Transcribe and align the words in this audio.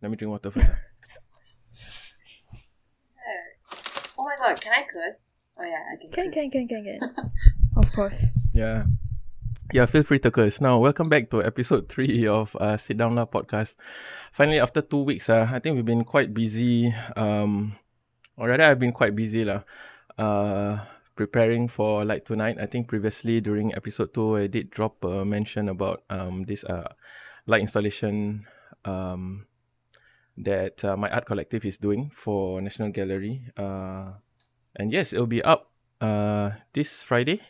Let 0.00 0.10
me 0.10 0.16
drink 0.16 0.30
water 0.30 0.50
first. 0.50 0.70
Oh 4.18 4.24
my 4.24 4.34
god, 4.38 4.60
can 4.60 4.72
I 4.72 4.82
curse? 4.82 5.34
Oh 5.58 5.64
yeah, 5.64 5.82
I 5.90 5.96
can. 5.96 6.10
Can, 6.10 6.24
curse. 6.26 6.34
can, 6.34 6.50
can, 6.50 6.66
can, 6.68 6.84
can. 6.84 7.30
of 7.76 7.92
course. 7.92 8.30
Yeah. 8.54 8.84
Yeah, 9.72 9.86
feel 9.86 10.02
free 10.02 10.18
to 10.20 10.30
curse. 10.30 10.60
Now, 10.60 10.78
welcome 10.78 11.08
back 11.08 11.30
to 11.30 11.42
episode 11.42 11.88
three 11.92 12.26
of 12.26 12.54
uh, 12.56 12.76
Sit 12.78 12.96
Down 12.96 13.14
Lah 13.14 13.26
podcast. 13.26 13.76
Finally, 14.30 14.60
after 14.60 14.82
two 14.82 15.02
weeks, 15.02 15.28
uh, 15.28 15.50
I 15.50 15.58
think 15.58 15.74
we've 15.76 15.84
been 15.84 16.04
quite 16.04 16.32
busy. 16.32 16.94
Um, 17.16 17.74
or 18.36 18.48
rather, 18.48 18.64
I've 18.64 18.78
been 18.78 18.94
quite 18.94 19.14
busy 19.14 19.44
lah. 19.44 19.66
Uh, 20.16 20.78
preparing 21.18 21.66
for 21.66 22.06
like 22.06 22.24
tonight. 22.24 22.56
I 22.62 22.70
think 22.70 22.86
previously 22.86 23.42
during 23.42 23.74
episode 23.74 24.14
two, 24.14 24.38
I 24.38 24.46
did 24.46 24.70
drop 24.70 25.02
a 25.02 25.26
mention 25.26 25.68
about 25.68 26.06
um 26.08 26.46
this 26.46 26.62
uh 26.62 26.94
light 27.50 27.66
installation 27.66 28.46
um 28.86 29.47
that 30.44 30.84
uh, 30.84 30.96
my 30.96 31.10
art 31.10 31.26
collective 31.26 31.64
is 31.64 31.78
doing 31.78 32.10
for 32.14 32.60
National 32.60 32.90
Gallery. 32.90 33.42
Uh, 33.56 34.12
and 34.76 34.92
yes, 34.92 35.12
it'll 35.12 35.26
be 35.26 35.42
up 35.42 35.70
uh 36.00 36.50
this 36.72 37.02
Friday. 37.02 37.40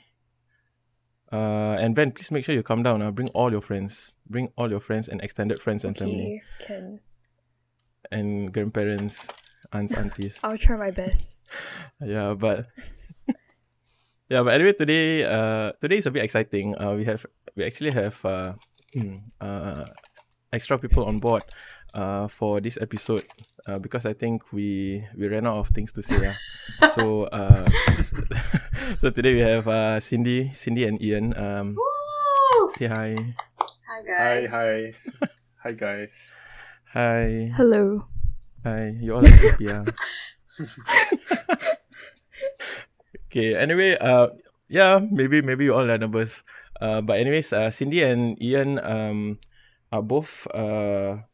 Uh, 1.30 1.76
and 1.76 1.94
Ben, 1.94 2.10
please 2.12 2.30
make 2.32 2.44
sure 2.44 2.54
you 2.54 2.62
come 2.62 2.82
down. 2.82 3.02
Uh, 3.02 3.10
bring 3.12 3.28
all 3.36 3.52
your 3.52 3.60
friends. 3.60 4.16
Bring 4.24 4.48
all 4.56 4.70
your 4.70 4.80
friends 4.80 5.08
and 5.08 5.20
extended 5.20 5.60
friends 5.60 5.84
and 5.84 5.92
family 5.96 6.40
Okay, 6.40 6.64
can. 6.64 7.00
and 8.10 8.48
grandparents, 8.52 9.28
aunts, 9.72 9.92
aunties. 9.92 10.40
I'll 10.42 10.56
try 10.56 10.76
my 10.80 10.90
best. 10.90 11.44
yeah, 12.00 12.32
but 12.32 12.66
yeah, 14.32 14.40
but 14.42 14.54
anyway, 14.56 14.72
today 14.72 15.24
uh 15.24 15.72
today 15.80 15.98
is 15.98 16.06
a 16.06 16.10
bit 16.10 16.24
exciting. 16.24 16.72
Uh, 16.80 16.96
we 16.96 17.04
have 17.04 17.26
we 17.54 17.64
actually 17.64 17.92
have 17.92 18.16
uh 18.24 18.54
uh 19.44 19.84
extra 20.52 20.78
people 20.78 21.04
on 21.04 21.18
board 21.20 21.44
uh 21.94 22.28
for 22.28 22.60
this 22.60 22.78
episode. 22.80 23.24
Uh, 23.68 23.76
because 23.78 24.08
I 24.08 24.16
think 24.16 24.48
we 24.52 25.04
we 25.12 25.28
ran 25.28 25.44
out 25.46 25.60
of 25.60 25.68
things 25.76 25.92
to 25.92 26.02
say. 26.02 26.16
Yeah. 26.16 26.36
so 26.96 27.28
uh 27.28 27.68
so 29.00 29.10
today 29.12 29.34
we 29.36 29.44
have 29.44 29.68
uh 29.68 30.00
Cindy, 30.00 30.48
Cindy 30.56 30.88
and 30.88 30.96
Ian. 31.04 31.36
Um, 31.36 31.76
Woo! 31.76 32.68
say 32.72 32.88
hi. 32.88 33.12
Hi 33.84 34.00
Hi, 34.00 34.00
guys. 34.08 34.50
hi. 34.50 34.72
hi, 35.20 35.28
hi 35.62 35.72
guys. 35.72 36.16
Hi. 36.96 37.52
Hello. 37.56 38.08
Hi. 38.64 38.96
You 39.00 39.20
all 39.20 39.24
are 39.26 39.28
happy, 39.28 39.64
yeah. 39.68 39.84
okay, 43.28 43.54
anyway, 43.56 43.96
uh 44.00 44.28
yeah, 44.68 45.00
maybe 45.12 45.40
maybe 45.44 45.64
you 45.68 45.74
all 45.76 45.84
are 45.84 45.98
nervous. 46.00 46.42
Uh 46.80 47.00
but 47.04 47.20
anyways, 47.20 47.52
uh 47.52 47.70
Cindy 47.70 48.00
and 48.02 48.40
Ian 48.42 48.80
um 48.80 49.38
are 49.92 50.02
both 50.02 50.46
uh 50.56 51.27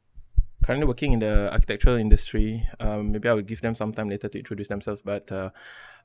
currently 0.64 0.88
working 0.88 1.12
in 1.12 1.20
the 1.20 1.52
architectural 1.52 1.96
industry. 1.96 2.64
Um 2.80 3.12
maybe 3.12 3.28
I 3.28 3.34
will 3.34 3.44
give 3.44 3.60
them 3.60 3.74
some 3.76 3.92
time 3.92 4.08
later 4.08 4.28
to 4.32 4.38
introduce 4.38 4.68
themselves. 4.68 5.02
But 5.04 5.30
uh 5.30 5.50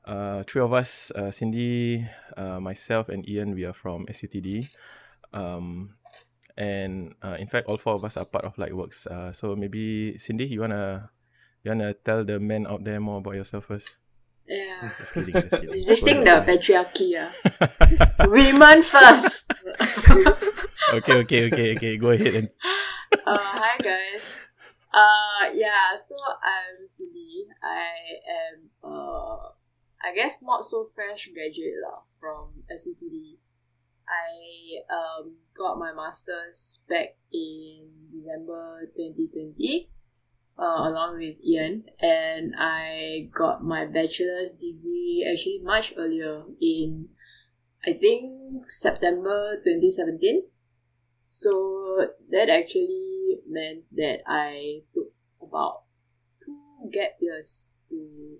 uh 0.04 0.44
three 0.44 0.60
of 0.60 0.72
us, 0.76 1.10
uh 1.16 1.30
Cindy, 1.32 2.04
uh 2.36 2.60
myself 2.60 3.08
and 3.08 3.26
Ian, 3.28 3.56
we 3.56 3.64
are 3.64 3.72
from 3.72 4.04
SUTD. 4.06 4.68
Um 5.32 5.96
and 6.58 7.14
uh, 7.24 7.40
in 7.40 7.46
fact 7.48 7.68
all 7.68 7.78
four 7.78 7.94
of 7.94 8.04
us 8.04 8.18
are 8.20 8.26
part 8.26 8.44
of 8.44 8.56
Lightworks. 8.56 9.06
Uh 9.08 9.32
so 9.32 9.56
maybe 9.56 10.18
Cindy, 10.18 10.44
you 10.44 10.60
wanna 10.60 11.08
you 11.64 11.70
wanna 11.72 11.94
tell 11.94 12.24
the 12.24 12.38
men 12.38 12.66
out 12.68 12.84
there 12.84 13.00
more 13.00 13.18
about 13.18 13.40
yourself 13.40 13.64
first? 13.64 14.04
Yeah. 14.46 14.90
Just 14.98 15.14
kidding, 15.14 15.32
just 15.32 15.50
kidding. 15.50 15.70
Resisting 15.70 16.24
the 16.24 16.42
patriarchy. 16.42 17.14
Yeah. 17.14 17.30
Women 18.26 18.82
first. 18.82 19.46
okay, 20.92 21.22
okay, 21.22 21.46
okay, 21.46 21.76
okay. 21.76 21.96
Go 21.96 22.10
ahead 22.10 22.34
and 22.34 22.48
uh, 23.26 23.38
hi 23.38 23.78
guys. 23.78 24.49
Uh, 24.92 25.50
yeah. 25.54 25.94
So 25.96 26.16
I'm 26.42 26.86
Cindy. 26.86 27.46
I 27.62 27.94
am 28.26 28.70
uh, 28.82 29.54
I 30.02 30.14
guess 30.14 30.42
not 30.42 30.64
so 30.64 30.88
fresh 30.94 31.30
graduate 31.32 31.78
lah 31.78 32.02
from 32.18 32.66
SUTD. 32.66 33.38
I 34.10 34.82
um 34.90 35.38
got 35.54 35.78
my 35.78 35.94
masters 35.94 36.82
back 36.90 37.14
in 37.32 38.10
December 38.10 38.90
2020. 38.96 39.90
Uh, 40.60 40.92
along 40.92 41.16
with 41.16 41.40
Ian, 41.40 41.88
and 42.04 42.52
I 42.52 43.30
got 43.32 43.64
my 43.64 43.86
bachelor's 43.86 44.52
degree 44.60 45.24
actually 45.24 45.64
much 45.64 45.94
earlier 45.96 46.44
in, 46.60 47.08
I 47.80 47.94
think 47.94 48.68
September 48.68 49.56
2017. 49.64 50.44
So 51.24 52.12
that 52.28 52.50
actually 52.50 53.09
meant 53.48 53.84
that 53.92 54.22
I 54.26 54.82
took 54.94 55.12
about 55.42 55.82
two 56.44 56.90
gap 56.92 57.16
years 57.20 57.72
to 57.88 58.38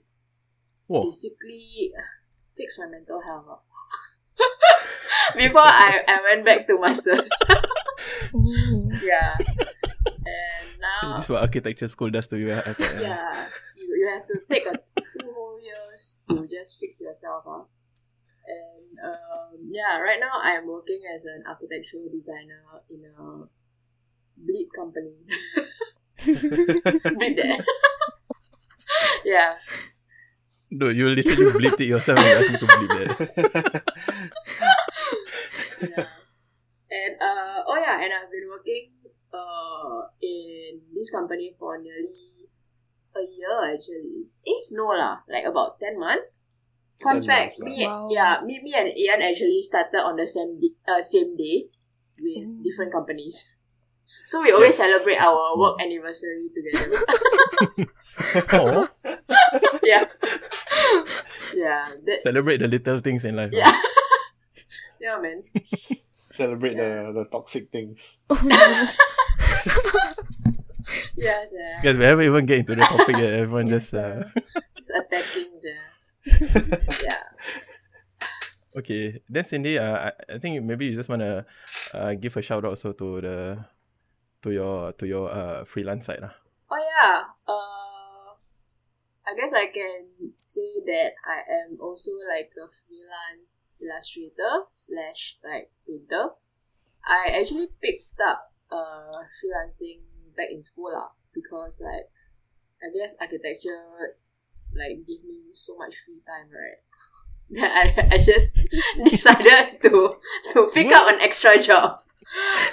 Whoa. 0.86 1.04
basically 1.04 1.92
fix 2.56 2.78
my 2.78 2.86
mental 2.86 3.20
health. 3.22 3.46
ah. 3.48 3.62
Before 5.36 5.62
I, 5.62 6.02
I 6.08 6.18
went 6.22 6.44
back 6.44 6.66
to 6.66 6.78
masters. 6.80 7.30
Yeah. 9.02 9.36
And 9.36 10.80
So 11.00 11.08
now 11.08 11.16
this 11.16 11.24
is 11.24 11.30
what 11.30 11.42
architecture 11.42 11.88
school 11.88 12.10
does 12.10 12.26
to 12.28 12.38
you. 12.38 12.52
I 12.54 12.72
thought, 12.72 12.96
yeah. 12.96 13.00
yeah, 13.00 13.46
you, 13.76 13.94
you 14.00 14.08
have 14.12 14.26
to 14.26 14.38
take 14.48 14.66
a 14.66 14.72
two 14.72 15.32
whole 15.32 15.60
years 15.60 16.20
to 16.28 16.46
just 16.46 16.78
fix 16.80 17.00
yourself 17.00 17.44
huh? 17.46 17.64
And 18.48 18.98
um, 19.04 19.60
yeah, 19.62 19.98
right 19.98 20.18
now 20.18 20.40
I'm 20.42 20.66
working 20.66 21.02
as 21.14 21.24
an 21.24 21.44
architectural 21.46 22.08
designer 22.10 22.64
in 22.88 23.04
a 23.04 23.46
bleep 24.46 24.68
company. 24.76 25.14
bleep 26.20 27.36
that. 27.36 27.64
yeah. 29.24 29.56
No, 30.70 30.88
you 30.88 31.08
literally 31.08 31.50
bleeped 31.52 31.80
it 31.80 31.88
yourself 31.90 32.18
and 32.18 32.26
you 32.28 32.34
asked 32.36 32.50
me 32.52 32.58
to 32.58 32.66
bleep 32.66 32.90
that. 32.90 33.82
yeah. 35.82 36.06
And 36.90 37.12
uh 37.22 37.58
oh 37.66 37.78
yeah, 37.78 38.02
and 38.02 38.10
I've 38.12 38.30
been 38.30 38.48
working 38.50 38.90
uh 39.32 40.10
in 40.22 40.80
this 40.94 41.10
company 41.10 41.54
for 41.58 41.78
nearly 41.78 42.50
a 43.14 43.22
year 43.22 43.74
actually. 43.74 44.26
Eh 44.46 44.60
no 44.74 44.90
lah, 44.94 45.22
like 45.30 45.44
about 45.46 45.78
ten 45.78 45.98
months. 45.98 46.44
Fun 47.00 47.22
10 47.22 47.30
fact, 47.30 47.56
months 47.58 47.64
me. 47.64 47.86
Wow. 47.86 48.08
yeah, 48.12 48.40
me 48.44 48.60
me 48.62 48.74
and 48.76 48.92
Ian 48.92 49.22
actually 49.22 49.62
started 49.62 50.02
on 50.04 50.16
the 50.20 50.26
same 50.26 50.60
di- 50.60 50.76
uh, 50.86 51.00
same 51.00 51.32
day 51.36 51.70
with 52.20 52.44
Oh. 52.44 52.60
different 52.62 52.92
companies. 52.92 53.54
So 54.26 54.42
we 54.42 54.52
always 54.52 54.78
Yes. 54.78 54.86
celebrate 54.86 55.18
our 55.18 55.58
work 55.58 55.80
anniversary 55.82 56.48
together. 56.54 56.98
oh, 58.52 58.88
yeah. 59.82 60.04
Yeah. 61.54 61.88
That 62.06 62.20
celebrate 62.24 62.58
the 62.58 62.68
little 62.68 62.98
things 63.00 63.24
in 63.24 63.36
life. 63.36 63.50
yeah. 63.52 63.74
yeah 65.00 65.18
man. 65.18 65.42
Celebrate 66.32 66.76
Yeah. 66.76 67.10
the, 67.10 67.24
the 67.24 67.24
toxic 67.30 67.70
things. 67.70 68.16
Yes, 71.16 71.52
yeah. 71.52 71.82
Guys, 71.82 71.96
we 71.98 72.04
haven't 72.04 72.24
even 72.24 72.46
get 72.46 72.58
into 72.64 72.74
the 72.74 72.82
topic 72.82 73.16
yet. 73.18 73.44
Everyone 73.44 73.66
Yes, 73.68 73.90
just 73.92 73.94
uh, 73.94 74.24
Just 74.76 74.90
attacking 74.96 75.52
yeah. 75.60 75.84
yeah. 77.04 77.22
okay. 78.76 79.20
Then 79.28 79.44
Cindy, 79.44 79.78
uh, 79.78 80.08
I, 80.10 80.12
I 80.34 80.38
think 80.38 80.64
maybe 80.64 80.86
you 80.86 80.96
just 80.96 81.08
wanna 81.08 81.44
uh, 81.92 82.14
give 82.14 82.36
a 82.36 82.42
shout 82.42 82.64
out 82.64 82.70
also 82.70 82.92
to 82.92 83.20
the 83.20 83.64
to 84.42 84.50
your 84.52 84.92
to 84.92 85.06
your 85.06 85.30
uh 85.30 85.64
freelance 85.64 86.06
side 86.06 86.20
lah. 86.20 86.34
Oh 86.70 86.80
yeah. 86.80 87.24
Uh, 87.46 88.36
I 89.26 89.34
guess 89.36 89.52
I 89.52 89.66
can 89.66 90.32
say 90.38 90.82
that 90.86 91.12
I 91.26 91.42
am 91.46 91.78
also 91.80 92.12
like 92.28 92.50
a 92.56 92.66
freelance 92.66 93.72
illustrator 93.80 94.66
slash 94.70 95.38
like 95.44 95.70
painter. 95.86 96.34
I 97.04 97.38
actually 97.40 97.68
picked 97.80 98.20
up 98.20 98.52
uh 98.70 99.24
freelancing 99.38 100.06
back 100.36 100.50
in 100.50 100.62
school 100.62 100.92
lah 100.92 101.12
because 101.34 101.82
like 101.84 102.08
I 102.80 102.88
guess 102.96 103.14
architecture 103.20 104.16
like 104.72 105.04
give 105.06 105.24
me 105.26 105.50
so 105.52 105.76
much 105.76 105.94
free 106.06 106.22
time 106.26 106.48
right. 106.48 106.80
That 107.50 107.74
I, 107.74 108.14
I 108.14 108.18
just 108.22 108.62
decided 109.10 109.82
to 109.82 110.14
to 110.54 110.70
pick 110.72 110.92
up 110.94 111.10
an 111.10 111.20
extra 111.20 111.58
job. 111.58 111.98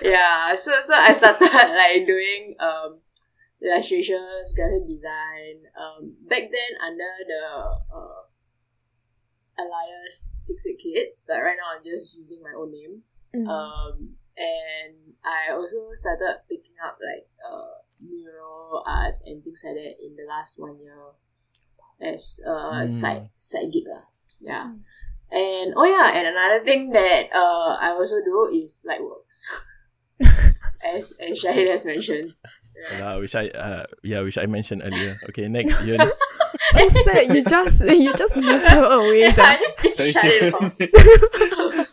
Yeah, 0.02 0.56
so 0.56 0.72
so 0.86 0.94
I 0.94 1.14
started 1.14 1.50
like 1.52 2.06
doing 2.06 2.56
um 2.60 3.00
illustrations, 3.62 4.54
graphic 4.56 4.88
design. 4.88 5.66
Um, 5.74 6.14
back 6.30 6.44
then 6.52 6.72
under 6.82 7.14
the 7.26 7.44
uh, 7.90 8.22
Elias 9.58 10.30
Six 10.38 10.66
Eight 10.68 10.80
Kids, 10.80 11.24
but 11.28 11.42
right 11.42 11.58
now 11.58 11.78
I'm 11.78 11.84
just 11.84 12.16
using 12.18 12.42
my 12.44 12.54
own 12.58 12.72
name. 12.72 13.02
Mm. 13.36 13.48
Um, 13.50 14.16
and 14.38 14.96
I 15.26 15.52
also 15.52 15.90
started 15.94 16.42
picking 16.48 16.78
up 16.84 16.98
like 17.02 17.26
uh 17.42 17.82
mural 18.00 18.84
arts 18.86 19.22
and 19.26 19.44
things 19.44 19.64
like 19.66 19.74
that 19.74 19.96
in 20.00 20.16
the 20.16 20.26
last 20.30 20.60
one 20.60 20.78
year 20.80 20.94
as 22.00 22.40
a 22.46 22.86
Mm. 22.86 22.90
side 22.90 23.30
side 23.38 23.72
gig 23.74 23.90
lah. 23.90 24.06
Yeah. 24.40 24.70
Mm. 24.70 24.82
And 25.32 25.74
oh 25.76 25.86
yeah, 25.86 26.12
and 26.16 26.28
another 26.28 26.64
thing 26.64 26.92
that 26.92 27.28
uh 27.36 27.78
I 27.80 27.92
also 27.92 28.24
do 28.24 28.50
is 28.54 28.82
light 28.86 29.04
works. 29.04 29.44
as 30.84 31.14
as 31.20 31.42
Shahid 31.44 31.68
has 31.70 31.86
mentioned. 31.86 32.34
Uh, 33.02 33.18
which 33.18 33.36
I 33.36 33.50
uh, 33.50 33.86
yeah, 34.04 34.22
which 34.22 34.38
I 34.38 34.46
mentioned 34.46 34.84
earlier. 34.86 35.18
Okay, 35.30 35.48
next 35.48 35.82
Ian. 35.82 36.10
So 36.72 36.88
sad. 36.88 37.34
You 37.34 37.44
just 37.44 37.84
you 37.84 38.14
just 38.14 38.38
moved 38.38 38.66
her 38.68 38.84
away. 38.84 39.20
Yeah, 39.28 39.32
sia. 39.34 39.44
I 39.44 39.58
just 39.58 39.80
Thank 39.98 40.14
shut 40.14 40.26
it 40.26 40.54
off. 40.54 40.76
you. 40.80 40.88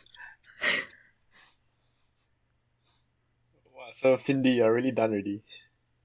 wow, 3.74 3.90
so 3.94 4.16
Cindy, 4.16 4.50
you're 4.60 4.72
really 4.72 4.92
done 4.92 5.12
already. 5.12 5.42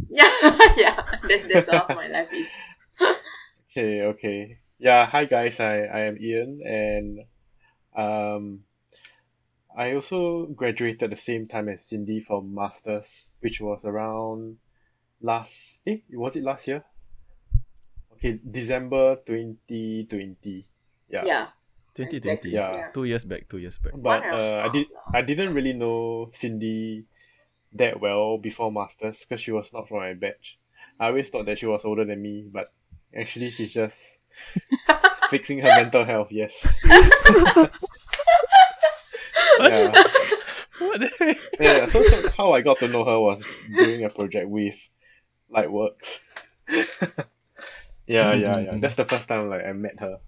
Yeah, 0.09 0.31
yeah. 0.77 1.03
That's 1.27 1.45
that's 1.47 1.69
all 1.69 1.87
my 1.89 2.07
life 2.07 2.31
is. 2.33 2.49
Okay, 3.69 4.01
okay. 4.15 4.57
Yeah, 4.79 5.05
hi 5.05 5.25
guys. 5.25 5.59
I, 5.59 5.81
I 5.91 5.99
am 6.07 6.17
Ian 6.17 6.61
and 6.63 7.19
um 7.93 8.63
I 9.75 9.93
also 9.93 10.45
graduated 10.45 11.03
at 11.03 11.09
the 11.09 11.17
same 11.19 11.47
time 11.47 11.67
as 11.67 11.83
Cindy 11.83 12.21
from 12.21 12.55
masters, 12.55 13.33
which 13.41 13.59
was 13.59 13.83
around 13.83 14.57
last 15.21 15.81
eh 15.85 15.97
was 16.13 16.37
it 16.37 16.43
last 16.43 16.65
year? 16.69 16.85
Okay, 18.13 18.39
December 18.39 19.17
2020. 19.25 20.65
Yeah. 21.09 21.25
Yeah. 21.25 21.47
2020. 21.95 22.15
Exactly, 22.15 22.51
yeah. 22.51 22.91
Two 22.93 23.03
years 23.03 23.25
back. 23.25 23.49
Two 23.49 23.57
years 23.57 23.77
back. 23.79 23.91
But 23.97 24.23
One 24.23 24.23
and 24.23 24.33
a 24.33 24.63
uh, 24.63 24.65
I 24.65 24.71
did. 24.71 24.87
I 25.13 25.21
didn't 25.23 25.53
really 25.53 25.73
know 25.73 26.29
Cindy 26.31 27.03
that 27.73 27.99
well 27.99 28.37
before 28.37 28.71
masters 28.71 29.25
because 29.25 29.41
she 29.41 29.51
was 29.51 29.73
not 29.73 29.89
from 29.89 29.97
my 29.97 30.13
batch. 30.13 30.57
I 31.01 31.07
always 31.07 31.29
thought 31.29 31.47
that 31.47 31.59
she 31.59 31.65
was 31.65 31.83
older 31.83 32.05
than 32.05 32.21
me, 32.21 32.47
but 32.49 32.71
actually 33.13 33.49
she's 33.51 33.73
just 33.73 34.18
fixing 35.29 35.59
her 35.59 35.69
mental 35.69 36.03
health. 36.03 36.31
Yes. 36.31 36.65
yeah. 39.59 39.91
What 40.79 41.01
the? 41.01 41.37
Yeah. 41.59 41.85
So, 41.87 42.03
so 42.03 42.29
how 42.37 42.53
I 42.53 42.61
got 42.61 42.79
to 42.79 42.87
know 42.87 43.03
her 43.05 43.19
was 43.19 43.45
doing 43.75 44.03
a 44.05 44.09
project 44.09 44.47
with 44.49 44.75
Lightworks. 45.53 46.19
yeah, 48.07 48.33
yeah, 48.33 48.57
yeah. 48.59 48.77
That's 48.77 48.95
the 48.95 49.05
first 49.05 49.27
time 49.27 49.49
like 49.49 49.65
I 49.65 49.73
met 49.73 49.99
her, 49.99 50.19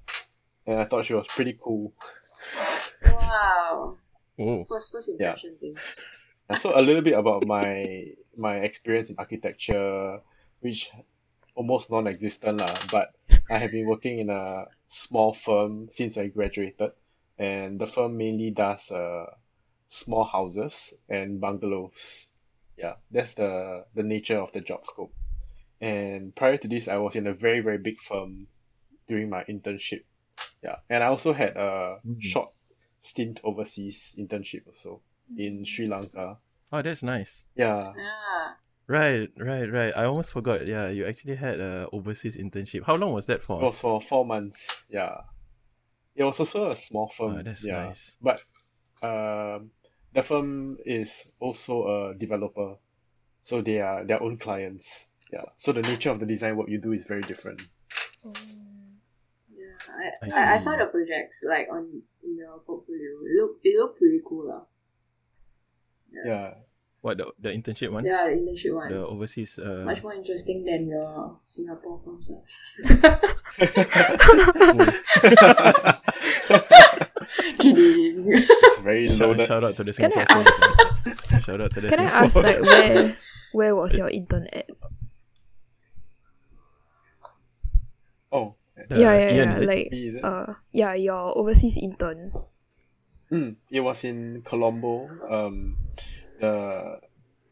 and 0.68 0.80
I 0.80 0.86
thought 0.86 1.06
she 1.06 1.14
was 1.14 1.28
pretty 1.28 1.58
cool. 1.62 1.94
Wow. 3.06 3.96
First 4.68 4.92
first 4.92 5.10
Yeah. 5.20 5.28
impression 5.30 5.58
things. 5.60 6.00
And 6.50 6.60
so 6.60 6.74
a 6.76 6.82
little 6.82 7.02
bit 7.02 7.14
about 7.14 7.46
my 7.46 8.12
my 8.36 8.58
experience 8.58 9.10
in 9.10 9.16
architecture, 9.18 10.20
which 10.60 10.92
almost 11.56 11.92
non-existent 11.92 12.60
lah. 12.60 12.76
But 12.92 13.14
I 13.50 13.58
have 13.60 13.72
been 13.72 13.86
working 13.88 14.20
in 14.20 14.30
a 14.30 14.66
small 14.88 15.34
firm 15.34 15.90
since 15.92 16.18
I 16.18 16.28
graduated, 16.28 16.92
and 17.38 17.80
the 17.80 17.88
firm 17.88 18.18
mainly 18.18 18.52
does 18.52 18.92
uh 18.92 19.26
small 19.88 20.24
houses 20.26 20.94
and 21.10 21.40
bungalows. 21.42 22.30
Yeah, 22.78 22.96
that's 23.12 23.34
the 23.36 23.86
the 23.94 24.04
nature 24.04 24.38
of 24.38 24.52
the 24.54 24.62
job 24.62 24.86
scope. 24.86 25.14
And 25.82 26.36
prior 26.36 26.58
to 26.58 26.68
this, 26.68 26.88
I 26.88 26.98
was 26.98 27.16
in 27.16 27.28
a 27.28 27.34
very 27.34 27.62
very 27.62 27.78
big 27.80 27.98
firm 27.98 28.48
during 29.08 29.30
my 29.30 29.44
internship. 29.46 30.04
Yeah, 30.64 30.78
and 30.90 31.04
I 31.04 31.08
also 31.08 31.34
had 31.34 31.58
a 31.58 32.00
Mm. 32.06 32.22
short 32.22 32.54
stint 33.02 33.42
overseas 33.44 34.16
internship 34.18 34.68
also 34.68 35.02
in 35.38 35.66
Sri 35.66 35.88
Lanka. 35.88 36.40
oh, 36.72 36.82
that's 36.82 37.04
nice. 37.04 37.48
Yeah, 37.56 37.84
Ah. 37.98 38.58
Right, 38.88 39.30
right, 39.38 39.72
right. 39.72 39.94
I 39.96 40.06
almost 40.06 40.34
forgot. 40.34 40.68
Yeah, 40.68 40.90
you 40.90 41.06
actually 41.06 41.36
had 41.36 41.60
a 41.60 41.88
overseas 41.94 42.36
internship. 42.36 42.84
How 42.84 42.96
long 42.96 43.14
was 43.14 43.28
that 43.28 43.42
for? 43.42 43.58
it 43.58 43.60
for? 43.60 43.66
was 43.68 43.80
for 43.80 44.02
four 44.02 44.26
months. 44.26 44.84
Yeah, 44.90 45.22
it 46.16 46.24
was 46.24 46.40
also 46.40 46.72
a 46.72 46.76
small 46.76 47.08
firm. 47.08 47.38
Oh, 47.38 47.42
that's 47.42 47.66
yeah, 47.66 47.86
nice. 47.86 48.18
but 48.22 48.44
um, 49.02 49.72
the 50.14 50.22
firm 50.24 50.78
is 50.86 51.32
also 51.40 51.88
a 51.88 52.16
developer, 52.16 52.76
so 53.42 53.62
they 53.62 53.80
are 53.80 54.04
their 54.04 54.22
own 54.22 54.38
clients. 54.38 55.08
Yeah, 55.32 55.44
so 55.56 55.72
the 55.72 55.82
nature 55.84 56.12
of 56.12 56.20
the 56.20 56.26
design 56.26 56.58
work 56.58 56.68
you 56.68 56.80
do 56.80 56.92
is 56.92 57.06
very 57.06 57.22
different. 57.22 57.62
Oh. 58.26 58.34
Yeah. 59.56 59.68
I, 59.90 60.28
I 60.28 60.52
I, 60.52 60.54
I 60.54 60.58
saw 60.58 60.76
the 60.76 60.86
projects 60.86 61.44
like 61.48 61.68
on 61.72 62.02
in 62.24 62.38
your 62.38 62.60
portfolio. 62.60 63.24
It 63.24 63.40
look 63.40 63.60
it 63.64 63.80
looked 63.80 64.00
pretty 64.00 64.20
cool 64.28 64.50
lah. 64.50 64.62
Yeah, 66.12 66.54
What 67.02 67.18
the 67.18 67.34
the 67.42 67.50
internship 67.50 67.90
one? 67.92 68.06
Yeah, 68.06 68.30
the 68.30 68.38
internship 68.38 68.76
one. 68.76 68.92
The 68.94 69.02
overseas. 69.06 69.58
Uh, 69.58 69.84
Much 69.86 70.04
more 70.04 70.14
interesting 70.14 70.64
than 70.66 70.88
your 70.88 71.38
Singapore 71.46 72.00
firms. 72.06 72.30
Kidding. 77.60 78.26
it's 78.28 78.78
very 78.82 79.10
shout, 79.10 79.30
loaded. 79.30 79.48
shout 79.48 79.64
out 79.64 79.76
to 79.78 79.84
the 79.84 79.94
Can 79.94 80.12
I 80.16 80.26
ask? 80.28 80.64
firms. 80.64 81.46
shout 81.46 81.62
out 81.62 81.72
to 81.72 81.82
the 81.82 81.90
Can 81.90 82.00
I 82.00 82.06
Singapore. 82.06 82.22
ask 82.26 82.36
like 82.38 82.62
where 82.62 83.18
where 83.54 83.76
was 83.76 83.98
your 83.98 84.10
intern 84.10 84.48
at? 84.54 84.70
Oh, 88.32 88.56
The 88.90 89.00
yeah, 89.00 89.14
yeah, 89.18 89.32
yeah. 89.32 89.54
is 89.56 89.62
it? 89.62 89.68
Like 89.68 89.92
Me, 89.92 90.20
uh 90.24 90.54
yeah, 90.72 90.94
your 90.96 91.38
overseas 91.38 91.78
intern. 91.78 92.32
Mm, 93.32 93.56
it 93.72 93.80
was 93.80 94.04
in 94.04 94.42
Colombo, 94.44 95.08
um, 95.30 95.78
the 96.42 97.00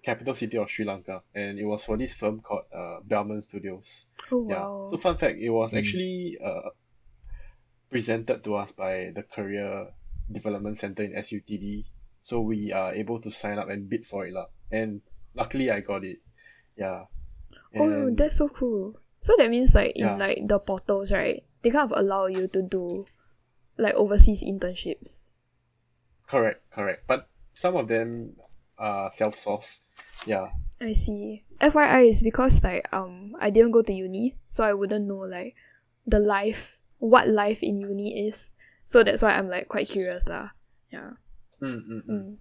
capital 0.01 0.33
city 0.33 0.57
of 0.57 0.69
Sri 0.69 0.85
Lanka, 0.85 1.21
and 1.35 1.59
it 1.59 1.65
was 1.65 1.85
for 1.85 1.95
this 1.97 2.13
firm 2.13 2.41
called 2.41 2.65
uh, 2.73 2.99
Bellman 3.05 3.41
Studios. 3.41 4.07
Oh 4.31 4.43
Yeah. 4.49 4.65
wow. 4.65 4.85
So 4.89 4.97
fun 4.97 5.17
fact, 5.17 5.37
it 5.39 5.49
was 5.49 5.73
Mm. 5.73 5.77
actually 5.77 6.37
uh, 6.43 6.69
presented 7.89 8.43
to 8.43 8.55
us 8.55 8.71
by 8.71 9.11
the 9.15 9.23
Career 9.23 9.87
Development 10.31 10.77
Center 10.77 11.03
in 11.03 11.13
SUTD. 11.15 11.85
So 12.21 12.41
we 12.41 12.71
are 12.71 12.93
able 12.93 13.19
to 13.21 13.31
sign 13.31 13.57
up 13.57 13.69
and 13.69 13.89
bid 13.89 14.05
for 14.05 14.25
it 14.27 14.33
lah. 14.33 14.47
And 14.71 15.01
luckily 15.33 15.71
I 15.71 15.79
got 15.81 16.03
it. 16.03 16.19
Yeah. 16.77 17.05
oh, 17.77 18.09
that's 18.13 18.37
so 18.37 18.47
cool. 18.49 18.95
So 19.19 19.35
that 19.37 19.49
means 19.49 19.73
like 19.75 19.93
in 19.95 20.05
Yeah. 20.05 20.17
like 20.17 20.47
the 20.47 20.59
portals, 20.59 21.11
right? 21.11 21.43
They 21.61 21.71
kind 21.71 21.91
of 21.91 21.97
allow 21.97 22.27
you 22.27 22.47
to 22.47 22.61
do 22.61 23.05
like 23.77 23.95
overseas 23.95 24.43
internships. 24.43 25.27
correct, 26.29 26.61
correct. 26.69 27.07
But 27.07 27.27
some 27.53 27.75
of 27.75 27.87
them 27.87 28.35
are 28.79 29.11
self-sourced. 29.13 29.81
Yeah. 30.25 30.49
I 30.81 30.93
see. 30.93 31.43
FYI 31.59 32.09
is 32.09 32.21
because 32.21 32.63
like 32.63 32.87
um 32.93 33.35
I 33.39 33.49
didn't 33.49 33.71
go 33.71 33.81
to 33.81 33.93
uni, 33.93 34.35
so 34.47 34.63
I 34.63 34.73
wouldn't 34.73 35.05
know 35.07 35.27
like 35.27 35.55
the 36.07 36.19
life 36.19 36.79
what 36.99 37.27
life 37.27 37.61
in 37.61 37.77
uni 37.77 38.27
is. 38.27 38.53
So 38.85 39.03
that's 39.03 39.21
why 39.21 39.31
I'm 39.33 39.49
like 39.49 39.67
quite 39.67 39.87
curious 39.87 40.27
lah. 40.27 40.49
Yeah. 40.91 41.11
Mm, 41.61 41.83
mm, 41.83 41.87
mm. 41.87 42.09
Mm. 42.09 42.37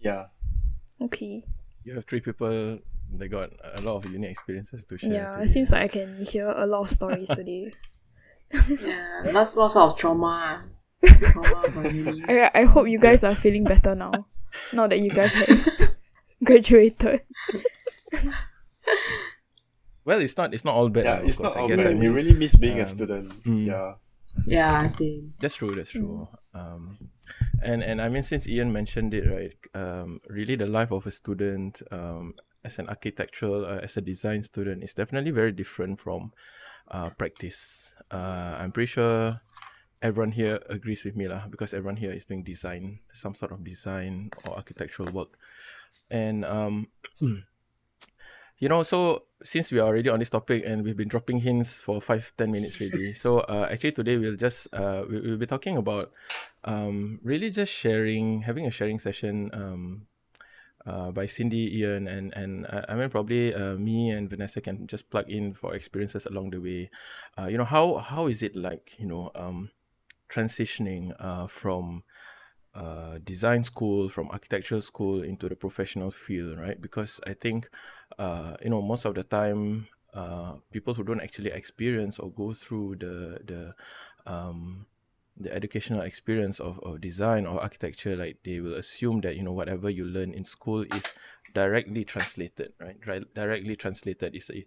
Yeah. 0.00 0.26
Okay. 1.02 1.44
You 1.84 1.94
have 1.94 2.04
three 2.04 2.20
people 2.20 2.78
that 3.18 3.28
got 3.28 3.50
a 3.74 3.80
lot 3.82 3.96
of 3.96 4.10
unique 4.10 4.30
experiences 4.30 4.84
to 4.86 4.98
share. 4.98 5.12
Yeah, 5.12 5.30
today. 5.32 5.44
it 5.44 5.48
seems 5.48 5.70
like 5.72 5.82
I 5.82 5.88
can 5.88 6.24
hear 6.24 6.48
a 6.54 6.66
lot 6.66 6.82
of 6.82 6.90
stories 6.90 7.28
today. 7.34 7.72
yeah. 8.52 9.22
Lots 9.32 9.56
lots 9.56 9.76
of 9.76 9.96
trauma. 9.98 10.62
trauma 11.04 11.62
from 11.70 11.94
uni. 11.94 12.24
I 12.28 12.50
I 12.54 12.64
hope 12.64 12.88
you 12.88 12.98
guys 12.98 13.24
are 13.24 13.34
feeling 13.34 13.64
better 13.64 13.94
now. 13.94 14.12
Now 14.72 14.86
that 14.86 15.00
you 15.00 15.10
guys 15.10 15.30
have 15.34 15.92
graduated. 16.44 17.22
Well, 20.04 20.20
it's 20.20 20.36
not. 20.36 20.54
It's 20.54 20.64
not 20.64 20.74
all 20.74 20.88
bad. 20.88 21.04
Yeah, 21.04 21.18
it's 21.28 21.36
course. 21.38 21.54
not 21.54 21.56
I 21.58 21.60
all 21.62 21.68
guess 21.68 21.78
bad. 21.78 21.86
I 21.88 21.94
we 21.94 22.00
mean, 22.00 22.12
really 22.12 22.32
miss 22.32 22.54
being 22.54 22.78
a 22.78 22.82
um, 22.82 22.88
student. 22.88 23.28
mm. 23.44 23.66
Yeah. 23.66 23.92
Yeah, 24.46 24.86
same. 24.88 25.32
That's 25.40 25.56
true. 25.56 25.70
That's 25.74 25.90
true. 25.90 26.28
Um, 26.54 26.98
and 27.62 27.82
and 27.82 28.00
I 28.02 28.08
mean, 28.08 28.22
since 28.22 28.46
Ian 28.46 28.70
mentioned 28.72 29.14
it, 29.14 29.24
right? 29.28 29.54
Um, 29.74 30.20
really, 30.28 30.54
the 30.56 30.66
life 30.66 30.92
of 30.92 31.06
a 31.06 31.10
student, 31.10 31.82
um, 31.90 32.34
as 32.62 32.78
an 32.78 32.88
architectural, 32.88 33.64
uh, 33.64 33.78
as 33.82 33.96
a 33.96 34.00
design 34.02 34.42
student, 34.44 34.84
is 34.84 34.92
definitely 34.94 35.30
very 35.30 35.52
different 35.52 36.00
from, 36.00 36.32
uh, 36.90 37.10
practice. 37.10 37.94
Uh, 38.10 38.58
I'm 38.60 38.72
pretty 38.72 38.86
sure 38.92 39.40
everyone 40.02 40.32
here 40.32 40.60
agrees 40.68 41.04
with 41.04 41.16
me 41.16 41.28
lah, 41.28 41.48
because 41.48 41.74
everyone 41.74 41.96
here 41.96 42.12
is 42.12 42.26
doing 42.26 42.42
design, 42.42 43.00
some 43.12 43.34
sort 43.34 43.52
of 43.52 43.64
design 43.64 44.30
or 44.46 44.56
architectural 44.56 45.10
work, 45.12 45.38
and 46.10 46.44
um. 46.44 46.88
You 48.58 48.70
know, 48.70 48.82
so 48.84 49.28
since 49.42 49.70
we 49.70 49.80
are 49.80 49.86
already 49.86 50.08
on 50.08 50.18
this 50.18 50.30
topic 50.30 50.64
and 50.64 50.82
we've 50.82 50.96
been 50.96 51.12
dropping 51.12 51.44
hints 51.44 51.82
for 51.82 52.00
five, 52.00 52.32
ten 52.38 52.50
minutes 52.50 52.80
already, 52.80 53.12
so 53.22 53.40
uh, 53.40 53.68
actually 53.70 53.92
today 53.92 54.16
we'll 54.16 54.34
just 54.34 54.72
uh, 54.72 55.04
we, 55.04 55.20
we'll 55.20 55.36
be 55.36 55.44
talking 55.44 55.76
about 55.76 56.08
um, 56.64 57.20
really 57.22 57.50
just 57.50 57.70
sharing, 57.70 58.48
having 58.48 58.64
a 58.64 58.70
sharing 58.70 58.98
session 58.98 59.50
um, 59.52 60.06
uh, 60.86 61.12
by 61.12 61.26
Cindy, 61.26 61.68
Ian, 61.80 62.08
and 62.08 62.32
and 62.32 62.64
uh, 62.72 62.80
I 62.88 62.94
mean 62.94 63.10
probably 63.10 63.52
uh, 63.52 63.74
me 63.76 64.08
and 64.08 64.30
Vanessa 64.30 64.62
can 64.62 64.86
just 64.86 65.10
plug 65.10 65.28
in 65.28 65.52
for 65.52 65.74
experiences 65.74 66.24
along 66.24 66.50
the 66.50 66.60
way. 66.60 66.88
Uh, 67.36 67.52
you 67.52 67.58
know 67.58 67.68
how 67.68 67.96
how 68.00 68.26
is 68.26 68.42
it 68.42 68.56
like? 68.56 68.96
You 68.98 69.06
know, 69.06 69.30
um, 69.34 69.68
transitioning 70.28 71.14
uh, 71.18 71.46
from 71.46 72.02
uh, 72.74 73.18
design 73.24 73.64
school, 73.64 74.08
from 74.08 74.28
architectural 74.30 74.80
school 74.80 75.22
into 75.22 75.48
the 75.48 75.56
professional 75.56 76.10
field, 76.10 76.58
right? 76.58 76.80
Because 76.80 77.20
I 77.26 77.32
think, 77.32 77.70
uh, 78.18 78.56
you 78.62 78.70
know, 78.70 78.82
most 78.82 79.04
of 79.06 79.14
the 79.14 79.24
time, 79.24 79.88
uh, 80.12 80.54
people 80.72 80.94
who 80.94 81.04
don't 81.04 81.20
actually 81.20 81.50
experience 81.50 82.18
or 82.18 82.30
go 82.30 82.52
through 82.52 82.96
the 82.96 83.40
the 83.44 83.74
um, 84.30 84.86
the 85.38 85.52
educational 85.52 86.00
experience 86.00 86.60
of, 86.60 86.80
of 86.80 87.00
design 87.00 87.46
or 87.46 87.60
architecture, 87.60 88.16
like 88.16 88.38
they 88.44 88.60
will 88.60 88.74
assume 88.74 89.20
that 89.20 89.36
you 89.36 89.42
know 89.42 89.52
whatever 89.52 89.90
you 89.90 90.04
learn 90.04 90.32
in 90.32 90.44
school 90.44 90.82
is 90.82 91.12
directly 91.56 92.04
translated, 92.04 92.72
right? 92.78 93.00
Dri- 93.00 93.24
directly 93.34 93.76
translated 93.76 94.36
is 94.36 94.50
a, 94.52 94.60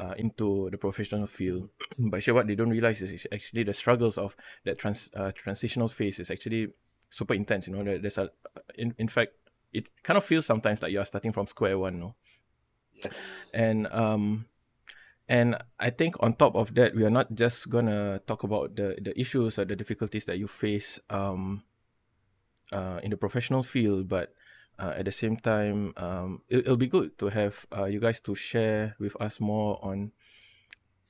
uh, 0.00 0.14
into 0.16 0.70
the 0.70 0.78
professional 0.78 1.26
field. 1.26 1.70
but 2.10 2.18
actually, 2.18 2.34
what 2.38 2.46
they 2.46 2.54
don't 2.54 2.70
realize 2.70 3.02
is 3.02 3.26
actually 3.32 3.64
the 3.64 3.74
struggles 3.74 4.16
of 4.18 4.36
that 4.64 4.78
trans 4.78 5.10
uh, 5.18 5.32
transitional 5.34 5.88
phase 5.88 6.20
is 6.20 6.30
actually 6.30 6.68
super 7.10 7.34
intense. 7.34 7.66
You 7.66 7.74
know, 7.74 7.98
there's 7.98 8.18
a 8.18 8.30
in 8.78 8.94
in 8.98 9.08
fact, 9.08 9.32
it 9.72 9.90
kind 10.06 10.16
of 10.16 10.24
feels 10.24 10.46
sometimes 10.46 10.80
like 10.82 10.92
you 10.92 11.00
are 11.00 11.04
starting 11.04 11.32
from 11.32 11.46
square 11.46 11.78
one, 11.78 11.98
no? 11.98 12.14
Yes. 12.98 13.50
and 13.54 13.86
um 13.94 14.46
and 15.28 15.54
i 15.78 15.90
think 15.90 16.16
on 16.18 16.34
top 16.34 16.56
of 16.56 16.74
that 16.74 16.94
we 16.98 17.04
are 17.06 17.14
not 17.14 17.30
just 17.30 17.70
gonna 17.70 18.18
talk 18.26 18.42
about 18.42 18.74
the 18.74 18.98
the 18.98 19.14
issues 19.14 19.58
or 19.58 19.64
the 19.64 19.76
difficulties 19.76 20.24
that 20.26 20.38
you 20.38 20.48
face 20.48 20.98
um 21.10 21.62
uh 22.72 22.98
in 23.06 23.10
the 23.10 23.16
professional 23.16 23.62
field 23.62 24.08
but 24.08 24.34
uh, 24.78 24.94
at 24.96 25.04
the 25.04 25.12
same 25.12 25.36
time 25.36 25.92
um 25.96 26.42
it, 26.48 26.60
it'll 26.60 26.76
be 26.76 26.86
good 26.86 27.16
to 27.18 27.28
have 27.28 27.66
uh, 27.76 27.84
you 27.84 28.00
guys 28.00 28.20
to 28.20 28.34
share 28.34 28.94
with 28.98 29.20
us 29.20 29.40
more 29.40 29.78
on 29.82 30.12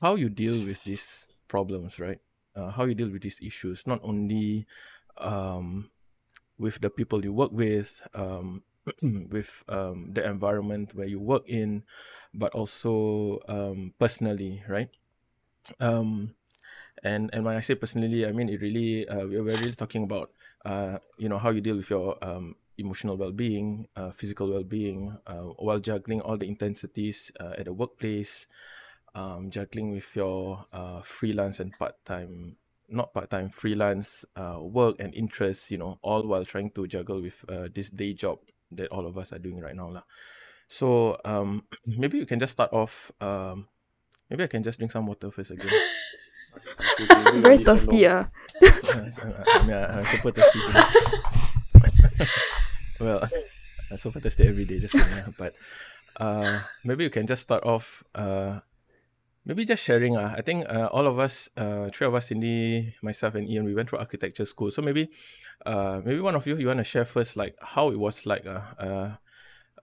how 0.00 0.14
you 0.14 0.28
deal 0.28 0.54
with 0.64 0.84
these 0.84 1.40
problems 1.48 1.98
right 1.98 2.20
uh, 2.56 2.70
how 2.70 2.84
you 2.84 2.94
deal 2.94 3.10
with 3.10 3.22
these 3.22 3.40
issues 3.42 3.86
not 3.86 4.00
only 4.02 4.66
um 5.18 5.90
with 6.58 6.80
the 6.80 6.90
people 6.90 7.24
you 7.24 7.32
work 7.32 7.52
with 7.52 8.06
um 8.14 8.62
with 9.30 9.64
um, 9.68 10.12
the 10.12 10.24
environment 10.24 10.94
where 10.94 11.06
you 11.06 11.20
work 11.20 11.42
in, 11.46 11.84
but 12.32 12.52
also 12.52 13.38
um, 13.48 13.92
personally, 13.98 14.62
right? 14.68 14.88
Um, 15.80 16.34
and 17.02 17.30
and 17.32 17.44
when 17.44 17.56
I 17.56 17.60
say 17.60 17.74
personally, 17.74 18.26
I 18.26 18.32
mean 18.32 18.48
it 18.48 18.60
really 18.60 19.06
uh, 19.08 19.26
we're 19.26 19.42
really 19.42 19.72
talking 19.72 20.04
about 20.04 20.30
uh, 20.64 20.98
you 21.18 21.28
know 21.28 21.38
how 21.38 21.50
you 21.50 21.60
deal 21.60 21.76
with 21.76 21.90
your 21.90 22.16
emotional 22.78 23.16
well-being, 23.16 23.88
uh, 23.96 24.10
physical 24.10 24.48
well-being, 24.48 25.18
uh, 25.26 25.52
while 25.58 25.78
juggling 25.80 26.20
all 26.20 26.36
the 26.36 26.46
intensities 26.46 27.32
uh, 27.40 27.52
at 27.58 27.66
the 27.66 27.72
workplace, 27.72 28.46
um, 29.14 29.50
juggling 29.50 29.92
with 29.92 30.14
your 30.14 30.66
uh, 30.72 31.00
freelance 31.02 31.60
and 31.60 31.72
part-time 31.78 32.56
not 32.90 33.12
part-time 33.12 33.50
freelance 33.50 34.24
uh, 34.34 34.56
work 34.62 34.96
and 34.98 35.14
interests 35.14 35.70
you 35.70 35.76
know 35.76 35.98
all 36.00 36.26
while 36.26 36.42
trying 36.44 36.70
to 36.70 36.86
juggle 36.86 37.20
with 37.20 37.44
uh, 37.50 37.68
this 37.74 37.90
day 37.90 38.14
job 38.14 38.38
that 38.72 38.88
all 38.88 39.06
of 39.06 39.18
us 39.18 39.30
are 39.30 39.38
doing 39.38 39.60
right 39.60 39.76
now 39.76 39.90
lah. 39.90 40.00
so 40.68 41.18
um 41.24 41.64
maybe 41.84 42.16
you 42.16 42.24
can 42.24 42.40
just 42.40 42.52
start 42.52 42.72
off 42.72 43.12
um 43.20 43.68
maybe 44.30 44.42
i 44.42 44.46
can 44.46 44.62
just 44.64 44.78
drink 44.78 44.90
some 44.90 45.04
water 45.06 45.30
first 45.30 45.50
again 45.50 45.68
Very 47.42 47.58
thirsty, 47.58 48.06
ah. 48.06 48.26
I 48.62 49.62
mean, 49.66 49.76
I'm 49.76 50.06
super 50.06 50.32
thirsty 50.32 50.60
today. 50.66 52.26
well, 53.00 53.28
I'm 53.90 53.98
super 53.98 54.20
thirsty 54.20 54.46
every 54.46 54.64
day, 54.64 54.78
just 54.78 54.96
ah. 54.96 55.32
but 55.38 55.54
uh, 56.16 56.60
maybe 56.84 57.04
you 57.04 57.10
can 57.10 57.26
just 57.26 57.42
start 57.42 57.64
off. 57.64 58.04
Uh, 58.14 58.60
maybe 59.44 59.64
just 59.64 59.82
sharing. 59.82 60.16
Uh, 60.16 60.34
I 60.36 60.42
think 60.42 60.68
uh, 60.68 60.88
all 60.92 61.06
of 61.06 61.18
us, 61.18 61.50
uh, 61.56 61.88
three 61.92 62.06
of 62.06 62.14
us, 62.14 62.28
Cindy, 62.28 62.94
myself, 63.02 63.34
and 63.34 63.48
Ian, 63.48 63.64
we 63.64 63.74
went 63.74 63.88
through 63.88 63.98
architecture 63.98 64.44
school. 64.44 64.70
So 64.70 64.82
maybe, 64.82 65.08
uh, 65.64 66.00
maybe 66.04 66.20
one 66.20 66.34
of 66.34 66.46
you, 66.46 66.56
you 66.56 66.66
want 66.66 66.78
to 66.78 66.84
share 66.84 67.04
first, 67.04 67.36
like 67.36 67.56
how 67.60 67.90
it 67.90 67.98
was 67.98 68.26
like. 68.26 68.46
Uh, 68.46 68.60
uh, 68.78 69.10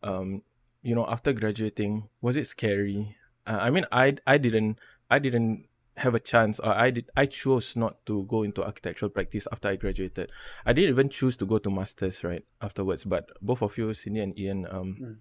um, 0.04 0.44
you 0.84 0.94
know, 0.94 1.06
after 1.10 1.34
graduating, 1.34 2.10
was 2.22 2.38
it 2.38 2.46
scary? 2.46 3.18
Uh, 3.48 3.58
I 3.60 3.72
mean, 3.72 3.86
I 3.92 4.18
I 4.28 4.38
didn't 4.38 4.80
I 5.10 5.18
didn't 5.18 5.66
have 5.98 6.14
a 6.16 6.20
chance 6.20 6.60
or 6.60 6.74
I 6.74 6.92
did 6.92 7.10
I 7.16 7.26
chose 7.26 7.76
not 7.76 8.06
to 8.06 8.26
go 8.26 8.44
into 8.44 8.64
architectural 8.64 9.10
practice 9.10 9.48
after 9.52 9.70
I 9.70 9.76
graduated. 9.78 10.32
I 10.66 10.74
didn't 10.74 10.90
even 10.90 11.10
choose 11.10 11.38
to 11.38 11.46
go 11.46 11.58
to 11.60 11.70
masters 11.72 12.24
right 12.24 12.44
afterwards, 12.62 13.06
but 13.06 13.30
both 13.42 13.62
of 13.62 13.78
you, 13.78 13.94
Cindy 13.94 14.20
and 14.20 14.38
Ian, 14.40 14.68
um, 14.70 14.98
Mm. 15.00 15.18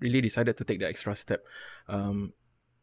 really 0.00 0.20
decided 0.20 0.56
to 0.56 0.64
take 0.64 0.78
the 0.80 0.86
extra 0.88 1.14
step. 1.16 1.46
Um, 1.88 2.32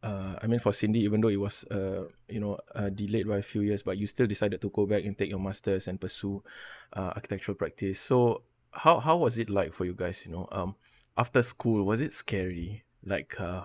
uh, 0.02 0.36
I 0.42 0.46
mean, 0.46 0.58
for 0.60 0.72
Cindy, 0.72 1.00
even 1.00 1.20
though 1.20 1.28
it 1.28 1.40
was 1.40 1.64
uh, 1.70 2.04
you 2.28 2.40
know 2.40 2.58
uh, 2.74 2.90
delayed 2.90 3.26
by 3.28 3.38
a 3.38 3.42
few 3.42 3.62
years, 3.62 3.82
but 3.82 3.96
you 3.98 4.06
still 4.06 4.26
decided 4.26 4.60
to 4.60 4.70
go 4.70 4.86
back 4.86 5.04
and 5.04 5.16
take 5.16 5.30
your 5.30 5.40
masters 5.40 5.88
and 5.88 6.00
pursue 6.00 6.42
uh, 6.92 7.12
architectural 7.14 7.54
practice. 7.56 8.00
So 8.00 8.42
how 8.72 8.98
how 9.00 9.16
was 9.16 9.38
it 9.38 9.48
like 9.50 9.72
for 9.72 9.84
you 9.84 9.94
guys? 9.94 10.26
You 10.26 10.32
know, 10.32 10.48
um, 10.52 10.74
after 11.16 11.42
school, 11.42 11.84
was 11.84 12.00
it 12.00 12.12
scary? 12.12 12.84
Like 13.04 13.40
uh, 13.40 13.64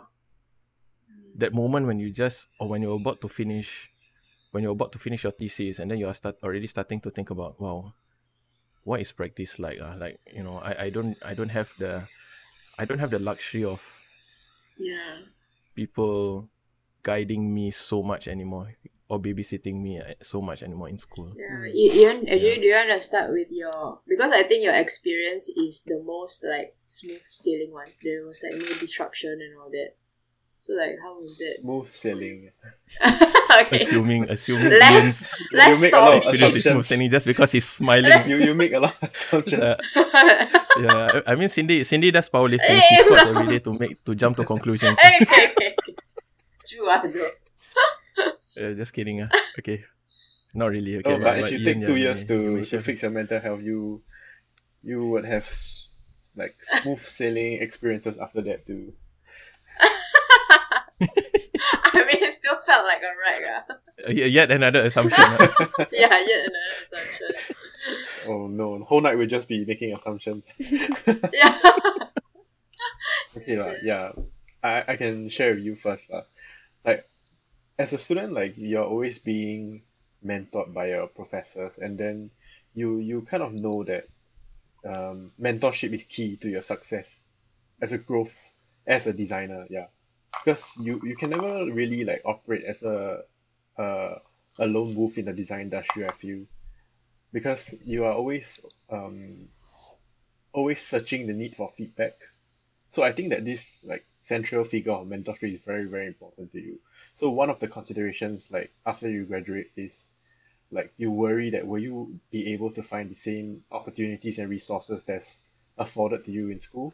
that 1.36 1.54
moment 1.54 1.88
when 1.88 2.00
you 2.00 2.12
just 2.12 2.50
or 2.60 2.68
when 2.70 2.82
you're 2.82 2.96
about 2.98 3.22
to 3.22 3.28
finish 3.28 3.92
when 4.52 4.64
you're 4.64 4.74
about 4.74 4.92
to 4.92 5.00
finish 5.00 5.24
your 5.24 5.32
thesis 5.32 5.80
and 5.80 5.90
then 5.92 5.98
you 6.00 6.08
are 6.08 6.14
start 6.14 6.36
already 6.44 6.68
starting 6.68 7.00
to 7.00 7.10
think 7.10 7.30
about 7.30 7.60
wow 7.60 7.94
what 8.84 9.00
is 9.02 9.12
practice 9.12 9.60
like 9.60 9.80
uh? 9.82 9.96
like 9.98 10.20
you 10.34 10.44
know 10.44 10.58
I, 10.60 10.86
I 10.86 10.90
don't 10.90 11.18
I 11.24 11.34
don't 11.34 11.50
have 11.50 11.74
the 11.78 12.08
I 12.78 12.86
don't 12.86 13.00
have 13.00 13.12
the 13.12 13.20
luxury 13.20 13.64
of 13.64 14.02
Yeah. 14.78 15.30
people 15.76 16.50
guiding 17.04 17.54
me 17.54 17.72
so 17.72 18.04
much 18.04 18.28
anymore 18.28 18.76
or 19.10 19.20
babysitting 19.20 19.82
me 19.82 20.00
uh, 20.00 20.14
so 20.22 20.42
much 20.42 20.64
anymore 20.64 20.90
in 20.90 20.98
school 20.98 21.34
Yeah. 21.36 21.66
you 21.74 21.92
Ian, 21.92 22.28
actually, 22.28 22.60
do 22.60 22.68
you 22.68 22.74
want 22.76 22.90
to 22.90 23.00
start 23.00 23.32
with 23.32 23.48
your 23.52 24.00
because 24.08 24.32
I 24.32 24.44
think 24.44 24.64
your 24.64 24.74
experience 24.74 25.50
is 25.50 25.84
the 25.86 26.02
most 26.04 26.44
like 26.44 26.76
smooth 26.88 27.22
sailing 27.32 27.72
one. 27.72 27.88
There 28.04 28.26
was 28.26 28.44
like 28.44 28.60
no 28.60 28.68
disruption 28.80 29.40
and 29.42 29.58
all 29.58 29.70
that. 29.72 29.96
So 30.62 30.74
like, 30.78 30.94
how 31.02 31.14
was 31.18 31.42
that? 31.42 31.62
Smooth 31.66 31.90
sailing. 31.90 32.52
okay. 33.02 33.82
assuming 33.82 34.30
assuming 34.30 34.70
Let's 34.78 34.94
Ian's 34.94 35.32
let's 35.58 35.80
You 35.80 35.82
make 35.82 35.94
a 35.94 35.98
lot 35.98 36.12
of 36.14 36.18
experience 36.22 36.56
is 36.56 36.64
smooth 36.70 36.86
sailing 36.86 37.10
just 37.10 37.26
because 37.26 37.50
he's 37.52 37.66
smiling 37.66 38.30
You 38.30 38.38
you 38.38 38.54
make 38.54 38.74
a 38.74 38.80
lot 38.80 38.94
of 39.02 39.10
assumptions. 39.16 39.58
Uh, 39.64 39.76
yeah 40.78 41.22
I 41.26 41.34
I 41.34 41.36
mean 41.36 41.50
Cindy 41.50 41.82
Cindy 41.84 42.12
does 42.14 42.30
powerlifting 42.30 42.78
she 42.78 42.96
Eh, 42.96 43.02
squats 43.02 43.26
no. 43.26 43.32
every 43.42 43.48
day 43.58 43.60
to 43.66 43.72
make 43.74 43.98
to 44.06 44.14
jump 44.14 44.38
to 44.38 44.46
conclusions 44.46 45.00
okay, 45.02 45.18
okay, 45.26 45.46
okay. 45.58 45.72
True, 46.68 46.86
bro. 46.86 47.28
Uh, 48.62 48.74
just 48.76 48.92
kidding. 48.94 49.22
Uh. 49.24 49.30
Okay. 49.58 49.84
Not 50.54 50.76
really. 50.76 50.98
Okay. 51.00 51.16
oh, 51.16 51.20
but 51.24 51.40
if 51.40 51.52
you 51.56 51.58
Ian, 51.64 51.80
take 51.80 51.88
two 51.88 51.96
you 51.96 52.04
years 52.12 52.28
may- 52.30 52.36
you 52.36 52.52
may 52.52 52.60
to, 52.60 52.66
share 52.68 52.80
to 52.80 52.86
fix 52.86 53.02
your 53.02 53.12
mental 53.12 53.40
health, 53.40 53.64
you 53.64 54.04
you 54.84 55.00
would 55.10 55.24
have 55.26 55.48
like 56.36 56.56
smooth 56.62 57.00
sailing 57.00 57.64
experiences 57.64 58.20
after 58.20 58.42
that 58.44 58.68
too. 58.68 58.92
I 61.02 62.00
mean, 62.14 62.24
it 62.24 62.34
still 62.34 62.58
felt 62.66 62.86
like 62.86 63.02
a 63.02 63.12
wreck. 63.18 63.42
Ah. 63.48 63.74
Uh, 63.74 64.08
y- 64.10 64.32
Yet 64.32 64.52
another 64.52 64.84
assumption. 64.84 65.24
uh. 65.24 65.48
yeah, 65.92 66.20
yet 66.20 66.40
another 66.50 66.76
assumption. 66.84 67.56
Oh 68.28 68.48
no, 68.48 68.78
the 68.80 68.86
whole 68.86 69.02
night 69.02 69.18
we'll 69.18 69.28
just 69.28 69.48
be 69.50 69.66
making 69.66 69.94
assumptions. 69.96 70.46
Yeah. 71.34 71.58
Okay, 73.38 73.56
lah. 73.58 73.74
yeah. 73.84 74.12
I, 74.64 74.84
I 74.94 74.96
can 74.98 75.30
share 75.30 75.56
with 75.56 75.64
you 75.64 75.76
first. 75.76 76.10
lah. 76.12 76.24
Like, 76.86 77.08
as 77.80 77.94
a 77.94 77.98
student, 77.98 78.34
like, 78.34 78.54
you're 78.58 78.84
always 78.86 79.20
being 79.20 79.82
mentored 80.26 80.74
by 80.74 80.88
your 80.92 81.08
professors, 81.08 81.78
and 81.80 81.98
then 81.98 82.30
you 82.76 82.98
you 83.00 83.22
kind 83.24 83.42
of 83.44 83.54
know 83.54 83.84
that 83.84 84.06
um, 84.86 85.32
mentorship 85.40 85.94
is 85.94 86.04
key 86.04 86.36
to 86.38 86.50
your 86.50 86.62
success 86.62 87.18
as 87.82 87.92
a 87.92 87.98
growth 87.98 88.36
as 88.86 89.08
a 89.08 89.14
designer. 89.14 89.66
Yeah, 89.70 89.88
because 90.44 90.78
you 90.78 91.02
you 91.04 91.16
can 91.16 91.30
never 91.30 91.66
really 91.72 92.04
like 92.04 92.22
operate 92.26 92.64
as 92.66 92.84
a 92.84 93.24
a, 93.78 94.16
a 94.60 94.68
lone 94.68 94.96
wolf 94.96 95.18
in 95.18 95.26
the 95.26 95.34
design 95.34 95.62
industry. 95.62 96.06
I 96.06 96.12
feel 96.14 96.46
because 97.34 97.74
you 97.86 98.06
are 98.06 98.14
always 98.14 98.66
um 98.90 99.50
always 100.54 100.82
searching 100.82 101.28
the 101.28 101.34
need 101.34 101.56
for 101.56 101.70
feedback. 101.70 102.14
So 102.90 103.04
I 103.04 103.12
think 103.14 103.30
that 103.30 103.46
this 103.46 103.86
like 103.86 104.06
central 104.22 104.64
figure 104.66 104.94
of 104.94 105.08
mentorship 105.08 105.54
is 105.54 105.62
very 105.62 105.86
very 105.86 106.08
important 106.08 106.52
to 106.54 106.62
you. 106.62 106.80
So 107.16 107.30
one 107.32 107.50
of 107.50 107.60
the 107.60 107.68
considerations 107.68 108.52
like 108.52 108.72
after 108.86 109.10
you 109.10 109.26
graduate 109.26 109.72
is 109.78 110.14
like 110.72 110.94
you 110.98 111.12
worry 111.12 111.52
that 111.52 111.68
will 111.68 111.80
you 111.80 112.20
be 112.32 112.54
able 112.54 112.72
to 112.74 112.84
find 112.84 113.10
the 113.10 113.16
same 113.16 113.64
opportunities 113.72 114.40
and 114.40 114.50
resources 114.50 115.04
that's 115.04 115.42
afforded 115.78 116.26
to 116.26 116.32
you 116.32 116.50
in 116.50 116.60
school? 116.60 116.94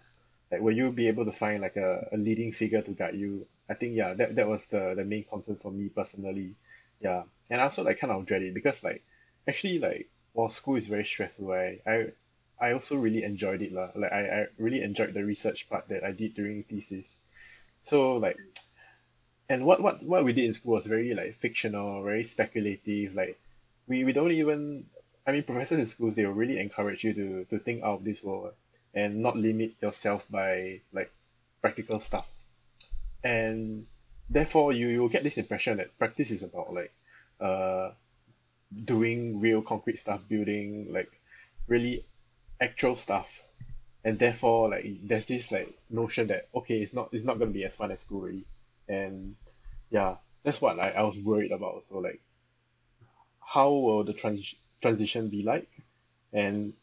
Like 0.52 0.62
will 0.62 0.76
you 0.76 0.92
be 0.92 1.08
able 1.08 1.26
to 1.26 1.32
find 1.32 1.62
like 1.62 1.76
a, 1.76 2.08
a 2.12 2.18
leading 2.18 2.52
figure 2.52 2.82
to 2.82 2.92
guide 2.92 3.16
you? 3.16 3.46
I 3.70 3.74
think 3.74 3.96
yeah 3.96 4.14
that, 4.14 4.36
that 4.36 4.48
was 4.48 4.66
the, 4.68 4.94
the 4.96 5.04
main 5.04 5.24
concern 5.24 5.58
for 5.58 5.72
me 5.72 5.90
personally. 5.90 6.56
Yeah. 7.00 7.24
And 7.50 7.62
I 7.62 7.66
also 7.66 7.84
like 7.84 8.00
kind 8.00 8.14
of 8.14 8.26
dread 8.26 8.42
it 8.42 8.54
because 8.54 8.84
like 8.84 9.04
actually 9.48 9.80
like 9.80 10.08
while 10.34 10.50
school 10.50 10.76
is 10.76 10.88
very 10.88 11.06
stressful, 11.06 11.52
I 11.52 11.80
I 11.86 12.08
I 12.60 12.72
also 12.74 12.96
really 12.96 13.24
enjoyed 13.24 13.62
it 13.62 13.72
lah. 13.72 13.90
Like 13.96 14.12
I, 14.12 14.22
I 14.22 14.48
really 14.58 14.82
enjoyed 14.82 15.14
the 15.14 15.24
research 15.24 15.70
part 15.70 15.88
that 15.90 16.04
I 16.04 16.12
did 16.12 16.36
during 16.36 16.64
thesis. 16.64 17.22
So 17.84 18.18
like 18.18 18.38
and 19.50 19.66
what, 19.66 19.82
what 19.82 20.04
what 20.04 20.26
we 20.26 20.34
did 20.34 20.46
in 20.46 20.54
school 20.54 20.74
was 20.74 20.86
very 20.86 21.14
like 21.14 21.36
fictional, 21.36 22.04
very 22.04 22.24
speculative. 22.24 23.16
Like 23.16 23.40
we, 23.88 24.04
we 24.04 24.14
don't 24.14 24.32
even 24.32 24.86
I 25.26 25.32
mean 25.32 25.44
professors 25.44 25.80
in 25.80 25.86
schools 25.86 26.16
they 26.16 26.26
will 26.26 26.34
really 26.34 26.60
encourage 26.60 27.04
you 27.04 27.14
to, 27.14 27.46
to 27.46 27.60
think 27.60 27.84
out 27.84 28.00
of 28.00 28.04
this 28.04 28.24
world 28.24 28.54
and 28.98 29.22
not 29.22 29.38
limit 29.38 29.74
yourself 29.80 30.26
by 30.32 30.82
like 30.92 31.12
practical 31.62 32.00
stuff. 32.00 32.28
And 33.24 33.86
therefore 34.28 34.74
you, 34.74 34.88
you 34.88 35.02
will 35.02 35.10
get 35.16 35.22
this 35.22 35.38
impression 35.38 35.78
that 35.78 35.96
practice 36.00 36.32
is 36.32 36.42
about 36.42 36.74
like 36.74 36.92
uh 37.40 37.92
doing 38.94 39.40
real 39.40 39.62
concrete 39.62 40.00
stuff, 40.00 40.22
building 40.28 40.88
like 40.92 41.12
really 41.68 42.04
actual 42.60 42.96
stuff. 42.96 43.44
And 44.04 44.18
therefore 44.18 44.70
like 44.70 44.86
there's 45.04 45.28
this 45.28 45.52
like 45.52 45.70
notion 45.92 46.28
that 46.28 46.48
okay 46.56 46.82
it's 46.82 46.94
not 46.94 47.10
it's 47.12 47.24
not 47.24 47.38
gonna 47.38 47.52
be 47.52 47.66
as 47.66 47.76
fun 47.76 47.92
as 47.92 48.02
school 48.02 48.22
already. 48.24 48.46
And 48.90 49.36
yeah 49.92 50.16
that's 50.44 50.60
what 50.60 50.76
like 50.76 50.96
I 50.96 51.04
was 51.04 51.18
worried 51.18 51.52
about 51.52 51.86
so 51.86 52.00
like 52.00 52.20
how 53.46 53.70
will 53.70 54.04
the 54.04 54.14
transition 54.14 54.58
transition 54.82 55.30
be 55.30 55.44
like? 55.44 55.70
And 56.34 56.74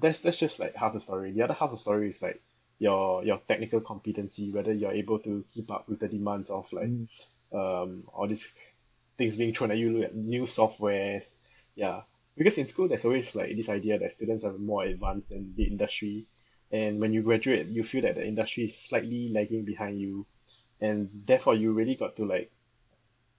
that's 0.00 0.20
that's 0.20 0.38
just 0.38 0.58
like 0.58 0.74
half 0.74 0.92
the 0.92 1.00
story. 1.00 1.32
The 1.32 1.42
other 1.42 1.54
half 1.54 1.70
of 1.70 1.78
the 1.78 1.82
story 1.82 2.08
is 2.08 2.20
like 2.20 2.40
your 2.78 3.24
your 3.24 3.38
technical 3.38 3.80
competency 3.80 4.50
whether 4.50 4.72
you're 4.72 4.92
able 4.92 5.18
to 5.20 5.44
keep 5.54 5.70
up 5.70 5.88
with 5.88 6.00
the 6.00 6.08
demands 6.08 6.50
of 6.50 6.70
like 6.72 6.90
um 7.52 8.02
all 8.12 8.26
these 8.26 8.52
things 9.16 9.36
being 9.36 9.54
thrown 9.54 9.70
at 9.70 9.78
you 9.78 10.08
new 10.12 10.42
softwares. 10.42 11.34
Yeah. 11.76 12.02
Because 12.36 12.58
in 12.58 12.66
school 12.66 12.88
there's 12.88 13.04
always 13.04 13.34
like 13.34 13.56
this 13.56 13.68
idea 13.68 13.98
that 13.98 14.12
students 14.12 14.44
are 14.44 14.52
more 14.52 14.84
advanced 14.84 15.28
than 15.28 15.54
the 15.56 15.64
industry. 15.64 16.24
And 16.72 17.00
when 17.00 17.12
you 17.12 17.22
graduate 17.22 17.66
you 17.66 17.84
feel 17.84 18.02
that 18.02 18.16
the 18.16 18.26
industry 18.26 18.64
is 18.64 18.76
slightly 18.76 19.28
lagging 19.28 19.64
behind 19.64 19.98
you. 19.98 20.26
And 20.80 21.08
therefore 21.26 21.54
you 21.54 21.72
really 21.72 21.94
got 21.94 22.16
to 22.16 22.24
like 22.24 22.50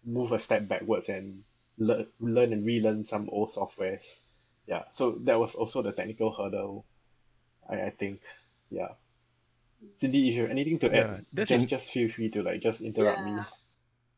move 0.06 0.32
a 0.32 0.40
step 0.40 0.68
backwards 0.68 1.10
and 1.10 1.44
learn 1.78 2.08
learn 2.22 2.54
and 2.54 2.66
relearn 2.66 3.04
some 3.04 3.30
old 3.30 3.50
softwares 3.50 4.22
yeah 4.68 4.84
so 4.92 5.12
that 5.26 5.40
was 5.40 5.54
also 5.56 5.82
the 5.82 5.92
technical 5.92 6.32
hurdle 6.34 6.86
I, 7.70 7.88
I 7.88 7.90
think 7.92 8.22
yeah 8.70 8.98
Cindy 9.96 10.30
if 10.30 10.36
you 10.36 10.42
have 10.42 10.52
anything 10.52 10.80
to 10.80 10.88
Yeah, 10.88 11.22
add 11.22 11.26
that's 11.34 11.50
just 11.50 11.64
in- 11.64 11.70
just 11.70 11.92
feel 11.92 12.10
free 12.10 12.30
to 12.32 12.42
like 12.42 12.62
just 12.62 12.82
interrupt 12.82 13.22
me 13.22 13.32
Yeah. 13.32 13.46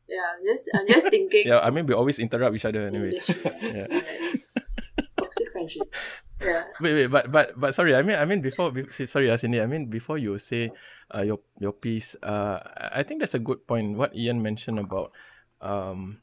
Yeah, 0.08 0.24
I'm 0.24 0.40
just 0.40 0.64
I'm 0.72 0.86
just 0.88 1.08
thinking 1.12 1.44
Yeah, 1.52 1.60
I 1.60 1.68
mean 1.68 1.84
we 1.84 1.92
always 1.92 2.18
interrupt 2.18 2.56
each 2.56 2.64
other 2.64 2.88
anyway. 2.88 3.12
industry. 3.12 3.36
Yeah. 3.60 3.86
Toxic 5.20 5.52
friendships. 5.52 6.24
Yeah. 6.40 6.64
Wait, 6.80 6.94
wait, 6.94 7.06
but 7.12 7.28
but 7.28 7.46
but 7.60 7.74
sorry. 7.76 7.92
I 7.92 8.00
mean, 8.00 8.16
I 8.16 8.24
mean 8.24 8.40
before. 8.40 8.72
be- 8.72 8.88
Sorry, 8.88 9.26
Asini. 9.28 9.60
I 9.60 9.66
mean 9.68 9.90
before 9.92 10.16
you 10.16 10.38
say, 10.38 10.70
uh, 11.12 11.20
your 11.26 11.44
your 11.60 11.74
piece. 11.76 12.16
Uh, 12.22 12.62
I 12.62 13.00
I 13.00 13.02
think 13.04 13.20
that's 13.20 13.34
a 13.36 13.42
good 13.42 13.66
point. 13.68 13.98
What 14.00 14.14
Ian 14.16 14.40
mentioned 14.40 14.78
about, 14.80 15.12
um, 15.60 16.22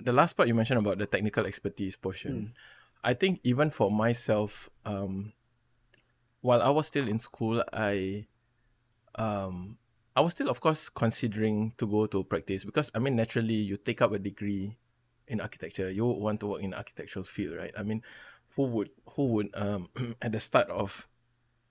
the 0.00 0.14
last 0.16 0.32
part 0.38 0.48
you 0.48 0.54
mentioned 0.54 0.78
about 0.80 0.96
the 0.96 1.06
technical 1.10 1.44
expertise 1.44 1.98
portion. 2.00 2.54
I 3.02 3.14
think 3.14 3.40
even 3.44 3.70
for 3.70 3.90
myself, 3.90 4.68
um, 4.84 5.32
while 6.40 6.62
I 6.62 6.70
was 6.70 6.86
still 6.86 7.08
in 7.08 7.18
school, 7.18 7.62
I, 7.72 8.26
um, 9.14 9.78
I 10.16 10.20
was 10.20 10.32
still 10.32 10.48
of 10.50 10.60
course 10.60 10.88
considering 10.88 11.72
to 11.78 11.86
go 11.86 12.06
to 12.06 12.24
practice 12.24 12.64
because 12.64 12.90
I 12.94 12.98
mean 12.98 13.14
naturally 13.16 13.54
you 13.54 13.76
take 13.76 14.02
up 14.02 14.12
a 14.12 14.18
degree 14.18 14.76
in 15.28 15.40
architecture, 15.40 15.90
you 15.90 16.04
want 16.06 16.40
to 16.40 16.46
work 16.46 16.62
in 16.62 16.74
architectural 16.74 17.24
field, 17.24 17.56
right? 17.56 17.72
I 17.76 17.82
mean, 17.82 18.02
who 18.56 18.64
would 18.64 18.90
who 19.10 19.26
would 19.28 19.50
um 19.54 19.88
at 20.22 20.32
the 20.32 20.40
start 20.40 20.68
of 20.70 21.07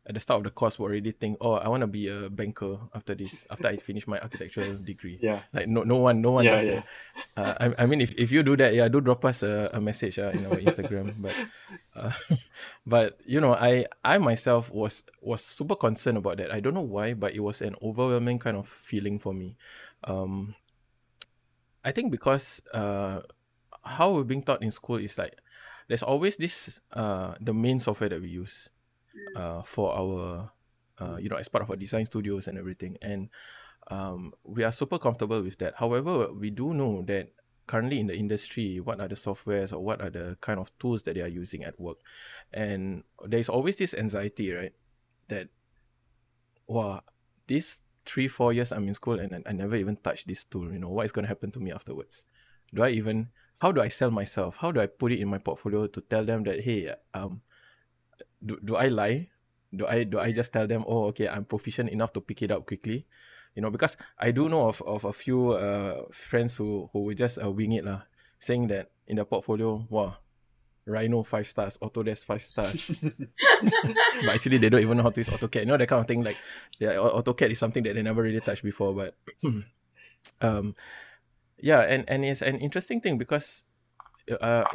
at 0.08 0.14
the 0.16 0.20
start 0.20 0.40
of 0.40 0.44
the 0.46 0.52
course 0.52 0.80
would 0.80 0.88
already 0.88 1.12
think, 1.12 1.38
oh, 1.42 1.56
I 1.56 1.68
want 1.68 1.82
to 1.82 1.88
be 1.88 2.08
a 2.08 2.30
banker 2.30 2.80
after 2.96 3.14
this 3.14 3.46
after 3.52 3.68
I 3.68 3.76
finish 3.76 4.08
my 4.08 4.20
architectural 4.20 4.78
degree. 4.80 5.20
yeah 5.22 5.42
Like 5.52 5.68
no 5.68 5.84
no 5.84 5.98
one 5.98 6.22
no 6.22 6.32
one 6.32 6.46
Yeah, 6.46 6.56
does 6.56 6.66
yeah. 6.66 6.76
that. 6.80 6.86
Uh, 7.38 7.54
I, 7.60 7.84
I 7.84 7.86
mean 7.86 8.02
if, 8.02 8.16
if 8.18 8.32
you 8.32 8.42
do 8.42 8.56
that, 8.58 8.74
yeah, 8.74 8.88
do 8.88 9.02
drop 9.02 9.24
us 9.26 9.44
a, 9.44 9.70
a 9.74 9.82
message 9.82 10.18
uh, 10.18 10.32
in 10.32 10.46
our 10.48 10.58
Instagram. 10.58 11.14
But 11.20 11.36
uh, 11.94 12.12
but 12.88 13.20
you 13.28 13.40
know, 13.44 13.54
I 13.54 13.86
I 14.04 14.18
myself 14.18 14.72
was 14.72 15.04
was 15.22 15.44
super 15.44 15.76
concerned 15.76 16.18
about 16.18 16.38
that. 16.38 16.52
I 16.56 16.62
don't 16.62 16.74
know 16.74 16.88
why, 16.88 17.14
but 17.14 17.36
it 17.36 17.42
was 17.44 17.62
an 17.62 17.76
overwhelming 17.84 18.40
kind 18.40 18.56
of 18.58 18.68
feeling 18.68 19.20
for 19.20 19.34
me. 19.36 19.58
Um 20.08 20.56
I 21.84 21.92
think 21.92 22.12
because 22.12 22.62
uh 22.74 23.22
how 23.84 24.12
we're 24.16 24.24
being 24.24 24.44
taught 24.44 24.64
in 24.64 24.72
school 24.72 24.98
is 24.98 25.18
like 25.18 25.36
there's 25.88 26.04
always 26.04 26.38
this 26.38 26.82
uh 26.94 27.36
the 27.40 27.54
main 27.54 27.80
software 27.80 28.10
that 28.10 28.22
we 28.22 28.30
use 28.30 28.70
uh 29.36 29.62
for 29.62 29.94
our 29.96 30.52
uh 31.00 31.18
you 31.18 31.30
know 31.30 31.36
as 31.38 31.48
part 31.48 31.64
of 31.64 31.70
our 31.70 31.76
design 31.76 32.06
studios 32.06 32.48
and 32.48 32.58
everything. 32.58 32.98
And 33.02 33.30
um 33.90 34.34
we 34.44 34.64
are 34.64 34.72
super 34.72 35.00
comfortable 35.00 35.42
with 35.42 35.58
that. 35.60 35.76
However 35.78 36.32
we 36.34 36.50
do 36.50 36.74
know 36.74 37.02
that 37.04 37.30
currently 37.68 38.00
in 38.00 38.08
the 38.08 38.16
industry 38.16 38.80
what 38.80 39.00
are 39.02 39.08
the 39.08 39.16
softwares 39.16 39.74
or 39.74 39.80
what 39.80 40.02
are 40.02 40.10
the 40.10 40.38
kind 40.42 40.60
of 40.60 40.72
tools 40.80 41.04
that 41.04 41.16
they 41.16 41.22
are 41.22 41.28
using 41.28 41.64
at 41.64 41.80
work? 41.80 41.98
And 42.54 43.04
there's 43.26 43.50
always 43.50 43.76
this 43.76 43.94
anxiety 43.94 44.52
right? 44.54 44.74
That 45.30 45.50
wow 46.68 47.02
these 47.48 47.82
three 48.06 48.28
four 48.28 48.54
years 48.54 48.72
i'm 48.72 48.88
in 48.88 48.94
school 48.94 49.20
and 49.20 49.44
I- 49.46 49.52
never 49.52 49.76
even 49.76 49.98
touched 49.98 50.28
this 50.28 50.46
tool 50.46 50.72
you 50.72 50.80
know 50.80 50.90
what 50.90 51.06
is 51.06 51.12
going 51.12 51.24
to 51.24 51.30
happen 51.30 51.52
to 51.52 51.60
me 51.60 51.72
afterwards? 51.72 52.26
Do 52.74 52.84
i 52.84 52.90
even 52.90 53.30
how 53.62 53.72
do 53.72 53.82
i 53.82 53.88
sell 53.88 54.12
myself? 54.12 54.58
How 54.58 54.72
do 54.72 54.80
i 54.80 54.88
put 54.88 55.12
it 55.12 55.20
in 55.20 55.28
my 55.28 55.40
portfolio 55.40 55.88
to 55.88 56.02
tell 56.02 56.24
them 56.24 56.44
that 56.44 56.62
hey 56.62 56.94
um 57.14 57.42
do, 58.44 58.58
do 58.64 58.76
i 58.76 58.88
lie 58.88 59.28
do 59.76 59.86
i 59.88 60.04
do 60.04 60.20
i 60.20 60.32
just 60.32 60.54
tell 60.54 60.68
them 60.68 60.84
oh 60.88 61.06
okay 61.06 61.28
i'm 61.28 61.46
proficient 61.46 61.90
enough 61.90 62.14
to 62.14 62.22
pick 62.22 62.42
it 62.42 62.52
up 62.52 62.66
quickly 62.66 63.06
you 63.56 63.62
know 63.62 63.70
because 63.70 63.98
i 64.20 64.32
do 64.32 64.50
know 64.50 64.68
of, 64.68 64.82
of 64.84 65.06
a 65.06 65.14
few 65.14 65.52
uh 65.52 66.04
friends 66.12 66.56
who 66.56 66.90
who 66.94 67.04
will 67.04 67.16
just 67.16 67.42
uh, 67.42 67.52
wing 67.52 67.74
it 67.74 67.86
lah 67.86 68.02
saying 68.40 68.68
that 68.68 68.92
in 69.08 69.16
their 69.18 69.26
portfolio 69.26 69.86
wow 69.90 70.16
rhino 70.86 71.22
five 71.22 71.46
stars 71.46 71.78
autodesk 71.82 72.24
five 72.26 72.42
stars 72.44 72.96
but 74.22 74.30
actually 74.30 74.58
they 74.58 74.70
don't 74.70 74.82
even 74.82 74.98
know 74.98 75.04
how 75.04 75.10
to 75.10 75.20
use 75.20 75.30
AutoCAD. 75.30 75.62
You 75.62 75.66
know 75.66 75.78
that 75.78 75.88
kind 75.88 76.02
of 76.02 76.08
thing. 76.08 76.24
Like, 76.24 76.38
yeah, 76.80 76.98
Au- 76.98 77.22
AutoCAD 77.22 77.52
is 77.52 77.60
something 77.60 77.84
that 77.84 77.96
they 77.96 78.02
never 78.02 78.22
really 78.22 78.40
touched 78.40 78.64
before. 78.64 78.94
But, 78.94 79.16
um, 80.42 80.76
yeah, 81.58 81.82
and 81.82 82.06
and 82.08 82.26
it's 82.26 82.42
an 82.42 82.58
interesting 82.58 83.02
thing 83.02 83.18
because, 83.18 83.64
uh, 84.30 84.66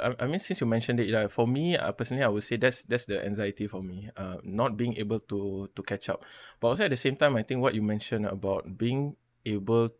I, 0.00 0.14
I 0.20 0.26
mean, 0.26 0.38
since 0.40 0.60
you 0.60 0.66
mentioned 0.66 1.00
it, 1.00 1.14
uh, 1.14 1.28
for 1.28 1.48
me 1.48 1.76
uh, 1.76 1.92
personally, 1.92 2.22
I 2.22 2.28
would 2.28 2.42
say 2.42 2.56
that's 2.56 2.82
that's 2.84 3.06
the 3.06 3.24
anxiety 3.24 3.66
for 3.66 3.82
me. 3.82 4.10
Uh, 4.16 4.36
not 4.44 4.76
being 4.76 4.96
able 4.96 5.20
to 5.32 5.68
to 5.74 5.82
catch 5.82 6.08
up, 6.08 6.24
but 6.60 6.68
also 6.68 6.84
at 6.84 6.90
the 6.90 7.00
same 7.00 7.16
time, 7.16 7.36
I 7.36 7.42
think 7.42 7.62
what 7.62 7.74
you 7.74 7.82
mentioned 7.82 8.26
about 8.26 8.76
being 8.76 9.16
able 9.46 9.90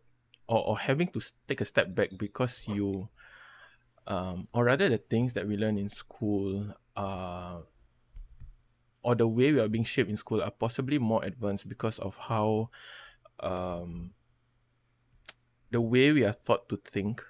or, 0.47 0.61
or 0.67 0.77
having 0.77 1.07
to 1.09 1.21
take 1.47 1.61
a 1.61 1.65
step 1.65 1.95
back 1.95 2.09
because 2.17 2.67
you 2.67 3.09
um, 4.07 4.47
or 4.53 4.65
rather 4.65 4.89
the 4.89 4.97
things 4.97 5.33
that 5.33 5.47
we 5.47 5.57
learn 5.57 5.77
in 5.77 5.89
school 5.89 6.73
uh, 6.95 7.61
or 9.03 9.15
the 9.15 9.27
way 9.27 9.51
we 9.51 9.59
are 9.59 9.67
being 9.67 9.83
shaped 9.83 10.09
in 10.09 10.17
school 10.17 10.41
are 10.41 10.51
possibly 10.51 10.99
more 10.99 11.23
advanced 11.23 11.67
because 11.67 11.99
of 11.99 12.17
how 12.17 12.69
um, 13.39 14.11
the 15.71 15.81
way 15.81 16.11
we 16.11 16.23
are 16.23 16.33
taught 16.33 16.67
to 16.69 16.77
think 16.77 17.23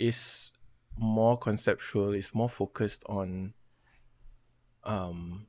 is 0.00 0.52
more 0.98 1.36
conceptual, 1.38 2.12
it's 2.12 2.34
more 2.34 2.48
focused 2.48 3.04
on 3.06 3.54
um, 4.84 5.46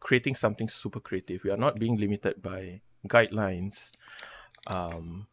creating 0.00 0.34
something 0.34 0.68
super 0.68 1.00
creative. 1.00 1.42
We 1.44 1.50
are 1.50 1.56
not 1.56 1.78
being 1.78 1.96
limited 1.96 2.42
by 2.42 2.80
guidelines. 3.06 3.92
Um, 4.74 5.26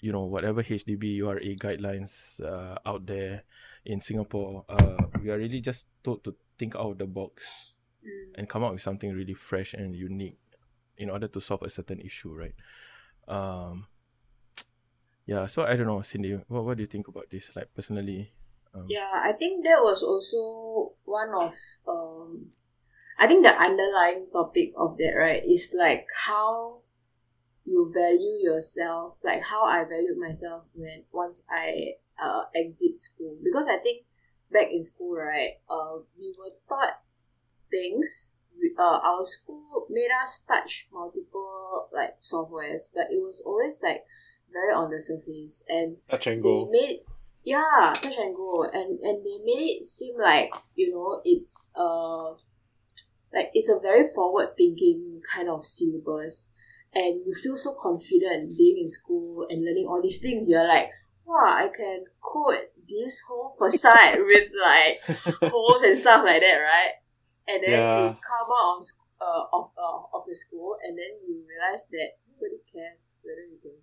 you 0.00 0.12
know, 0.12 0.24
whatever 0.24 0.62
HDB 0.62 1.16
URA 1.16 1.56
guidelines 1.56 2.40
uh, 2.44 2.78
out 2.84 3.06
there 3.06 3.44
in 3.84 4.00
Singapore, 4.00 4.64
uh, 4.68 4.96
we 5.22 5.30
are 5.30 5.38
really 5.38 5.60
just 5.60 5.88
told 6.02 6.24
to 6.24 6.34
think 6.58 6.76
out 6.76 6.92
of 6.92 6.98
the 6.98 7.06
box 7.06 7.76
Mm. 8.06 8.38
and 8.38 8.48
come 8.48 8.62
up 8.62 8.72
with 8.72 8.82
something 8.82 9.12
really 9.12 9.34
fresh 9.34 9.74
and 9.74 9.94
unique 9.94 10.38
in 10.96 11.10
order 11.10 11.26
to 11.28 11.40
solve 11.40 11.62
a 11.62 11.68
certain 11.70 12.00
issue, 12.00 12.32
right? 12.32 12.54
Um, 13.26 13.86
yeah, 15.26 15.46
so 15.46 15.66
I 15.66 15.74
don't 15.76 15.86
know, 15.86 16.02
Cindy, 16.02 16.38
what, 16.48 16.64
what 16.64 16.76
do 16.76 16.82
you 16.82 16.86
think 16.86 17.08
about 17.08 17.28
this? 17.30 17.50
Like 17.54 17.74
personally, 17.74 18.32
um, 18.74 18.86
Yeah, 18.88 19.10
I 19.12 19.32
think 19.32 19.64
that 19.64 19.82
was 19.82 20.02
also 20.02 20.94
one 21.04 21.34
of 21.34 21.54
um 21.86 22.52
I 23.18 23.26
think 23.26 23.44
the 23.44 23.52
underlying 23.52 24.28
topic 24.32 24.72
of 24.76 24.96
that, 24.98 25.14
right, 25.16 25.42
is 25.44 25.74
like 25.76 26.06
how 26.26 26.80
you 27.64 27.90
value 27.92 28.38
yourself, 28.40 29.16
like 29.24 29.42
how 29.42 29.64
I 29.64 29.84
valued 29.84 30.18
myself 30.18 30.64
when 30.74 31.04
once 31.12 31.42
I 31.50 31.98
uh 32.22 32.44
exit 32.54 33.00
school. 33.00 33.36
Because 33.42 33.66
I 33.66 33.78
think 33.78 34.06
back 34.52 34.70
in 34.70 34.82
school, 34.84 35.16
right, 35.16 35.58
uh 35.68 35.98
we 36.18 36.32
were 36.38 36.54
taught 36.68 37.00
things. 37.70 38.38
Uh, 38.78 39.00
our 39.02 39.24
school 39.24 39.86
made 39.90 40.08
us 40.22 40.40
touch 40.40 40.88
multiple 40.92 41.88
like 41.92 42.20
softwares, 42.20 42.88
but 42.94 43.08
it 43.10 43.20
was 43.20 43.42
always 43.44 43.82
like 43.82 44.04
very 44.56 44.72
on 44.72 44.88
the 44.90 45.00
surface 45.00 45.64
and 45.68 45.96
touch 46.08 46.26
and 46.26 46.38
they 46.40 46.48
go. 46.48 46.68
made 46.72 47.00
yeah 47.44 47.92
touch 47.94 48.16
and 48.16 48.34
go. 48.34 48.64
And 48.64 48.98
and 49.00 49.16
they 49.24 49.38
made 49.44 49.64
it 49.76 49.84
seem 49.84 50.14
like 50.18 50.50
you 50.74 50.88
know 50.92 51.20
it's 51.24 51.72
uh 51.76 52.32
like 53.36 53.50
it's 53.52 53.68
a 53.68 53.78
very 53.80 54.04
forward 54.14 54.50
thinking 54.56 55.20
kind 55.34 55.48
of 55.48 55.64
syllabus. 55.64 56.52
And 56.94 57.20
you 57.26 57.34
feel 57.42 57.56
so 57.56 57.74
confident 57.78 58.56
being 58.56 58.78
in 58.80 58.88
school 58.88 59.46
and 59.50 59.64
learning 59.64 59.86
all 59.88 60.00
these 60.02 60.20
things. 60.20 60.48
You're 60.48 60.66
like 60.66 60.88
wow 61.26 61.66
i 61.66 61.68
can 61.76 62.04
code 62.22 62.70
this 62.88 63.20
whole 63.26 63.50
facade 63.58 64.14
with 64.30 64.48
like 64.62 65.00
holes 65.50 65.82
and 65.82 65.98
stuff 65.98 66.22
like 66.24 66.40
that 66.40 66.58
right? 66.62 66.94
And 67.48 67.62
then 67.62 67.70
Yeah. 67.72 68.10
you 68.10 68.16
come 68.22 68.48
out 68.50 68.78
of, 68.78 68.86
uh, 69.20 69.44
of, 69.52 69.64
uh, 69.78 70.16
of 70.18 70.22
the 70.26 70.34
school 70.34 70.76
and 70.82 70.96
then 70.96 71.12
you 71.26 71.42
realize 71.46 71.86
that 71.90 72.10
nobody 72.30 72.58
cares 72.70 73.16
whether 73.22 73.42
you 73.42 73.58
can 73.62 73.75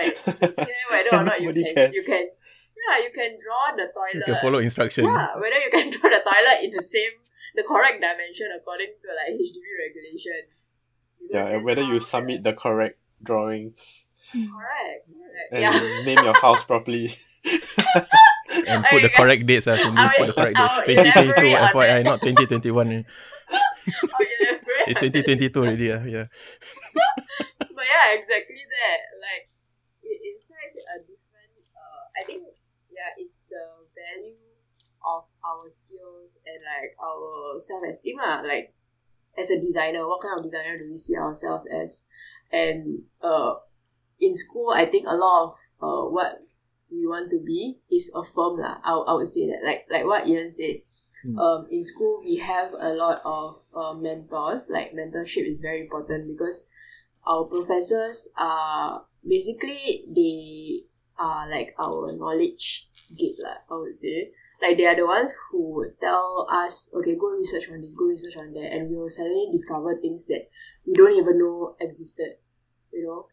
like 0.00 0.14
care 0.56 0.84
whether 0.90 1.10
or 1.16 1.24
not 1.24 1.40
you 1.40 1.52
can 1.52 1.74
cares. 1.74 1.94
you 1.94 2.02
can 2.04 2.24
yeah 2.28 2.98
you 3.04 3.10
can 3.14 3.30
draw 3.42 3.74
the 3.76 3.86
toilet 3.92 4.14
you 4.26 4.34
can 4.34 4.40
follow 4.42 4.58
instruction. 4.58 5.04
yeah 5.04 5.34
whether 5.36 5.58
you 5.58 5.70
can 5.70 5.90
draw 5.94 6.10
the 6.10 6.20
toilet 6.24 6.64
in 6.64 6.70
the 6.76 6.82
same 6.82 7.10
the 7.54 7.62
correct 7.62 8.00
dimension 8.00 8.48
according 8.56 8.88
to 9.00 9.08
like 9.14 9.30
HDB 9.38 9.66
regulation. 9.86 10.42
You 11.20 11.28
know, 11.32 11.38
Yeah, 11.38 11.54
and 11.56 11.64
whether 11.64 11.82
you 11.84 12.00
submit 12.00 12.42
the 12.42 12.52
correct 12.52 12.98
drawings 13.22 14.06
correct, 14.32 15.06
correct. 15.06 15.52
and 15.52 15.60
yeah. 15.62 16.02
name 16.04 16.24
your 16.24 16.34
house 16.40 16.64
properly. 16.64 17.16
And 18.66 18.84
put 18.88 19.02
the 19.02 19.08
correct 19.10 19.46
dates, 19.46 19.66
uh, 19.66 19.76
Cindy. 19.76 19.98
I 20.00 20.14
Put 20.16 20.26
the 20.28 20.32
correct 20.32 20.56
dates. 20.56 20.74
2022 20.86 21.56
FYI, 21.74 22.04
not 22.04 22.20
2021. 22.22 22.92
eh. 22.92 23.02
I'll 23.52 24.08
It's 24.86 24.98
2022 25.00 25.60
already. 25.60 25.92
Uh, 25.92 26.04
yeah. 26.04 26.26
but 27.58 27.84
yeah, 27.84 28.14
exactly 28.16 28.62
that. 28.64 28.98
Like, 29.20 29.48
it, 30.02 30.18
it's 30.22 30.48
such 30.48 30.76
a 30.80 30.96
different. 31.04 31.52
Uh, 31.74 32.03
I 32.16 32.24
think 32.24 32.42
yeah, 32.90 33.10
it's 33.18 33.40
the 33.50 33.64
value 33.90 34.38
of 35.04 35.24
our 35.44 35.68
skills 35.68 36.40
and 36.46 36.62
like 36.62 36.96
our 37.02 37.58
self 37.58 37.82
esteem 37.84 38.16
lah. 38.16 38.40
Like, 38.40 38.72
as 39.36 39.50
a 39.50 39.60
designer, 39.60 40.06
what 40.08 40.22
kind 40.22 40.38
of 40.38 40.44
designer 40.44 40.78
do 40.78 40.88
we 40.88 40.96
see 40.96 41.16
ourselves 41.16 41.66
as? 41.66 42.04
And 42.52 43.02
uh, 43.22 43.54
in 44.20 44.36
school, 44.36 44.70
I 44.70 44.86
think 44.86 45.06
a 45.06 45.16
lot 45.16 45.42
of 45.42 45.48
uh 45.82 46.08
what 46.08 46.38
we 46.90 47.06
want 47.06 47.30
to 47.30 47.42
be 47.42 47.78
is 47.90 48.12
a 48.14 48.22
firm 48.22 48.58
lah. 48.58 48.78
I, 48.84 48.94
I 48.94 49.14
would 49.14 49.28
say 49.28 49.50
that 49.50 49.66
like 49.66 49.86
like 49.90 50.06
what 50.06 50.26
Ian 50.26 50.50
said. 50.50 50.86
Hmm. 51.24 51.38
Um, 51.38 51.66
in 51.70 51.84
school, 51.84 52.20
we 52.22 52.36
have 52.36 52.72
a 52.78 52.92
lot 52.92 53.22
of 53.24 53.64
uh, 53.74 53.94
mentors. 53.94 54.68
Like 54.68 54.92
mentorship 54.92 55.48
is 55.48 55.58
very 55.58 55.80
important 55.80 56.28
because 56.28 56.68
our 57.26 57.44
professors 57.44 58.28
are 58.36 59.04
basically 59.26 60.04
they 60.14 60.84
are 61.18 61.48
like 61.48 61.74
our 61.78 62.10
knowledge 62.16 62.88
gate 63.16 63.38
lah, 63.38 63.62
I 63.70 63.74
would 63.78 63.94
say. 63.94 64.30
Like 64.62 64.76
they 64.78 64.86
are 64.86 64.96
the 64.96 65.06
ones 65.06 65.32
who 65.50 65.74
would 65.74 66.00
tell 66.00 66.46
us, 66.50 66.88
okay, 66.94 67.16
go 67.16 67.28
research 67.36 67.68
on 67.70 67.80
this, 67.80 67.94
go 67.94 68.06
research 68.06 68.36
on 68.36 68.52
that, 68.54 68.72
and 68.72 68.88
we 68.88 68.96
will 68.96 69.10
suddenly 69.10 69.48
discover 69.50 69.96
things 69.96 70.26
that 70.26 70.48
we 70.86 70.94
don't 70.94 71.12
even 71.18 71.38
know 71.38 71.76
existed. 71.80 72.38
You 72.92 73.04
know? 73.06 73.26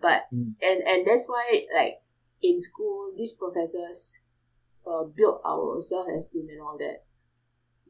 But 0.00 0.26
Mm. 0.32 0.54
and 0.62 0.78
and 0.86 1.06
that's 1.06 1.28
why 1.28 1.66
like 1.74 2.00
in 2.42 2.60
school 2.60 3.12
these 3.16 3.34
professors 3.34 4.20
uh, 4.86 5.04
build 5.04 5.40
our 5.44 5.82
self 5.82 6.06
esteem 6.08 6.48
and 6.50 6.60
all 6.60 6.78
that. 6.78 7.04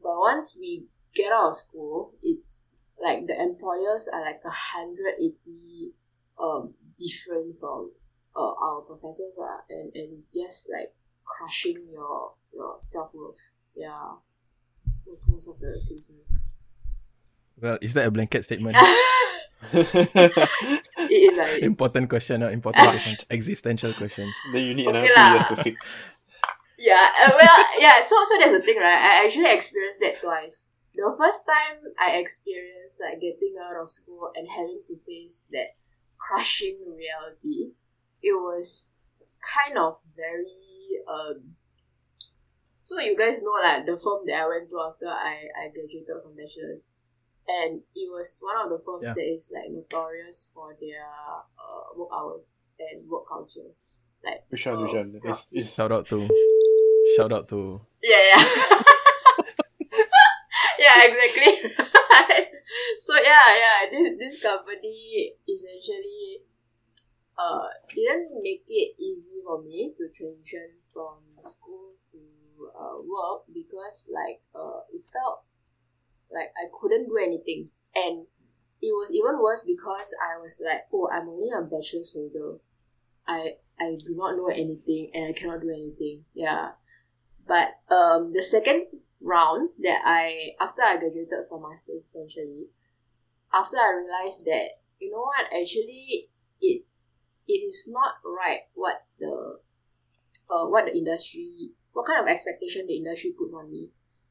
But 0.03 0.19
once 0.19 0.57
we 0.59 0.87
get 1.15 1.33
out 1.33 1.51
of 1.51 1.57
school, 1.57 2.15
it's 2.23 2.73
like 3.01 3.27
the 3.27 3.41
employers 3.41 4.09
are 4.09 4.23
like 4.23 4.41
a 4.45 4.51
hundred 4.51 5.15
eighty 5.21 5.93
um 6.39 6.75
different 6.99 7.57
from 7.61 7.93
uh, 8.39 8.55
our 8.55 8.81
professors 8.83 9.39
are 9.43 9.65
and, 9.69 9.91
and 9.95 10.15
it's 10.15 10.31
just 10.31 10.71
like 10.73 10.95
crushing 11.27 11.83
your 11.91 12.33
your 12.55 12.79
self 12.81 13.13
worth. 13.13 13.53
Yeah. 13.75 14.15
Most 15.07 15.29
most 15.29 15.49
of 15.49 15.59
the 15.59 15.81
cases. 15.89 16.41
Well, 17.61 17.79
is 17.83 17.95
that 17.95 18.07
a 18.07 18.11
blanket 18.11 18.45
statement? 18.45 18.77
it 19.73 21.11
is 21.11 21.37
like 21.37 21.63
important 21.63 22.09
question. 22.09 22.43
Uh, 22.43 22.51
important 22.51 22.87
question. 22.89 23.17
Existential 23.31 23.93
questions. 23.93 24.35
then 24.53 24.63
you 24.63 24.75
need 24.75 24.87
Okay 24.87 24.99
another 24.99 25.15
lah. 25.17 25.27
two 25.27 25.35
years 25.35 25.49
to 25.49 25.57
fix. 25.63 26.05
Yeah, 26.79 27.11
uh, 27.27 27.33
well, 27.35 27.59
yeah. 27.83 27.99
So, 28.07 28.15
so 28.23 28.39
that's 28.39 28.53
the 28.53 28.63
thing, 28.63 28.79
right? 28.79 28.95
I 28.95 29.27
actually 29.27 29.51
experienced 29.51 29.99
that 29.99 30.23
twice. 30.23 30.71
The 30.95 31.11
first 31.19 31.43
time 31.43 31.83
I 31.99 32.23
experienced 32.23 33.03
like 33.03 33.19
getting 33.19 33.59
out 33.59 33.75
of 33.83 33.91
school 33.91 34.31
and 34.37 34.47
having 34.47 34.83
to 34.87 34.95
face 35.03 35.43
that 35.51 35.75
crushing 36.19 36.79
reality, 36.87 37.75
it 38.23 38.33
was 38.33 38.95
kind 39.43 39.79
of 39.79 39.99
very 40.17 41.03
um. 41.09 41.55
So 42.81 42.99
you 43.01 43.17
guys 43.17 43.43
know 43.43 43.53
like 43.63 43.85
the 43.85 43.99
firm 43.99 44.25
that 44.27 44.43
I 44.43 44.49
went 44.49 44.71
to 44.71 44.81
after 44.81 45.09
I 45.09 45.45
I 45.57 45.69
graduated 45.69 46.23
from 46.23 46.37
bachelor's, 46.37 46.99
and 47.47 47.81
it 47.95 48.09
was 48.11 48.41
one 48.41 48.65
of 48.65 48.71
the 48.71 48.83
firms 48.85 49.05
Yeah. 49.05 49.15
that 49.15 49.33
is 49.35 49.53
like 49.55 49.71
notorious 49.71 50.51
for 50.55 50.77
their 50.81 51.05
uh, 51.05 51.97
work 51.97 52.09
hours 52.13 52.65
and 52.79 53.09
work 53.09 53.29
culture. 53.29 53.69
Like 54.25 54.45
Which 54.49 54.67
one? 54.67 54.83
Which 54.83 54.95
uh, 54.95 54.99
one? 54.99 55.21
It's, 55.25 55.47
it's, 55.53 55.75
Shout 55.75 55.93
out 55.93 56.07
to, 56.07 56.29
shout 57.17 57.33
out 57.33 57.49
to. 57.49 57.81
Yeah, 58.03 58.17
yeah. 58.35 58.45
yeah, 60.79 60.97
exactly. 61.05 61.71
so 63.01 63.15
yeah, 63.15 63.49
yeah, 63.63 63.91
this 63.91 64.19
this 64.19 64.43
company 64.43 65.35
essentially 65.49 66.43
uh 67.39 67.69
didn't 67.95 68.43
make 68.43 68.65
it 68.69 68.95
easy 68.99 69.41
for 69.45 69.63
me 69.63 69.95
to 69.97 70.09
transition 70.17 70.71
from 70.93 71.19
school 71.43 71.93
to 72.11 72.19
uh, 72.79 72.99
work 72.99 73.43
because 73.53 74.11
like 74.13 74.41
uh 74.55 74.81
it 74.93 75.03
felt 75.13 75.45
like 76.33 76.53
I 76.57 76.67
couldn't 76.81 77.07
do 77.07 77.17
anything 77.17 77.71
and 77.95 78.27
it 78.81 78.93
was 78.93 79.11
even 79.13 79.43
worse 79.43 79.65
because 79.65 80.15
I 80.23 80.41
was 80.41 80.61
like, 80.65 80.83
oh, 80.93 81.09
I'm 81.11 81.29
only 81.29 81.51
a 81.51 81.63
bachelor's 81.63 82.13
holder. 82.13 82.59
I 83.27 83.57
I 83.81 83.97
do 83.99 84.15
not 84.15 84.37
know 84.37 84.49
anything 84.49 85.11
and 85.15 85.27
I 85.27 85.33
cannot 85.33 85.61
do 85.61 85.71
anything. 85.71 86.25
Yeah. 86.35 86.71
But 87.47 87.75
um, 87.91 88.33
the 88.33 88.43
second 88.43 88.87
round 89.21 89.71
that 89.81 90.03
I 90.05 90.53
after 90.61 90.83
I 90.83 90.97
graduated 90.97 91.49
from 91.49 91.63
masters 91.63 92.05
essentially, 92.05 92.69
after 93.53 93.77
I 93.77 94.03
realized 94.05 94.45
that 94.47 94.81
you 95.01 95.11
know 95.11 95.23
what 95.23 95.47
actually 95.47 96.29
it 96.61 96.83
it 97.49 97.61
is 97.65 97.89
not 97.91 98.21
right 98.23 98.69
what 98.75 99.03
the 99.19 99.59
uh 100.51 100.67
what 100.69 100.85
the 100.87 100.95
industry 100.97 101.71
what 101.93 102.07
kind 102.07 102.21
of 102.21 102.29
expectation 102.29 102.87
the 102.87 102.97
industry 102.97 103.33
puts 103.37 103.53
on 103.53 103.71
me. 103.71 103.89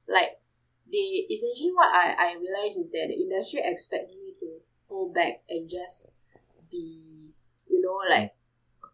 Like 0.08 0.40
they 0.90 1.26
essentially 1.28 1.72
what 1.76 1.90
I 1.92 2.16
I 2.18 2.28
realized 2.40 2.80
is 2.80 2.88
that 2.94 3.08
the 3.10 3.18
industry 3.18 3.62
expects 3.64 4.14
me 4.14 4.32
to 4.40 4.62
hold 4.88 5.14
back 5.14 5.44
and 5.50 5.68
just 5.70 6.12
be 6.72 7.34
you 7.68 7.82
know 7.82 8.00
like 8.10 8.32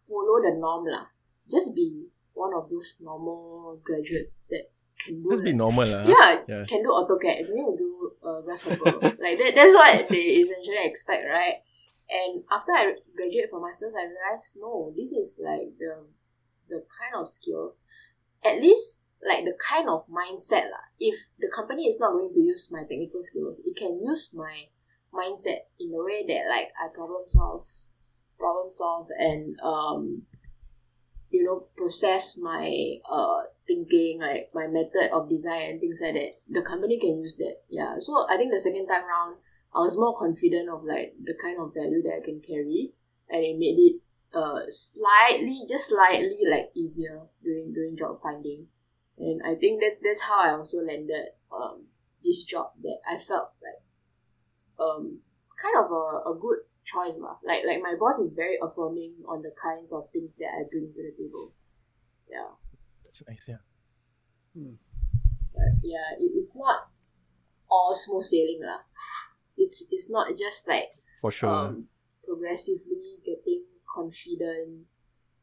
follow 0.08 0.42
the 0.42 0.56
norm 0.58 0.86
lah. 0.88 1.06
Just 1.48 1.74
be 1.74 2.08
one 2.34 2.50
of 2.56 2.68
those 2.68 2.96
normal 3.00 3.78
graduates 3.84 4.44
that 4.50 4.72
can 4.98 5.22
do 5.22 5.30
Just 5.30 5.44
be 5.44 5.50
like- 5.52 5.56
normal, 5.62 5.86
lah. 5.86 6.02
yeah, 6.02 6.42
Yeah. 6.48 6.64
can 6.66 6.82
do 6.82 6.90
AutoCAD, 6.90 7.46
to 7.46 7.76
do 7.78 8.12
uh, 8.24 8.40
Grasshopper. 8.42 8.90
like 9.22 9.36
that, 9.38 9.52
that's 9.54 9.74
what 9.74 10.08
they 10.08 10.42
essentially 10.42 10.82
expect, 10.82 11.22
right? 11.30 11.62
And 12.10 12.44
after 12.50 12.72
I 12.72 12.94
graduate 13.16 13.50
from 13.50 13.62
masters, 13.62 13.94
I 13.96 14.04
realized 14.04 14.58
no, 14.60 14.92
this 14.96 15.12
is 15.12 15.40
like 15.42 15.72
the 15.78 16.06
the 16.68 16.84
kind 17.00 17.20
of 17.20 17.28
skills, 17.28 17.82
at 18.44 18.60
least 18.60 19.02
like 19.26 19.44
the 19.44 19.56
kind 19.58 19.88
of 19.88 20.04
mindset 20.08 20.68
lah. 20.70 20.84
If 21.00 21.16
the 21.38 21.48
company 21.48 21.86
is 21.86 21.98
not 21.98 22.12
going 22.12 22.32
to 22.34 22.40
use 22.40 22.70
my 22.70 22.82
technical 22.82 23.22
skills, 23.22 23.60
it 23.64 23.76
can 23.76 24.00
use 24.04 24.32
my 24.34 24.68
mindset 25.12 25.70
in 25.80 25.92
a 25.94 26.02
way 26.04 26.26
that 26.28 26.48
like 26.48 26.68
I 26.80 26.88
problem 26.92 27.24
solve, 27.26 27.64
problem 28.38 28.70
solve, 28.70 29.08
and 29.18 29.58
um 29.60 30.26
you 31.34 31.42
know 31.42 31.66
process 31.76 32.38
my 32.38 32.70
uh 33.10 33.42
thinking 33.66 34.20
like 34.20 34.50
my 34.54 34.68
method 34.68 35.10
of 35.12 35.28
design 35.28 35.70
and 35.70 35.80
things 35.80 35.98
like 36.00 36.14
that 36.14 36.38
the 36.48 36.62
company 36.62 36.98
can 36.98 37.18
use 37.18 37.36
that 37.36 37.56
yeah 37.68 37.96
so 37.98 38.24
i 38.30 38.36
think 38.36 38.52
the 38.52 38.60
second 38.60 38.86
time 38.86 39.02
round 39.02 39.36
i 39.74 39.78
was 39.80 39.96
more 39.96 40.14
confident 40.16 40.68
of 40.68 40.84
like 40.84 41.14
the 41.22 41.34
kind 41.40 41.58
of 41.60 41.74
value 41.74 42.02
that 42.02 42.20
i 42.22 42.24
can 42.24 42.40
carry 42.40 42.92
and 43.30 43.42
it 43.42 43.58
made 43.58 43.78
it 43.78 43.96
uh 44.34 44.60
slightly 44.68 45.62
just 45.68 45.88
slightly 45.88 46.40
like 46.50 46.70
easier 46.74 47.22
during 47.42 47.72
during 47.72 47.96
job 47.96 48.18
finding 48.22 48.66
and 49.18 49.40
i 49.46 49.54
think 49.54 49.80
that 49.80 49.98
that's 50.02 50.22
how 50.22 50.40
i 50.40 50.50
also 50.50 50.78
landed 50.78 51.28
um 51.52 51.84
this 52.22 52.44
job 52.44 52.70
that 52.82 52.98
i 53.08 53.18
felt 53.18 53.50
like 53.62 53.82
um 54.78 55.18
kind 55.60 55.84
of 55.84 55.90
a, 55.90 56.30
a 56.30 56.34
good 56.40 56.58
choice 56.84 57.16
lah. 57.18 57.40
Like 57.42 57.64
like 57.66 57.80
my 57.80 57.96
boss 57.98 58.20
is 58.20 58.32
very 58.32 58.60
affirming 58.60 59.16
on 59.28 59.42
the 59.42 59.52
kinds 59.56 59.92
of 59.92 60.08
things 60.12 60.36
that 60.38 60.52
I 60.52 60.68
bring 60.70 60.92
to 60.92 61.00
the 61.00 61.12
table. 61.16 61.52
Yeah. 62.28 62.52
That's 63.04 63.22
nice, 63.26 63.48
yeah. 63.48 63.64
But 64.54 65.72
yeah, 65.82 66.14
it, 66.20 66.32
it's 66.36 66.54
not 66.56 66.92
all 67.70 67.94
smooth 67.94 68.24
sailing 68.24 68.60
lah. 68.62 68.84
It's 69.56 69.84
it's 69.90 70.10
not 70.10 70.36
just 70.36 70.66
like 70.68 70.88
For 71.20 71.30
sure. 71.30 71.48
um 71.50 71.88
progressively 72.24 73.18
getting 73.24 73.64
confident 73.88 74.86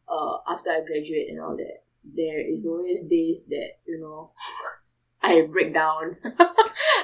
uh 0.08 0.38
after 0.48 0.70
I 0.72 0.82
graduate 0.82 1.28
and 1.30 1.40
all 1.42 1.56
that. 1.58 1.84
There 2.04 2.42
is 2.42 2.66
always 2.66 3.06
days 3.06 3.46
that, 3.50 3.78
you 3.86 4.00
know, 4.02 4.30
I 5.22 5.42
break 5.44 5.74
down. 5.74 6.18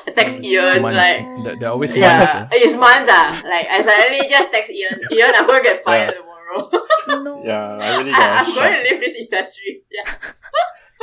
I 0.07 0.11
text 0.15 0.41
Ian 0.43 0.81
months. 0.81 0.97
like 0.97 1.21
There, 1.45 1.55
there 1.59 1.69
are 1.69 1.73
always 1.73 1.95
yeah, 1.95 2.17
months. 2.17 2.33
eh. 2.35 2.47
it's 2.65 2.73
months 2.73 3.09
ah. 3.11 3.41
Like 3.45 3.67
I 3.69 3.81
suddenly 3.83 4.27
just 4.27 4.51
text 4.51 4.71
Ian. 4.71 4.99
Ian, 5.11 5.31
I'm 5.35 5.45
gonna 5.47 5.61
get 5.63 5.83
fired 5.83 6.11
Yeah. 6.11 6.17
tomorrow. 6.17 6.71
No. 7.23 7.43
Yeah, 7.45 7.77
I 7.77 7.97
really 7.99 8.11
I, 8.15 8.17
got 8.17 8.47
I'm 8.47 8.53
going 8.55 8.73
to 8.73 8.81
leave 8.91 9.01
this 9.01 9.15
industry. 9.15 9.79
Yeah. 9.91 10.15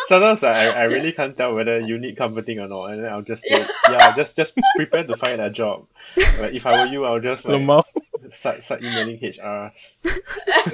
Sometimes 0.06 0.42
I, 0.44 0.66
I 0.68 0.82
really 0.84 1.12
can't 1.12 1.36
tell 1.36 1.54
whether 1.54 1.80
you 1.80 1.98
need 1.98 2.16
comforting 2.16 2.58
or 2.58 2.68
not, 2.68 2.90
and 2.90 3.04
then 3.04 3.12
I'll 3.12 3.22
just 3.22 3.42
say, 3.44 3.64
yeah, 3.90 4.14
just 4.14 4.36
just 4.36 4.52
prepare 4.76 5.04
to 5.04 5.16
find 5.16 5.40
a 5.40 5.50
job. 5.50 5.86
Like, 6.16 6.52
if 6.54 6.66
I 6.66 6.84
were 6.84 6.92
you, 6.92 7.04
I'll 7.04 7.20
just 7.20 7.44
like 7.46 7.84
start 8.30 8.62
start 8.64 8.82
emailing 8.82 9.18
HRs. 9.18 9.92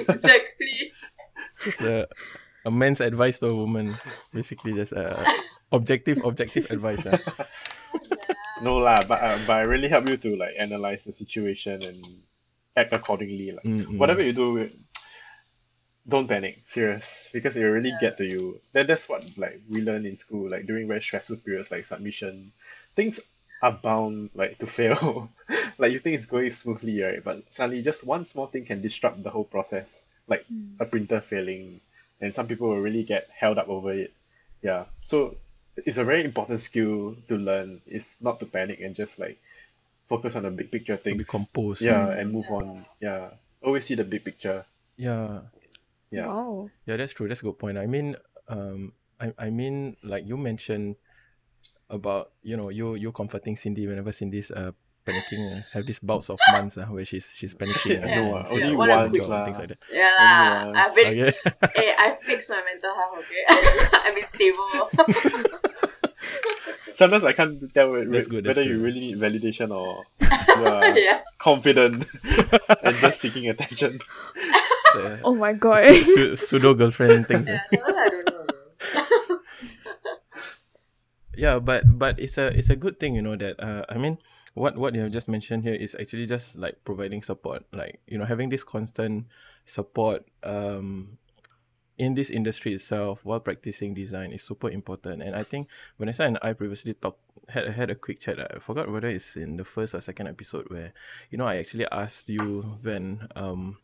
exactly. 0.09 0.91
It's 1.65 1.81
a, 1.81 2.07
a 2.65 2.71
man's 2.71 3.01
advice 3.01 3.39
to 3.39 3.47
a 3.47 3.55
woman. 3.55 3.95
Basically, 4.33 4.73
just 4.73 4.93
uh, 4.93 5.23
objective, 5.71 6.19
objective 6.25 6.69
advice. 6.71 7.05
ah. 7.05 7.17
no 8.61 8.77
lah, 8.77 8.99
but 9.07 9.21
uh, 9.21 9.37
but 9.47 9.53
I 9.53 9.61
really 9.61 9.87
help 9.87 10.09
you 10.09 10.17
to 10.17 10.35
like 10.35 10.53
analyze 10.59 11.03
the 11.03 11.13
situation 11.13 11.79
and 11.83 12.03
act 12.75 12.93
accordingly. 12.93 13.51
Like 13.51 13.63
Mm, 13.65 13.79
mm. 13.85 13.97
whatever 13.97 14.23
you 14.23 14.33
do, 14.33 14.69
don't 16.07 16.27
panic, 16.27 16.59
serious, 16.67 17.29
because 17.31 17.55
it 17.55 17.63
will 17.63 17.71
really 17.71 17.89
Yeah. 17.89 18.01
get 18.01 18.17
to 18.17 18.25
you. 18.25 18.59
That 18.73 18.87
that's 18.87 19.07
what 19.07 19.25
like 19.37 19.61
we 19.69 19.81
learn 19.81 20.05
in 20.05 20.17
school, 20.17 20.49
like 20.49 20.65
during 20.65 20.87
very 20.87 21.01
stressful 21.01 21.37
periods 21.37 21.71
like 21.71 21.85
submission, 21.85 22.51
things 22.95 23.19
are 23.61 23.71
bound 23.73 24.31
like 24.33 24.57
to 24.59 24.67
fail. 24.67 25.29
like 25.77 25.91
you 25.93 25.99
think 25.99 26.17
it's 26.17 26.25
going 26.25 26.49
smoothly, 26.51 27.01
right? 27.01 27.23
But 27.23 27.43
suddenly 27.51 27.81
just 27.83 28.03
one 28.05 28.25
small 28.25 28.47
thing 28.47 28.65
can 28.65 28.81
disrupt 28.81 29.21
the 29.21 29.29
whole 29.29 29.43
process, 29.43 30.05
like 30.27 30.45
hmm. 30.47 30.73
a 30.79 30.85
printer 30.85 31.21
failing, 31.21 31.79
and 32.19 32.33
some 32.33 32.47
people 32.47 32.69
will 32.69 32.81
really 32.81 33.03
get 33.03 33.29
held 33.29 33.57
up 33.59 33.69
over 33.69 33.93
it. 33.93 34.11
Yeah, 34.63 34.85
so 35.03 35.35
it's 35.77 35.97
a 35.97 36.03
very 36.03 36.23
important 36.23 36.61
skill 36.61 37.15
to 37.27 37.37
learn. 37.37 37.81
Is 37.85 38.09
not 38.19 38.39
to 38.39 38.45
panic 38.47 38.79
and 38.81 38.95
just 38.95 39.19
like 39.19 39.37
focus 40.09 40.35
on 40.35 40.43
the 40.43 40.51
big 40.51 40.71
picture 40.71 40.97
To 40.97 41.03
things. 41.03 41.17
be 41.17 41.23
composed. 41.23 41.81
yeah, 41.83 42.05
hmm. 42.07 42.19
and 42.19 42.31
move 42.31 42.49
on. 42.49 42.85
Yeah, 42.99 43.29
always 43.61 43.85
see 43.85 43.95
the 43.95 44.03
big 44.03 44.25
picture. 44.25 44.65
Yeah. 44.97 45.41
Yeah. 46.11 46.27
Wow. 46.27 46.69
Yeah, 46.85 46.97
that's 46.97 47.13
true. 47.13 47.27
That's 47.27 47.39
a 47.41 47.47
good 47.47 47.57
point. 47.57 47.77
I 47.79 47.87
mean, 47.87 48.15
um, 48.51 48.93
I, 49.19 49.33
I 49.39 49.49
mean, 49.49 49.95
like 50.03 50.27
you 50.27 50.35
mentioned 50.37 50.95
about 51.89 52.31
you 52.43 52.55
know 52.55 52.69
you 52.69 52.95
you 52.95 53.11
comforting 53.11 53.55
Cindy 53.55 53.87
whenever 53.87 54.11
Cindy's 54.11 54.51
uh 54.51 54.71
panicking, 55.07 55.41
uh, 55.57 55.61
have 55.73 55.85
these 55.87 55.99
bouts 55.99 56.29
of 56.29 56.39
months 56.51 56.77
uh, 56.77 56.85
where 56.85 57.03
she's 57.05 57.33
she's 57.35 57.55
panicking 57.55 57.75
Actually, 57.75 57.95
and, 58.05 58.15
no, 58.15 58.35
and 58.35 58.45
uh, 58.45 58.49
only 58.51 58.75
like 58.75 58.77
once 58.77 59.11
doing 59.17 59.21
job 59.23 59.29
lah. 59.31 59.43
things 59.45 59.59
like 59.59 59.69
that. 59.69 59.79
Yeah, 59.91 60.13
lah. 60.13 60.71
I've 60.77 60.93
been, 60.95 61.07
Okay. 61.07 61.33
hey, 61.73 61.89
I 61.97 62.15
fixed 62.27 62.49
my 62.51 62.61
mental 62.61 62.93
health, 62.93 63.17
okay? 63.25 63.43
I've 64.05 64.13
been 64.15 64.27
stable. 64.29 64.91
Sometimes 66.95 67.23
I 67.23 67.33
can't 67.33 67.57
tell 67.73 67.89
whe- 67.89 68.05
That's 68.11 68.27
good, 68.27 68.43
that's 68.43 68.57
whether 68.57 68.67
you 68.67 68.77
good. 68.77 68.83
really 68.83 68.99
need 68.99 69.17
validation 69.17 69.73
or 69.73 70.03
you 70.21 70.65
are 70.67 70.93
yeah. 70.97 71.21
confident 71.39 72.05
and 72.83 72.95
just 73.01 73.21
seeking 73.21 73.49
attention. 73.49 73.99
The 74.93 75.19
Oh 75.23 75.35
my 75.35 75.53
god. 75.53 75.79
su- 75.79 76.03
su- 76.03 76.35
pseudo 76.35 76.73
girlfriend 76.73 77.27
things. 77.31 77.47
uh. 77.49 77.57
Yeah, 77.71 77.79
I 77.85 78.09
don't 78.09 78.25
know. 78.29 78.45
yeah 81.35 81.59
but 81.59 81.83
but 81.97 82.19
it's 82.19 82.37
a 82.37 82.47
it's 82.57 82.69
a 82.69 82.75
good 82.75 82.99
thing 82.99 83.15
you 83.15 83.21
know 83.21 83.35
that 83.37 83.55
uh 83.63 83.85
i 83.87 83.97
mean 83.97 84.17
what 84.53 84.75
what 84.77 84.93
you 84.93 84.99
have 85.01 85.11
just 85.11 85.29
mentioned 85.29 85.63
here 85.63 85.73
is 85.73 85.95
actually 85.99 86.25
just 86.25 86.57
like 86.57 86.83
providing 86.83 87.21
support 87.21 87.63
like 87.71 88.01
you 88.07 88.17
know 88.17 88.25
having 88.25 88.49
this 88.49 88.63
constant 88.65 89.27
support 89.63 90.25
um 90.43 91.17
in 91.97 92.15
this 92.15 92.29
industry 92.29 92.73
itself 92.73 93.23
while 93.23 93.39
practicing 93.39 93.93
design 93.93 94.31
is 94.31 94.43
super 94.43 94.69
important 94.69 95.21
and 95.23 95.35
i 95.35 95.43
think 95.43 95.69
vanessa 95.97 96.23
and 96.25 96.37
i 96.41 96.51
previously 96.51 96.93
talked 96.93 97.21
had 97.49 97.67
had 97.69 97.89
a 97.89 97.95
quick 97.95 98.19
chat 98.19 98.35
i 98.39 98.59
forgot 98.59 98.89
whether 98.91 99.07
it's 99.07 99.37
in 99.37 99.55
the 99.55 99.63
first 99.63 99.95
or 99.95 100.01
second 100.01 100.27
episode 100.27 100.67
where 100.69 100.91
you 101.29 101.37
know 101.37 101.47
i 101.47 101.55
actually 101.55 101.87
asked 101.91 102.27
you 102.27 102.77
when 102.81 103.25
um 103.37 103.77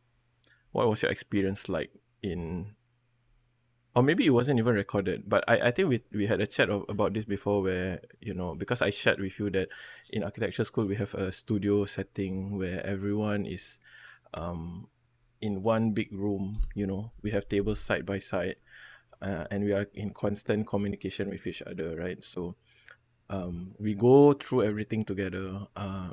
what 0.71 0.87
was 0.87 1.01
your 1.01 1.11
experience 1.11 1.69
like 1.69 1.91
in 2.21 2.75
or 3.95 4.03
maybe 4.03 4.25
it 4.25 4.31
wasn't 4.31 4.59
even 4.59 4.75
recorded 4.75 5.23
but 5.27 5.43
i, 5.47 5.67
I 5.67 5.71
think 5.71 5.89
we, 5.89 6.01
we 6.13 6.27
had 6.27 6.41
a 6.41 6.47
chat 6.47 6.69
of, 6.69 6.85
about 6.89 7.13
this 7.13 7.25
before 7.25 7.61
where 7.63 7.99
you 8.21 8.33
know 8.33 8.55
because 8.55 8.81
i 8.81 8.89
shared 8.89 9.19
with 9.19 9.39
you 9.39 9.49
that 9.51 9.69
in 10.09 10.23
architecture 10.23 10.65
school 10.65 10.85
we 10.85 10.95
have 10.95 11.13
a 11.13 11.31
studio 11.31 11.85
setting 11.85 12.57
where 12.57 12.85
everyone 12.85 13.45
is 13.45 13.79
um 14.33 14.87
in 15.41 15.63
one 15.63 15.91
big 15.91 16.11
room 16.11 16.59
you 16.73 16.85
know 16.85 17.11
we 17.21 17.31
have 17.31 17.47
tables 17.47 17.79
side 17.79 18.05
by 18.05 18.19
side 18.19 18.55
uh, 19.21 19.45
and 19.49 19.63
we 19.63 19.73
are 19.73 19.87
in 19.93 20.11
constant 20.11 20.67
communication 20.67 21.29
with 21.29 21.45
each 21.47 21.61
other 21.63 21.95
right? 21.95 22.23
So 22.23 22.55
um 23.29 23.75
we 23.79 23.93
go 23.93 24.33
through 24.33 24.63
everything 24.63 25.03
together 25.03 25.67
uh 25.75 26.11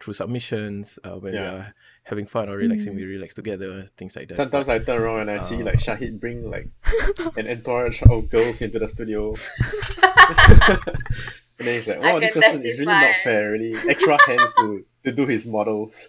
through 0.00 0.14
submissions 0.14 0.98
uh, 1.04 1.18
when 1.18 1.32
we 1.32 1.38
are 1.38 1.74
having 2.04 2.26
fun 2.26 2.48
or 2.48 2.56
relaxing 2.56 2.94
we 2.94 3.04
relax 3.04 3.34
together 3.34 3.82
things 3.96 4.14
like 4.14 4.28
that 4.28 4.36
Sometimes 4.36 4.68
I 4.68 4.78
turn 4.78 5.00
around 5.02 5.20
and 5.22 5.30
I 5.30 5.38
see 5.38 5.62
Uh, 5.62 5.66
like 5.66 5.78
Shahid 5.78 6.20
bring 6.20 6.50
like 6.50 6.68
an 7.36 7.48
entourage 7.48 8.02
of 8.02 8.28
girls 8.30 8.62
into 8.62 8.78
the 8.78 8.88
studio. 8.88 9.34
and 11.58 11.68
then 11.68 11.74
he's 11.76 11.88
like, 11.88 12.02
I 12.02 12.12
"Wow, 12.12 12.20
this 12.20 12.32
person 12.32 12.64
is 12.64 12.78
really 12.78 12.92
not 12.92 13.16
fair. 13.24 13.52
Really, 13.52 13.74
extra 13.88 14.18
hands 14.26 14.52
to 14.58 14.84
to 15.04 15.12
do 15.12 15.26
his 15.26 15.46
models." 15.46 16.08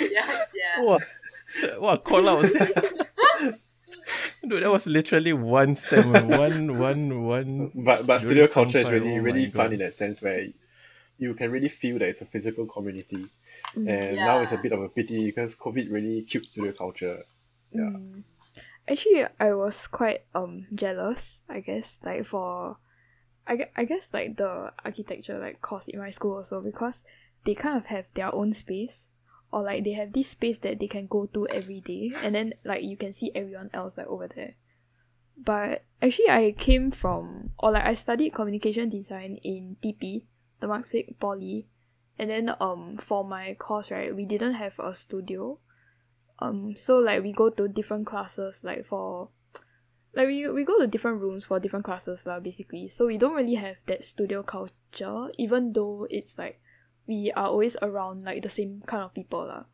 yes, 0.00 0.52
yeah. 0.54 0.82
What? 0.82 1.02
What 1.78 2.04
call 2.04 2.28
out? 2.28 2.46
sia. 2.46 2.66
Dude, 4.46 4.62
that 4.62 4.70
was 4.70 4.86
literally 4.86 5.32
one 5.32 5.74
sem, 5.74 6.12
one, 6.28 6.78
one, 6.78 7.24
one. 7.24 7.70
But 7.74 8.06
but 8.06 8.20
studio 8.20 8.46
culture 8.46 8.80
is 8.80 8.90
really 8.90 9.16
oh 9.16 9.22
really 9.22 9.46
fun 9.46 9.66
God. 9.66 9.72
in 9.74 9.78
that 9.80 9.96
sense 9.96 10.20
where 10.20 10.48
you 11.18 11.34
can 11.34 11.50
really 11.50 11.68
feel 11.68 11.98
that 11.98 12.08
it's 12.08 12.22
a 12.22 12.26
physical 12.26 12.66
community. 12.66 13.26
And 13.74 14.16
now 14.16 14.40
it's 14.40 14.52
a 14.52 14.58
bit 14.58 14.72
of 14.72 14.80
a 14.82 14.88
pity 14.88 15.26
because 15.26 15.56
COVID 15.56 15.90
really 15.90 16.22
killed 16.22 16.46
studio 16.46 16.72
culture. 16.72 17.22
Yeah. 17.72 17.82
Mm. 17.82 18.22
Actually, 18.86 19.26
I 19.40 19.54
was 19.54 19.86
quite 19.86 20.22
um 20.34 20.66
jealous. 20.74 21.42
I 21.48 21.60
guess 21.60 21.98
like 22.04 22.24
for, 22.24 22.76
I, 23.46 23.68
I 23.76 23.84
guess 23.84 24.12
like 24.12 24.36
the 24.36 24.72
architecture 24.84 25.38
like 25.38 25.60
course 25.60 25.88
in 25.88 25.98
my 25.98 26.10
school 26.10 26.36
also 26.36 26.60
because 26.60 27.04
they 27.44 27.54
kind 27.54 27.76
of 27.76 27.86
have 27.86 28.06
their 28.14 28.34
own 28.34 28.52
space 28.52 29.08
or 29.52 29.62
like 29.62 29.84
they 29.84 29.92
have 29.92 30.12
this 30.12 30.30
space 30.30 30.58
that 30.60 30.78
they 30.78 30.88
can 30.88 31.06
go 31.06 31.26
to 31.26 31.46
every 31.48 31.80
day 31.80 32.10
and 32.24 32.34
then 32.34 32.54
like 32.64 32.82
you 32.82 32.96
can 32.96 33.12
see 33.12 33.30
everyone 33.34 33.70
else 33.72 33.96
like 33.96 34.06
over 34.06 34.28
there. 34.28 34.54
But 35.36 35.84
actually, 36.00 36.30
I 36.30 36.54
came 36.56 36.90
from 36.90 37.50
or 37.58 37.72
like 37.72 37.84
I 37.84 37.94
studied 37.94 38.34
communication 38.34 38.88
design 38.88 39.38
in 39.42 39.76
TP, 39.82 40.22
Temasek 40.64 41.18
Poly, 41.20 41.66
and 42.18 42.30
then 42.30 42.56
um 42.60 42.96
for 42.96 43.24
my 43.24 43.54
course 43.54 43.90
right, 43.90 44.14
we 44.14 44.24
didn't 44.24 44.54
have 44.54 44.78
a 44.78 44.94
studio. 44.94 45.58
Um 46.38 46.74
so 46.74 46.98
like 46.98 47.22
we 47.22 47.32
go 47.32 47.50
to 47.50 47.68
different 47.68 48.06
classes 48.06 48.64
like 48.64 48.86
for 48.86 49.28
like 50.14 50.26
we, 50.26 50.48
we 50.48 50.64
go 50.64 50.78
to 50.78 50.86
different 50.86 51.20
rooms 51.20 51.44
for 51.44 51.60
different 51.60 51.84
classes 51.84 52.26
lah 52.26 52.40
basically. 52.40 52.88
So 52.88 53.06
we 53.06 53.18
don't 53.18 53.34
really 53.34 53.54
have 53.54 53.76
that 53.86 54.04
studio 54.04 54.42
culture 54.42 55.30
even 55.38 55.72
though 55.72 56.06
it's 56.10 56.38
like 56.38 56.60
we 57.06 57.32
are 57.32 57.46
always 57.46 57.76
around 57.82 58.24
like 58.24 58.42
the 58.42 58.48
same 58.48 58.80
kind 58.86 59.02
of 59.02 59.14
people 59.14 59.46
lah. 59.46 59.64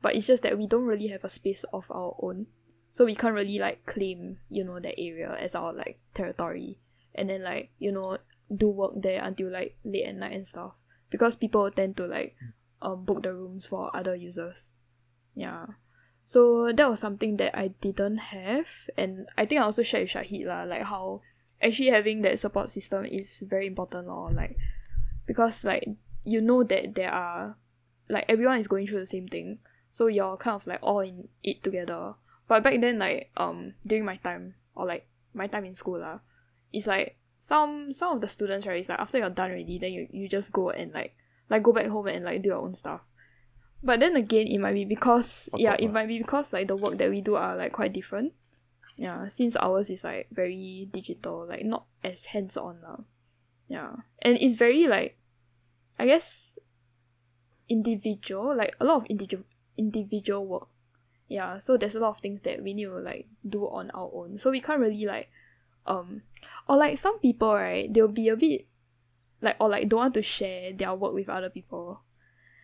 But 0.00 0.14
it's 0.14 0.26
just 0.26 0.44
that 0.44 0.56
we 0.56 0.66
don't 0.66 0.86
really 0.86 1.08
have 1.08 1.24
a 1.24 1.28
space 1.28 1.64
of 1.72 1.90
our 1.90 2.14
own. 2.22 2.46
So 2.90 3.04
we 3.04 3.14
can't 3.14 3.34
really 3.34 3.58
like 3.58 3.84
claim 3.84 4.38
you 4.48 4.64
know 4.64 4.80
that 4.80 4.98
area 4.98 5.36
as 5.38 5.54
our 5.54 5.72
like 5.72 5.98
territory. 6.14 6.78
And 7.14 7.28
then 7.28 7.42
like 7.42 7.70
you 7.78 7.92
know 7.92 8.18
do 8.54 8.68
work 8.68 8.92
there 8.96 9.22
until 9.22 9.50
like 9.50 9.76
late 9.84 10.06
at 10.06 10.16
night 10.16 10.32
and 10.32 10.46
stuff. 10.46 10.72
Because 11.10 11.36
people 11.36 11.70
tend 11.70 11.96
to 11.96 12.06
like 12.06 12.36
um 12.82 13.04
book 13.04 13.22
the 13.22 13.34
rooms 13.34 13.66
for 13.66 13.94
other 13.94 14.14
users. 14.14 14.76
Yeah. 15.34 15.66
So 16.24 16.72
that 16.72 16.90
was 16.90 17.00
something 17.00 17.36
that 17.38 17.56
I 17.58 17.68
didn't 17.80 18.18
have. 18.18 18.68
And 18.96 19.26
I 19.36 19.46
think 19.46 19.60
I 19.60 19.64
also 19.64 19.82
shared 19.82 20.02
with 20.02 20.12
Shahid 20.12 20.46
lah 20.46 20.64
like 20.64 20.82
how 20.82 21.22
actually 21.62 21.88
having 21.88 22.22
that 22.22 22.38
support 22.38 22.70
system 22.70 23.04
is 23.04 23.42
very 23.48 23.66
important 23.66 24.08
or 24.08 24.30
like 24.30 24.56
because 25.26 25.64
like 25.64 25.88
you 26.24 26.40
know 26.40 26.62
that 26.62 26.94
there 26.94 27.10
are 27.10 27.56
like 28.08 28.24
everyone 28.28 28.58
is 28.58 28.68
going 28.68 28.86
through 28.86 29.00
the 29.00 29.06
same 29.06 29.28
thing. 29.28 29.58
So 29.90 30.06
you're 30.06 30.36
kind 30.36 30.54
of 30.54 30.66
like 30.66 30.80
all 30.82 31.00
in 31.00 31.28
it 31.42 31.62
together. 31.62 32.14
But 32.46 32.62
back 32.62 32.80
then 32.80 32.98
like 32.98 33.30
um 33.36 33.74
during 33.86 34.04
my 34.04 34.16
time 34.16 34.54
or 34.74 34.86
like 34.86 35.06
my 35.34 35.46
time 35.46 35.64
in 35.64 35.74
school 35.74 36.00
lah 36.00 36.20
it's 36.72 36.86
like 36.86 37.16
some 37.38 37.92
some 37.92 38.16
of 38.16 38.20
the 38.20 38.28
students 38.28 38.66
right 38.66 38.80
it's 38.80 38.88
like 38.88 38.98
after 38.98 39.18
you're 39.18 39.30
done 39.30 39.50
already 39.50 39.78
then 39.78 39.92
you, 39.92 40.08
you 40.10 40.28
just 40.28 40.52
go 40.52 40.70
and 40.70 40.92
like 40.92 41.14
like 41.48 41.62
go 41.62 41.72
back 41.72 41.86
home 41.86 42.08
and 42.08 42.24
like 42.24 42.42
do 42.42 42.50
your 42.50 42.58
own 42.58 42.74
stuff. 42.74 43.02
But 43.82 44.00
then 44.00 44.16
again 44.16 44.48
it 44.48 44.58
might 44.58 44.74
be 44.74 44.84
because 44.84 45.48
yeah 45.56 45.76
it 45.78 45.88
ah. 45.88 45.92
might 45.92 46.08
be 46.08 46.18
because 46.18 46.52
like 46.52 46.68
the 46.68 46.76
work 46.76 46.98
that 46.98 47.10
we 47.10 47.20
do 47.20 47.36
are 47.36 47.56
like 47.56 47.72
quite 47.72 47.92
different. 47.92 48.32
Yeah 48.96 49.28
since 49.28 49.56
ours 49.56 49.90
is 49.90 50.04
like 50.04 50.26
very 50.32 50.88
digital 50.92 51.46
like 51.48 51.64
not 51.64 51.84
as 52.02 52.26
hands 52.26 52.56
on 52.56 52.80
lah 52.82 52.98
yeah. 53.68 53.96
And 54.20 54.36
it's 54.40 54.56
very 54.56 54.86
like 54.88 55.16
I 55.98 56.06
guess 56.06 56.58
individual 57.68 58.56
like 58.56 58.74
a 58.80 58.84
lot 58.84 59.02
of 59.02 59.06
individual 59.06 59.44
individual 59.76 60.44
work. 60.44 60.68
Yeah 61.28 61.58
so 61.58 61.76
there's 61.76 61.94
a 61.94 62.00
lot 62.00 62.10
of 62.10 62.18
things 62.18 62.42
that 62.42 62.62
we 62.62 62.74
need 62.74 62.86
to 62.86 62.98
like 62.98 63.28
do 63.48 63.64
on 63.64 63.90
our 63.92 64.10
own. 64.12 64.38
So 64.38 64.50
we 64.50 64.60
can't 64.60 64.80
really 64.80 65.06
like 65.06 65.30
um 65.88 66.22
or 66.68 66.76
like 66.76 66.98
some 66.98 67.18
people 67.18 67.52
right 67.54 67.92
they'll 67.92 68.08
be 68.08 68.28
a 68.28 68.36
bit 68.36 68.66
like 69.40 69.56
or 69.60 69.68
like 69.68 69.88
don't 69.88 69.98
want 70.00 70.14
to 70.14 70.22
share 70.22 70.72
their 70.72 70.94
work 70.94 71.14
with 71.14 71.28
other 71.28 71.50
people. 71.50 72.02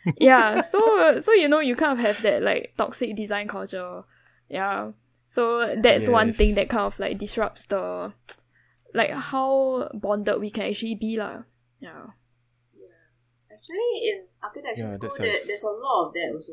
Yeah 0.18 0.60
so 0.60 1.18
so 1.20 1.32
you 1.32 1.48
know 1.48 1.60
you 1.60 1.74
kind 1.74 1.98
of 1.98 2.04
have 2.04 2.20
that 2.22 2.42
like 2.42 2.74
toxic 2.76 3.16
design 3.16 3.48
culture. 3.48 4.04
Yeah 4.50 4.92
so 5.24 5.74
that's 5.80 6.08
one 6.08 6.32
thing 6.34 6.54
that 6.56 6.68
kind 6.68 6.84
of 6.84 6.98
like 6.98 7.18
disrupts 7.18 7.66
the 7.66 8.12
like 8.94 9.10
how 9.10 9.88
bonded 9.94 10.40
we 10.40 10.50
can 10.50 10.64
actually 10.68 10.94
be 10.94 11.16
lah. 11.16 11.42
Yeah. 11.80 12.12
Actually, 13.50 14.08
in 14.12 14.26
architecture 14.42 14.82
Yeah, 14.82 14.88
school, 14.90 15.10
there, 15.18 15.37
there's 15.46 15.62
a 15.62 15.70
lot 15.70 16.08
of 16.08 16.14
that 16.14 16.30
also. 16.34 16.52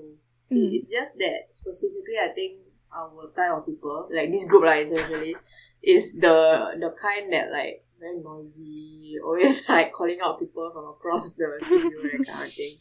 Mm. 0.52 0.72
It's 0.74 0.88
just 0.88 1.18
that 1.20 1.48
specifically, 1.52 2.16
I 2.20 2.30
think 2.30 2.60
our 2.96 3.32
type 3.36 3.52
of 3.58 3.66
people, 3.66 4.10
like 4.12 4.32
this 4.32 4.46
group 4.46 4.64
like 4.64 4.86
essentially, 4.88 5.36
is 5.84 6.14
the 6.20 6.76
the 6.80 6.94
kind 7.00 7.32
that 7.34 7.52
like 7.52 7.84
very 8.00 8.20
noisy, 8.20 9.16
always 9.24 9.68
like 9.70 9.92
calling 9.94 10.20
out 10.22 10.40
people 10.40 10.70
from 10.74 10.86
across 10.90 11.34
the 11.36 11.48
studio, 11.64 11.90
that 12.02 12.28
kind 12.28 12.46
of 12.46 12.54
thing. 12.54 12.76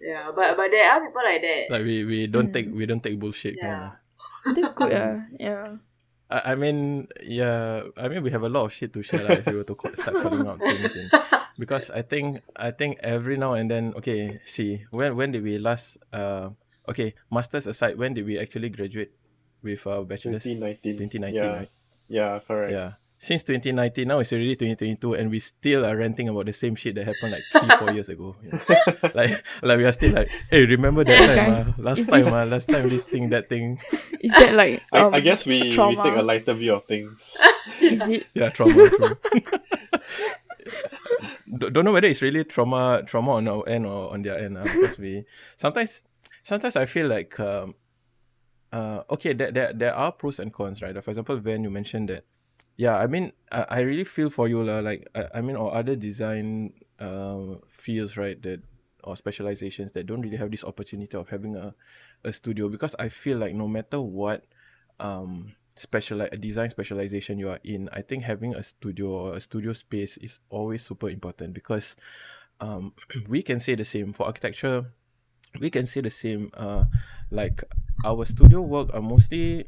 Yeah, 0.00 0.30
but 0.34 0.56
but 0.56 0.70
there 0.70 0.90
are 0.90 1.00
people 1.00 1.22
like 1.24 1.42
that. 1.42 1.70
Like 1.70 1.84
we, 1.84 2.04
we 2.04 2.26
don't 2.26 2.48
Mm. 2.50 2.52
take 2.52 2.68
we 2.74 2.86
don't 2.86 3.02
take 3.02 3.18
bullshit 3.18 3.60
kind 3.60 3.72
yeah. 3.72 3.90
of. 4.48 4.54
That's 4.56 4.72
good, 4.72 4.92
yeah. 4.92 5.20
Yeah. 5.40 5.76
I, 6.30 6.52
I 6.52 6.54
mean, 6.54 7.08
yeah. 7.22 7.82
I 7.96 8.08
mean, 8.08 8.22
we 8.22 8.30
have 8.30 8.42
a 8.42 8.48
lot 8.48 8.64
of 8.66 8.72
shit 8.72 8.92
to 8.92 9.02
share 9.02 9.22
like, 9.24 9.40
if 9.40 9.46
we 9.46 9.56
were 9.56 9.64
to 9.64 9.76
start 9.94 10.16
calling 10.22 10.46
out 10.46 10.58
things 10.58 10.96
in. 10.96 11.10
because 11.58 11.90
I 11.90 12.02
think 12.02 12.42
I 12.56 12.70
think 12.70 12.98
every 13.02 13.36
now 13.36 13.54
and 13.54 13.70
then 13.70 13.94
okay 13.98 14.40
see 14.44 14.84
when 14.90 15.16
when 15.16 15.32
did 15.32 15.42
we 15.42 15.58
last 15.58 15.98
uh 16.12 16.50
okay 16.88 17.14
masters 17.30 17.66
aside 17.66 17.96
when 17.98 18.14
did 18.14 18.26
we 18.26 18.38
actually 18.38 18.68
graduate 18.70 19.12
with 19.62 19.86
our 19.86 20.04
bachelor's 20.04 20.44
2019. 20.44 20.98
2019 20.98 21.34
yeah. 21.34 21.56
right 21.56 21.70
Yeah, 22.08 22.38
correct. 22.46 22.72
yeah 22.72 22.90
since 23.16 23.42
2019 23.44 24.04
now 24.08 24.18
it's 24.18 24.32
already 24.34 24.52
2022 24.56 25.14
and 25.14 25.30
we 25.30 25.38
still 25.38 25.86
are 25.86 25.96
ranting 25.96 26.28
about 26.28 26.44
the 26.44 26.52
same 26.52 26.74
shit 26.76 26.94
that 26.96 27.06
happened 27.08 27.32
like 27.32 27.44
three 27.56 27.70
four 27.78 27.88
years 27.94 28.10
ago 28.10 28.36
you 28.44 28.52
know? 28.52 28.60
like 29.14 29.32
like 29.62 29.78
we 29.78 29.84
are 29.86 29.92
still 29.96 30.12
like 30.12 30.28
hey 30.50 30.66
remember 30.66 31.04
that 31.04 31.16
Okay. 31.16 31.36
time 31.38 31.48
ah, 31.48 31.64
last 31.80 32.00
Is 32.04 32.06
time 32.12 32.24
this- 32.28 32.34
ah, 32.34 32.44
last 32.44 32.68
time 32.68 32.88
this 32.90 33.04
thing 33.08 33.30
that 33.30 33.48
thing 33.48 33.80
Is 34.24 34.32
that 34.32 34.52
like 34.54 34.82
I, 34.92 34.98
um, 35.08 35.14
I 35.14 35.20
guess 35.20 35.46
we, 35.46 35.60
we 35.72 35.96
take 35.96 36.16
a 36.16 36.24
lighter 36.24 36.52
view 36.54 36.74
of 36.74 36.84
things. 36.84 37.36
is 37.80 38.02
it 38.08 38.26
yeah 38.34 38.48
trauma 38.50 38.88
true 38.92 39.16
don't 41.46 41.84
know 41.84 41.92
whether 41.92 42.08
it's 42.08 42.22
really 42.22 42.44
trauma 42.44 43.02
trauma 43.06 43.32
on 43.32 43.48
our 43.48 43.68
end 43.68 43.86
or 43.86 44.12
on 44.12 44.22
their 44.22 44.38
end 44.38 44.56
uh, 44.58 44.64
because 44.64 44.98
we 44.98 45.24
sometimes 45.56 46.02
sometimes 46.42 46.76
I 46.76 46.86
feel 46.86 47.06
like 47.06 47.38
um 47.40 47.74
uh 48.72 49.02
okay 49.10 49.32
there, 49.32 49.50
there 49.50 49.72
there 49.72 49.94
are 49.94 50.12
pros 50.12 50.38
and 50.38 50.52
cons 50.52 50.82
right? 50.82 50.94
For 51.02 51.10
example 51.10 51.38
when 51.38 51.64
you 51.64 51.70
mentioned 51.70 52.08
that 52.08 52.24
yeah 52.76 52.96
I 52.96 53.06
mean 53.06 53.32
I, 53.52 53.66
I 53.68 53.80
really 53.80 54.04
feel 54.04 54.30
for 54.30 54.48
you 54.48 54.62
lah 54.62 54.80
like 54.80 55.06
I, 55.14 55.38
I 55.38 55.40
mean 55.40 55.56
or 55.56 55.74
other 55.74 55.96
design 55.96 56.72
uh, 56.98 57.60
fields 57.70 58.16
right 58.16 58.40
that 58.42 58.62
or 59.04 59.16
specializations 59.16 59.92
that 59.92 60.06
don't 60.06 60.22
really 60.22 60.38
have 60.38 60.50
this 60.50 60.64
opportunity 60.64 61.16
of 61.16 61.28
having 61.28 61.56
a, 61.56 61.74
a 62.24 62.32
studio 62.32 62.68
because 62.68 62.96
I 62.98 63.10
feel 63.10 63.36
like 63.38 63.54
no 63.54 63.68
matter 63.68 64.00
what 64.00 64.46
um 64.98 65.54
special 65.74 66.20
a 66.22 66.36
design 66.36 66.68
specialization 66.70 67.38
you 67.38 67.48
are 67.48 67.58
in 67.64 67.88
i 67.92 68.00
think 68.00 68.22
having 68.22 68.54
a 68.54 68.62
studio 68.62 69.08
or 69.08 69.34
a 69.34 69.40
studio 69.40 69.72
space 69.72 70.16
is 70.18 70.40
always 70.48 70.82
super 70.82 71.08
important 71.08 71.52
because 71.52 71.96
um 72.60 72.92
we 73.28 73.42
can 73.42 73.58
say 73.58 73.74
the 73.74 73.84
same 73.84 74.12
for 74.12 74.26
architecture 74.26 74.92
we 75.60 75.70
can 75.70 75.86
say 75.86 76.00
the 76.00 76.10
same 76.10 76.50
uh 76.54 76.84
like 77.30 77.62
our 78.04 78.24
studio 78.24 78.60
work 78.60 78.92
are 78.94 79.02
mostly 79.02 79.66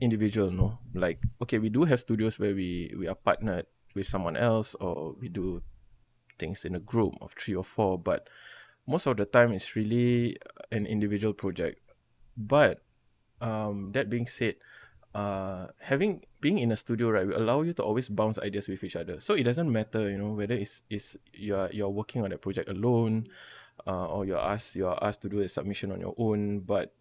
individual 0.00 0.50
no 0.50 0.78
like 0.94 1.22
okay 1.40 1.58
we 1.58 1.68
do 1.68 1.84
have 1.84 2.00
studios 2.00 2.38
where 2.38 2.54
we 2.54 2.92
we 2.98 3.06
are 3.06 3.14
partnered 3.14 3.66
with 3.94 4.06
someone 4.06 4.36
else 4.36 4.74
or 4.76 5.14
we 5.20 5.28
do 5.28 5.62
things 6.38 6.64
in 6.64 6.74
a 6.74 6.80
group 6.80 7.14
of 7.20 7.32
three 7.32 7.54
or 7.54 7.64
four 7.64 7.98
but 7.98 8.28
most 8.86 9.06
of 9.06 9.16
the 9.16 9.24
time 9.24 9.52
it's 9.52 9.76
really 9.76 10.36
an 10.70 10.86
individual 10.86 11.32
project. 11.32 11.80
But 12.36 12.82
um 13.40 13.90
that 13.92 14.08
being 14.08 14.26
said 14.26 14.54
uh 15.14 15.66
having 15.80 16.24
being 16.40 16.58
in 16.58 16.72
a 16.72 16.76
studio 16.76 17.10
right 17.10 17.26
will 17.26 17.36
allow 17.36 17.60
you 17.60 17.72
to 17.74 17.82
always 17.82 18.08
bounce 18.08 18.38
ideas 18.38 18.68
with 18.68 18.82
each 18.82 18.96
other. 18.96 19.20
So 19.20 19.34
it 19.34 19.44
doesn't 19.44 19.70
matter 19.70 20.08
you 20.10 20.18
know 20.18 20.32
whether 20.32 20.54
it's 20.54 20.82
is 20.88 21.18
you're 21.32 21.68
you're 21.72 21.90
working 21.90 22.22
on 22.22 22.30
that 22.30 22.40
project 22.40 22.68
alone 22.68 23.26
uh, 23.86 24.06
or 24.06 24.24
you're 24.24 24.40
asked 24.40 24.76
you're 24.76 24.98
asked 25.04 25.22
to 25.22 25.28
do 25.28 25.40
a 25.40 25.48
submission 25.48 25.92
on 25.92 26.00
your 26.00 26.14
own 26.16 26.60
but 26.60 26.94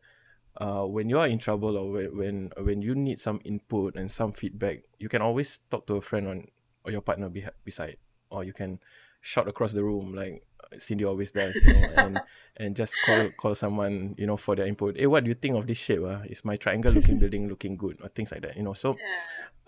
uh, 0.57 0.83
when 0.83 1.09
you 1.09 1.19
are 1.19 1.27
in 1.27 1.39
trouble 1.39 1.77
or 1.77 2.09
when 2.11 2.51
when 2.59 2.81
you 2.81 2.95
need 2.95 3.19
some 3.19 3.39
input 3.45 3.95
and 3.95 4.11
some 4.11 4.31
feedback 4.31 4.83
you 4.99 5.07
can 5.07 5.21
always 5.21 5.59
talk 5.69 5.87
to 5.87 5.95
a 5.95 6.01
friend 6.01 6.27
on 6.27 6.45
or 6.83 6.91
your 6.91 7.01
partner 7.01 7.29
be, 7.29 7.45
beside 7.63 7.97
or 8.29 8.43
you 8.43 8.53
can 8.53 8.79
shout 9.21 9.47
across 9.47 9.73
the 9.73 9.83
room 9.83 10.13
like 10.13 10.43
Cindy 10.77 11.05
always 11.05 11.31
does 11.31 11.55
you 11.55 11.73
know, 11.73 11.89
and 11.97 12.21
and 12.57 12.75
just 12.75 12.97
call 13.05 13.29
call 13.31 13.55
someone 13.55 14.15
you 14.17 14.27
know 14.27 14.37
for 14.37 14.55
their 14.55 14.67
input. 14.67 14.97
Hey 14.97 15.07
what 15.07 15.23
do 15.23 15.29
you 15.29 15.35
think 15.35 15.55
of 15.55 15.67
this 15.67 15.77
shape 15.77 16.03
uh? 16.03 16.19
is 16.25 16.45
my 16.45 16.55
triangle 16.55 16.91
looking 16.91 17.17
building 17.19 17.47
looking 17.49 17.77
good 17.77 17.99
or 18.01 18.09
things 18.09 18.31
like 18.31 18.41
that 18.41 18.57
you 18.57 18.63
know? 18.63 18.73
So 18.73 18.97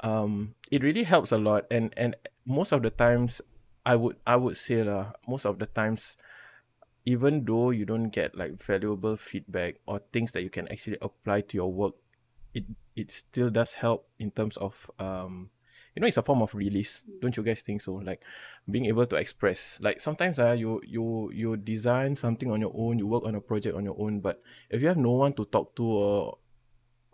um 0.01 0.55
it 0.71 0.83
really 0.83 1.03
helps 1.03 1.31
a 1.31 1.37
lot 1.37 1.65
and 1.71 1.93
and 1.97 2.15
most 2.45 2.71
of 2.71 2.83
the 2.83 2.89
times 2.89 3.41
i 3.85 3.95
would 3.95 4.17
i 4.27 4.35
would 4.35 4.57
say 4.57 4.83
lah, 4.83 5.11
most 5.27 5.45
of 5.45 5.59
the 5.59 5.65
times 5.65 6.17
even 7.05 7.43
though 7.45 7.71
you 7.71 7.85
don't 7.85 8.09
get 8.09 8.35
like 8.35 8.55
valuable 8.61 9.15
feedback 9.15 9.75
or 9.85 9.99
things 10.11 10.31
that 10.31 10.43
you 10.43 10.49
can 10.49 10.67
actually 10.69 10.97
apply 11.01 11.41
to 11.41 11.57
your 11.57 11.71
work 11.71 11.95
it 12.53 12.65
it 12.95 13.11
still 13.11 13.49
does 13.49 13.75
help 13.75 14.07
in 14.19 14.31
terms 14.31 14.57
of 14.57 14.91
um 14.99 15.49
you 15.95 16.01
know 16.01 16.07
it's 16.07 16.17
a 16.17 16.23
form 16.23 16.41
of 16.41 16.53
release. 16.55 17.05
Don't 17.21 17.35
you 17.37 17.43
guys 17.43 17.61
think 17.61 17.81
so? 17.81 17.93
Like 18.01 18.21
being 18.69 18.85
able 18.85 19.05
to 19.05 19.15
express. 19.15 19.77
Like 19.81 20.01
sometimes 20.01 20.39
uh, 20.39 20.53
you 20.57 20.81
you 20.85 21.29
you 21.33 21.57
design 21.57 22.15
something 22.15 22.49
on 22.51 22.61
your 22.61 22.73
own 22.75 22.97
you 22.99 23.07
work 23.07 23.25
on 23.25 23.35
a 23.35 23.41
project 23.41 23.75
on 23.75 23.85
your 23.85 23.95
own 23.99 24.19
but 24.19 24.41
if 24.69 24.81
you 24.81 24.87
have 24.87 24.97
no 24.97 25.11
one 25.11 25.33
to 25.33 25.45
talk 25.45 25.75
to 25.77 25.85
or 25.85 26.37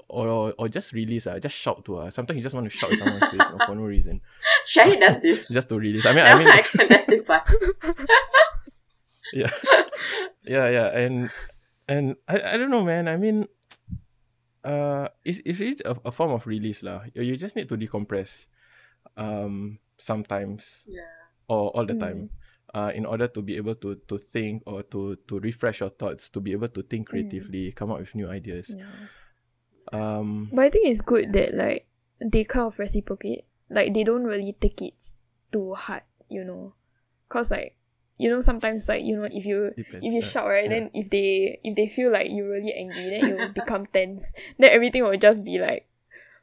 or 0.09 0.53
or 0.57 0.67
just 0.69 0.93
release 0.93 1.27
uh, 1.27 1.37
just 1.39 1.55
shout 1.55 1.83
to 1.85 1.97
uh, 1.97 2.09
sometimes 2.09 2.37
you 2.37 2.43
just 2.43 2.55
want 2.55 2.65
to 2.65 2.73
shout 2.75 2.91
at 2.91 2.97
someone's 2.97 3.27
face 3.27 3.47
for 3.65 3.75
no 3.75 3.83
reason. 3.83 4.21
Shahid 4.67 4.99
does 4.99 5.21
this. 5.25 5.49
just 5.49 5.69
to 5.69 5.77
release. 5.77 6.05
I 6.05 6.13
mean 6.13 6.25
i 6.25 6.33
mean 6.39 6.47
I 6.47 6.61
can 6.61 6.87
testify. 6.87 7.39
yeah. 9.33 9.51
Yeah 10.45 10.69
yeah 10.69 10.87
and 10.97 11.29
and 11.87 12.15
I, 12.27 12.53
I 12.53 12.57
don't 12.57 12.71
know 12.71 12.83
man. 12.83 13.07
I 13.07 13.17
mean 13.17 13.45
uh 14.63 15.07
it's, 15.23 15.41
it's 15.45 15.59
really 15.59 15.77
a, 15.85 15.95
a 16.05 16.11
form 16.11 16.31
of 16.31 16.47
release 16.47 16.83
lah. 16.83 17.03
you, 17.13 17.21
you 17.23 17.35
just 17.35 17.55
need 17.55 17.69
to 17.69 17.77
decompress 17.77 18.47
um 19.19 19.77
sometimes 19.99 20.87
yeah. 20.87 21.01
or 21.51 21.69
all 21.75 21.85
the 21.85 21.93
Mm. 21.93 21.99
time 21.99 22.29
uh 22.73 22.91
in 22.95 23.05
order 23.05 23.27
to 23.27 23.41
be 23.41 23.57
able 23.57 23.75
to 23.75 23.95
to 24.07 24.17
think 24.17 24.63
or 24.65 24.81
to 24.83 25.17
to 25.27 25.39
refresh 25.43 25.81
your 25.81 25.89
thoughts 25.89 26.29
to 26.29 26.39
be 26.39 26.51
able 26.53 26.69
to 26.69 26.81
think 26.83 27.07
creatively 27.11 27.71
come 27.73 27.91
up 27.91 27.99
with 27.99 28.15
new 28.15 28.29
ideas 28.29 28.71
Yeah. 28.77 28.85
um 29.91 30.49
But 30.53 30.65
I 30.65 30.69
think 30.69 30.87
it's 30.87 31.01
good 31.01 31.33
that 31.33 31.53
like 31.53 31.85
they 32.21 32.43
kind 32.43 32.67
of 32.67 32.77
reciprocate. 32.79 33.45
Like 33.69 33.93
they 33.93 34.03
don't 34.03 34.25
really 34.25 34.53
take 34.59 34.81
it 34.81 35.01
too 35.51 35.73
hard, 35.73 36.03
you 36.29 36.43
know. 36.43 36.73
Cause 37.29 37.49
like 37.51 37.75
you 38.17 38.29
know 38.29 38.41
sometimes 38.41 38.89
like 38.89 39.03
you 39.05 39.15
know 39.15 39.23
if 39.31 39.45
you 39.45 39.71
depends 39.77 40.05
if 40.05 40.11
you 40.11 40.19
uh, 40.19 40.21
shout 40.21 40.47
right 40.47 40.65
yeah. 40.65 40.69
then 40.69 40.91
if 40.93 41.09
they 41.09 41.59
if 41.63 41.75
they 41.75 41.87
feel 41.87 42.11
like 42.11 42.27
you're 42.29 42.49
really 42.49 42.73
angry 42.73 43.07
then 43.09 43.29
you 43.29 43.35
will 43.37 43.53
become 43.55 43.85
tense 43.85 44.33
then 44.59 44.69
everything 44.71 45.03
will 45.03 45.15
just 45.15 45.45
be 45.45 45.57
like 45.57 45.87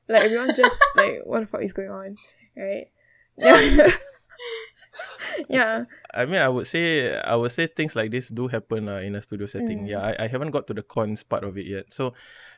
like 0.09 0.25
everyone 0.25 0.55
just 0.57 0.81
like 0.97 1.21
what 1.27 1.41
the 1.41 1.47
fuck 1.47 1.61
is 1.63 1.75
going 1.75 1.91
on 1.91 2.15
right 2.57 2.89
yeah 3.37 3.91
yeah 5.49 5.85
I 6.15 6.25
mean, 6.25 6.41
I 6.41 6.49
would 6.49 6.67
say 6.67 7.13
I 7.21 7.37
would 7.37 7.53
say 7.53 7.67
things 7.67 7.95
like 7.95 8.11
this 8.11 8.29
do 8.33 8.49
happen 8.49 8.89
uh, 8.89 9.05
in 9.05 9.15
a 9.15 9.21
studio 9.21 9.45
setting. 9.47 9.85
Mm. 9.85 9.89
Yeah, 9.89 10.01
I, 10.01 10.25
I 10.25 10.27
haven't 10.29 10.51
got 10.51 10.67
to 10.69 10.75
the 10.75 10.83
cons 10.83 11.23
part 11.23 11.45
of 11.45 11.59
it 11.59 11.67
yet. 11.67 11.93
So, 11.93 12.15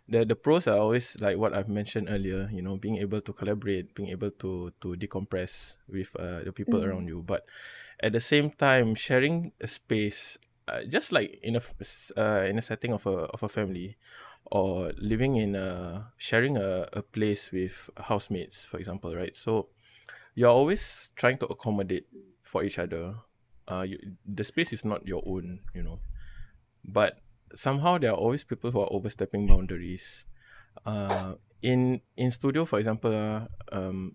the 0.06 0.22
the 0.24 0.36
pros 0.36 0.68
are 0.68 0.78
always 0.78 1.18
like 1.20 1.38
what 1.38 1.54
I've 1.54 1.68
mentioned 1.68 2.06
earlier. 2.08 2.46
You 2.52 2.62
know, 2.62 2.76
being 2.78 2.98
able 2.98 3.20
to 3.20 3.32
collaborate, 3.32 3.94
being 3.98 4.10
able 4.14 4.30
to 4.30 4.70
to 4.80 4.94
decompress 4.94 5.78
with 5.90 6.14
uh, 6.14 6.46
the 6.46 6.52
people 6.52 6.78
Mm. 6.78 6.86
around 6.86 7.06
you. 7.08 7.22
But 7.26 7.42
at 7.98 8.12
the 8.14 8.20
same 8.22 8.50
time, 8.54 8.94
sharing 8.94 9.50
a 9.60 9.66
space, 9.66 10.38
uh, 10.70 10.86
just 10.86 11.10
like 11.10 11.40
in 11.42 11.56
a 11.58 11.62
uh, 12.14 12.46
in 12.46 12.58
a 12.58 12.62
setting 12.62 12.92
of 12.94 13.06
a 13.10 13.26
of 13.34 13.42
a 13.42 13.48
family, 13.50 13.98
or 14.46 14.92
living 15.02 15.34
in 15.34 15.56
a 15.58 16.12
sharing 16.16 16.54
a, 16.56 16.86
a 16.94 17.02
place 17.02 17.50
with 17.50 17.90
housemates, 18.06 18.66
for 18.70 18.78
example, 18.78 19.10
right? 19.18 19.34
So, 19.34 19.68
you're 20.34 20.50
always 20.50 21.12
trying 21.16 21.38
to 21.38 21.46
accommodate 21.46 22.06
for 22.42 22.62
each 22.64 22.78
other. 22.78 23.14
Uh 23.66 23.82
you, 23.88 23.98
the 24.24 24.44
space 24.44 24.72
is 24.72 24.84
not 24.84 25.06
your 25.06 25.22
own 25.26 25.60
you 25.74 25.82
know. 25.82 25.98
But 26.84 27.20
somehow 27.54 27.98
there 27.98 28.10
are 28.12 28.16
always 28.16 28.44
people 28.44 28.70
who 28.70 28.80
are 28.80 28.88
overstepping 28.90 29.46
boundaries. 29.46 30.26
Uh 30.86 31.34
in 31.60 32.00
in 32.16 32.30
studio 32.30 32.64
for 32.64 32.78
example 32.78 33.10
uh, 33.12 33.46
um 33.72 34.14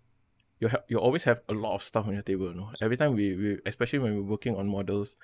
you 0.60 0.70
ha- 0.70 0.86
you 0.88 0.98
always 0.98 1.26
have 1.26 1.42
a 1.50 1.54
lot 1.54 1.76
of 1.76 1.84
stuff 1.84 2.08
on 2.08 2.14
your 2.14 2.22
table 2.24 2.48
you 2.48 2.56
know. 2.56 2.72
Every 2.82 2.96
time 2.98 3.14
we, 3.14 3.36
we 3.36 3.60
especially 3.66 4.00
when 4.00 4.16
we're 4.16 4.32
working 4.32 4.56
on 4.56 4.68
models 4.70 5.16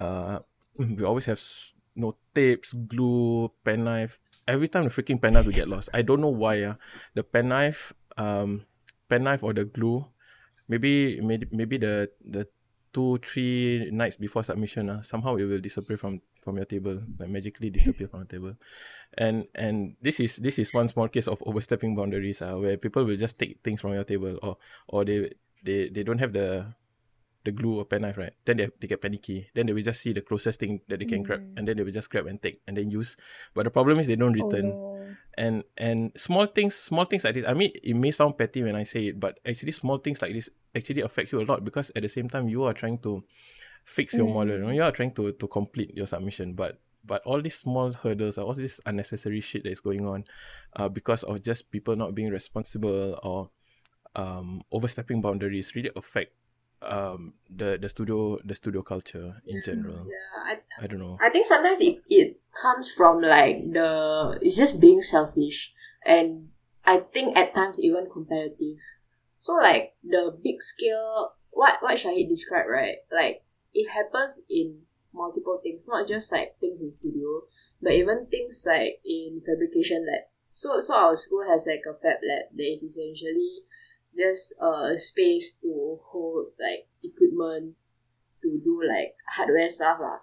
uh 0.00 0.38
we 0.78 1.04
always 1.04 1.26
have 1.26 1.40
you 1.94 2.02
know 2.02 2.16
tapes 2.34 2.72
glue 2.72 3.52
pen 3.64 3.84
knife 3.84 4.18
every 4.46 4.68
time 4.68 4.84
the 4.84 4.90
freaking 4.90 5.20
pen 5.20 5.34
knife 5.34 5.44
will 5.46 5.52
get 5.52 5.68
lost. 5.68 5.90
I 5.92 6.02
don't 6.02 6.20
know 6.20 6.32
why 6.32 6.62
uh, 6.62 6.74
the 7.14 7.22
pen 7.22 7.48
knife 7.48 7.92
um 8.16 8.64
pen 9.08 9.24
knife 9.24 9.42
or 9.42 9.52
the 9.52 9.64
glue 9.64 10.06
maybe 10.68 11.20
maybe 11.20 11.76
the 11.76 12.10
the 12.24 12.46
two 12.92 13.18
three 13.18 13.90
nights 13.92 14.16
before 14.16 14.42
submission 14.42 14.88
uh, 14.88 15.02
somehow 15.02 15.36
it 15.36 15.44
will 15.44 15.60
disappear 15.60 15.96
from 15.96 16.20
from 16.40 16.56
your 16.56 16.64
table 16.64 17.02
like 17.18 17.28
magically 17.28 17.70
disappear 17.70 18.08
from 18.08 18.20
the 18.20 18.26
table. 18.26 18.54
And 19.16 19.46
and 19.54 19.96
this 20.00 20.20
is 20.20 20.36
this 20.36 20.58
is 20.58 20.72
one 20.72 20.88
small 20.88 21.08
case 21.08 21.28
of 21.28 21.42
overstepping 21.44 21.96
boundaries 21.96 22.40
uh, 22.40 22.56
where 22.56 22.76
people 22.76 23.04
will 23.04 23.16
just 23.16 23.38
take 23.38 23.60
things 23.62 23.80
from 23.80 23.92
your 23.92 24.04
table 24.04 24.38
or 24.42 24.56
or 24.88 25.04
they 25.04 25.32
they 25.64 25.88
they 25.88 26.02
don't 26.02 26.18
have 26.18 26.32
the 26.32 26.74
the 27.48 27.52
glue 27.56 27.80
or 27.80 27.84
pen 27.88 28.02
knife 28.04 28.20
right? 28.20 28.36
Then 28.44 28.58
they, 28.58 28.68
they 28.78 28.86
get 28.86 29.00
panicky. 29.00 29.48
Then 29.54 29.66
they 29.66 29.72
will 29.72 29.82
just 29.82 30.04
see 30.04 30.12
the 30.12 30.20
closest 30.20 30.60
thing 30.60 30.80
that 30.88 31.00
they 31.00 31.08
can 31.08 31.22
grab 31.24 31.40
Mm. 31.40 31.56
and 31.56 31.62
then 31.68 31.76
they 31.76 31.84
will 31.84 31.94
just 31.94 32.10
grab 32.10 32.26
and 32.26 32.40
take 32.42 32.60
and 32.66 32.76
then 32.76 32.90
use. 32.90 33.16
But 33.54 33.64
the 33.64 33.70
problem 33.70 33.98
is 33.98 34.06
they 34.06 34.16
don't 34.16 34.36
return. 34.36 34.76
Oh, 34.76 34.88
and 35.38 35.62
and 35.78 36.12
small 36.18 36.46
things 36.46 36.74
small 36.74 37.04
things 37.06 37.22
like 37.22 37.32
this 37.32 37.44
i 37.46 37.54
mean 37.54 37.70
it 37.82 37.94
may 37.94 38.10
sound 38.10 38.36
petty 38.36 38.60
when 38.62 38.74
i 38.74 38.82
say 38.82 39.06
it 39.06 39.20
but 39.20 39.38
actually 39.46 39.70
small 39.70 39.96
things 39.96 40.20
like 40.20 40.34
this 40.34 40.50
actually 40.74 41.00
affects 41.00 41.30
you 41.30 41.40
a 41.40 41.46
lot 41.46 41.64
because 41.64 41.92
at 41.94 42.02
the 42.02 42.08
same 42.08 42.28
time 42.28 42.48
you 42.48 42.64
are 42.64 42.74
trying 42.74 42.98
to 42.98 43.22
fix 43.84 44.18
your 44.18 44.26
model 44.26 44.58
you, 44.58 44.64
know? 44.64 44.72
you 44.72 44.82
are 44.82 44.90
trying 44.90 45.12
to 45.14 45.30
to 45.32 45.46
complete 45.46 45.94
your 45.96 46.06
submission 46.06 46.54
but 46.54 46.80
but 47.04 47.22
all 47.24 47.40
these 47.40 47.54
small 47.54 47.92
hurdles 47.92 48.36
all 48.36 48.52
this 48.52 48.80
unnecessary 48.84 49.40
shit 49.40 49.62
that 49.62 49.70
is 49.70 49.80
going 49.80 50.04
on 50.04 50.24
uh, 50.74 50.88
because 50.88 51.22
of 51.22 51.40
just 51.40 51.70
people 51.70 51.94
not 51.94 52.14
being 52.14 52.30
responsible 52.30 53.18
or 53.22 53.48
um, 54.16 54.60
overstepping 54.72 55.22
boundaries 55.22 55.74
really 55.76 55.90
affect 55.94 56.32
um 56.82 57.34
the 57.50 57.76
the 57.80 57.88
studio 57.88 58.38
the 58.44 58.54
studio 58.54 58.82
culture 58.82 59.34
in 59.46 59.60
general 59.64 60.06
Yeah, 60.06 60.54
I, 60.54 60.84
i 60.84 60.86
don't 60.86 61.00
know 61.00 61.18
I 61.20 61.28
think 61.30 61.46
sometimes 61.46 61.80
it, 61.80 61.98
it 62.08 62.40
comes 62.54 62.90
from 62.90 63.18
like 63.18 63.72
the 63.72 64.38
it's 64.40 64.56
just 64.56 64.80
being 64.80 65.00
selfish 65.02 65.74
and 66.06 66.48
I 66.88 67.00
think 67.00 67.36
at 67.36 67.54
times 67.54 67.78
even 67.80 68.08
competitive. 68.10 68.80
So 69.36 69.52
like 69.52 69.94
the 70.02 70.36
big 70.42 70.62
scale 70.62 71.34
what 71.50 71.82
what 71.82 71.98
Shahid 71.98 72.28
described, 72.28 72.68
right? 72.70 72.96
Like 73.12 73.42
it 73.74 73.90
happens 73.90 74.42
in 74.48 74.82
multiple 75.12 75.60
things, 75.62 75.86
not 75.86 76.08
just 76.08 76.32
like 76.32 76.56
things 76.60 76.80
in 76.80 76.90
studio, 76.90 77.42
but 77.82 77.92
even 77.92 78.26
things 78.30 78.64
like 78.66 79.00
in 79.04 79.42
fabrication 79.44 80.06
lab. 80.06 80.22
So 80.54 80.80
so 80.80 80.94
our 80.94 81.16
school 81.16 81.44
has 81.46 81.66
like 81.66 81.82
a 81.84 81.92
fab 81.92 82.18
lab 82.26 82.56
that 82.56 82.72
is 82.72 82.82
essentially 82.82 83.67
just 84.16 84.54
a 84.60 84.98
space 84.98 85.56
to 85.62 85.98
hold 86.10 86.48
like 86.58 86.88
equipments 87.02 87.94
to 88.42 88.60
do 88.62 88.80
like 88.86 89.14
hardware 89.28 89.70
stuff 89.70 89.98
lah. 90.00 90.18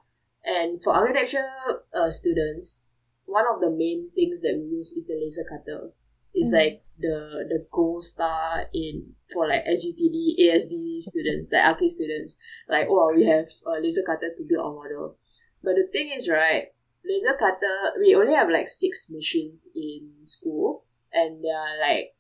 And 0.46 0.82
for 0.84 0.94
architecture 0.94 1.48
uh, 1.94 2.10
students, 2.10 2.86
one 3.26 3.46
of 3.52 3.62
the 3.62 3.72
main 3.72 4.12
things 4.14 4.42
that 4.42 4.56
we 4.56 4.78
use 4.78 4.92
is 4.92 5.08
the 5.08 5.16
laser 5.18 5.44
cutter. 5.44 5.92
It's 6.34 6.52
Mm. 6.52 6.58
like 6.60 6.84
the 7.00 7.48
the 7.48 7.66
gold 7.72 8.04
star 8.04 8.68
in 8.74 9.16
for 9.32 9.48
like 9.48 9.64
SUTD, 9.66 10.36
ASD 10.44 11.02
students, 11.02 11.50
like 11.52 11.64
archi 11.66 11.90
students. 11.90 12.38
Like, 12.70 12.88
oh, 12.90 13.14
we 13.16 13.26
have 13.26 13.48
a 13.66 13.80
laser 13.82 14.04
cutter 14.06 14.36
to 14.36 14.44
build 14.44 14.60
our 14.66 14.74
model. 14.76 15.18
But 15.64 15.76
the 15.76 15.88
thing 15.92 16.12
is, 16.12 16.28
right, 16.30 16.70
laser 17.04 17.34
cutter, 17.40 17.96
we 18.00 18.14
only 18.16 18.36
have 18.36 18.50
like 18.50 18.68
six 18.68 19.10
machines 19.10 19.70
in 19.74 20.12
school, 20.24 20.84
and 21.12 21.42
they 21.44 21.50
are 21.50 21.80
like 21.82 22.14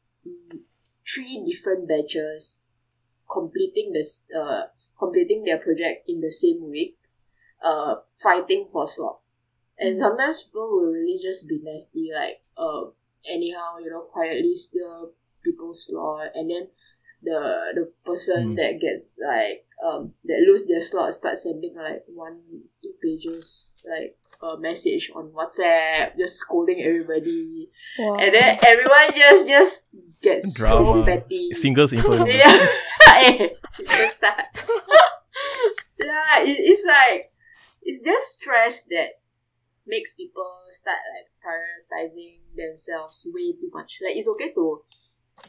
three 1.07 1.43
different 1.45 1.87
batches 1.87 2.69
completing 3.31 3.93
this 3.93 4.23
uh 4.35 4.63
completing 4.97 5.43
their 5.43 5.57
project 5.57 6.09
in 6.09 6.21
the 6.21 6.31
same 6.31 6.69
week, 6.69 6.97
uh 7.63 7.95
fighting 8.21 8.67
for 8.71 8.87
slots. 8.87 9.37
And 9.77 9.95
Mm. 9.95 9.99
sometimes 9.99 10.43
people 10.43 10.69
will 10.71 10.91
really 10.91 11.19
just 11.21 11.47
be 11.47 11.59
nasty, 11.63 12.09
like 12.13 12.41
uh 12.57 12.91
anyhow, 13.27 13.77
you 13.79 13.89
know, 13.89 14.01
quietly 14.01 14.55
steal 14.55 15.11
people's 15.43 15.87
slot 15.87 16.29
and 16.35 16.49
then 16.49 16.69
the 17.23 17.39
the 17.75 17.91
person 18.05 18.53
Mm. 18.53 18.55
that 18.55 18.79
gets 18.79 19.17
like 19.19 19.65
um 19.83 20.13
that 20.25 20.39
lose 20.47 20.65
their 20.67 20.81
slot 20.81 21.13
start 21.13 21.37
sending 21.37 21.75
like 21.75 22.03
one 22.07 22.39
two 22.83 22.93
pages 23.01 23.73
like 23.89 24.17
a 24.41 24.57
message 24.59 25.11
on 25.15 25.31
WhatsApp, 25.31 26.17
just 26.17 26.35
scolding 26.37 26.81
everybody. 26.81 27.69
Wow. 27.99 28.17
And 28.17 28.33
then 28.33 28.59
everyone 28.65 29.11
just 29.15 29.47
just 29.47 29.87
gets 30.21 30.53
Drama. 30.53 30.85
so 30.85 31.03
petty. 31.05 31.51
singles 31.53 31.93
info 31.93 32.25
Yeah. 32.25 32.67
Eh, 33.17 33.47
don't 33.85 34.13
start. 34.13 34.47
yeah, 35.99 36.41
it, 36.43 36.57
it's 36.59 36.85
like 36.85 37.31
it's 37.83 38.03
just 38.03 38.33
stress 38.33 38.83
that 38.89 39.21
makes 39.87 40.13
people 40.15 40.49
start 40.71 40.97
like 41.15 41.29
prioritizing 41.39 42.39
themselves 42.55 43.25
way 43.33 43.51
too 43.53 43.69
much. 43.73 43.99
Like 44.03 44.17
it's 44.17 44.27
okay 44.27 44.51
to 44.53 44.81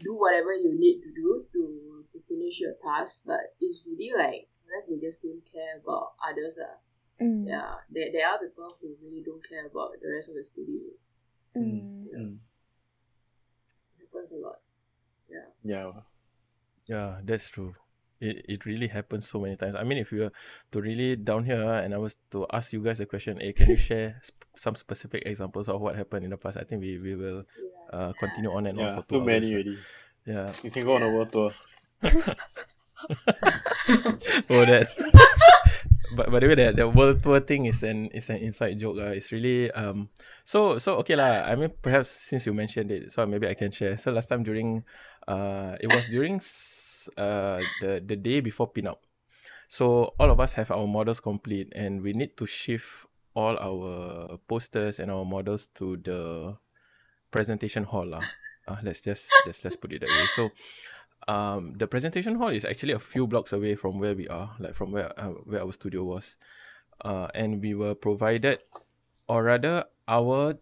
do 0.01 0.15
whatever 0.15 0.53
you 0.55 0.75
need 0.79 1.01
to 1.03 1.11
do 1.11 1.45
to 1.53 2.05
to 2.13 2.19
finish 2.29 2.61
your 2.61 2.75
task, 2.85 3.23
but 3.27 3.57
it's 3.61 3.83
really 3.87 4.13
like 4.17 4.49
unless 4.67 4.87
they 4.89 4.99
just 5.05 5.23
don't 5.23 5.43
care 5.51 5.81
about 5.83 6.13
others. 6.23 6.59
Uh, 6.63 6.77
Mm. 7.21 7.49
yeah, 7.49 7.75
there, 7.91 8.13
there 8.13 8.29
are 8.29 8.39
people 8.39 8.69
who 8.81 8.95
really 9.03 9.23
don't 9.25 9.41
care 9.49 9.65
about 9.67 9.93
the 10.03 10.09
rest 10.15 10.29
of 10.29 10.35
the 10.37 10.45
studio. 10.45 10.85
Mm. 11.57 12.05
Mm. 12.15 12.37
It 13.99 14.09
happens 14.13 14.33
a 14.33 14.37
lot. 14.37 14.59
Yeah. 15.29 15.49
Yeah. 15.65 15.93
Yeah, 16.87 17.21
that's 17.25 17.49
true. 17.51 17.75
It 18.21 18.45
it 18.49 18.65
really 18.67 18.89
happens 18.89 19.29
so 19.29 19.41
many 19.41 19.57
times. 19.57 19.75
I 19.75 19.83
mean, 19.85 19.99
if 19.99 20.13
you 20.13 20.21
were 20.29 20.33
to 20.73 20.81
really 20.81 21.17
down 21.17 21.45
here 21.45 21.61
ah, 21.65 21.81
and 21.85 21.93
I 21.95 21.99
was 21.99 22.17
to 22.33 22.47
ask 22.53 22.73
you 22.73 22.81
guys 22.83 23.01
a 23.01 23.07
question, 23.07 23.41
hey, 23.41 23.53
can 23.53 23.69
you 23.71 23.77
share 23.91 24.21
sp- 24.25 24.49
some 24.57 24.75
specific 24.77 25.23
examples 25.27 25.69
of 25.69 25.81
what 25.81 25.97
happened 25.97 26.25
in 26.25 26.31
the 26.31 26.37
past? 26.39 26.57
I 26.57 26.65
think 26.65 26.81
we, 26.83 26.99
we 26.99 27.15
will 27.17 27.45
Yeah. 27.61 27.99
uh, 27.99 28.13
continue 28.13 28.53
on 28.53 28.67
and 28.67 28.79
on 28.81 28.97
for 29.03 29.09
two 29.09 29.19
Too 29.21 29.25
many 29.25 29.47
hours. 29.47 29.53
already. 29.53 29.79
Yeah. 30.25 30.53
You 30.65 30.71
can 30.71 30.85
go 30.85 30.95
on 30.97 31.03
a 31.03 31.09
world 31.11 31.33
tour. 31.33 31.53
oh, 34.49 34.65
that. 34.65 34.89
But 36.17 36.33
by 36.33 36.41
the 36.41 36.49
way, 36.49 36.57
that 36.57 36.81
the 36.81 36.89
world 36.89 37.21
tour 37.21 37.39
thing 37.45 37.69
is 37.69 37.85
an 37.85 38.09
is 38.17 38.33
an 38.33 38.41
inside 38.41 38.81
joke. 38.81 38.97
Uh. 38.97 39.13
It's 39.13 39.29
really 39.31 39.69
um. 39.77 40.09
So 40.49 40.81
so 40.81 40.97
okay 41.05 41.15
lah. 41.15 41.45
I 41.45 41.55
mean, 41.55 41.77
perhaps 41.85 42.09
since 42.09 42.49
you 42.49 42.57
mentioned 42.57 42.89
it, 42.89 43.13
so 43.13 43.23
maybe 43.29 43.45
I 43.45 43.53
can 43.53 43.71
share. 43.71 44.01
So 44.01 44.11
last 44.11 44.33
time 44.33 44.41
during, 44.41 44.83
uh, 45.29 45.77
it 45.77 45.93
was 45.93 46.09
during 46.09 46.41
uh 47.21 47.61
the 47.85 48.01
the 48.01 48.17
day 48.17 48.41
before 48.41 48.73
pinup. 48.73 49.05
So 49.69 50.17
all 50.17 50.33
of 50.33 50.41
us 50.41 50.57
have 50.57 50.73
our 50.73 50.89
models 50.89 51.21
complete, 51.21 51.69
and 51.77 52.01
we 52.01 52.17
need 52.17 52.41
to 52.41 52.49
shift 52.49 53.05
all 53.37 53.61
our 53.61 54.41
posters 54.49 54.97
and 54.97 55.13
our 55.13 55.29
models 55.29 55.69
to 55.77 56.01
the 56.01 56.57
presentation 57.29 57.85
hall 57.85 58.09
lah. 58.09 58.25
Uh, 58.67 58.83
let's 58.83 59.05
just 59.05 59.31
let's 59.47 59.63
let's 59.63 59.77
put 59.77 59.93
it 59.93 60.01
that 60.03 60.11
way. 60.11 60.27
So 60.35 60.51
um 61.29 61.75
the 61.77 61.87
presentation 61.87 62.37
hall 62.37 62.49
is 62.49 62.65
actually 62.65 62.93
a 62.93 62.99
few 63.03 63.27
blocks 63.27 63.53
away 63.53 63.75
from 63.75 63.99
where 63.99 64.15
we 64.15 64.29
are 64.29 64.55
like 64.59 64.75
from 64.75 64.93
where 64.93 65.11
uh, 65.19 65.35
where 65.45 65.61
our 65.63 65.73
studio 65.73 66.05
was. 66.05 66.37
Uh 67.05 67.29
and 67.35 67.61
we 67.61 67.75
were 67.75 67.95
provided 67.95 68.59
or 69.29 69.45
rather 69.45 69.85
our 70.09 70.57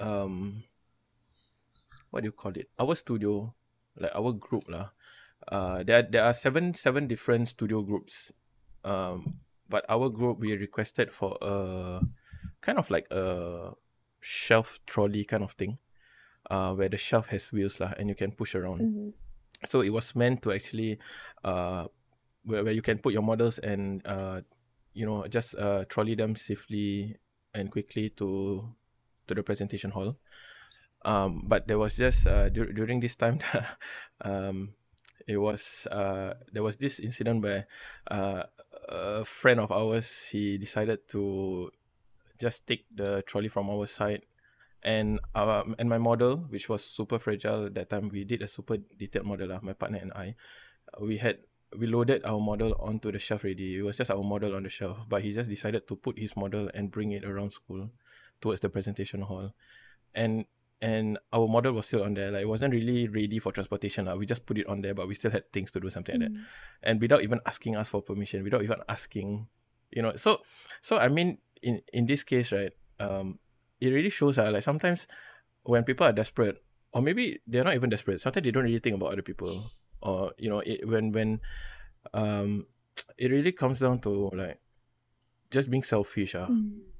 um 0.00 0.64
what 2.10 2.22
do 2.22 2.28
you 2.28 2.32
call 2.32 2.52
it? 2.52 2.68
Our 2.78 2.94
studio 2.94 3.54
like 3.96 4.12
our 4.14 4.32
group 4.32 4.68
lah. 4.68 4.92
Uh 5.48 5.82
there 5.82 6.02
there 6.02 6.24
are 6.24 6.34
seven 6.34 6.74
seven 6.74 7.08
different 7.08 7.48
studio 7.48 7.82
groups. 7.82 8.32
Um 8.84 9.40
but 9.68 9.84
our 9.88 10.10
group 10.10 10.38
we 10.38 10.54
requested 10.56 11.10
for 11.10 11.38
a 11.40 12.04
kind 12.60 12.78
of 12.78 12.90
like 12.90 13.08
a 13.10 13.72
shelf 14.20 14.78
trolley 14.86 15.24
kind 15.24 15.42
of 15.42 15.52
thing 15.58 15.78
uh 16.50 16.70
where 16.74 16.88
the 16.88 16.98
shelf 17.00 17.28
has 17.34 17.50
wheels 17.50 17.80
lah 17.80 17.90
and 17.98 18.08
you 18.08 18.14
can 18.14 18.30
push 18.30 18.54
around. 18.54 18.80
Mm. 18.82 19.12
So 19.64 19.80
it 19.80 19.90
was 19.90 20.14
meant 20.14 20.42
to 20.42 20.52
actually 20.52 20.98
uh 21.44 21.86
where, 22.44 22.64
where 22.64 22.72
you 22.72 22.82
can 22.82 22.98
put 22.98 23.12
your 23.12 23.22
models 23.22 23.58
and 23.58 24.06
uh 24.06 24.40
you 24.94 25.06
know 25.06 25.26
just 25.26 25.56
uh 25.56 25.84
trolley 25.88 26.14
them 26.14 26.34
safely 26.36 27.16
and 27.54 27.70
quickly 27.70 28.10
to 28.10 28.68
to 29.26 29.34
the 29.34 29.42
presentation 29.42 29.90
hall. 29.90 30.16
Um 31.04 31.44
but 31.46 31.66
there 31.68 31.78
was 31.78 31.96
just 31.96 32.26
uh 32.26 32.48
dur- 32.48 32.72
during 32.72 33.00
this 33.00 33.16
time 33.16 33.38
um 34.22 34.74
it 35.26 35.36
was 35.38 35.86
uh 35.90 36.34
there 36.52 36.62
was 36.62 36.76
this 36.76 36.98
incident 36.98 37.42
where 37.42 37.66
uh 38.10 38.44
a 38.88 39.24
friend 39.24 39.60
of 39.60 39.70
ours 39.70 40.28
he 40.32 40.58
decided 40.58 41.06
to 41.08 41.70
just 42.38 42.66
take 42.66 42.84
the 42.94 43.22
trolley 43.26 43.48
from 43.48 43.70
our 43.70 43.86
side 43.86 44.26
and 44.82 45.20
um 45.34 45.74
and 45.78 45.88
my 45.88 45.98
model 45.98 46.36
which 46.50 46.68
was 46.68 46.84
super 46.84 47.18
fragile 47.18 47.66
at 47.66 47.74
that 47.74 47.90
time 47.90 48.08
we 48.10 48.24
did 48.24 48.42
a 48.42 48.48
super 48.48 48.76
detailed 48.98 49.26
model 49.26 49.48
lah, 49.48 49.60
my 49.62 49.72
partner 49.72 49.98
and 50.02 50.12
I. 50.14 50.34
Uh, 50.92 51.06
we 51.06 51.18
had 51.18 51.38
we 51.78 51.86
loaded 51.86 52.20
our 52.26 52.40
model 52.40 52.76
onto 52.78 53.10
the 53.10 53.18
shelf 53.18 53.44
already. 53.44 53.78
It 53.78 53.82
was 53.82 53.96
just 53.96 54.10
our 54.10 54.22
model 54.22 54.54
on 54.54 54.64
the 54.64 54.68
shelf 54.68 55.06
but 55.08 55.22
he 55.22 55.30
just 55.30 55.48
decided 55.48 55.86
to 55.88 55.96
put 55.96 56.18
his 56.18 56.36
model 56.36 56.68
and 56.74 56.90
bring 56.90 57.12
it 57.12 57.24
around 57.24 57.52
school 57.52 57.90
towards 58.42 58.60
the 58.60 58.68
presentation 58.68 59.22
hall. 59.22 59.54
And 60.14 60.44
and 60.82 61.16
our 61.32 61.46
model 61.46 61.72
was 61.78 61.86
still 61.86 62.02
on 62.02 62.14
there. 62.14 62.32
Like 62.34 62.42
it 62.42 62.50
wasn't 62.50 62.74
really 62.74 63.06
ready 63.06 63.38
for 63.38 63.54
transportation 63.54 64.06
lah. 64.10 64.18
we 64.18 64.26
just 64.26 64.44
put 64.44 64.58
it 64.58 64.66
on 64.66 64.82
there 64.82 64.92
but 64.98 65.06
we 65.06 65.14
still 65.14 65.30
had 65.30 65.46
things 65.54 65.70
to 65.72 65.80
do 65.80 65.88
something 65.88 66.18
like 66.18 66.28
that. 66.28 66.34
Mm. 66.34 66.44
and 66.82 66.94
without 67.00 67.22
even 67.22 67.38
asking 67.46 67.76
us 67.78 67.88
for 67.88 68.02
permission 68.02 68.42
without 68.42 68.62
even 68.66 68.82
asking 68.88 69.46
you 69.92 70.02
know 70.02 70.16
so 70.16 70.40
so 70.80 70.96
i 70.98 71.06
mean 71.06 71.38
in 71.62 71.80
in 71.92 72.08
this 72.08 72.24
case 72.24 72.50
right 72.50 72.72
um 72.98 73.38
it 73.82 73.90
really 73.90 74.14
shows 74.14 74.38
uh, 74.38 74.46
like 74.54 74.62
sometimes 74.62 75.10
when 75.66 75.82
people 75.82 76.06
are 76.06 76.14
desperate 76.14 76.62
or 76.94 77.02
maybe 77.02 77.42
they're 77.50 77.66
not 77.66 77.74
even 77.74 77.90
desperate 77.90 78.20
sometimes 78.22 78.44
they 78.46 78.54
don't 78.54 78.64
really 78.64 78.78
think 78.78 78.94
about 78.94 79.12
other 79.12 79.26
people. 79.26 79.70
Or 80.02 80.34
you 80.38 80.50
know 80.50 80.62
it, 80.62 80.86
when 80.86 81.10
when 81.10 81.40
um 82.14 82.66
it 83.18 83.30
really 83.30 83.52
comes 83.52 83.78
down 83.82 83.98
to 84.06 84.30
like 84.34 84.58
just 85.50 85.70
being 85.70 85.82
selfish 85.82 86.34
uh, 86.34 86.46
Mm. 86.50 86.90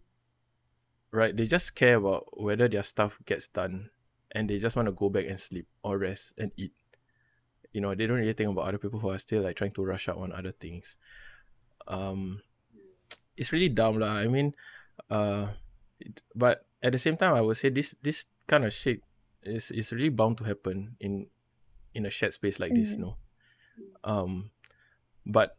right? 1.11 1.35
They 1.37 1.47
just 1.47 1.75
care 1.75 1.97
about 1.97 2.31
whether 2.39 2.69
their 2.69 2.83
stuff 2.83 3.19
gets 3.27 3.49
done 3.49 3.91
and 4.31 4.49
they 4.49 4.59
just 4.59 4.77
want 4.77 4.87
to 4.87 4.93
go 4.95 5.11
back 5.11 5.27
and 5.27 5.39
sleep 5.39 5.67
or 5.83 5.99
rest 5.99 6.35
and 6.39 6.53
eat. 6.57 6.73
You 7.73 7.81
know 7.81 7.95
they 7.95 8.07
don't 8.07 8.19
really 8.23 8.35
think 8.39 8.51
about 8.51 8.69
other 8.69 8.79
people 8.79 9.01
who 9.01 9.11
are 9.11 9.19
still 9.19 9.43
like 9.43 9.57
trying 9.57 9.73
to 9.75 9.85
rush 9.85 10.09
out 10.09 10.19
on 10.19 10.31
other 10.33 10.53
things. 10.53 10.97
Um 11.87 12.43
it's 13.37 13.51
really 13.53 13.71
dumb 13.71 13.99
lah. 13.99 14.23
I 14.23 14.29
mean 14.31 14.55
uh 15.11 15.59
it, 15.99 16.23
but 16.39 16.67
at 16.83 16.93
the 16.93 16.99
same 16.99 17.17
time 17.17 17.35
i 17.35 17.41
would 17.41 17.57
say 17.57 17.69
this 17.69 17.95
this 18.03 18.27
kind 18.47 18.65
of 18.65 18.73
shit 18.73 19.01
is 19.43 19.71
it's 19.71 19.93
really 19.93 20.09
bound 20.11 20.39
to 20.39 20.45
happen 20.45 20.97
in 21.01 21.27
in 21.95 22.07
a 22.07 22.11
shared 22.11 22.33
space 22.33 22.59
like 22.59 22.73
this, 22.75 22.97
Mm. 22.97 23.01
no. 23.01 23.17
Um, 24.03 24.51
but 25.27 25.57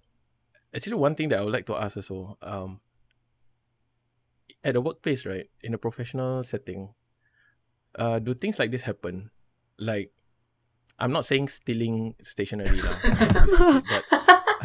actually, 0.73 0.95
one 0.95 1.13
thing 1.13 1.29
that 1.29 1.39
I 1.39 1.43
would 1.43 1.53
like 1.53 1.67
to 1.67 1.75
ask 1.77 1.95
also, 1.97 2.37
um, 2.41 2.81
at 4.63 4.75
a 4.75 4.81
workplace, 4.81 5.25
right, 5.25 5.45
in 5.61 5.73
a 5.73 5.77
professional 5.77 6.43
setting, 6.43 6.93
uh, 7.99 8.17
do 8.19 8.33
things 8.33 8.57
like 8.57 8.71
this 8.71 8.81
happen? 8.83 9.29
Like, 9.77 10.11
I'm 10.97 11.11
not 11.11 11.25
saying 11.25 11.49
stealing 11.49 12.15
stationery, 12.21 12.81
lah, 12.81 12.97
that's 13.03 13.35
a 13.35 13.39
bit 13.45 13.49
stupid, 13.53 13.83
but 13.89 14.03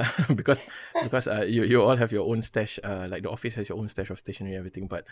because 0.35 0.67
because 1.03 1.29
uh, 1.29 1.45
you 1.47 1.65
you 1.65 1.83
all 1.83 1.97
have 1.97 2.13
your 2.13 2.29
own 2.29 2.43
stash 2.43 2.79
uh 2.85 3.07
like 3.11 3.23
the 3.23 3.31
office 3.31 3.55
has 3.55 3.69
your 3.69 3.79
own 3.79 3.89
stash 3.89 4.11
of 4.11 4.19
stationery 4.19 4.57
everything 4.57 4.87
but 4.87 5.05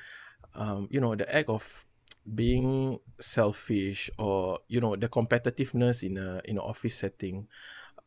um 0.54 0.88
you 0.90 1.00
know 1.00 1.14
the 1.14 1.26
act 1.34 1.48
of 1.48 1.86
being 2.34 2.98
selfish 3.20 4.10
or 4.18 4.58
you 4.68 4.80
know 4.80 4.96
the 4.96 5.08
competitiveness 5.08 6.02
in 6.02 6.18
a 6.18 6.40
in 6.44 6.56
an 6.56 6.64
office 6.64 6.96
setting 6.96 7.46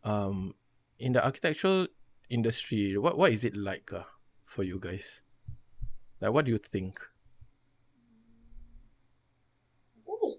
um 0.04 0.54
in 1.00 1.14
the 1.14 1.24
architectural 1.24 1.88
industry 2.30 2.98
what 2.98 3.18
what 3.18 3.32
is 3.32 3.44
it 3.44 3.56
like 3.56 3.92
uh, 3.94 4.04
for 4.50 4.64
you 4.64 4.80
guys? 4.80 5.24
Like 6.20 6.34
what 6.34 6.46
do 6.46 6.52
you 6.52 6.58
think 6.58 7.00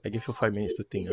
I 0.05 0.09
give 0.09 0.27
you 0.27 0.33
five 0.33 0.55
minutes 0.55 0.75
to 0.77 0.85
think. 0.85 1.09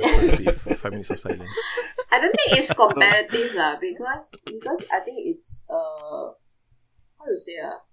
five 0.77 0.91
minutes 0.91 1.09
of 1.09 1.19
silence. 1.19 1.43
I 2.11 2.19
don't 2.19 2.33
think 2.35 2.57
it's 2.57 2.73
competitive 2.73 3.55
lah 3.55 3.75
because 3.79 4.43
because 4.47 4.81
I 4.91 4.99
think 5.03 5.27
it's 5.27 5.65
uh 5.69 6.31
how 7.19 7.25
to 7.27 7.37
say 7.37 7.59
uh, 7.59 7.83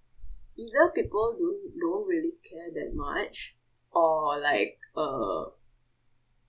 either 0.56 0.92
people 0.94 1.34
don't 1.34 1.74
don't 1.74 2.06
really 2.06 2.38
care 2.46 2.70
that 2.72 2.94
much 2.94 3.56
or 3.90 4.38
like 4.38 4.78
uh 4.96 5.50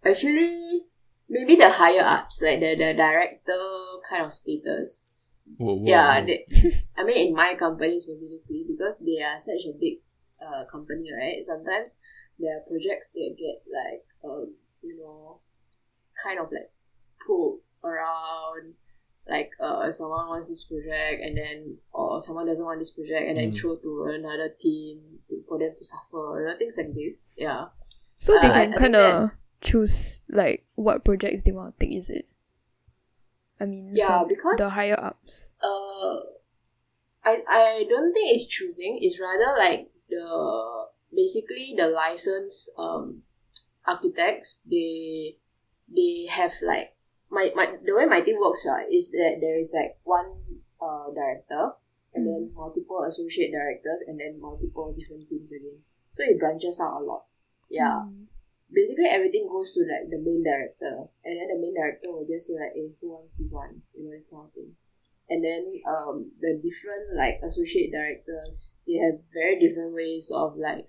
actually 0.05 0.85
maybe 1.27 1.55
the 1.55 1.69
higher 1.69 2.05
ups 2.05 2.41
like 2.41 2.59
the, 2.59 2.75
the 2.75 2.93
director 2.93 3.61
kind 4.07 4.25
of 4.25 4.33
status 4.33 5.11
Whoa, 5.57 5.73
whoa, 5.73 5.89
yeah 5.89 6.19
whoa. 6.19 6.25
they, 6.25 6.45
I 6.97 7.03
mean 7.03 7.29
in 7.29 7.33
my 7.33 7.55
company 7.55 7.99
specifically 7.99 8.65
because 8.67 9.01
they 9.01 9.23
are 9.25 9.39
such 9.39 9.65
a 9.65 9.73
big 9.79 10.05
uh, 10.37 10.65
company 10.69 11.09
right 11.09 11.41
sometimes 11.41 11.97
there 12.39 12.57
are 12.57 12.61
projects 12.67 13.09
that 13.13 13.35
get 13.37 13.63
like 13.71 14.03
um 14.23 14.53
you 14.81 14.97
know 14.99 15.39
kind 16.23 16.39
of 16.39 16.51
like 16.51 16.71
pulled 17.25 17.59
around 17.83 18.73
like 19.27 19.51
uh 19.59 19.89
someone 19.91 20.27
wants 20.27 20.47
this 20.47 20.63
project 20.63 21.21
and 21.23 21.37
then 21.37 21.77
or 21.93 22.21
someone 22.21 22.45
doesn't 22.45 22.65
want 22.65 22.79
this 22.79 22.91
project 22.91 23.27
and 23.27 23.37
then 23.37 23.51
Mm. 23.51 23.57
throw 23.57 23.75
to 23.75 24.05
another 24.13 24.49
team 24.59 25.01
to, 25.29 25.41
for 25.47 25.57
them 25.59 25.73
to 25.77 25.83
suffer 25.83 26.41
you 26.41 26.47
know 26.47 26.57
things 26.57 26.77
like 26.77 26.93
this 26.93 27.27
yeah 27.35 27.65
So 28.15 28.33
they 28.41 28.47
Uh, 28.47 28.51
I- 28.53 28.65
can 28.67 28.73
kind 28.73 28.95
of 28.95 29.31
choose 29.61 30.21
like 30.29 30.63
what 30.75 31.03
projects 31.03 31.43
they 31.43 31.51
want 31.51 31.79
to 31.79 31.85
take. 31.85 31.97
Is 31.97 32.09
it? 32.09 32.27
I 33.59 33.65
mean, 33.65 33.91
Yeah, 33.95 34.23
because- 34.27 34.57
the 34.57 34.69
higher 34.69 34.95
ups. 34.99 35.53
uh 35.63 36.19
I 37.25 37.41
I 37.49 37.85
don't 37.89 38.13
think 38.13 38.35
it's 38.35 38.45
choosing. 38.45 38.99
It's 39.01 39.19
rather 39.19 39.57
like 39.57 39.89
the 40.07 40.85
basically 41.13 41.73
the 41.77 41.87
licensed 41.87 42.69
um 42.77 43.21
architects 43.85 44.61
they 44.69 45.37
they 45.93 46.25
have 46.29 46.53
like 46.63 46.95
my, 47.29 47.51
my 47.55 47.73
the 47.83 47.95
way 47.95 48.05
my 48.05 48.21
team 48.21 48.39
works 48.39 48.65
right 48.67 48.87
is 48.91 49.11
that 49.11 49.37
there 49.41 49.57
is 49.57 49.73
like 49.75 49.97
one 50.03 50.33
uh 50.81 51.11
director 51.13 51.73
and 52.13 52.25
then 52.25 52.51
multiple 52.55 53.03
associate 53.03 53.51
directors 53.51 54.01
and 54.07 54.19
then 54.19 54.39
multiple 54.39 54.95
different 54.97 55.27
teams 55.27 55.51
again. 55.51 55.75
So 56.15 56.23
it 56.23 56.39
branches 56.39 56.79
out 56.79 57.01
a 57.01 57.03
lot. 57.03 57.25
Yeah. 57.69 58.07
Mm. 58.07 58.31
Basically 58.71 59.05
everything 59.05 59.49
goes 59.51 59.73
to 59.73 59.81
like 59.81 60.09
the 60.09 60.23
main 60.23 60.41
director 60.41 61.11
and 61.25 61.35
then 61.35 61.47
the 61.51 61.59
main 61.59 61.75
director 61.75 62.13
will 62.13 62.25
just 62.25 62.47
say 62.47 62.53
like, 62.53 62.71
hey, 62.73 62.95
who 63.01 63.11
wants 63.11 63.33
this 63.37 63.51
one? 63.51 63.81
You 63.93 64.05
know, 64.05 64.11
this 64.11 64.27
kind 64.31 64.45
of 64.45 64.53
thing 64.53 64.71
and 65.29 65.43
then 65.43 65.81
um 65.87 66.31
the 66.39 66.61
different 66.61 67.17
like 67.17 67.39
associate 67.43 67.91
directors 67.91 68.79
they 68.87 68.93
have 68.93 69.15
very 69.33 69.59
different 69.59 69.93
ways 69.93 70.31
of 70.33 70.55
like 70.55 70.85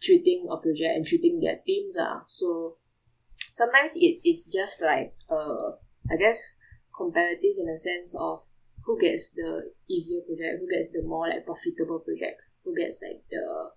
treating 0.00 0.46
a 0.50 0.56
project 0.56 0.96
and 0.96 1.06
treating 1.06 1.40
their 1.40 1.58
teams 1.66 1.96
ah. 1.98 2.22
So 2.26 2.76
sometimes 3.52 3.92
it, 3.96 4.20
it's 4.22 4.46
just 4.46 4.82
like 4.82 5.14
uh 5.28 5.74
i 6.10 6.16
guess 6.16 6.56
comparative 6.96 7.58
in 7.58 7.68
a 7.68 7.76
sense 7.76 8.14
of 8.18 8.44
who 8.84 8.98
gets 8.98 9.30
the 9.30 9.70
easier 9.90 10.22
project 10.22 10.60
who 10.60 10.68
gets 10.70 10.90
the 10.90 11.02
more 11.02 11.28
like 11.28 11.44
profitable 11.44 11.98
projects 11.98 12.54
who 12.64 12.74
gets 12.74 13.02
like 13.02 13.22
the 13.30 13.70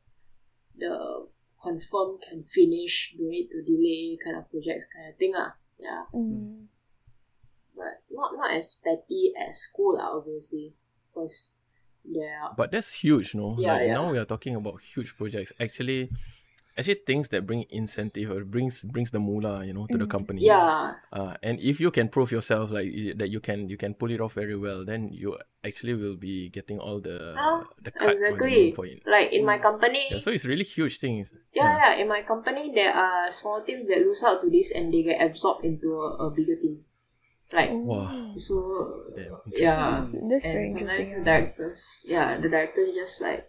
the 0.78 1.28
confirm 1.62 2.18
can 2.22 2.44
finish 2.44 3.14
don't 3.18 3.30
need 3.30 3.50
to 3.50 3.62
delay 3.64 4.18
kind 4.24 4.38
of 4.38 4.50
projects 4.52 4.88
kind 4.94 5.10
of 5.10 5.18
thing 5.18 5.34
ah. 5.36 5.54
Yeah. 5.80 6.06
Mm. 6.14 6.70
but 7.76 8.06
not 8.12 8.38
not 8.38 8.54
as 8.54 8.78
petty 8.84 9.34
as 9.34 9.58
school 9.58 9.98
lah, 9.98 10.14
obviously, 10.18 10.76
because 11.10 11.56
are 12.06 12.54
But 12.58 12.72
that's 12.72 12.94
huge, 13.04 13.36
no? 13.36 13.56
Yeah, 13.60 13.74
like 13.74 13.88
yeah. 13.88 13.94
now 13.94 14.12
we 14.12 14.18
are 14.18 14.26
talking 14.26 14.56
about 14.56 14.82
huge 14.82 15.16
projects. 15.16 15.54
Actually, 15.60 16.10
actually 16.78 17.04
things 17.06 17.30
that 17.30 17.46
bring 17.46 17.66
incentive 17.70 18.32
or 18.32 18.44
brings 18.46 18.84
brings 18.86 19.12
the 19.12 19.20
moolah, 19.20 19.66
you 19.66 19.74
know, 19.74 19.86
to 19.92 19.98
the 19.98 20.06
Mm. 20.08 20.10
company. 20.18 20.42
yeah 20.42 20.96
Uh, 21.12 21.36
and 21.44 21.60
if 21.60 21.80
you 21.84 21.92
can 21.92 22.08
prove 22.08 22.32
yourself 22.32 22.72
like 22.72 22.88
that 23.20 23.30
you 23.30 23.40
can 23.44 23.68
you 23.70 23.76
can 23.78 23.94
pull 23.94 24.10
it 24.12 24.22
off 24.24 24.34
very 24.34 24.56
well, 24.56 24.86
then 24.86 25.10
you 25.12 25.38
actually 25.64 25.94
will 25.94 26.16
be 26.16 26.50
getting 26.50 26.80
all 26.80 27.00
the 27.04 27.36
the 27.84 27.92
cut 27.92 28.16
exactly. 28.16 28.72
for 28.72 28.86
it. 28.88 29.04
like 29.06 29.30
in 29.36 29.44
my 29.46 29.58
company. 29.60 30.08
Yeah, 30.10 30.20
so 30.24 30.32
it's 30.32 30.46
really 30.48 30.64
huge 30.66 30.98
things. 31.04 31.34
yeah, 31.54 31.76
yeah, 31.78 31.92
in 32.02 32.08
my 32.08 32.22
company 32.24 32.72
there 32.74 32.94
are 32.96 33.30
small 33.30 33.62
teams 33.62 33.86
that 33.92 34.00
lose 34.08 34.24
out 34.24 34.42
to 34.42 34.50
this 34.50 34.72
and 34.72 34.90
they 34.94 35.04
get 35.04 35.20
absorbed 35.22 35.66
into 35.68 35.88
a, 36.02 36.26
a 36.26 36.32
bigger 36.32 36.56
team. 36.56 36.82
Like 37.54 37.70
Wow. 37.74 38.34
so, 38.38 39.04
Damn, 39.16 39.26
yeah. 39.52 39.76
That's, 39.92 40.12
that's 40.14 40.46
and 40.46 40.54
very 40.56 40.70
sometimes 40.70 40.82
interesting. 40.94 41.14
the 41.20 41.24
directors, 41.26 42.06
yeah, 42.08 42.40
the 42.40 42.50
directors 42.50 42.96
just 42.96 43.22
like 43.22 43.48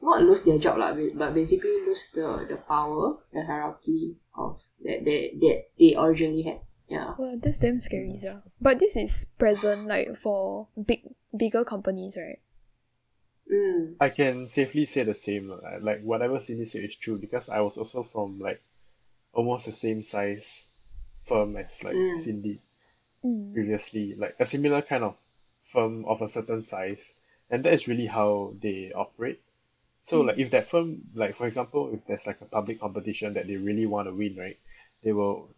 not 0.00 0.22
lose 0.22 0.42
their 0.42 0.58
job 0.58 0.78
lah, 0.78 0.94
ba- 0.94 1.12
but 1.14 1.34
basically 1.34 1.70
lose 1.86 2.08
the 2.14 2.46
the 2.48 2.56
power, 2.56 3.18
the 3.32 3.44
hierarchy 3.44 4.16
of 4.36 4.60
that 4.84 5.04
they 5.04 5.36
that 5.40 5.68
they 5.78 5.94
originally 5.96 6.42
had. 6.42 6.60
Yeah. 6.88 7.14
Well, 7.16 7.38
that's 7.40 7.58
damn 7.58 7.78
scary, 7.80 8.10
yeah. 8.16 8.40
But 8.60 8.78
this 8.78 8.96
is 8.96 9.24
present 9.38 9.86
like 9.86 10.16
for 10.16 10.68
big 10.74 11.04
bigger 11.36 11.64
companies, 11.64 12.16
right? 12.20 12.40
Mm. 13.50 13.96
I 14.00 14.08
can 14.10 14.48
safely 14.48 14.86
say 14.86 15.02
the 15.04 15.14
same. 15.14 15.52
uh, 15.52 15.78
Like 15.80 16.02
whatever 16.02 16.40
Cindy 16.40 16.64
said 16.66 16.84
is 16.84 16.96
true 16.96 17.18
because 17.18 17.48
I 17.48 17.60
was 17.60 17.76
also 17.76 18.02
from 18.04 18.40
like 18.40 18.60
almost 19.32 19.66
the 19.66 19.72
same 19.72 20.02
size 20.02 20.66
firm 21.24 21.56
as 21.56 21.82
like 21.84 21.94
Mm. 21.96 22.18
Cindy. 22.18 22.60
Previously, 23.52 24.14
like 24.14 24.34
a 24.38 24.46
similar 24.46 24.82
kind 24.82 25.04
of 25.04 25.16
firm 25.64 26.04
of 26.04 26.22
a 26.22 26.28
certain 26.28 26.62
size, 26.62 27.14
and 27.50 27.64
that 27.64 27.72
is 27.72 27.88
really 27.88 28.06
how 28.06 28.52
they 28.60 28.92
operate. 28.94 29.40
So 30.02 30.22
like 30.22 30.38
if 30.38 30.50
that 30.50 30.68
firm, 30.68 31.02
like 31.14 31.34
for 31.36 31.46
example, 31.46 31.90
if 31.94 32.04
there's 32.06 32.26
like 32.26 32.40
a 32.40 32.44
public 32.46 32.80
competition 32.80 33.34
that 33.34 33.46
they 33.46 33.56
really 33.56 33.86
want 33.86 34.08
to 34.08 34.14
win, 34.14 34.36
right, 34.36 34.58
they 35.04 35.12
will 35.12 35.48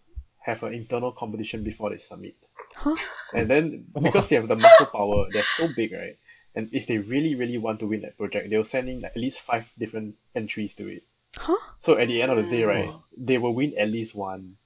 have 0.40 0.62
an 0.62 0.74
internal 0.74 1.12
competition 1.12 1.64
before 1.64 1.90
they 1.90 1.98
submit. 1.98 2.34
Huh? 2.76 2.96
And 3.32 3.48
then 3.48 3.86
because 4.02 4.28
they 4.28 4.36
have 4.36 4.48
the 4.48 4.56
muscle 4.56 4.86
power, 4.86 5.26
they're 5.32 5.44
so 5.44 5.68
big, 5.74 5.92
right? 5.92 6.16
And 6.54 6.68
if 6.72 6.86
they 6.86 6.98
really, 6.98 7.34
really 7.34 7.58
want 7.58 7.80
to 7.80 7.86
win 7.86 8.02
that 8.02 8.18
project, 8.18 8.50
they'll 8.50 8.64
send 8.64 8.88
in 8.88 9.00
like 9.00 9.12
at 9.16 9.20
least 9.22 9.40
five 9.40 9.72
different 9.78 10.14
entries 10.36 10.74
to 10.74 10.86
it. 10.88 11.02
Huh? 11.36 11.56
So 11.80 11.96
at 11.96 12.08
the 12.08 12.22
end 12.22 12.30
of 12.30 12.36
the 12.36 12.44
day, 12.44 12.62
Mm. 12.62 12.68
right, 12.68 12.92
they 13.16 13.38
will 13.38 13.54
win 13.54 13.74
at 13.78 13.88
least 13.88 14.14
one. 14.14 14.56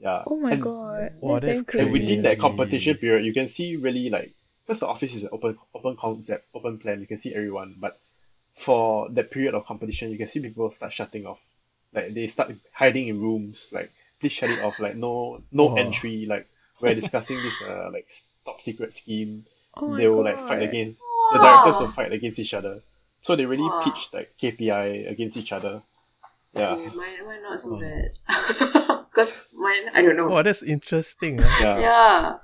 Yeah. 0.00 0.22
Oh 0.26 0.36
my 0.36 0.52
and, 0.52 0.62
god. 0.62 1.12
Wow, 1.20 1.34
that's, 1.34 1.44
that's 1.44 1.62
crazy. 1.62 1.82
And 1.84 1.92
within 1.92 2.22
that 2.22 2.38
competition 2.38 2.96
period, 2.96 3.24
you 3.24 3.32
can 3.34 3.48
see 3.48 3.76
really 3.76 4.08
like 4.10 4.32
because 4.66 4.80
the 4.80 4.86
office 4.86 5.14
is 5.14 5.24
an 5.24 5.28
open 5.32 5.58
open 5.74 5.96
concept, 5.96 6.46
open 6.54 6.78
plan, 6.78 7.00
you 7.00 7.06
can 7.06 7.18
see 7.18 7.34
everyone. 7.34 7.74
But 7.78 7.98
for 8.54 9.08
that 9.10 9.30
period 9.30 9.54
of 9.54 9.66
competition, 9.66 10.10
you 10.10 10.16
can 10.18 10.28
see 10.28 10.40
people 10.40 10.70
start 10.70 10.92
shutting 10.92 11.26
off. 11.26 11.44
Like 11.92 12.14
they 12.14 12.28
start 12.28 12.54
hiding 12.72 13.08
in 13.08 13.20
rooms, 13.20 13.70
like 13.72 13.92
please 14.20 14.32
shut 14.32 14.50
it 14.50 14.60
off, 14.60 14.78
like 14.80 14.96
no 14.96 15.42
no 15.52 15.70
Oh. 15.70 15.74
entry, 15.76 16.24
like 16.26 16.46
we're 16.80 16.94
discussing 16.94 17.42
this 17.42 17.60
uh 17.60 17.90
like 17.92 18.08
top 18.46 18.62
secret 18.62 18.94
scheme. 18.94 19.44
oh 19.76 19.86
my 19.88 19.96
they 19.98 20.08
will 20.08 20.16
god. 20.18 20.24
like 20.24 20.38
fight 20.40 20.62
against 20.62 20.98
the 21.32 21.38
directors 21.38 21.78
will 21.80 21.88
fight 21.88 22.12
against 22.12 22.38
each 22.38 22.54
other. 22.54 22.80
So 23.22 23.36
they 23.36 23.44
really 23.44 23.68
Wow. 23.68 23.80
pitched 23.80 24.14
like 24.14 24.32
KPI 24.40 25.10
against 25.10 25.36
each 25.36 25.52
other. 25.52 25.82
Yeah. 26.54 26.72
Okay, 26.72 26.90
mine, 26.96 27.26
mine 27.26 27.42
not 27.42 27.60
so 27.60 27.76
Oh. 27.76 27.80
bad. 27.80 28.96
Because 29.20 29.48
mine, 29.54 29.90
I 29.94 30.02
don't 30.02 30.16
know. 30.16 30.32
Oh, 30.32 30.42
that's 30.42 30.62
interesting. 30.62 31.40
ah. 31.42 31.60
Yeah. 31.60 31.78
Yeah. 31.80 32.34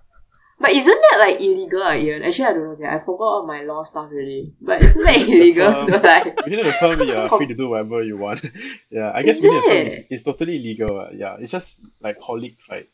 But 0.59 0.71
isn't 0.71 1.01
that 1.11 1.19
like 1.21 1.41
illegal, 1.41 1.83
ah, 1.85 1.93
Ian? 1.95 2.23
Actually, 2.25 2.45
I 2.49 2.53
don't 2.57 2.65
know. 2.65 2.75
sia. 2.75 2.89
I 2.89 2.99
forgot 3.01 3.25
all 3.25 3.47
my 3.47 3.61
law 3.63 3.83
stuff 3.85 4.09
really. 4.11 4.55
But 4.61 4.83
isn't 4.83 5.05
that 5.05 5.17
illegal 5.29 5.69
firm- 5.73 5.87
to 5.89 5.99
like? 6.01 6.25
Within 6.49 6.65
the 6.65 6.73
firm, 6.73 7.01
you 7.05 7.15
are 7.15 7.29
free 7.29 7.47
to 7.47 7.55
do 7.55 7.69
whatever 7.69 8.03
you 8.03 8.17
want. 8.17 8.41
yeah, 8.91 9.13
I 9.15 9.21
guess 9.23 9.37
Is 9.39 9.45
within 9.45 9.61
the 9.61 9.69
firm, 9.69 9.87
it's, 9.87 9.97
it's 10.11 10.23
totally 10.23 10.59
legal. 10.59 10.99
uh, 11.01 11.11
Yeah, 11.13 11.37
it's 11.39 11.53
just 11.53 11.81
like 12.01 12.21
colleagues 12.21 12.65
like 12.71 12.89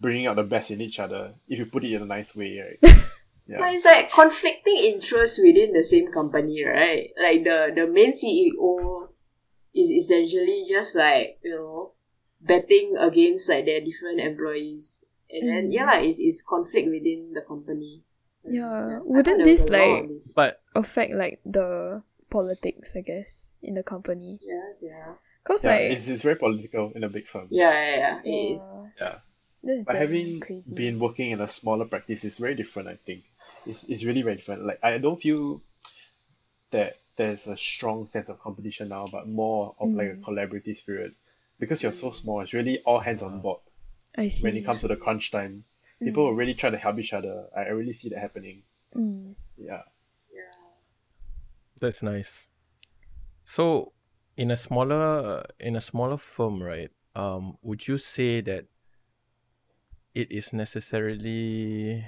bringing 0.00 0.26
out 0.26 0.36
the 0.36 0.42
best 0.42 0.70
in 0.70 0.80
each 0.80 0.98
other. 1.00 1.32
If 1.48 1.58
you 1.58 1.66
put 1.66 1.84
it 1.84 1.92
in 1.92 2.00
a 2.02 2.06
nice 2.06 2.34
way, 2.34 2.58
right? 2.80 2.94
Yeah. 3.44 3.58
But 3.58 3.74
it's 3.74 3.84
like 3.84 4.10
conflicting 4.12 4.76
interests 4.76 5.36
within 5.42 5.72
the 5.74 5.82
same 5.82 6.12
company, 6.12 6.64
right? 6.64 7.10
Like 7.20 7.42
the 7.42 7.72
the 7.74 7.86
main 7.90 8.14
CEO 8.14 9.08
is 9.74 9.90
essentially 9.90 10.64
just 10.64 10.94
like 10.94 11.40
you 11.42 11.50
know 11.56 11.90
betting 12.46 12.96
against 12.98 13.48
like 13.48 13.66
their 13.66 13.80
different 13.80 14.20
employees. 14.20 15.04
And 15.30 15.48
then 15.48 15.68
Mm. 15.70 15.74
yeah, 15.74 15.84
like, 15.86 16.04
it's, 16.08 16.18
it's 16.18 16.42
conflict 16.42 16.88
within 16.90 17.32
the 17.34 17.42
company. 17.42 18.02
Yeah, 18.44 18.76
I 18.76 18.80
thought 18.98 19.06
wouldn't 19.06 19.44
this, 19.44 19.68
like- 19.68 20.08
this. 20.08 20.32
But 20.34 20.58
Affect 20.74 21.14
like 21.14 21.40
the 21.46 22.02
politics, 22.28 22.94
I 22.96 23.00
guess, 23.02 23.52
in 23.62 23.74
the 23.74 23.82
company. 23.82 24.40
yes, 24.42 24.80
yeah. 24.82 25.14
Cause 25.44 25.64
Yeah, 25.64 25.70
like 25.72 25.80
it's, 25.92 26.08
it's 26.08 26.22
very 26.22 26.36
political 26.36 26.92
in 26.94 27.02
a 27.04 27.08
big 27.08 27.26
firm. 27.26 27.48
Yeah, 27.50 27.70
yeah, 27.72 27.96
yeah. 27.96 28.20
It 28.24 28.54
is. 28.54 28.76
Yeah. 29.00 29.18
That's 29.64 29.84
But 29.84 29.94
having 29.94 30.40
crazy. 30.40 30.74
been 30.74 30.98
working 30.98 31.30
in 31.30 31.40
a 31.40 31.48
smaller 31.48 31.84
practice 31.84 32.24
is 32.24 32.38
very 32.38 32.54
different, 32.54 32.88
I 32.88 32.96
think. 32.96 33.22
It's, 33.64 33.84
it's 33.84 34.04
really 34.04 34.22
very 34.22 34.36
different. 34.36 34.64
Like 34.66 34.80
I 34.82 34.98
don't 34.98 35.20
feel 35.20 35.62
that 36.72 36.96
there's 37.16 37.46
a 37.46 37.56
strong 37.56 38.06
sense 38.06 38.28
of 38.28 38.40
competition 38.40 38.88
now, 38.88 39.06
but 39.10 39.28
more 39.28 39.74
of 39.78 39.90
like 39.90 40.08
a 40.08 40.14
Mm. 40.14 40.22
collaborative 40.24 40.76
spirit. 40.76 41.12
Because 41.62 41.80
you're 41.80 41.94
so 41.94 42.10
small, 42.10 42.40
it's 42.40 42.52
really 42.52 42.82
all 42.82 42.98
hands 42.98 43.22
on 43.22 43.40
board. 43.40 43.60
I 44.18 44.26
see. 44.26 44.42
When 44.42 44.56
it 44.56 44.64
comes 44.66 44.80
to 44.80 44.88
the 44.88 44.96
crunch 44.96 45.30
time, 45.30 45.62
people 46.02 46.24
will 46.24 46.34
really 46.34 46.54
try 46.54 46.70
to 46.70 46.76
help 46.76 46.98
each 46.98 47.12
other. 47.14 47.46
I 47.54 47.60
I 47.60 47.68
really 47.78 47.92
see 47.94 48.08
that 48.10 48.18
happening. 48.18 48.66
Mm. 48.98 49.36
Yeah. 49.56 49.86
Yeah. 50.34 50.50
That's 51.78 52.02
nice. 52.02 52.48
So, 53.44 53.92
in 54.36 54.50
a 54.50 54.56
smaller 54.56 55.44
in 55.60 55.76
a 55.76 55.80
smaller 55.80 56.16
firm, 56.18 56.60
right? 56.60 56.90
Um, 57.14 57.58
would 57.62 57.86
you 57.86 57.96
say 57.96 58.40
that 58.42 58.66
it 60.18 60.32
is 60.34 60.52
necessarily 60.52 62.02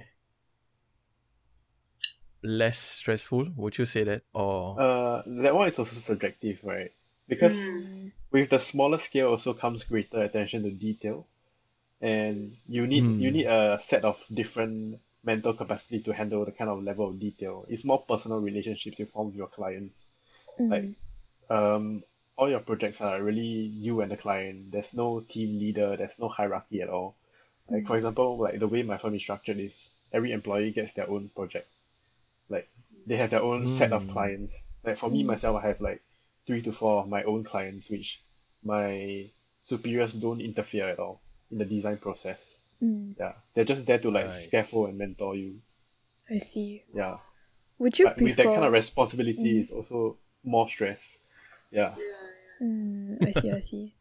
less 2.43 2.79
stressful? 2.79 3.55
Would 3.55 3.79
you 3.79 3.87
say 3.87 4.03
that, 4.03 4.23
or 4.35 4.81
Uh, 4.83 5.23
that 5.47 5.55
one 5.55 5.69
is 5.69 5.79
also 5.79 5.95
subjective, 5.95 6.59
right? 6.65 6.91
Because 7.29 7.55
Mm. 7.55 8.11
With 8.35 8.51
the 8.51 8.59
smaller 8.59 8.99
scale 8.99 9.29
also 9.29 9.55
comes 9.55 9.85
greater 9.85 10.23
attention 10.25 10.65
to 10.65 10.71
detail, 10.73 11.25
and 12.01 12.57
you 12.69 12.87
need 12.87 13.09
you 13.17 13.31
Hmm. 13.31 13.37
need 13.37 13.47
a 13.47 13.79
set 13.81 14.05
of 14.05 14.25
different 14.35 15.01
mental 15.25 15.55
capacity 15.55 16.01
to 16.01 16.13
handle 16.15 16.45
the 16.45 16.53
kind 16.53 16.71
of 16.71 16.83
level 16.85 17.09
of 17.09 17.21
detail. 17.21 17.67
It's 17.69 17.85
more 17.85 18.01
personal 18.03 18.41
relationships 18.41 18.99
you 19.01 19.07
form 19.07 19.29
with 19.29 19.37
your 19.37 19.49
clients. 19.49 20.09
Mm. 20.59 20.71
Like, 20.71 20.89
um, 21.51 22.05
all 22.37 22.51
your 22.51 22.61
projects 22.61 23.01
are 23.01 23.23
really 23.23 23.55
you 23.87 24.01
and 24.03 24.11
the 24.13 24.17
client. 24.17 24.73
There's 24.73 24.95
no 24.95 25.21
team 25.21 25.59
leader. 25.61 25.97
There's 25.97 26.19
no 26.19 26.29
hierarchy 26.29 26.83
at 26.83 26.91
all. 26.91 27.17
Like 27.71 27.87
for 27.87 27.97
example, 27.97 28.39
like 28.39 28.59
the 28.61 28.69
way 28.69 28.83
my 28.83 28.99
firm 28.99 29.15
is 29.15 29.23
structured 29.23 29.59
is 29.59 29.91
every 30.13 30.33
employee 30.33 30.73
gets 30.73 30.95
their 30.95 31.11
own 31.11 31.31
project. 31.37 31.69
Like 32.49 32.69
they 33.07 33.17
have 33.17 33.31
their 33.31 33.43
own 33.43 33.69
set 33.69 33.93
of 33.93 34.07
Mm. 34.07 34.09
clients. 34.09 34.65
Like 34.83 34.97
for 34.99 35.11
me 35.11 35.23
Mm. 35.23 35.27
myself, 35.27 35.63
I 35.63 35.69
have 35.69 35.81
like 35.83 36.03
three 36.47 36.63
to 36.63 36.73
four 36.73 37.01
of 37.03 37.09
my 37.09 37.23
own 37.25 37.45
clients, 37.45 37.91
which 37.91 38.21
my 38.65 39.29
superiors 39.63 40.15
don't 40.15 40.41
interfere 40.41 40.89
at 40.89 40.99
all 40.99 41.21
in 41.51 41.59
the 41.59 41.65
design 41.65 41.99
process. 41.99 42.59
Mm. 42.83 43.15
Yeah, 43.19 43.33
they're 43.55 43.65
just 43.65 43.87
there 43.87 43.99
to 43.99 44.11
like 44.11 44.27
Nice. 44.27 44.47
scaffold 44.47 44.89
and 44.91 44.99
mentor 44.99 45.37
you. 45.37 45.61
I 46.31 46.39
see. 46.39 46.83
Yeah, 46.95 47.19
Would 47.79 47.99
you 47.99 48.07
but 48.07 48.21
with 48.21 48.37
that 48.37 48.47
kind 48.47 48.65
of 48.65 48.73
responsibility, 48.73 49.55
Mm. 49.57 49.61
is 49.61 49.73
also 49.73 50.17
more 50.43 50.69
stress. 50.69 51.21
Yeah. 51.71 51.95
Yeah. 51.99 52.67
Mm, 52.67 53.27
I 53.27 53.31
see, 53.31 53.51
I 53.51 53.59
see. 53.59 53.95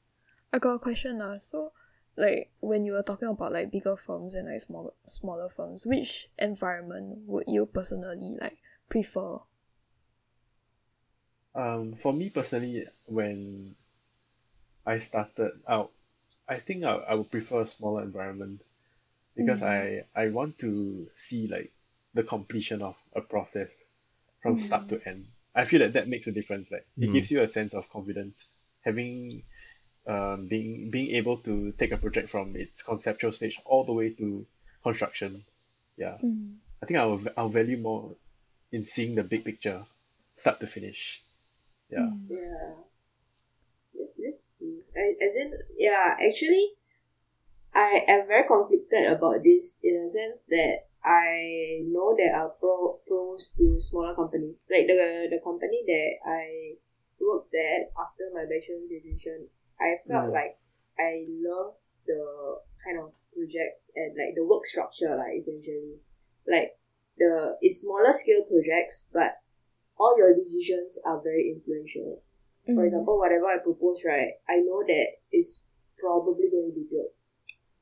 I 0.54 0.60
got 0.60 0.76
a 0.76 0.80
question 0.80 1.18
now. 1.18 1.38
So, 1.38 1.74
like, 2.16 2.52
when 2.60 2.86
you 2.86 2.94
were 2.94 3.04
talking 3.04 3.28
about 3.28 3.52
like 3.52 3.72
bigger 3.72 3.96
firms 3.98 4.36
and 4.36 4.48
like 4.48 4.60
smaller 4.60 4.94
smaller 5.06 5.50
firms, 5.50 5.86
which 5.86 6.30
environment 6.38 7.20
would 7.28 7.46
you 7.48 7.66
personally 7.66 8.38
like 8.40 8.58
prefer? 8.90 9.40
Um, 11.56 11.94
for 11.94 12.14
me 12.14 12.30
personally, 12.30 12.86
when 13.06 13.76
I 14.86 15.00
started 15.00 15.62
out, 15.68 15.92
I 16.48 16.60
think 16.60 16.84
I, 16.86 16.94
I 16.96 17.16
would 17.16 17.32
prefer 17.32 17.62
a 17.62 17.68
smaller 17.68 18.04
environment 18.04 18.62
because 19.36 19.64
I 19.64 20.06
I 20.16 20.30
want 20.30 20.60
to 20.60 21.08
see 21.16 21.48
like 21.48 21.72
the 22.14 22.24
completion 22.24 22.82
of 22.82 22.98
a 23.16 23.22
process 23.22 23.70
from 24.42 24.60
start 24.60 24.90
to 24.90 25.02
end. 25.08 25.28
I 25.56 25.66
feel 25.66 25.80
that 25.80 25.94
that 25.94 26.08
makes 26.08 26.28
a 26.28 26.32
difference. 26.32 26.72
Like 26.72 26.86
it 27.02 27.08
Mm. 27.08 27.14
gives 27.14 27.32
you 27.32 27.42
a 27.44 27.48
sense 27.48 27.74
of 27.74 27.90
confidence, 27.90 28.48
having 28.84 29.44
um 30.08 30.48
being 30.48 30.90
being 30.92 31.16
able 31.16 31.38
to 31.48 31.72
take 31.74 31.92
a 31.92 31.98
project 31.98 32.30
from 32.30 32.56
its 32.56 32.84
conceptual 32.84 33.34
stage 33.34 33.60
all 33.66 33.84
the 33.86 33.94
way 33.94 34.10
to 34.12 34.46
construction. 34.84 35.46
Yeah, 35.98 36.18
Mm. 36.24 36.58
I 36.82 36.86
think 36.86 37.00
I'll 37.00 37.22
I'll 37.38 37.50
value 37.50 37.78
more 37.78 38.16
in 38.72 38.86
seeing 38.86 39.16
the 39.16 39.24
big 39.24 39.46
picture, 39.46 39.86
start 40.38 40.60
to 40.62 40.68
finish. 40.68 41.22
Yeah. 41.90 42.10
Mm. 42.12 42.30
Yeah. 42.30 42.76
This 44.04 44.18
this 44.18 44.50
true. 44.60 44.84
I- 44.96 45.16
As 45.24 45.36
in, 45.36 45.54
yeah, 45.78 46.18
actually, 46.20 46.76
I 47.74 48.04
am 48.08 48.28
very 48.28 48.46
conflicted 48.48 49.08
about 49.12 49.44
this 49.44 49.80
in 49.84 49.96
a 49.98 50.10
sense 50.10 50.44
that 50.50 50.86
I 51.04 51.82
know 51.88 52.14
there 52.16 52.36
are 52.36 52.50
pro 52.60 53.00
pros 53.08 53.56
to 53.58 53.80
smaller 53.80 54.14
companies. 54.16 54.68
Like 54.70 54.88
the 54.88 55.28
the 55.32 55.40
company 55.44 55.84
that 55.88 56.12
I 56.28 56.76
worked 57.20 57.56
at 57.56 57.92
after 57.98 58.28
my 58.34 58.44
bachelor 58.46 58.84
graduation, 58.88 59.48
I 59.80 60.00
felt 60.08 60.30
Mm. 60.30 60.34
like 60.34 60.60
I 61.00 61.26
love 61.30 61.76
the 62.06 62.60
kind 62.84 63.00
of 63.00 63.16
projects 63.34 63.92
and 63.96 64.16
like 64.20 64.36
the 64.36 64.44
work 64.46 64.66
structure, 64.66 65.16
like 65.16 65.38
essentially. 65.38 66.00
Like 66.46 66.78
the 67.18 67.58
it's 67.62 67.82
smaller 67.82 68.12
scale 68.12 68.44
projects, 68.44 69.08
but 69.12 69.40
all 69.98 70.18
your 70.18 70.36
decisions 70.36 71.00
are 71.06 71.22
very 71.22 71.50
influential. 71.56 72.22
For 72.66 72.72
Mm. 72.80 72.86
example, 72.86 73.20
whatever 73.20 73.48
I 73.48 73.58
propose, 73.60 74.00
right, 74.06 74.40
I 74.48 74.60
know 74.64 74.84
that 74.88 75.08
it's 75.32 75.66
probably 76.00 76.48
going 76.50 76.72
to 76.72 76.76
be 76.76 76.88
built. 76.90 77.12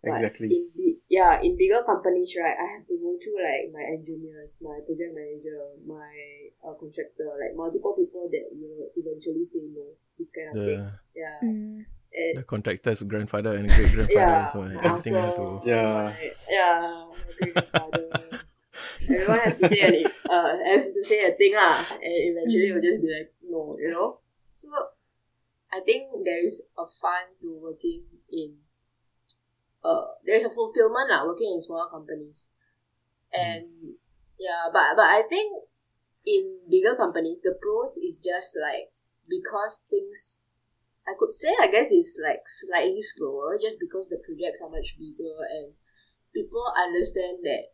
But 0.04 0.14
Exactly. 0.18 0.48
In 0.50 0.70
big, 0.76 0.96
yeah, 1.10 1.40
in 1.42 1.56
bigger 1.56 1.84
companies, 1.86 2.34
right, 2.40 2.58
I 2.58 2.66
have 2.74 2.86
to 2.90 2.98
go 2.98 3.14
through 3.22 3.38
like 3.44 3.70
my 3.72 3.84
engineers, 3.86 4.58
my 4.66 4.80
project 4.82 5.14
manager, 5.14 5.62
my 5.86 6.10
uh, 6.66 6.74
contractor, 6.74 7.30
like 7.38 7.54
multiple 7.56 7.94
people 7.94 8.26
that 8.34 8.46
will 8.58 8.90
eventually 8.98 9.44
say 9.46 9.62
no. 9.70 9.94
This 10.18 10.32
kind 10.32 10.50
of 10.50 10.66
thing. 10.66 10.92
Yeah. 11.16 11.38
Mm. 11.44 11.86
And 12.14 12.38
the 12.38 12.44
contractor's 12.44 13.04
grandfather 13.04 13.54
and 13.54 13.68
great 13.70 13.92
grandfather 13.94 14.10
yeah, 14.20 14.42
also 14.42 14.62
my 14.64 14.84
everything 14.84 15.14
have 15.14 15.36
to 15.36 15.42
uncle, 15.42 15.64
Yeah. 15.66 15.94
my- 16.10 16.32
yeah, 16.50 17.06
my 17.08 17.16
great 17.38 17.54
grandfather. 17.54 18.10
Everyone 19.12 19.40
has 19.40 19.58
to 19.58 19.68
say 19.70 19.80
an 19.82 20.12
uh 20.30 20.58
has 20.66 20.94
to 20.94 21.04
say 21.04 21.20
a 21.30 21.32
thing 21.34 21.54
lah, 21.54 21.78
and 22.02 22.14
eventually 22.34 22.68
it 22.70 22.74
will 22.74 22.82
just 22.82 23.02
be 23.02 23.10
like 23.14 23.30
no, 23.46 23.78
you 23.80 23.92
know. 23.92 24.18
So 24.62 24.70
I 25.74 25.80
think 25.82 26.06
there 26.24 26.38
is 26.38 26.62
a 26.78 26.86
fun 26.86 27.34
to 27.42 27.58
working 27.58 28.06
in. 28.30 28.62
Uh, 29.84 30.14
there's 30.22 30.46
a 30.46 30.54
fulfillment 30.54 31.10
lah 31.10 31.26
working 31.26 31.50
in 31.50 31.62
smaller 31.66 31.90
companies, 31.90 32.54
and 33.34 33.98
yeah, 34.38 34.70
but 34.70 34.94
but 34.94 35.10
I 35.10 35.26
think 35.26 35.50
in 36.22 36.70
bigger 36.70 36.94
companies 36.94 37.42
the 37.42 37.58
pros 37.58 37.98
is 37.98 38.22
just 38.22 38.54
like 38.54 38.94
because 39.26 39.82
things 39.90 40.46
I 41.10 41.18
could 41.18 41.34
say 41.34 41.50
I 41.58 41.66
guess 41.66 41.90
it's 41.90 42.14
like 42.22 42.46
slightly 42.46 43.02
slower 43.02 43.58
just 43.58 43.82
because 43.82 44.14
the 44.14 44.22
projects 44.22 44.62
are 44.62 44.70
much 44.70 44.94
bigger 45.02 45.34
and 45.50 45.74
people 46.30 46.62
understand 46.78 47.42
that 47.42 47.74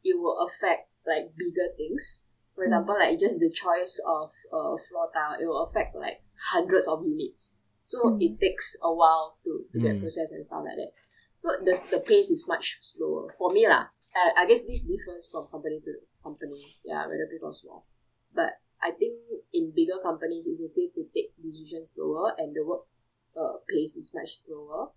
it 0.00 0.16
will 0.16 0.40
affect 0.40 0.88
like 1.04 1.36
bigger 1.36 1.68
things. 1.76 2.31
For 2.54 2.64
example, 2.64 2.94
like 2.98 3.18
just 3.18 3.40
the 3.40 3.50
choice 3.50 4.00
of 4.06 4.30
uh, 4.52 4.76
floor 4.88 5.10
tile, 5.14 5.40
it 5.40 5.46
will 5.46 5.64
affect 5.64 5.96
like 5.96 6.22
hundreds 6.52 6.86
of 6.86 7.02
units. 7.02 7.54
So 7.82 7.98
Mm. 8.04 8.22
it 8.22 8.40
takes 8.40 8.76
a 8.82 8.92
while 8.92 9.38
to, 9.44 9.64
to 9.72 9.78
get 9.80 9.96
Mm. 9.96 10.00
processed 10.00 10.32
and 10.32 10.44
stuff 10.46 10.62
like 10.64 10.76
that. 10.76 10.92
So 11.34 11.48
the, 11.64 11.74
the 11.90 12.00
pace 12.00 12.30
is 12.30 12.46
much 12.46 12.76
slower 12.80 13.34
for 13.38 13.50
me 13.50 13.66
lah. 13.66 13.88
I, 14.14 14.44
I 14.44 14.46
guess 14.46 14.62
this 14.62 14.82
differs 14.82 15.26
from 15.32 15.48
company 15.50 15.80
to 15.80 15.92
company. 16.22 16.76
Yeah, 16.84 17.06
whether 17.08 17.26
big 17.30 17.42
or 17.42 17.52
small. 17.52 17.86
But 18.34 18.60
I 18.80 18.90
think 18.92 19.16
in 19.52 19.72
bigger 19.74 19.98
companies, 20.02 20.46
it's 20.46 20.60
okay 20.62 20.88
to 20.94 21.08
take 21.14 21.32
decisions 21.42 21.92
slower 21.94 22.34
and 22.38 22.54
the 22.54 22.64
work 22.64 22.84
uh, 23.34 23.58
pace 23.68 23.96
is 23.96 24.12
much 24.14 24.44
slower. 24.44 24.90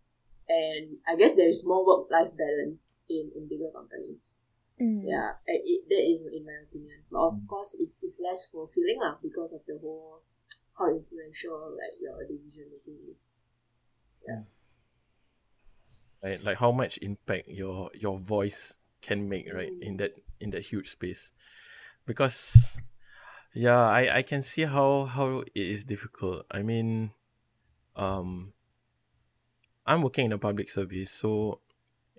And 0.47 0.97
I 1.07 1.15
guess 1.15 1.33
there 1.33 1.47
is 1.47 1.65
more 1.65 1.85
work 1.85 2.11
life 2.11 2.29
balance 2.37 2.97
in, 3.09 3.31
in 3.35 3.47
bigger 3.47 3.71
companies. 3.73 4.39
Mm. 4.81 5.03
Yeah, 5.07 5.39
and 5.47 5.59
it, 5.63 5.87
that 5.87 6.03
is 6.03 6.21
in 6.27 6.43
my 6.43 6.59
opinion. 6.67 7.07
But 7.09 7.19
of 7.19 7.39
course, 7.47 7.75
it's, 7.79 7.99
it's 8.03 8.19
less 8.19 8.45
fulfilling 8.51 8.99
lah 8.99 9.15
because 9.23 9.53
of 9.53 9.61
the 9.67 9.79
whole 9.79 10.21
how 10.77 10.91
influential 10.91 11.71
like 11.71 11.95
your 12.01 12.27
decision 12.27 12.67
making 12.71 12.99
is. 13.09 13.37
Yeah. 14.27 14.43
Right 16.21 16.43
like 16.43 16.57
how 16.57 16.71
much 16.71 16.97
impact 17.01 17.47
your 17.47 17.89
your 17.93 18.17
voice 18.17 18.79
can 19.01 19.29
make 19.29 19.47
right 19.53 19.71
in 19.81 19.97
that 19.97 20.15
in 20.39 20.49
that 20.49 20.65
huge 20.65 20.89
space 20.89 21.31
because 22.05 22.81
yeah 23.53 23.85
i 23.85 24.17
i 24.17 24.21
can 24.21 24.41
see 24.41 24.63
how 24.63 25.05
how 25.05 25.45
it 25.53 25.53
is 25.53 25.83
difficult 25.83 26.45
i 26.49 26.63
mean 26.63 27.11
um 27.95 28.53
i'm 29.85 30.01
working 30.01 30.25
in 30.25 30.33
a 30.33 30.37
public 30.37 30.69
service 30.69 31.11
so 31.11 31.61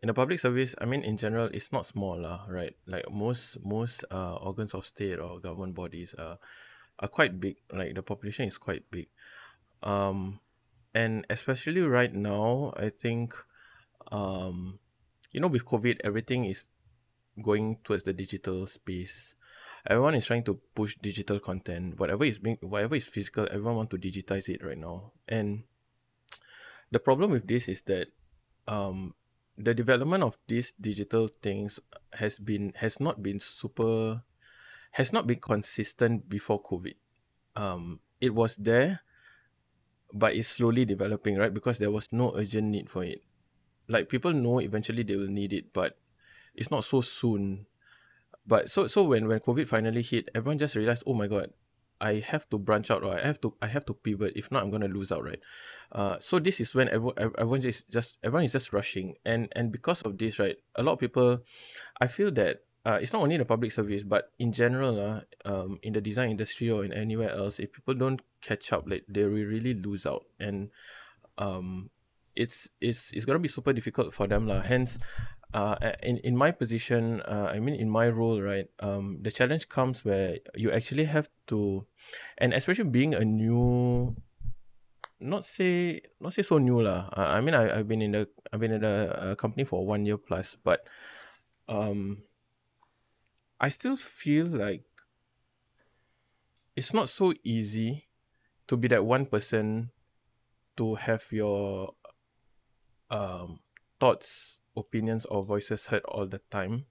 in 0.06 0.10
a 0.10 0.14
public 0.14 0.38
service 0.38 0.78
i 0.78 0.84
mean 0.86 1.02
in 1.02 1.16
general 1.18 1.50
it's 1.50 1.74
not 1.74 1.82
small 1.82 2.14
lah, 2.14 2.46
right 2.46 2.78
like 2.86 3.02
most 3.10 3.58
most 3.66 4.06
uh 4.14 4.38
organs 4.38 4.70
of 4.70 4.86
state 4.86 5.18
or 5.18 5.42
government 5.42 5.74
bodies 5.74 6.14
are 6.14 6.38
are 7.02 7.10
quite 7.10 7.42
big 7.42 7.58
like 7.74 7.90
the 7.98 8.02
population 8.06 8.46
is 8.46 8.54
quite 8.56 8.86
big 8.94 9.10
um 9.82 10.38
and 10.96 11.26
especially 11.28 11.82
right 11.82 12.12
now, 12.14 12.72
I 12.74 12.88
think, 12.88 13.36
um, 14.10 14.78
you 15.30 15.40
know, 15.40 15.52
with 15.52 15.66
COVID, 15.66 16.00
everything 16.02 16.46
is 16.46 16.68
going 17.42 17.76
towards 17.84 18.04
the 18.04 18.14
digital 18.14 18.66
space. 18.66 19.34
Everyone 19.86 20.14
is 20.14 20.24
trying 20.24 20.44
to 20.44 20.58
push 20.74 20.96
digital 20.96 21.38
content. 21.38 22.00
Whatever 22.00 22.24
is 22.24 22.38
being, 22.38 22.56
whatever 22.62 22.96
is 22.96 23.08
physical, 23.08 23.46
everyone 23.50 23.76
want 23.76 23.90
to 23.90 23.98
digitize 23.98 24.48
it 24.48 24.64
right 24.64 24.78
now. 24.78 25.12
And 25.28 25.64
the 26.90 26.98
problem 26.98 27.30
with 27.30 27.46
this 27.46 27.68
is 27.68 27.82
that, 27.82 28.08
um, 28.66 29.12
the 29.56 29.74
development 29.74 30.22
of 30.22 30.36
these 30.46 30.72
digital 30.72 31.28
things 31.28 31.80
has 32.14 32.38
been 32.38 32.72
has 32.76 33.00
not 33.00 33.22
been 33.22 33.40
super 33.40 34.22
has 34.92 35.12
not 35.12 35.26
been 35.26 35.40
consistent 35.40 36.28
before 36.28 36.62
COVID. 36.62 36.94
Um, 37.56 38.00
it 38.20 38.34
was 38.34 38.56
there, 38.56 39.00
but 40.12 40.34
it's 40.34 40.48
slowly 40.48 40.84
developing, 40.84 41.36
right? 41.36 41.52
Because 41.52 41.78
there 41.78 41.90
was 41.90 42.12
no 42.12 42.32
urgent 42.36 42.68
need 42.68 42.90
for 42.90 43.04
it. 43.04 43.22
Like 43.88 44.08
people 44.08 44.32
know 44.32 44.58
eventually 44.60 45.02
they 45.02 45.16
will 45.16 45.28
need 45.28 45.52
it, 45.52 45.72
but 45.72 45.98
it's 46.54 46.70
not 46.70 46.84
so 46.84 47.00
soon. 47.00 47.66
But 48.46 48.70
so 48.70 48.86
so 48.86 49.04
when 49.04 49.26
when 49.26 49.40
COVID 49.40 49.68
finally 49.68 50.02
hit, 50.02 50.28
everyone 50.34 50.58
just 50.58 50.76
realized, 50.76 51.04
oh 51.06 51.14
my 51.14 51.26
god, 51.26 51.52
I 52.00 52.20
have 52.20 52.48
to 52.50 52.58
branch 52.58 52.90
out 52.90 53.02
or 53.04 53.16
I 53.16 53.24
have 53.24 53.40
to 53.40 53.54
I 53.62 53.68
have 53.68 53.84
to 53.86 53.94
pivot. 53.94 54.36
If 54.36 54.52
not, 54.52 54.62
I'm 54.62 54.70
gonna 54.70 54.88
lose 54.88 55.10
out, 55.10 55.24
right? 55.24 55.40
Uh, 55.92 56.16
so 56.20 56.38
this 56.38 56.60
is 56.60 56.74
when 56.74 56.88
everyone 56.88 57.14
everyone 57.18 57.64
is 57.64 57.84
just 57.84 58.18
everyone 58.22 58.44
is 58.44 58.52
just 58.52 58.72
rushing, 58.72 59.16
and 59.24 59.48
and 59.56 59.72
because 59.72 60.02
of 60.02 60.18
this, 60.18 60.38
right, 60.38 60.56
a 60.76 60.82
lot 60.82 60.92
of 60.94 60.98
people, 61.00 61.40
I 62.00 62.06
feel 62.06 62.30
that 62.32 62.66
uh, 62.84 62.98
it's 63.00 63.12
not 63.12 63.22
only 63.22 63.36
the 63.36 63.44
public 63.44 63.72
service, 63.72 64.04
but 64.04 64.30
in 64.38 64.52
general, 64.52 65.00
uh, 65.00 65.20
um, 65.44 65.78
in 65.82 65.92
the 65.92 66.00
design 66.00 66.30
industry 66.30 66.70
or 66.70 66.84
in 66.84 66.92
anywhere 66.92 67.32
else, 67.34 67.58
if 67.58 67.72
people 67.72 67.94
don't 67.94 68.22
catch 68.40 68.72
up, 68.72 68.84
like 68.86 69.04
they 69.08 69.24
will 69.24 69.48
really 69.48 69.74
lose 69.74 70.06
out, 70.06 70.24
and 70.38 70.70
um, 71.38 71.90
it's 72.36 72.68
it's 72.80 73.10
it's 73.12 73.24
gonna 73.24 73.40
be 73.40 73.48
super 73.48 73.72
difficult 73.72 74.14
for 74.14 74.28
them, 74.28 74.46
lah. 74.46 74.60
Hence, 74.60 74.98
uh, 75.54 75.76
in 76.02 76.18
in 76.18 76.36
my 76.36 76.50
position, 76.50 77.22
uh, 77.22 77.50
I 77.52 77.60
mean, 77.60 77.74
in 77.74 77.88
my 77.90 78.08
role, 78.08 78.42
right, 78.42 78.66
um, 78.80 79.22
the 79.22 79.30
challenge 79.30 79.68
comes 79.68 80.04
where 80.04 80.38
you 80.54 80.70
actually 80.70 81.04
have 81.06 81.28
to, 81.48 81.86
and 82.38 82.52
especially 82.52 82.90
being 82.90 83.14
a 83.14 83.24
new 83.24 84.16
not 85.20 85.44
say 85.44 86.02
not 86.20 86.32
say 86.32 86.42
so 86.42 86.58
new 86.58 86.82
lah. 86.82 87.08
Uh, 87.16 87.32
I 87.32 87.40
mean 87.40 87.56
I 87.56 87.72
I've 87.72 87.88
been 87.88 88.02
in 88.02 88.12
the 88.12 88.28
I've 88.52 88.60
been 88.60 88.72
in 88.72 88.84
the 88.84 89.08
uh, 89.16 89.34
company 89.34 89.64
for 89.64 89.80
one 89.86 90.04
year 90.04 90.20
plus, 90.20 90.56
but 90.60 90.84
um 91.72 92.22
I 93.56 93.72
still 93.72 93.96
feel 93.96 94.44
like 94.44 94.84
it's 96.76 96.92
not 96.92 97.08
so 97.08 97.32
easy 97.42 98.08
to 98.68 98.76
be 98.76 98.88
that 98.88 99.04
one 99.08 99.24
person 99.24 99.90
to 100.76 100.94
have 100.96 101.24
your 101.32 101.94
um, 103.10 103.60
thoughts, 103.98 104.60
opinions, 104.76 105.24
or 105.26 105.42
voices 105.42 105.86
heard 105.86 106.04
all 106.04 106.26
the 106.26 106.40
time. 106.50 106.86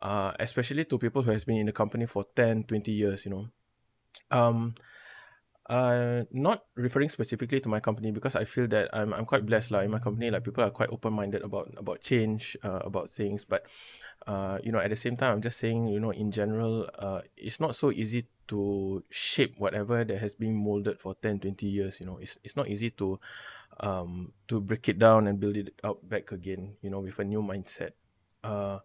Uh, 0.00 0.32
especially 0.40 0.84
to 0.84 0.98
people 0.98 1.22
who 1.22 1.30
has 1.30 1.44
been 1.44 1.58
in 1.58 1.66
the 1.66 1.72
company 1.72 2.06
for 2.06 2.24
10, 2.34 2.64
20 2.64 2.90
years, 2.90 3.24
you 3.24 3.30
know. 3.30 3.46
Um, 4.30 4.74
uh, 5.70 6.24
not 6.32 6.64
referring 6.74 7.08
specifically 7.08 7.60
to 7.60 7.68
my 7.68 7.80
company 7.80 8.10
because 8.10 8.34
I 8.34 8.44
feel 8.44 8.66
that 8.68 8.90
I'm 8.92 9.14
I'm 9.14 9.24
quite 9.24 9.46
blessed 9.46 9.70
lah 9.70 9.80
in 9.80 9.90
my 9.90 10.00
company. 10.00 10.30
Like 10.30 10.44
people 10.44 10.64
are 10.64 10.70
quite 10.70 10.90
open 10.90 11.12
minded 11.14 11.42
about 11.42 11.72
about 11.78 12.00
change, 12.02 12.56
uh, 12.64 12.82
about 12.82 13.08
things. 13.08 13.44
But 13.44 13.64
uh, 14.26 14.58
you 14.62 14.72
know, 14.72 14.80
at 14.80 14.90
the 14.90 14.96
same 14.96 15.16
time, 15.16 15.32
I'm 15.32 15.42
just 15.42 15.58
saying, 15.58 15.86
you 15.86 16.00
know, 16.00 16.10
in 16.10 16.30
general, 16.30 16.90
uh, 16.98 17.22
it's 17.36 17.60
not 17.60 17.74
so 17.74 17.90
easy 17.90 18.26
to 18.48 19.02
shape 19.08 19.54
whatever 19.58 20.04
that 20.04 20.18
has 20.18 20.34
been 20.34 20.54
molded 20.54 21.00
for 21.00 21.14
10, 21.14 21.40
20 21.40 21.66
years. 21.66 22.00
You 22.00 22.06
know, 22.06 22.18
it's 22.18 22.38
it's 22.42 22.56
not 22.56 22.68
easy 22.68 22.90
to 22.98 23.20
um 23.82 24.32
to 24.48 24.60
break 24.60 24.88
it 24.88 24.98
down 24.98 25.26
and 25.26 25.40
build 25.40 25.56
it 25.56 25.74
up 25.84 26.06
back 26.08 26.32
again. 26.32 26.76
You 26.82 26.90
know, 26.90 27.00
with 27.00 27.18
a 27.18 27.24
new 27.24 27.42
mindset. 27.42 27.92
Uh, 28.44 28.80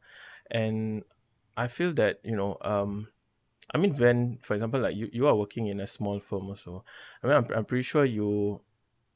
and 0.52 1.04
I 1.56 1.68
feel 1.68 1.94
that 1.94 2.20
you 2.24 2.36
know 2.36 2.58
um 2.62 3.10
I 3.74 3.78
mean, 3.78 3.94
when, 3.96 4.40
for 4.44 4.54
example, 4.54 4.80
like 4.80 4.96
you, 4.96 5.10
you 5.12 5.28
are 5.28 5.36
working 5.36 5.68
in 5.68 5.80
a 5.82 5.88
small 5.88 6.20
firm 6.20 6.48
also. 6.48 6.86
I 7.22 7.28
mean, 7.28 7.36
I'm, 7.36 7.48
I'm 7.54 7.66
pretty 7.66 7.84
sure 7.84 8.06
you, 8.06 8.62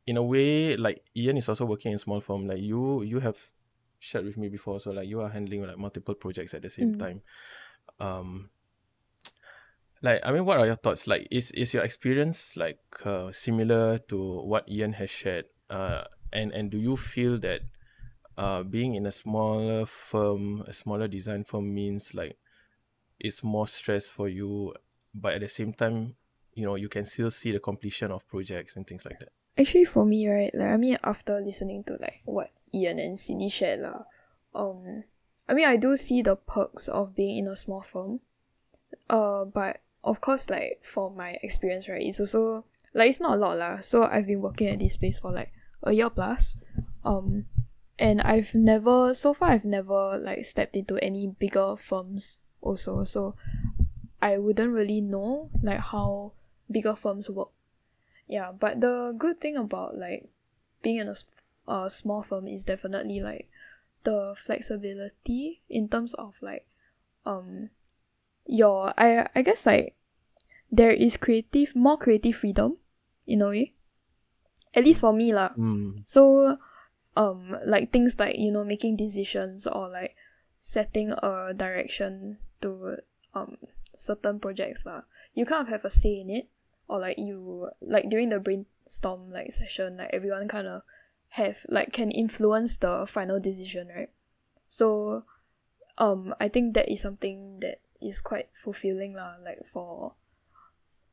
in 0.08 0.18
a 0.18 0.24
way, 0.24 0.76
like 0.76 1.04
Ian 1.16 1.38
is 1.38 1.48
also 1.50 1.66
working 1.66 1.92
in 1.92 1.96
a 1.96 2.00
small 2.00 2.22
firm. 2.22 2.48
Like 2.48 2.60
you, 2.60 3.02
you 3.04 3.20
have 3.20 3.40
shared 4.00 4.26
with 4.26 4.38
me 4.38 4.50
before. 4.50 4.80
So 4.80 4.92
like 4.92 5.08
you 5.08 5.22
are 5.22 5.30
handling 5.30 5.64
like 5.66 5.78
multiple 5.78 6.16
projects 6.16 6.54
at 6.54 6.64
the 6.64 6.70
same 6.70 6.92
Mm. 6.92 7.00
time. 7.00 7.22
Um, 8.00 8.50
like 10.02 10.22
I 10.24 10.32
mean, 10.32 10.46
what 10.46 10.58
are 10.58 10.66
your 10.66 10.76
thoughts? 10.76 11.08
Like, 11.08 11.28
is 11.32 11.52
is 11.52 11.74
your 11.74 11.84
experience 11.84 12.58
like 12.58 12.82
uh, 13.06 13.32
similar 13.32 14.00
to 14.10 14.18
what 14.42 14.68
Ian 14.68 14.94
has 14.94 15.10
shared? 15.10 15.46
Uh, 15.72 16.04
and 16.34 16.52
and 16.52 16.70
do 16.70 16.78
you 16.78 16.98
feel 17.00 17.40
that 17.40 17.62
uh, 18.38 18.62
being 18.64 18.96
in 18.96 19.06
a 19.06 19.12
smaller 19.12 19.86
firm, 19.86 20.62
a 20.68 20.74
smaller 20.74 21.08
design 21.08 21.44
firm 21.48 21.74
means 21.74 22.14
like 22.14 22.36
it's 23.20 23.44
more 23.44 23.68
stress 23.68 24.10
for 24.10 24.28
you, 24.28 24.76
but 25.16 25.34
at 25.34 25.42
the 25.42 25.48
same 25.48 25.72
time, 25.72 26.16
you 26.54 26.66
know, 26.66 26.76
you 26.76 26.90
can 26.90 27.06
still 27.06 27.32
see 27.32 27.52
the 27.52 27.60
completion 27.60 28.12
of 28.12 28.28
projects 28.28 28.76
and 28.76 28.86
things 28.86 29.06
like 29.06 29.18
that. 29.20 29.30
Actually, 29.58 29.86
for 29.86 30.06
me, 30.06 30.28
right, 30.28 30.52
like 30.54 30.70
I 30.70 30.78
mean, 30.78 30.98
after 31.04 31.40
listening 31.40 31.84
to 31.86 31.98
like 32.02 32.22
what 32.26 32.52
Ian 32.74 33.00
and 33.00 33.18
Cindy 33.18 33.48
shared, 33.48 33.80
lah, 33.80 34.04
um, 34.54 35.04
I 35.48 35.54
mean, 35.54 35.68
I 35.68 35.78
do 35.78 35.96
see 35.96 36.22
the 36.22 36.36
perks 36.36 36.88
of 36.88 37.16
being 37.16 37.38
in 37.38 37.48
a 37.48 37.56
small 37.56 37.82
firm. 37.82 38.20
Uh, 39.10 39.46
but 39.46 39.82
of 40.04 40.20
course, 40.20 40.50
like 40.50 40.80
for 40.84 41.12
my 41.12 41.38
experience, 41.44 41.88
right, 41.88 42.02
it's 42.02 42.20
also 42.20 42.66
like 42.94 43.10
it's 43.10 43.22
not 43.22 43.38
a 43.38 43.40
lot 43.40 43.58
lah. 43.58 43.80
So 43.80 44.04
I've 44.04 44.28
been 44.28 44.42
working 44.42 44.68
at 44.68 44.80
this 44.80 44.98
place 44.98 45.20
for 45.20 45.32
like 45.32 45.52
a 45.84 45.92
year 45.92 46.10
plus, 46.10 46.58
um, 47.04 47.46
and 47.98 48.22
I've 48.22 48.56
never 48.56 49.14
so 49.14 49.34
far 49.34 49.50
I've 49.50 49.66
never 49.66 50.18
like 50.18 50.46
stepped 50.46 50.76
into 50.76 50.98
any 50.98 51.28
bigger 51.28 51.76
firms 51.76 52.42
also. 52.62 53.04
So 53.04 53.36
I 54.22 54.38
wouldn't 54.38 54.72
really 54.72 55.02
know 55.02 55.50
like 55.62 55.80
how 55.80 56.34
bigger 56.70 56.96
firms 56.96 57.30
work. 57.30 57.50
Yeah, 58.28 58.52
but 58.52 58.82
the 58.82 59.14
good 59.18 59.42
thing 59.42 59.58
about 59.58 59.98
like 59.98 60.30
being 60.82 60.98
in 60.98 61.14
a, 61.68 61.90
small 61.90 62.22
firm 62.22 62.48
is 62.48 62.66
definitely 62.66 63.22
like 63.22 63.50
the 64.04 64.34
flexibility 64.38 65.62
in 65.70 65.88
terms 65.88 66.14
of 66.16 66.36
like 66.42 66.66
um 67.26 67.70
your 68.46 68.94
I 68.98 69.28
I 69.36 69.42
guess 69.42 69.66
like 69.66 69.96
there 70.72 70.92
is 70.92 71.18
creative 71.18 71.76
more 71.76 71.98
creative 71.98 72.36
freedom 72.36 72.78
in 73.28 73.42
a 73.42 73.48
way. 73.48 73.74
At 74.74 74.84
least 74.84 75.02
for 75.02 75.12
me 75.12 75.34
lah. 75.34 75.52
Mm. 75.58 76.08
So, 76.08 76.58
um, 77.18 77.58
like 77.66 77.92
things 77.92 78.20
like 78.20 78.38
you 78.38 78.52
know 78.52 78.64
making 78.64 78.96
decisions 78.96 79.68
or 79.68 79.90
like 79.90 80.16
setting 80.60 81.12
a 81.12 81.54
direction 81.54 82.38
to 82.62 82.98
um 83.34 83.58
certain 83.94 84.40
projects 84.40 84.86
lah. 84.86 85.02
You 85.34 85.46
kind 85.46 85.64
of 85.64 85.70
have 85.70 85.84
a 85.84 85.92
say 85.92 86.22
in 86.22 86.30
it, 86.30 86.48
or 86.88 87.00
like 87.00 87.20
you 87.20 87.70
like 87.82 88.08
during 88.10 88.30
the 88.30 88.40
brainstorm 88.40 89.30
like 89.30 89.52
session, 89.52 89.98
like 89.98 90.12
everyone 90.14 90.48
kind 90.48 90.68
of 90.68 90.84
have 91.36 91.66
like 91.68 91.92
can 91.92 92.12
influence 92.12 92.78
the 92.78 93.06
final 93.08 93.40
decision, 93.40 93.88
right? 93.88 94.12
So, 94.68 95.24
um, 95.98 96.36
I 96.40 96.48
think 96.48 96.76
that 96.76 96.92
is 96.92 97.02
something 97.02 97.60
that 97.60 97.80
is 98.02 98.22
quite 98.22 98.48
fulfilling 98.54 99.16
lah. 99.16 99.36
Like 99.44 99.66
for, 99.66 100.16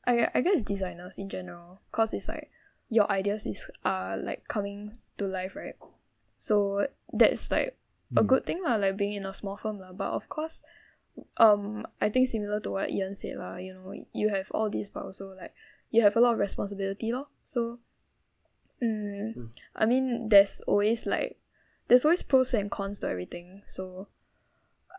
I 0.07 0.31
I 0.35 0.41
guess 0.43 0.63
designers 0.63 1.19
in 1.19 1.29
general, 1.29 1.83
cause 1.91 2.15
it's 2.15 2.29
like 2.29 2.51
your 2.89 3.11
ideas 3.11 3.47
is 3.47 3.71
are 3.85 4.17
like 4.17 4.49
coming 4.49 4.99
to 5.19 5.27
life, 5.27 5.57
right? 5.57 5.77
So 6.37 6.87
that's 7.13 7.51
like 7.51 7.77
a 8.17 8.23
Mm. 8.23 8.27
good 8.27 8.47
thing 8.47 8.63
lah, 8.63 8.77
like 8.77 8.97
being 8.97 9.13
in 9.15 9.27
a 9.27 9.35
small 9.35 9.57
firm 9.57 9.79
lah. 9.79 9.93
But 9.93 10.13
of 10.13 10.29
course, 10.29 10.63
um, 11.37 11.87
I 12.01 12.09
think 12.09 12.29
similar 12.29 12.61
to 12.61 12.71
what 12.71 12.91
Ian 12.91 13.15
said 13.15 13.37
lah, 13.37 13.57
you 13.57 13.75
know, 13.75 13.93
you 14.13 14.29
have 14.31 14.51
all 14.53 14.71
these, 14.71 14.89
but 14.89 15.05
also 15.05 15.35
like 15.37 15.53
you 15.91 16.01
have 16.03 16.17
a 16.17 16.21
lot 16.21 16.35
of 16.35 16.39
responsibility 16.41 17.13
lor. 17.13 17.29
So, 17.45 17.81
mm, 18.81 19.37
Mm. 19.37 19.49
I 19.77 19.85
mean, 19.85 20.29
there's 20.29 20.63
always 20.65 21.05
like 21.07 21.37
there's 21.89 22.05
always 22.05 22.23
pros 22.23 22.55
and 22.55 22.71
cons 22.71 23.01
to 23.01 23.09
everything. 23.09 23.63
So, 23.67 24.09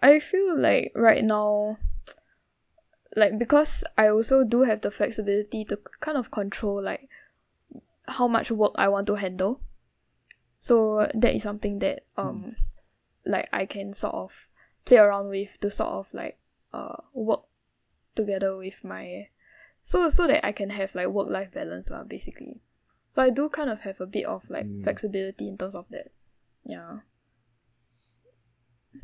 I 0.01 0.19
feel 0.19 0.53
like 0.57 0.91
right 0.93 1.23
now, 1.23 1.77
like 3.15 3.39
because 3.39 3.83
I 3.97 4.09
also 4.09 4.43
do 4.43 4.63
have 4.63 4.81
the 4.81 4.91
flexibility 4.91 5.65
to 5.65 5.77
kind 5.99 6.17
of 6.17 6.29
control 6.29 6.81
like 6.83 7.08
how 8.09 8.27
much 8.27 8.51
work 8.51 8.73
I 8.75 8.87
want 8.87 9.07
to 9.07 9.15
handle. 9.15 9.61
So 10.59 11.07
that 11.13 11.33
is 11.35 11.43
something 11.43 11.79
that 11.79 12.05
um 12.17 12.55
like 13.25 13.47
I 13.53 13.65
can 13.65 13.93
sort 13.93 14.15
of 14.15 14.49
play 14.85 14.97
around 14.97 15.29
with 15.29 15.59
to 15.61 15.69
sort 15.69 15.89
of 15.89 16.13
like 16.13 16.37
uh 16.73 16.97
work 17.13 17.43
together 18.15 18.57
with 18.57 18.83
my 18.83 19.27
so 19.81 20.09
so 20.09 20.27
that 20.27 20.45
I 20.45 20.51
can 20.51 20.69
have 20.71 20.95
like 20.95 21.07
work 21.07 21.29
life 21.29 21.51
balance 21.53 21.89
lah 21.89 22.03
basically. 22.03 22.61
So 23.09 23.23
I 23.23 23.29
do 23.29 23.49
kind 23.49 23.69
of 23.69 23.81
have 23.81 24.01
a 24.01 24.05
bit 24.05 24.25
of 24.25 24.49
like 24.49 24.65
Mm. 24.67 24.83
flexibility 24.83 25.47
in 25.47 25.57
terms 25.57 25.75
of 25.75 25.85
that. 25.89 26.11
Yeah. 26.65 26.99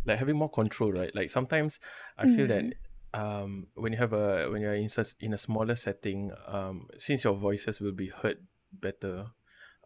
like 0.05 0.19
having 0.19 0.35
more 0.37 0.49
control, 0.49 0.91
right? 0.91 1.13
Like 1.15 1.29
sometimes 1.29 1.79
I 2.17 2.27
feel 2.27 2.47
that 2.47 2.63
Mm. 2.63 2.73
um 3.13 3.67
when 3.75 3.93
you 3.93 3.97
have 3.99 4.13
a 4.13 4.49
when 4.51 4.61
you're 4.61 4.75
in 4.75 4.89
such 4.89 5.15
in 5.19 5.33
a 5.33 5.37
smaller 5.37 5.75
setting, 5.75 6.31
um 6.47 6.87
since 6.97 7.23
your 7.23 7.33
voices 7.35 7.79
will 7.79 7.93
be 7.93 8.09
heard 8.09 8.37
better, 8.81 9.27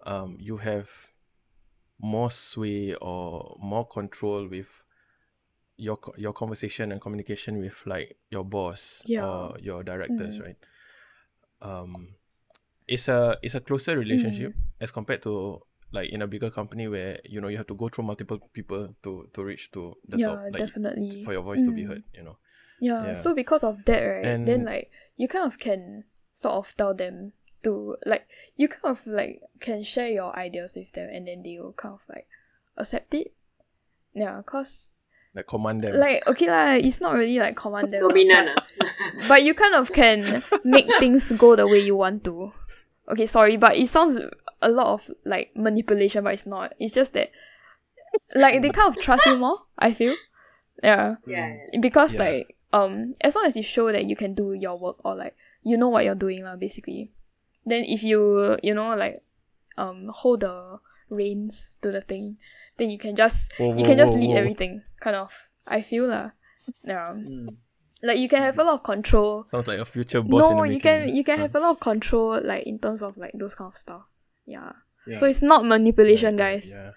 um 0.06 0.38
you 0.40 0.58
have 0.58 0.90
more 2.00 2.32
sway 2.32 2.96
or 2.96 3.58
more 3.62 3.86
control 3.88 4.48
with 4.48 4.84
your 5.78 5.98
your 6.18 6.34
conversation 6.34 6.92
and 6.92 7.02
communication 7.02 7.60
with 7.60 7.86
like 7.86 8.18
your 8.30 8.44
boss 8.44 9.02
Yeah. 9.06 9.26
or 9.26 9.58
your 9.60 9.84
directors, 9.84 10.38
Mm. 10.38 10.44
right? 10.46 10.58
Um, 11.62 12.16
it's 12.88 13.08
a 13.08 13.38
it's 13.42 13.56
a 13.56 13.60
closer 13.62 13.98
relationship 13.98 14.54
Mm. 14.54 14.82
as 14.82 14.92
compared 14.92 15.22
to 15.24 15.62
like 15.92 16.10
in 16.12 16.22
a 16.22 16.28
bigger 16.28 16.50
company 16.50 16.88
where 16.88 17.20
you 17.26 17.42
know 17.42 17.48
you 17.48 17.58
have 17.58 17.68
to 17.68 17.76
go 17.76 17.90
through 17.90 18.06
multiple 18.06 18.40
people 18.54 18.96
to 19.04 19.30
to 19.34 19.44
reach 19.44 19.72
to 19.72 19.96
the 20.08 20.18
yeah, 20.18 20.26
top, 20.28 20.40
like 20.52 20.58
definitely. 20.60 21.24
for 21.24 21.34
your 21.34 21.44
voice 21.44 21.62
to 21.64 21.72
be 21.72 21.84
Mm. 21.84 21.88
heard. 21.88 22.04
You 22.14 22.24
know. 22.24 22.38
Yeah, 22.80 23.08
Yeah. 23.08 23.14
so 23.14 23.36
because 23.36 23.64
of 23.64 23.84
that, 23.86 24.02
right, 24.04 24.46
then 24.46 24.64
like 24.66 24.92
you 25.18 25.28
kind 25.28 25.46
of 25.46 25.60
can 25.60 26.06
sort 26.34 26.56
of 26.56 26.76
tell 26.78 26.94
them 26.94 27.34
to 27.64 27.98
like 28.06 28.28
you 28.58 28.68
kind 28.68 28.92
of 28.96 29.06
like 29.08 29.42
can 29.60 29.84
share 29.84 30.10
your 30.10 30.36
ideas 30.38 30.76
with 30.76 30.92
them 30.94 31.10
and 31.12 31.28
then 31.28 31.44
they 31.44 31.58
will 31.60 31.74
kind 31.74 31.94
of 31.96 32.04
like 32.10 32.28
accept 32.78 33.14
it. 33.14 33.34
Yeah, 34.14 34.42
cause 34.46 34.92
Like 35.36 35.46
command 35.48 35.82
them. 35.84 36.00
like 36.00 36.26
okay 36.28 36.48
lah, 36.50 36.74
it's 36.82 37.00
not 37.02 37.14
really 37.14 37.38
like 37.38 37.56
command 37.56 37.94
them. 37.94 38.02
lah, 38.04 38.10
Dominant. 38.10 38.50
but, 38.80 39.28
but 39.28 39.44
you 39.44 39.54
kind 39.54 39.76
of 39.76 39.92
can 39.94 40.42
make 40.66 40.88
things 41.00 41.32
go 41.38 41.56
the 41.56 41.68
way 41.68 41.80
you 41.80 41.96
want 41.96 42.24
to. 42.26 42.52
Okay, 43.10 43.26
sorry, 43.26 43.58
but 43.58 43.76
it 43.78 43.88
sounds 43.88 44.18
a 44.62 44.70
lot 44.70 44.88
of 44.94 45.10
like 45.26 45.52
manipulation, 45.56 46.24
but 46.24 46.34
it's 46.34 46.46
not. 46.48 46.74
It's 46.80 46.94
just 46.94 47.14
that 47.14 47.32
like 48.36 48.62
they 48.62 48.70
kind 48.70 48.90
of 48.90 49.02
trust 49.02 49.26
you 49.26 49.38
more, 49.38 49.60
I 49.78 49.94
feel. 49.94 50.16
Yeah 50.82 51.16
yeah. 51.28 51.58
because 51.82 52.16
Yeah. 52.16 52.24
like 52.24 52.56
um 52.72 53.14
as 53.22 53.36
long 53.36 53.46
as 53.46 53.56
you 53.58 53.64
show 53.64 53.92
that 53.92 54.06
you 54.06 54.16
can 54.16 54.34
do 54.34 54.54
your 54.54 54.80
work 54.80 55.04
or 55.04 55.14
like 55.16 55.36
you 55.62 55.76
know 55.76 55.90
what 55.90 56.06
you're 56.06 56.16
doing 56.16 56.44
lah 56.44 56.56
basically 56.56 57.12
then 57.66 57.84
if 57.86 58.04
you 58.04 58.58
you 58.64 58.74
know 58.74 58.96
like 58.96 59.22
um 59.78 60.10
hold 60.14 60.42
the 60.42 60.78
reins 61.10 61.78
to 61.82 61.90
the 61.90 62.02
thing 62.02 62.38
then 62.78 62.90
you 62.90 62.98
can 62.98 63.16
just 63.16 63.52
Whoa, 63.58 63.70
you 63.74 63.82
whoa, 63.82 63.86
can 63.86 63.98
just 63.98 64.14
whoa, 64.14 64.20
lead 64.20 64.30
whoa. 64.30 64.38
everything 64.38 64.82
kind 65.00 65.16
of 65.16 65.34
i 65.68 65.82
feel 65.82 66.08
lah 66.08 66.32
yeah 66.86 67.14
Mm. 67.18 67.50
like 68.04 68.20
you 68.20 68.30
can 68.30 68.42
have 68.42 68.60
a 68.60 68.64
lot 68.64 68.76
of 68.76 68.84
control 68.84 69.48
Sounds 69.52 69.68
like 69.68 69.80
a 69.80 69.86
future 69.86 70.22
boss. 70.22 70.50
in 70.52 70.56
no 70.58 70.64
the 70.64 70.74
you 70.74 70.80
can 70.80 71.16
you 71.16 71.24
can 71.24 71.40
have 71.40 71.56
a 71.56 71.60
lot 71.60 71.72
of 71.72 71.80
control 71.80 72.40
like 72.44 72.64
in 72.68 72.78
terms 72.78 73.02
of 73.02 73.18
like 73.18 73.32
those 73.34 73.56
kind 73.56 73.70
of 73.72 73.76
stuff 73.78 74.04
yeah, 74.46 74.72
Yeah. 75.08 75.18
so 75.18 75.26
it's 75.26 75.42
not 75.42 75.66
manipulation 75.66 76.38
yeah, 76.38 76.44
guys 76.54 76.74
Yeah. 76.78 76.92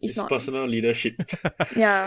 it's, 0.00 0.12
it's 0.12 0.16
not 0.16 0.28
personal 0.28 0.66
leadership. 0.66 1.14
yeah 1.76 2.06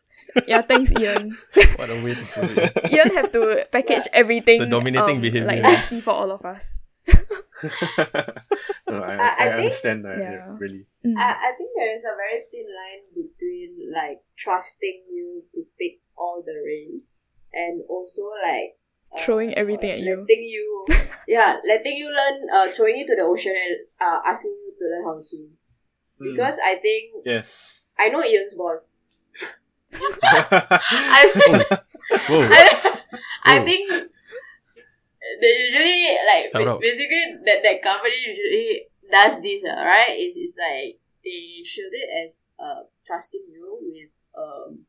yeah 0.50 0.62
thanks 0.62 0.90
ian 0.98 1.36
What 1.78 1.90
a 1.90 2.02
way 2.02 2.14
to 2.14 2.24
put 2.34 2.50
it. 2.58 2.72
you 2.90 2.98
don't 3.02 3.14
have 3.14 3.30
to 3.32 3.66
package 3.70 4.06
everything 4.12 4.60
It's 4.62 4.66
a 4.66 4.70
dominating 4.70 5.16
um, 5.16 5.20
behavior. 5.22 5.46
like 5.46 5.62
nicely 5.62 6.00
for 6.00 6.10
all 6.12 6.30
of 6.30 6.44
us. 6.44 6.82
no, 8.90 9.00
I, 9.02 9.16
I- 9.16 9.16
I, 9.16 9.34
I 9.38 9.46
think- 9.48 9.54
understand 9.56 10.04
that. 10.04 10.18
Yeah. 10.18 10.32
Yeah. 10.32 10.56
really. 10.58 10.86
Mm. 11.04 11.16
I, 11.16 11.30
I 11.48 11.52
think 11.56 11.70
there 11.76 11.94
is 11.94 12.04
a 12.04 12.14
very 12.16 12.42
thin 12.50 12.66
line 12.68 13.04
between 13.14 13.92
like 13.94 14.20
trusting 14.36 15.04
you 15.12 15.42
to 15.54 15.64
take 15.80 16.02
all 16.16 16.42
the 16.44 16.52
reins 16.64 17.14
and 17.52 17.82
also 17.88 18.22
like 18.42 18.76
uh, 19.14 19.22
Throwing 19.22 19.54
everything 19.54 19.90
at 19.90 20.00
you. 20.00 20.20
letting 20.20 20.42
you 20.44 20.84
yeah 21.28 21.56
letting 21.66 21.96
you 21.96 22.08
learn 22.10 22.48
uh 22.52 22.72
throwing 22.72 22.96
you 22.96 23.06
to 23.06 23.14
the 23.16 23.22
ocean 23.22 23.54
and 23.54 23.76
uh 24.00 24.20
asking 24.26 24.50
you 24.50 24.72
to 24.78 24.84
learn 24.90 25.04
how 25.04 25.14
to 25.16 25.22
swim 25.22 25.50
Mm. 26.20 26.32
because 26.32 26.56
I 26.64 26.76
think 26.76 27.12
yes. 27.26 27.82
I 27.98 28.08
know 28.08 28.24
Ian's 28.24 28.54
boss 28.54 28.94
I 30.22 31.30
Whoa. 32.28 32.48
I, 32.50 33.00
I 33.44 33.58
Oh. 33.60 33.64
think 33.64 33.90
they 35.40 35.52
usually 35.66 36.00
like 36.26 36.44
Shout 36.52 36.64
ba- 36.64 36.78
basically 36.80 37.24
that 37.46 37.62
that 37.62 37.78
company 37.82 38.16
usually 38.26 38.88
does 39.10 39.40
this 39.42 39.62
uh, 39.64 39.82
right 39.84 40.14
it's, 40.18 40.36
it's 40.36 40.58
like 40.58 40.98
they 41.24 41.62
shield 41.64 41.92
it 41.92 42.08
as 42.24 42.50
uh 42.58 42.82
trusting 43.06 43.44
you 43.50 43.78
with 43.82 44.10
um 44.36 44.84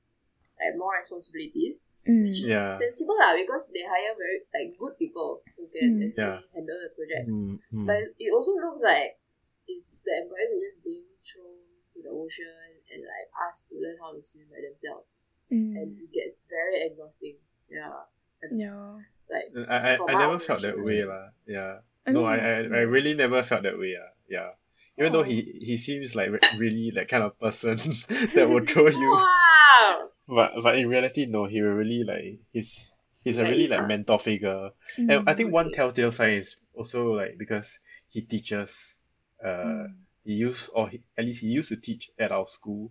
like 0.59 0.73
more 0.77 0.95
responsibilities 0.97 1.89
Mm. 2.07 2.23
which 2.23 2.39
is 2.39 2.47
Yeah. 2.55 2.79
sensible 2.79 3.19
lah 3.19 3.35
because 3.35 3.67
they 3.75 3.83
hire 3.83 4.15
very 4.15 4.39
like 4.55 4.71
good 4.79 4.95
people 4.95 5.43
who 5.59 5.67
can 5.67 5.99
Mm. 5.99 6.07
actually 6.07 6.23
Yeah. 6.23 6.39
handle 6.55 6.79
the 6.79 6.91
projects 6.95 7.35
Mm, 7.35 7.59
mm. 7.75 7.85
but 7.85 7.99
it 8.15 8.29
also 8.31 8.55
looks 8.55 8.79
like 8.79 9.19
is 9.67 9.91
the 10.07 10.13
employees 10.23 10.55
are 10.55 10.63
just 10.71 10.79
being 10.87 11.03
thrown 11.27 11.59
to 11.91 11.97
the 11.99 12.07
ocean 12.15 12.79
and 12.87 13.03
like 13.03 13.27
asked 13.43 13.67
to 13.69 13.75
learn 13.75 13.99
how 13.99 14.15
to 14.15 14.23
swim 14.23 14.47
by 14.47 14.63
themselves 14.63 15.19
and 15.51 15.75
Mm. 15.99 15.99
it 16.07 16.09
gets 16.15 16.41
very 16.47 16.79
exhausting 16.87 17.35
yeah 17.67 18.07
Yeah. 18.51 18.97
it's 19.19 19.29
like 19.57 19.69
I, 19.69 19.95
I, 19.95 19.97
I 20.09 20.13
never 20.19 20.39
felt 20.39 20.61
that 20.61 20.75
way 20.77 21.01
observation. 21.03 21.09
lah. 21.09 21.27
Yeah. 21.47 21.73
I 22.05 22.11
no, 22.11 22.19
mean, 22.21 22.29
I, 22.29 22.37
I, 22.37 22.57
I 22.79 22.83
really 22.87 23.13
never 23.13 23.43
felt 23.43 23.63
that 23.63 23.77
way. 23.77 23.95
Ah, 23.99 24.09
yeah. 24.29 24.51
Even 24.97 25.13
though 25.13 25.19
Oh. 25.21 25.23
he 25.23 25.59
he 25.61 25.77
seems 25.77 26.15
like 26.15 26.31
really 26.57 26.91
that 26.95 27.07
kind 27.09 27.23
of 27.23 27.37
person 27.39 27.77
that 28.33 28.47
will 28.49 28.65
throw 28.65 28.87
you, 28.87 29.11
Wow. 29.13 30.09
but 30.27 30.53
but 30.63 30.77
in 30.77 30.87
reality, 30.89 31.25
no, 31.25 31.45
he 31.45 31.61
will 31.61 31.75
really 31.77 32.03
like 32.03 32.39
he's 32.53 32.93
he's 33.23 33.37
a 33.37 33.43
Like, 33.43 33.51
really 33.51 33.67
like 33.67 33.81
uh, 33.81 33.87
mentor 33.87 34.19
figure. 34.19 34.71
Mm. 34.97 35.09
And 35.11 35.29
I 35.29 35.33
think 35.35 35.51
one 35.51 35.71
telltale 35.71 36.11
sign 36.11 36.41
is 36.41 36.57
also 36.73 37.13
like 37.13 37.37
because 37.37 37.79
he 38.09 38.21
teaches. 38.21 38.95
Uh, 39.43 39.85
Mm. 39.85 39.93
he 40.25 40.33
used 40.33 40.71
or 40.73 40.89
he, 40.89 41.01
at 41.17 41.23
least 41.25 41.41
he 41.41 41.47
used 41.47 41.69
to 41.69 41.77
teach 41.77 42.09
at 42.17 42.31
our 42.31 42.47
school. 42.47 42.89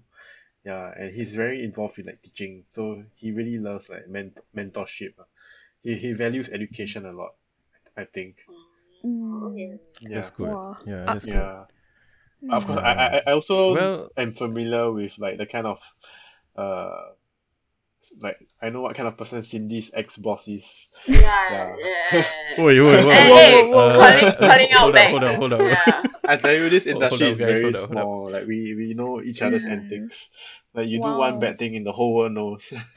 Yeah, 0.64 0.90
and 0.98 1.10
he's 1.14 1.34
very 1.34 1.62
involved 1.62 1.98
in 1.98 2.06
like 2.06 2.22
teaching, 2.22 2.64
so 2.66 3.02
he 3.14 3.30
really 3.32 3.58
loves 3.58 3.88
like 3.90 4.06
ment- 4.08 4.40
mentorship. 4.54 5.14
ah. 5.18 5.26
He 5.82 5.94
he 5.96 6.12
values 6.12 6.48
education 6.50 7.06
a 7.06 7.12
lot. 7.12 7.34
I 7.96 8.04
think. 8.04 8.44
Mm. 9.04 9.56
Yeah. 10.02 10.14
That's 10.14 10.30
good. 10.30 10.48
Wow. 10.48 10.76
Yeah, 10.86 11.04
Uh, 11.04 11.12
that's 11.12 11.24
good. 11.24 11.34
Yeah. 11.34 12.56
Of 12.56 12.66
course. 12.66 12.78
I, 12.80 12.92
I 12.92 13.22
I 13.26 13.32
also 13.32 13.74
Well- 13.74 14.10
am 14.16 14.32
familiar 14.32 14.90
with 14.92 15.16
like 15.18 15.38
the 15.38 15.46
kind 15.46 15.66
of 15.66 15.78
uh 16.56 17.12
like 18.20 18.38
I 18.62 18.70
know 18.70 18.82
what 18.82 18.94
kind 18.94 19.08
of 19.08 19.16
person 19.16 19.42
Cindy's 19.42 19.90
ex 19.94 20.16
boss 20.16 20.46
is. 20.48 20.88
Yeah, 21.06 21.20
Yeah. 21.50 21.76
yeah. 22.12 22.24
Oi, 22.58 22.78
oi, 22.78 23.02
oi. 23.02 23.10
Hey, 23.10 23.28
Whoa, 23.30 23.36
hey, 23.36 23.62
whoa, 23.66 23.70
whoa. 23.72 23.98
calling, 23.98 24.34
calling 24.38 24.70
out 24.72 24.80
hold 24.80 24.94
back. 24.94 25.06
up, 25.06 25.10
hold 25.10 25.22
up, 25.24 25.36
hold 25.36 25.52
up. 25.54 25.60
Yeah. 25.60 26.02
I 26.28 26.36
tell 26.36 26.54
you, 26.54 26.68
this 26.68 26.86
Oh, 26.86 26.90
industry 26.90 27.26
up, 27.26 27.32
is 27.32 27.38
guys, 27.38 27.46
very 27.48 27.62
hold 27.62 27.76
up, 27.76 27.88
small. 27.90 28.30
Like 28.30 28.46
we 28.46 28.74
we 28.74 28.94
know 28.94 29.22
each 29.22 29.42
other's 29.42 29.64
Mm. 29.64 29.72
antics. 29.72 30.30
Like 30.74 30.88
you 30.88 31.00
do 31.00 31.08
one 31.08 31.38
bad 31.38 31.58
thing, 31.58 31.76
and 31.76 31.86
the 31.86 31.92
whole 31.92 32.14
world 32.14 32.32
knows. 32.32 32.72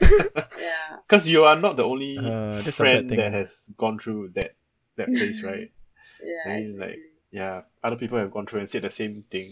Yeah. 0.60 1.00
Because 1.06 1.28
you 1.28 1.44
are 1.44 1.58
not 1.58 1.76
the 1.76 1.84
only 1.84 2.18
Uh, 2.18 2.58
that's 2.60 2.62
a 2.62 2.64
bad 2.64 2.74
friend 2.76 3.08
thing. 3.08 3.18
that 3.18 3.32
has 3.32 3.70
gone 3.76 3.98
through 3.98 4.30
that 4.34 4.54
that 4.96 5.08
place, 5.08 5.42
right? 5.42 5.70
Yeah. 6.22 6.44
I 6.44 6.48
mean, 6.60 6.76
like- 6.78 7.00
Yeah, 7.32 7.62
other 7.86 7.94
people 7.96 8.18
have 8.18 8.34
gone 8.34 8.44
through 8.50 8.66
and 8.66 8.68
said 8.68 8.82
the 8.82 8.90
same 8.90 9.22
thing. 9.22 9.46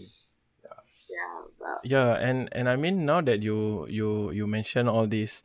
Yeah. 1.08 1.38
But 1.62 1.78
Yeah, 1.86 2.10
and 2.18 2.50
and 2.52 2.68
I 2.68 2.76
mean 2.76 3.06
now 3.06 3.22
that 3.22 3.40
you 3.42 3.86
you 3.88 4.30
you 4.34 4.46
mention 4.50 4.88
all 4.90 5.06
this, 5.06 5.42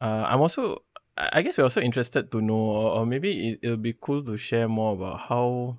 uh, 0.00 0.24
I'm 0.26 0.40
also 0.40 0.82
I 1.16 1.38
I 1.38 1.42
guess 1.44 1.56
we're 1.60 1.68
also 1.68 1.80
interested 1.84 2.32
to 2.32 2.40
know, 2.40 2.56
or, 2.56 2.86
or 3.00 3.02
maybe 3.06 3.30
it, 3.54 3.60
it'll 3.62 3.76
be 3.80 3.92
cool 3.96 4.24
to 4.24 4.36
share 4.40 4.68
more 4.68 4.96
about 4.96 5.28
how 5.28 5.78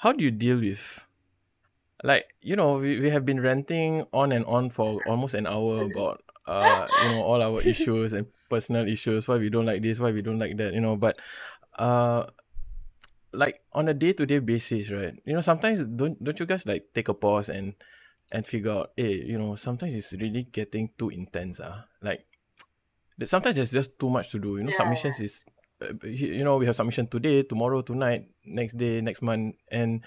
how 0.00 0.12
do 0.12 0.24
you 0.24 0.30
deal 0.30 0.58
with 0.58 1.04
like 2.04 2.26
you 2.40 2.54
know 2.54 2.78
we, 2.78 3.00
we 3.00 3.10
have 3.10 3.26
been 3.26 3.40
ranting 3.40 4.04
on 4.12 4.30
and 4.32 4.44
on 4.46 4.70
for 4.70 5.00
almost 5.06 5.34
an 5.34 5.46
hour 5.46 5.82
about 5.82 6.22
uh 6.46 6.86
you 7.02 7.08
know 7.10 7.22
all 7.22 7.42
our 7.42 7.60
issues 7.62 8.12
and 8.12 8.26
personal 8.48 8.86
issues 8.86 9.26
why 9.26 9.36
we 9.36 9.50
don't 9.50 9.66
like 9.66 9.82
this 9.82 9.98
why 9.98 10.10
we 10.12 10.22
don't 10.22 10.38
like 10.38 10.56
that 10.56 10.72
you 10.72 10.80
know 10.80 10.96
but 10.96 11.18
uh 11.78 12.24
like 13.32 13.60
on 13.72 13.88
a 13.88 13.94
day-to-day 13.94 14.38
basis 14.38 14.90
right 14.90 15.14
you 15.26 15.34
know 15.34 15.40
sometimes 15.42 15.84
don't 15.84 16.22
don't 16.22 16.38
you 16.38 16.46
guys 16.46 16.64
like 16.66 16.86
take 16.94 17.08
a 17.08 17.14
pause 17.14 17.48
and 17.48 17.74
and 18.32 18.46
figure 18.46 18.70
out 18.72 18.90
hey 18.96 19.22
you 19.26 19.36
know 19.38 19.54
sometimes 19.56 19.94
it's 19.94 20.12
really 20.14 20.44
getting 20.44 20.88
too 20.96 21.10
intense 21.10 21.60
ah 21.60 21.84
like 22.00 22.24
sometimes 23.24 23.56
there's 23.56 23.72
just 23.72 23.98
too 23.98 24.08
much 24.08 24.30
to 24.30 24.38
do 24.38 24.56
you 24.56 24.62
know 24.62 24.70
Yeah. 24.70 24.76
submissions 24.76 25.20
is 25.20 25.44
uh, 25.48 25.50
you 26.02 26.44
know 26.44 26.56
we 26.56 26.66
have 26.66 26.76
submission 26.76 27.06
today 27.06 27.42
tomorrow 27.42 27.82
tonight 27.82 28.26
next 28.44 28.74
day 28.74 29.00
next 29.00 29.22
month 29.22 29.54
and 29.70 30.04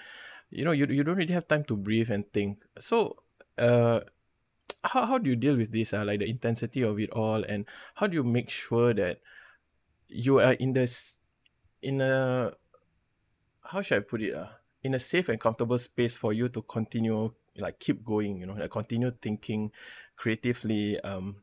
you 0.50 0.64
know 0.64 0.72
you, 0.72 0.86
you 0.86 1.02
don't 1.02 1.16
really 1.16 1.32
have 1.32 1.48
time 1.48 1.64
to 1.64 1.76
breathe 1.76 2.10
and 2.10 2.30
think. 2.32 2.58
So 2.78 3.16
uh 3.58 4.00
how, 4.84 5.06
how 5.06 5.18
do 5.18 5.30
you 5.30 5.36
deal 5.36 5.56
with 5.56 5.72
this 5.72 5.94
uh, 5.94 6.04
like 6.04 6.18
the 6.20 6.28
intensity 6.28 6.82
of 6.82 6.98
it 6.98 7.10
all? 7.10 7.44
And 7.44 7.66
how 7.94 8.06
do 8.06 8.16
you 8.16 8.24
make 8.24 8.50
sure 8.50 8.92
that 8.94 9.20
you 10.08 10.40
are 10.40 10.54
in 10.54 10.72
this 10.72 11.18
in 11.82 12.00
a 12.00 12.52
how 13.64 13.80
should 13.80 13.98
I 13.98 14.00
put 14.00 14.22
it 14.22 14.34
uh, 14.34 14.46
in 14.82 14.94
a 14.94 14.98
safe 14.98 15.28
and 15.28 15.40
comfortable 15.40 15.78
space 15.78 16.16
for 16.16 16.32
you 16.32 16.48
to 16.48 16.62
continue 16.62 17.32
like 17.58 17.78
keep 17.78 18.04
going 18.04 18.38
you 18.38 18.46
know 18.46 18.54
like 18.54 18.70
continue 18.70 19.10
thinking 19.10 19.70
creatively 20.16 20.98
um 21.00 21.36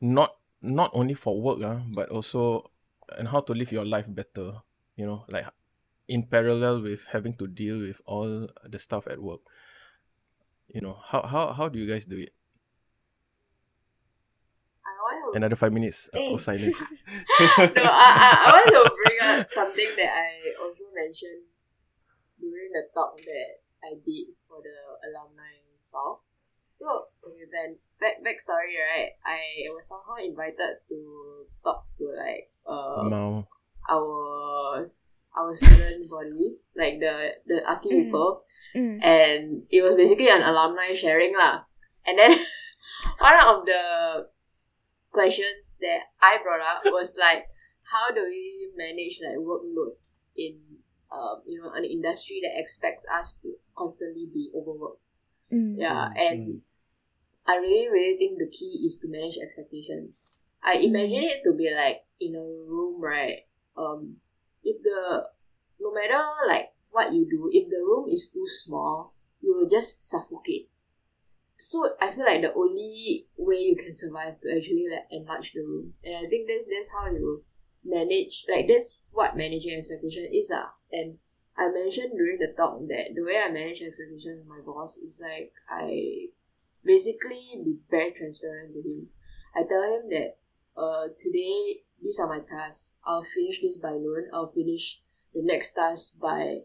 not 0.00 0.36
not 0.60 0.90
only 0.92 1.14
for 1.14 1.40
work 1.40 1.62
uh, 1.62 1.80
but 1.94 2.08
also 2.10 2.70
and 3.18 3.28
how 3.28 3.40
to 3.40 3.52
live 3.52 3.72
your 3.72 3.84
life 3.84 4.06
better 4.08 4.62
you 4.96 5.06
know 5.06 5.24
like 5.28 5.46
in 6.08 6.22
parallel 6.24 6.80
with 6.82 7.06
having 7.12 7.34
to 7.34 7.46
deal 7.46 7.78
with 7.78 8.00
all 8.06 8.48
the 8.64 8.78
stuff 8.78 9.06
at 9.06 9.20
work 9.22 9.40
you 10.68 10.80
know 10.80 10.98
how 11.06 11.22
how 11.22 11.52
how 11.52 11.68
do 11.68 11.78
you 11.78 11.86
guys 11.86 12.06
do 12.06 12.18
it 12.18 12.32
another 15.34 15.56
five 15.56 15.72
minutes 15.72 16.10
Eh. 16.12 16.32
of 16.32 16.40
silence 16.40 16.78
no, 16.80 16.84
I, 17.48 18.08
I, 18.20 18.28
I 18.44 18.52
want 18.52 18.68
to 18.68 18.96
bring 19.04 19.18
up 19.22 19.50
something 19.50 19.90
that 19.96 20.12
I 20.12 20.52
also 20.60 20.84
mentioned 20.94 21.48
during 22.38 22.70
the 22.72 22.84
talk 22.92 23.16
that 23.16 23.50
I 23.82 23.94
did 24.04 24.34
for 24.48 24.60
the 24.62 24.76
alumni 25.08 25.62
file. 25.90 26.22
So 26.72 26.88
okay, 27.24 27.44
then 27.52 27.76
back 28.00 28.20
backstory 28.24 28.74
right, 28.80 29.12
I 29.24 29.68
was 29.76 29.86
somehow 29.88 30.16
invited 30.18 30.80
to 30.88 30.98
talk 31.62 31.86
to 31.98 32.04
like 32.16 32.48
uh 32.66 33.04
Mau. 33.08 33.46
our 33.90 34.84
our 35.36 35.52
student 35.56 36.08
body, 36.08 36.56
like 36.76 37.00
the 37.00 37.36
the 37.46 37.60
archi 37.68 37.90
Mm. 37.92 37.98
people, 38.04 38.44
Mm. 38.76 39.04
and 39.04 39.62
it 39.68 39.82
was 39.84 39.94
basically 39.96 40.28
an 40.32 40.40
alumni 40.42 40.94
sharing 40.96 41.36
lah. 41.36 41.64
And 42.08 42.16
then 42.18 42.32
one 43.20 43.36
of 43.36 43.66
the 43.68 44.28
questions 45.12 45.72
that 45.80 46.08
I 46.20 46.40
brought 46.42 46.64
up 46.64 46.82
was 46.88 47.16
like, 47.20 47.44
how 47.84 48.08
do 48.14 48.24
we 48.24 48.72
manage 48.76 49.20
like 49.20 49.36
workload 49.36 50.00
in 50.36 50.56
um 51.12 51.44
you 51.44 51.60
know 51.60 51.68
an 51.76 51.84
industry 51.84 52.40
that 52.42 52.56
expects 52.56 53.04
us 53.12 53.36
to 53.44 53.60
constantly 53.76 54.24
be 54.32 54.48
overworked? 54.56 55.04
Mm. 55.52 55.74
Yeah, 55.76 56.08
Mm, 56.08 56.12
and 56.16 56.40
mm. 56.48 56.60
I 57.46 57.56
really 57.56 57.88
really 57.90 58.16
think 58.16 58.38
the 58.38 58.48
key 58.48 58.86
is 58.86 58.98
to 58.98 59.08
manage 59.08 59.36
expectations. 59.36 60.24
I 60.62 60.74
imagine 60.78 61.24
it 61.24 61.42
to 61.44 61.52
be 61.52 61.70
like 61.74 62.04
in 62.20 62.36
a 62.36 62.40
room, 62.42 63.00
right? 63.02 63.46
Um, 63.76 64.16
if 64.62 64.82
the 64.82 65.26
no 65.80 65.92
matter 65.92 66.22
like 66.46 66.72
what 66.90 67.12
you 67.12 67.26
do, 67.28 67.50
if 67.52 67.68
the 67.68 67.82
room 67.82 68.08
is 68.08 68.30
too 68.30 68.46
small, 68.46 69.12
you 69.40 69.54
will 69.54 69.68
just 69.68 70.02
suffocate. 70.02 70.70
So 71.56 71.94
I 72.00 72.12
feel 72.12 72.24
like 72.24 72.42
the 72.42 72.54
only 72.54 73.26
way 73.36 73.56
you 73.56 73.76
can 73.76 73.94
survive 73.94 74.40
to 74.40 74.56
actually 74.56 74.86
like 74.90 75.06
enlarge 75.10 75.52
the 75.52 75.60
room, 75.60 75.94
and 76.04 76.16
I 76.16 76.28
think 76.28 76.48
that's 76.48 76.66
that's 76.66 76.90
how 76.90 77.10
you 77.10 77.44
manage. 77.84 78.44
Like 78.48 78.68
that's 78.68 79.00
what 79.10 79.36
managing 79.36 79.74
expectation 79.74 80.26
is, 80.32 80.50
ah. 80.54 80.72
And 80.90 81.18
I 81.56 81.68
mentioned 81.68 82.12
during 82.16 82.38
the 82.38 82.54
talk 82.56 82.80
that 82.88 83.14
the 83.14 83.22
way 83.22 83.38
I 83.38 83.50
manage 83.50 83.82
expectation 83.82 84.38
with 84.38 84.46
my 84.46 84.60
boss 84.64 84.96
is 84.96 85.20
like 85.22 85.52
I 85.68 86.28
basically 86.84 87.60
be 87.64 87.76
very 87.90 88.12
transparent 88.12 88.72
to 88.74 88.80
him. 88.80 89.08
I 89.54 89.64
tell 89.68 89.82
him 89.82 90.08
that 90.10 90.38
uh 90.76 91.08
today 91.18 91.82
these 92.00 92.18
are 92.18 92.28
my 92.28 92.40
tasks. 92.40 92.94
I'll 93.04 93.24
finish 93.24 93.60
this 93.60 93.76
by 93.76 93.92
noon. 93.92 94.28
I'll 94.32 94.50
finish 94.50 95.00
the 95.34 95.42
next 95.42 95.74
task 95.74 96.18
by 96.20 96.60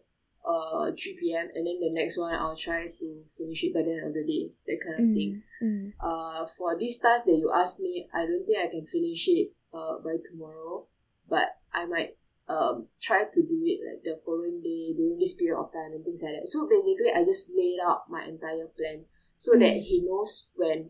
uh 0.45 0.91
3 0.97 1.17
p.m. 1.19 1.49
and 1.53 1.67
then 1.67 1.79
the 1.81 1.91
next 1.93 2.17
one 2.17 2.33
I'll 2.33 2.55
try 2.55 2.88
to 2.88 3.23
finish 3.38 3.63
it 3.65 3.73
by 3.73 3.81
the 3.81 3.91
end 3.91 4.07
of 4.07 4.13
the 4.13 4.23
day. 4.23 4.51
That 4.67 4.79
kind 4.85 5.09
of 5.09 5.15
thing. 5.15 5.43
Mm. 5.61 5.67
Mm. 5.67 5.93
Uh 5.99 6.47
for 6.57 6.79
this 6.79 6.97
task 6.97 7.25
that 7.25 7.35
you 7.35 7.51
asked 7.53 7.81
me, 7.81 8.07
I 8.13 8.25
don't 8.25 8.45
think 8.45 8.57
I 8.57 8.67
can 8.67 8.88
finish 8.88 9.27
it 9.27 9.51
uh 9.73 9.99
by 9.99 10.15
tomorrow, 10.23 10.88
but 11.29 11.57
I 11.73 11.85
might 11.85 12.16
um 12.49 12.87
try 13.01 13.25
to 13.25 13.41
do 13.43 13.59
it 13.65 13.79
like 13.83 14.03
the 14.03 14.19
following 14.25 14.61
day 14.61 14.93
during 14.95 15.19
this 15.19 15.33
period 15.33 15.59
of 15.59 15.71
time 15.73 15.91
and 15.91 16.03
things 16.03 16.23
like 16.23 16.33
that. 16.39 16.47
So 16.47 16.67
basically 16.67 17.11
I 17.13 17.23
just 17.25 17.51
laid 17.55 17.79
out 17.83 18.09
my 18.09 18.23
entire 18.23 18.67
plan 18.67 19.05
so 19.37 19.51
that 19.53 19.75
Mm. 19.77 19.81
he 19.83 20.01
knows 20.01 20.47
when 20.55 20.89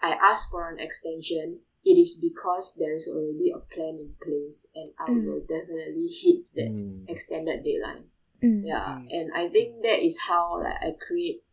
I 0.00 0.12
ask 0.20 0.50
for 0.50 0.68
an 0.68 0.80
extension, 0.80 1.60
it 1.84 1.96
is 2.00 2.14
because 2.14 2.74
there 2.78 2.96
is 2.96 3.06
already 3.08 3.52
a 3.52 3.58
plan 3.60 3.98
in 4.00 4.14
place 4.22 4.66
and 4.74 4.92
I 4.98 5.10
Mm. 5.10 5.24
will 5.26 5.40
definitely 5.44 6.08
hit 6.08 6.48
the 6.54 6.68
Mm. 6.72 7.04
extended 7.08 7.62
deadline. 7.64 8.08
Mm. 8.42 8.64
Yeah. 8.64 8.98
Mm. 9.04 9.08
And 9.12 9.26
I 9.34 9.48
think 9.48 9.82
that 9.82 10.00
is 10.04 10.16
how 10.18 10.60
like 10.62 10.80
I 10.80 10.92
create 10.92 11.44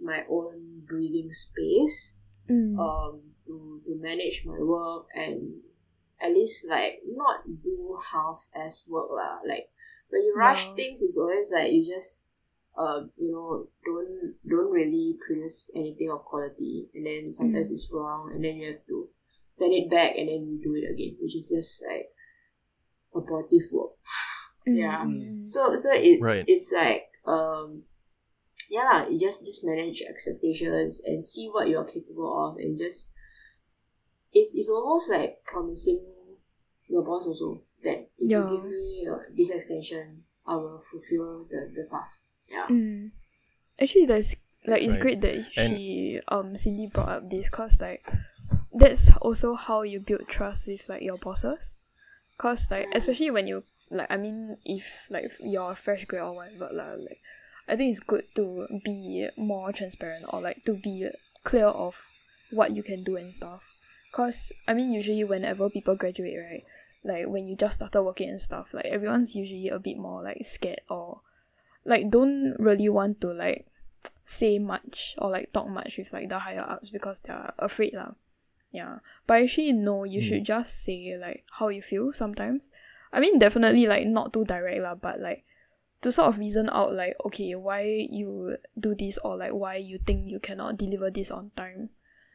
my 0.00 0.24
own 0.30 0.82
breathing 0.86 1.32
space 1.32 2.16
Mm. 2.48 2.78
um 2.78 3.34
to 3.46 3.78
to 3.86 3.94
manage 3.96 4.44
my 4.46 4.58
work 4.58 5.06
and 5.14 5.62
at 6.22 6.30
least 6.32 6.68
like 6.68 7.02
not 7.04 7.42
do 7.62 7.98
half 8.12 8.48
as 8.54 8.84
work 8.88 9.10
lah. 9.10 9.40
Like 9.46 9.68
when 10.10 10.22
you 10.22 10.34
rush 10.36 10.68
Yeah. 10.68 10.74
things, 10.74 11.02
it's 11.02 11.18
always 11.18 11.50
like 11.52 11.72
you 11.72 11.84
just 11.84 12.22
uh 12.78 13.04
you 13.18 13.28
know 13.32 13.68
don't 13.84 14.34
don't 14.48 14.70
really 14.72 15.18
produce 15.26 15.70
anything 15.74 16.08
of 16.10 16.24
quality, 16.24 16.88
and 16.94 17.04
then 17.06 17.32
sometimes 17.32 17.68
Mm. 17.70 17.74
it's 17.74 17.90
wrong, 17.92 18.30
and 18.32 18.44
then 18.44 18.56
you 18.56 18.72
have 18.72 18.86
to 18.88 19.08
send 19.50 19.74
it 19.74 19.90
back 19.90 20.16
and 20.16 20.28
then 20.28 20.48
you 20.48 20.56
do 20.62 20.72
it 20.78 20.88
again, 20.88 21.16
which 21.20 21.36
is 21.36 21.50
just 21.52 21.82
like 21.84 22.08
abortive 23.14 23.68
work. 23.72 23.92
Mm. 24.66 24.76
yeah. 24.78 25.02
Mm. 25.04 25.44
So 25.44 25.76
so 25.76 25.92
it 25.92 26.22
Right. 26.22 26.44
it's 26.46 26.70
like 26.72 27.10
um 27.26 27.82
yeah 28.70 28.84
lah, 28.88 29.02
you 29.10 29.18
just 29.18 29.44
just 29.44 29.64
manage 29.66 30.00
your 30.00 30.08
expectations 30.08 31.02
and 31.04 31.20
see 31.24 31.48
what 31.50 31.68
you're 31.68 31.84
capable 31.84 32.30
of 32.30 32.56
and 32.62 32.78
just 32.78 33.10
it's 34.32 34.54
it's 34.54 34.70
almost 34.70 35.10
like 35.10 35.44
promising 35.44 36.00
your 36.92 37.02
boss 37.02 37.24
also 37.26 37.62
that 37.82 37.98
if 38.20 38.28
Yeah. 38.30 38.44
you 38.50 38.56
give 38.60 38.64
me 38.70 39.06
uh, 39.08 39.18
this 39.34 39.50
extension 39.50 40.24
I 40.46 40.56
will 40.56 40.78
fulfill 40.78 41.44
the, 41.48 41.70
the 41.74 41.88
task. 41.90 42.26
Yeah. 42.50 42.66
Mm. 42.68 43.10
Actually, 43.80 44.06
that's 44.06 44.36
like 44.66 44.82
it's 44.82 44.94
Right. 44.94 45.02
great 45.02 45.20
that 45.22 45.34
And- 45.34 45.46
she 45.78 46.20
um 46.28 46.54
Cindy 46.54 46.86
brought 46.86 47.08
up 47.08 47.30
this 47.30 47.48
cause 47.48 47.80
like 47.80 48.04
that's 48.74 49.10
also 49.18 49.54
how 49.54 49.82
you 49.82 50.00
build 50.00 50.26
trust 50.28 50.66
with 50.66 50.88
like 50.88 51.02
your 51.02 51.18
bosses. 51.18 51.78
Cause 52.38 52.70
like 52.70 52.88
especially 52.92 53.30
when 53.30 53.46
you 53.46 53.62
like 53.90 54.10
I 54.10 54.16
mean 54.16 54.56
if 54.64 55.06
like 55.10 55.26
you're 55.40 55.72
a 55.72 55.74
fresh 55.74 56.04
grad 56.06 56.22
or 56.24 56.34
whatever 56.34 56.68
lah, 56.72 56.94
like 56.98 57.20
I 57.68 57.76
think 57.76 57.90
it's 57.90 58.00
good 58.00 58.24
to 58.34 58.66
be 58.84 59.28
more 59.36 59.72
transparent 59.72 60.24
or 60.32 60.40
like 60.42 60.64
to 60.64 60.74
be 60.74 61.08
clear 61.44 61.66
of 61.66 61.94
what 62.50 62.74
you 62.74 62.82
can 62.82 63.02
do 63.04 63.16
and 63.16 63.32
stuff. 63.34 63.62
Cause 64.12 64.52
I 64.66 64.74
mean 64.74 64.92
usually 64.92 65.22
whenever 65.24 65.70
people 65.70 65.94
graduate 65.94 66.36
right, 66.38 66.64
like 67.04 67.26
when 67.26 67.46
you 67.46 67.56
just 67.56 67.76
started 67.76 68.02
working 68.02 68.28
and 68.30 68.40
stuff, 68.40 68.74
like 68.74 68.86
everyone's 68.86 69.34
usually 69.36 69.68
a 69.68 69.78
bit 69.78 69.98
more 69.98 70.22
like 70.22 70.38
scared 70.42 70.80
or 70.88 71.20
like 71.84 72.10
don't 72.10 72.54
really 72.58 72.88
want 72.88 73.20
to 73.20 73.32
like 73.32 73.66
say 74.24 74.58
much 74.58 75.14
or 75.18 75.30
like 75.30 75.52
talk 75.52 75.68
much 75.68 75.98
with 75.98 76.12
like 76.12 76.28
the 76.28 76.38
higher 76.38 76.64
ups 76.68 76.90
because 76.90 77.20
they're 77.22 77.52
afraid 77.58 77.94
lah. 77.94 78.12
Yeah. 78.70 78.98
But 79.26 79.42
actually 79.42 79.72
no, 79.72 80.04
you 80.04 80.20
Mm. 80.20 80.24
should 80.24 80.44
just 80.44 80.82
say 80.84 81.16
like 81.18 81.44
how 81.58 81.68
you 81.68 81.82
feel 81.82 82.12
sometimes. 82.12 82.70
I 83.12 83.20
mean 83.20 83.38
definitely 83.38 83.86
like 83.86 84.06
not 84.06 84.32
too 84.32 84.44
direct 84.44 84.80
lah, 84.80 84.94
but 84.94 85.20
like 85.20 85.44
to 86.02 86.10
sort 86.10 86.28
of 86.28 86.38
reason 86.38 86.70
out 86.72 86.94
like 86.94 87.14
okay 87.26 87.54
why 87.54 87.82
you 88.10 88.56
do 88.78 88.94
this 88.94 89.18
or 89.18 89.36
like 89.36 89.52
why 89.52 89.76
you 89.76 89.98
think 89.98 90.28
you 90.28 90.40
cannot 90.40 90.76
deliver 90.78 91.10
this 91.10 91.30
on 91.30 91.50
time. 91.56 91.90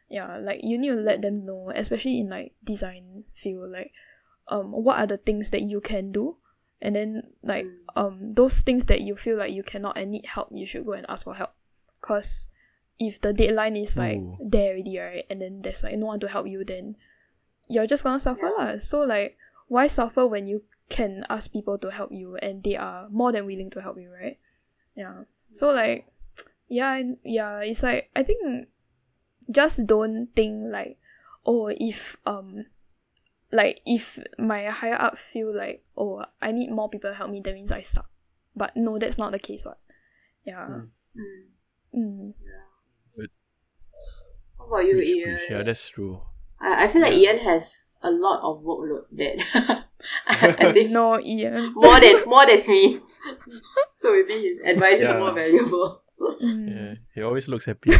Yeah, 0.08 0.38
like 0.38 0.60
you 0.64 0.78
need 0.78 0.88
to 0.88 0.94
let 0.96 1.20
them 1.20 1.44
know, 1.44 1.70
especially 1.74 2.20
in 2.20 2.30
like 2.30 2.54
design 2.64 3.24
field, 3.34 3.70
like 3.70 3.92
um 4.48 4.72
what 4.72 4.98
are 4.98 5.06
the 5.06 5.16
things 5.18 5.50
that 5.50 5.62
you 5.62 5.80
can 5.80 6.10
do 6.12 6.36
and 6.80 6.94
then 6.96 7.22
like 7.42 7.66
Mm. 7.66 7.78
um 7.96 8.30
those 8.32 8.62
things 8.62 8.84
that 8.86 9.00
you 9.02 9.16
feel 9.16 9.36
like 9.36 9.52
you 9.52 9.62
cannot 9.62 9.98
and 9.98 10.10
need 10.12 10.26
help 10.26 10.48
you 10.52 10.66
should 10.66 10.86
go 10.86 10.92
and 10.92 11.06
ask 11.08 11.24
for 11.24 11.34
help 11.34 11.50
because 12.00 12.48
if 12.98 13.20
the 13.20 13.32
deadline 13.32 13.76
is 13.76 13.96
like 13.98 14.18
Ooh. 14.18 14.36
there 14.40 14.72
already 14.74 14.98
right 14.98 15.24
and 15.30 15.40
then 15.42 15.62
there's 15.62 15.82
like 15.82 15.96
no 15.98 16.06
one 16.06 16.20
to 16.20 16.28
help 16.28 16.46
you 16.46 16.64
then 16.64 16.96
you're 17.68 17.86
just 17.86 18.02
gonna 18.04 18.20
suffer 18.20 18.46
Yeah. 18.58 18.64
lah. 18.64 18.76
so 18.78 19.00
like 19.02 19.36
why 19.68 19.86
suffer 19.86 20.26
when 20.26 20.46
you 20.46 20.62
can 20.88 21.24
ask 21.28 21.52
people 21.52 21.76
to 21.78 21.90
help 21.90 22.10
you 22.12 22.36
and 22.36 22.62
they 22.64 22.76
are 22.76 23.08
more 23.10 23.30
than 23.32 23.44
willing 23.44 23.70
to 23.70 23.82
help 23.82 23.98
you 24.00 24.10
right 24.12 24.38
yeah 24.96 25.24
so 25.50 25.70
like 25.70 26.06
yeah 26.68 27.02
yeah 27.24 27.60
it's 27.60 27.82
like 27.82 28.08
i 28.16 28.22
think 28.22 28.68
just 29.50 29.86
don't 29.86 30.28
think 30.34 30.68
like 30.72 30.96
oh 31.44 31.68
if 31.68 32.16
um 32.24 32.64
like 33.52 33.80
if 33.86 34.18
my 34.38 34.64
higher 34.66 34.94
up 35.00 35.16
feel 35.18 35.54
like 35.56 35.84
oh 35.96 36.24
I 36.40 36.52
need 36.52 36.70
more 36.70 36.88
people 36.88 37.10
to 37.10 37.16
help 37.16 37.30
me 37.30 37.40
that 37.40 37.54
means 37.54 37.72
I 37.72 37.80
suck 37.80 38.08
but 38.54 38.76
no 38.76 38.98
that's 38.98 39.18
not 39.18 39.32
the 39.32 39.38
case 39.38 39.64
what 39.64 39.78
yeah 40.44 40.68
Mm. 40.68 40.88
Mm. 41.94 42.34
Good. 43.16 43.30
How 44.58 44.66
about 44.66 44.84
you, 44.86 44.92
Preach, 44.94 45.08
Ian? 45.16 45.38
Yeah, 45.50 45.62
that's 45.62 45.88
true. 45.88 46.20
I, 46.60 46.84
I 46.84 46.88
feel 46.88 47.02
like 47.02 47.14
Ian 47.14 47.38
has 47.38 47.86
a 48.02 48.10
lot 48.10 48.40
of 48.42 48.62
workload 48.62 49.04
that 49.12 49.38
I, 50.28 50.54
I 50.58 50.72
think 50.72 50.90
no 50.90 51.18
Ian 51.20 51.72
more 51.74 51.98
than 51.98 52.22
more 52.26 52.46
than 52.46 52.62
me. 52.68 53.00
so 53.94 54.12
maybe 54.12 54.46
his 54.46 54.60
advice 54.60 55.00
is 55.00 55.12
more 55.14 55.32
valuable. 55.32 56.02
Mm. 56.20 56.68
Yeah, 56.68 56.94
he 57.14 57.22
always 57.22 57.48
looks 57.48 57.64
happy. 57.64 57.90
Yeah. 57.90 57.98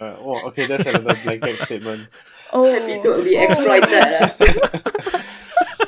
Uh, 0.00 0.16
oh, 0.18 0.48
okay, 0.48 0.66
that's 0.66 0.86
another 0.86 1.14
blanket 1.22 1.60
statement. 1.62 2.08
Oh 2.52 2.64
Happy 2.70 3.02
to 3.02 3.24
be 3.24 3.36
exploited. 3.36 5.22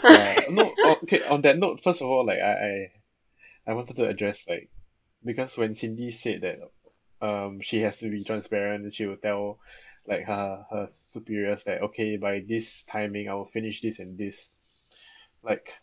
Uh, 0.05 0.43
no, 0.51 0.75
oh, 0.85 0.97
okay. 1.03 1.23
On 1.25 1.41
that 1.41 1.57
note, 1.59 1.83
first 1.83 2.03
of 2.03 2.09
all, 2.09 2.27
like 2.27 2.39
I, 2.39 2.53
I, 2.53 3.71
I 3.71 3.73
wanted 3.73 3.97
to 3.97 4.07
address 4.07 4.45
like 4.47 4.69
because 5.25 5.57
when 5.57 5.75
Cindy 5.75 6.11
said 6.11 6.43
that 6.43 6.59
um 7.27 7.61
she 7.63 7.81
has 7.81 7.97
to 7.99 8.11
be 8.11 8.23
transparent, 8.23 8.93
she 8.93 9.07
will 9.07 9.17
tell 9.17 9.61
like 10.07 10.27
her 10.27 10.67
her 10.71 10.87
superiors 10.91 11.65
that 11.65 11.83
okay 11.83 12.19
by 12.19 12.45
this 12.47 12.85
timing 12.85 13.29
I 13.31 13.35
will 13.35 13.47
finish 13.47 13.81
this 13.81 13.99
and 13.99 14.19
this. 14.19 14.51
Like, 15.43 15.79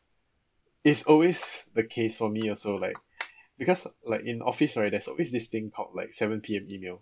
it's 0.83 1.03
always 1.03 1.65
the 1.73 1.83
case 1.83 2.17
for 2.17 2.29
me 2.29 2.49
also. 2.49 2.77
Like, 2.77 2.97
because 3.57 3.87
like 4.05 4.25
in 4.25 4.41
office 4.41 4.77
right, 4.77 4.91
there's 4.91 5.07
always 5.07 5.31
this 5.31 5.47
thing 5.47 5.71
called 5.71 5.95
like 5.95 6.13
seven 6.13 6.41
p.m. 6.41 6.67
email. 6.69 7.01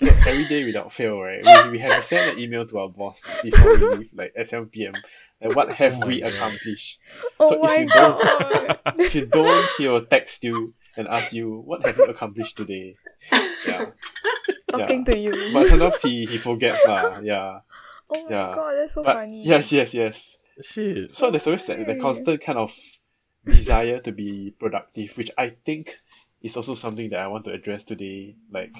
So 0.00 0.06
every 0.26 0.44
day 0.46 0.64
without 0.64 0.92
fail, 0.92 1.20
right, 1.20 1.42
we, 1.66 1.70
we 1.72 1.78
have 1.80 1.96
to 1.96 2.02
send 2.02 2.30
an 2.30 2.38
email 2.38 2.66
to 2.66 2.78
our 2.78 2.88
boss 2.88 3.26
before 3.42 3.76
we 3.78 3.96
leave, 3.98 4.10
like 4.14 4.32
at 4.36 4.48
7 4.48 4.68
p.m. 4.68 4.92
And 5.40 5.54
what 5.54 5.72
have 5.72 5.98
Oh 6.02 6.06
we 6.06 6.20
God. 6.20 6.32
accomplished? 6.32 6.98
oh 7.40 7.48
so 7.50 7.54
if 7.56 7.62
my 7.62 7.76
you 7.78 7.88
don't- 7.88 8.22
god 8.22 8.78
If 8.98 9.14
you 9.14 9.26
don't, 9.26 9.68
he 9.76 9.88
will 9.88 10.04
text 10.06 10.44
you 10.44 10.74
and 10.96 11.06
ask 11.08 11.32
you, 11.32 11.62
"What 11.66 11.86
have 11.86 11.96
you 11.98 12.04
accomplished 12.06 12.56
today?" 12.56 12.94
Yeah, 13.66 13.90
Talking 14.70 15.04
to 15.06 15.16
you. 15.18 15.50
but 15.52 15.66
sometimes 15.68 16.02
he 16.02 16.26
he 16.26 16.38
forgets 16.38 16.82
lah. 16.86 17.18
Yeah, 17.22 17.60
oh 18.10 18.22
my 18.24 18.30
yeah. 18.30 18.50
god, 18.54 18.74
that's 18.78 18.94
so 18.94 19.02
but 19.02 19.14
funny. 19.14 19.46
yes, 19.46 19.70
yes, 19.72 19.94
yes. 19.94 20.36
Shit. 20.62 21.14
So 21.14 21.30
there's 21.30 21.46
always 21.46 21.66
that 21.66 21.86
the 21.86 21.96
constant 22.02 22.40
kind 22.42 22.58
of 22.58 22.74
desire 23.44 23.98
to 24.02 24.10
be 24.12 24.54
productive, 24.58 25.14
which 25.16 25.30
I 25.38 25.54
think 25.64 25.94
is 26.42 26.56
also 26.56 26.74
something 26.74 27.10
that 27.10 27.20
I 27.20 27.28
want 27.30 27.44
to 27.46 27.52
address 27.54 27.84
today. 27.84 28.34
Like 28.50 28.74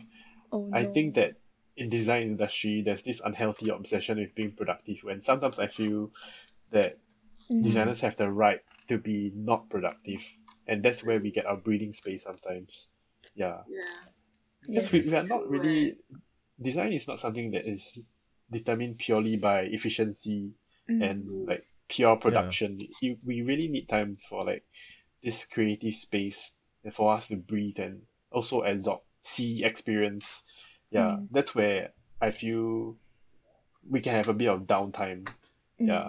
Oh 0.52 0.68
I 0.72 0.82
no. 0.82 0.92
think 0.92 1.14
that 1.16 1.34
in 1.76 1.88
design 1.90 2.22
industry 2.22 2.82
there's 2.82 3.02
this 3.02 3.20
unhealthy 3.24 3.68
obsession 3.68 4.18
with 4.18 4.34
being 4.34 4.52
productive 4.52 4.98
when 5.02 5.22
sometimes 5.22 5.58
I 5.58 5.66
feel 5.68 6.10
that 6.70 6.98
Mm. 7.50 7.62
designers 7.64 8.00
have 8.02 8.16
the 8.16 8.30
right 8.30 8.60
to 8.88 8.98
be 8.98 9.32
not 9.34 9.70
productive 9.70 10.20
and 10.66 10.82
that's 10.82 11.02
where 11.02 11.18
we 11.18 11.30
get 11.30 11.46
our 11.46 11.56
breathing 11.56 11.94
space 11.94 12.24
sometimes. 12.24 12.90
Yeah. 13.34 13.62
Yeah. 13.68 13.82
Because 14.66 14.92
we, 14.92 15.00
we 15.08 15.16
are 15.16 15.26
not 15.26 15.48
really 15.48 15.94
design 16.60 16.92
is 16.92 17.08
not 17.08 17.20
something 17.20 17.52
that 17.52 17.66
is 17.68 18.04
determined 18.50 18.98
purely 18.98 19.36
by 19.36 19.60
efficiency 19.62 20.52
Mm. 20.90 21.02
and 21.02 21.48
like 21.48 21.64
pure 21.88 22.16
production. 22.16 22.78
You, 23.00 23.18
we 23.24 23.42
really 23.42 23.68
need 23.68 23.88
time 23.88 24.16
for 24.28 24.44
like 24.44 24.64
this 25.22 25.44
creative 25.46 25.94
space 25.94 26.54
and 26.84 26.94
for 26.94 27.14
us 27.14 27.28
to 27.28 27.36
breathe 27.36 27.78
and 27.78 28.02
also 28.30 28.62
absorb, 28.62 29.00
see, 29.28 29.64
experience. 29.64 30.44
Yeah, 30.90 31.16
Mm. 31.20 31.28
that's 31.30 31.54
where 31.54 31.92
I 32.20 32.30
feel 32.32 32.96
we 33.88 34.00
can 34.00 34.14
have 34.14 34.28
a 34.28 34.34
bit 34.34 34.48
of 34.48 34.66
downtime. 34.66 35.28
Mm. 35.80 35.88
Yeah. 35.88 36.08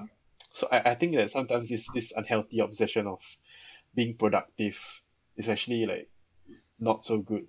So 0.52 0.68
I, 0.72 0.92
I 0.92 0.96
think 0.96 1.16
that 1.16 1.32
sometimes 1.32 1.70
this 1.70 1.88
this 1.94 2.14
unhealthy 2.16 2.60
obsession 2.60 3.08
of 3.08 3.20
being 3.94 4.16
productive 4.16 4.80
is 5.38 5.50
actually 5.50 5.86
like 5.86 6.10
not 6.80 7.04
so 7.04 7.18
good. 7.20 7.46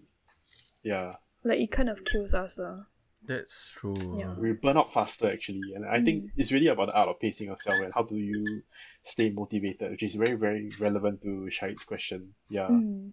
Yeah. 0.82 1.16
Like 1.44 1.60
it 1.60 1.70
kind 1.70 1.88
of 1.88 2.04
kills 2.04 2.34
us 2.34 2.58
lah. 2.58 2.84
That's 3.22 3.76
true. 3.78 4.18
Yeah. 4.18 4.34
we 4.34 4.52
burn 4.52 4.76
out 4.80 4.92
faster 4.96 5.30
actually 5.30 5.74
and 5.76 5.84
i 5.84 6.00
think 6.00 6.24
Mm. 6.24 6.30
it's 6.40 6.52
really 6.52 6.68
about 6.72 6.86
the 6.88 6.96
art 6.96 7.10
of 7.12 7.20
pacing 7.20 7.48
yourself 7.52 7.76
and 7.84 7.92
how 7.92 8.02
do 8.02 8.16
you 8.16 8.62
stay 9.04 9.28
motivated 9.28 9.90
which 9.92 10.02
is 10.02 10.14
very 10.16 10.36
very 10.40 10.70
relevant 10.80 11.20
to 11.22 11.46
shahid's 11.52 11.84
question 11.84 12.32
yeah 12.48 12.68
Mm. 12.72 13.12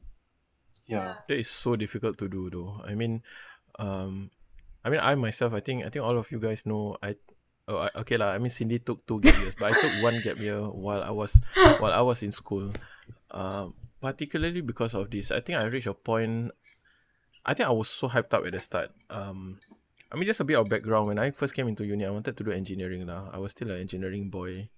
Yeah 0.88 1.22
That 1.28 1.38
is 1.38 1.52
so 1.52 1.76
difficult 1.76 2.18
to 2.20 2.28
do 2.28 2.50
though. 2.50 2.82
I 2.84 2.96
mean, 2.96 3.22
um, 3.80 4.32
I 4.84 4.90
mean, 4.90 5.00
I 5.04 5.16
myself, 5.16 5.54
I 5.54 5.60
think, 5.60 5.86
I 5.86 5.90
think 5.90 6.04
all 6.04 6.18
of 6.18 6.32
you 6.32 6.40
guys 6.40 6.66
know. 6.66 6.96
I, 7.04 7.16
oh, 7.68 7.84
I 7.84 7.90
okay 8.04 8.16
lah. 8.16 8.32
I 8.32 8.40
mean, 8.40 8.50
Cindy 8.50 8.80
took 8.80 9.06
two 9.06 9.20
gap 9.20 9.36
years, 9.44 9.56
but 9.56 9.72
I 9.72 9.76
took 9.76 9.92
one 10.00 10.16
gap 10.24 10.40
year 10.40 10.64
while 10.64 11.04
I 11.04 11.12
was 11.12 11.42
while 11.84 11.92
I 11.92 12.02
was 12.02 12.24
in 12.24 12.32
school. 12.32 12.72
Um, 13.32 13.76
particularly 14.00 14.62
because 14.62 14.96
of 14.96 15.12
this, 15.12 15.32
I 15.32 15.44
think 15.44 15.60
I 15.60 15.68
reached 15.68 15.92
a 15.92 15.94
point. 15.94 16.56
I 17.46 17.54
think 17.54 17.68
I 17.68 17.76
was 17.76 17.92
so 17.92 18.08
hyped 18.08 18.34
up 18.34 18.48
at 18.48 18.56
the 18.56 18.60
start. 18.60 18.92
Um, 19.10 19.60
I 20.12 20.16
mean, 20.16 20.24
just 20.26 20.40
a 20.40 20.48
bit 20.48 20.56
of 20.56 20.70
background. 20.70 21.08
When 21.08 21.20
I 21.20 21.32
first 21.32 21.54
came 21.54 21.68
into 21.68 21.84
uni, 21.84 22.06
I 22.06 22.12
wanted 22.12 22.38
to 22.38 22.44
do 22.44 22.52
engineering 22.52 23.06
lah. 23.08 23.28
I 23.34 23.40
was 23.40 23.52
still 23.52 23.72
an 23.72 23.80
engineering 23.84 24.30
boy. 24.32 24.70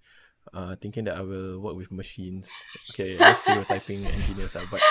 Uh, 0.49 0.73
thinking 0.73 1.05
that 1.05 1.17
I 1.17 1.21
will 1.21 1.61
work 1.61 1.77
with 1.77 1.91
machines. 1.91 2.49
Okay, 2.89 3.13
just 3.13 3.45
stereotyping 3.45 4.01
engineers 4.09 4.57
lah. 4.57 4.65
But 4.73 4.81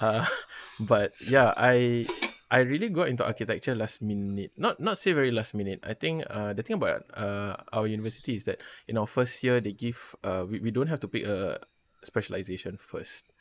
uh, 0.00 0.26
but 0.80 1.12
yeah, 1.26 1.52
I 1.56 2.06
I 2.54 2.62
really 2.62 2.88
got 2.88 3.08
into 3.08 3.26
architecture 3.26 3.74
last 3.74 4.02
minute. 4.02 4.54
Not 4.54 4.78
not 4.78 4.98
say 4.98 5.10
very 5.10 5.34
last 5.34 5.54
minute. 5.58 5.82
I 5.82 5.94
think 5.94 6.22
uh 6.30 6.54
the 6.54 6.62
thing 6.62 6.78
about 6.78 7.02
uh 7.10 7.58
our 7.72 7.86
university 7.90 8.38
is 8.38 8.44
that 8.44 8.62
in 8.86 8.94
our 8.94 9.10
first 9.10 9.42
year 9.42 9.58
they 9.58 9.72
give 9.72 10.14
uh 10.22 10.46
we, 10.46 10.60
we 10.60 10.70
don't 10.70 10.86
have 10.86 11.00
to 11.02 11.08
pick 11.08 11.26
a 11.26 11.58
specialization 12.06 12.78
first. 12.78 13.32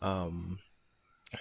Um 0.00 0.64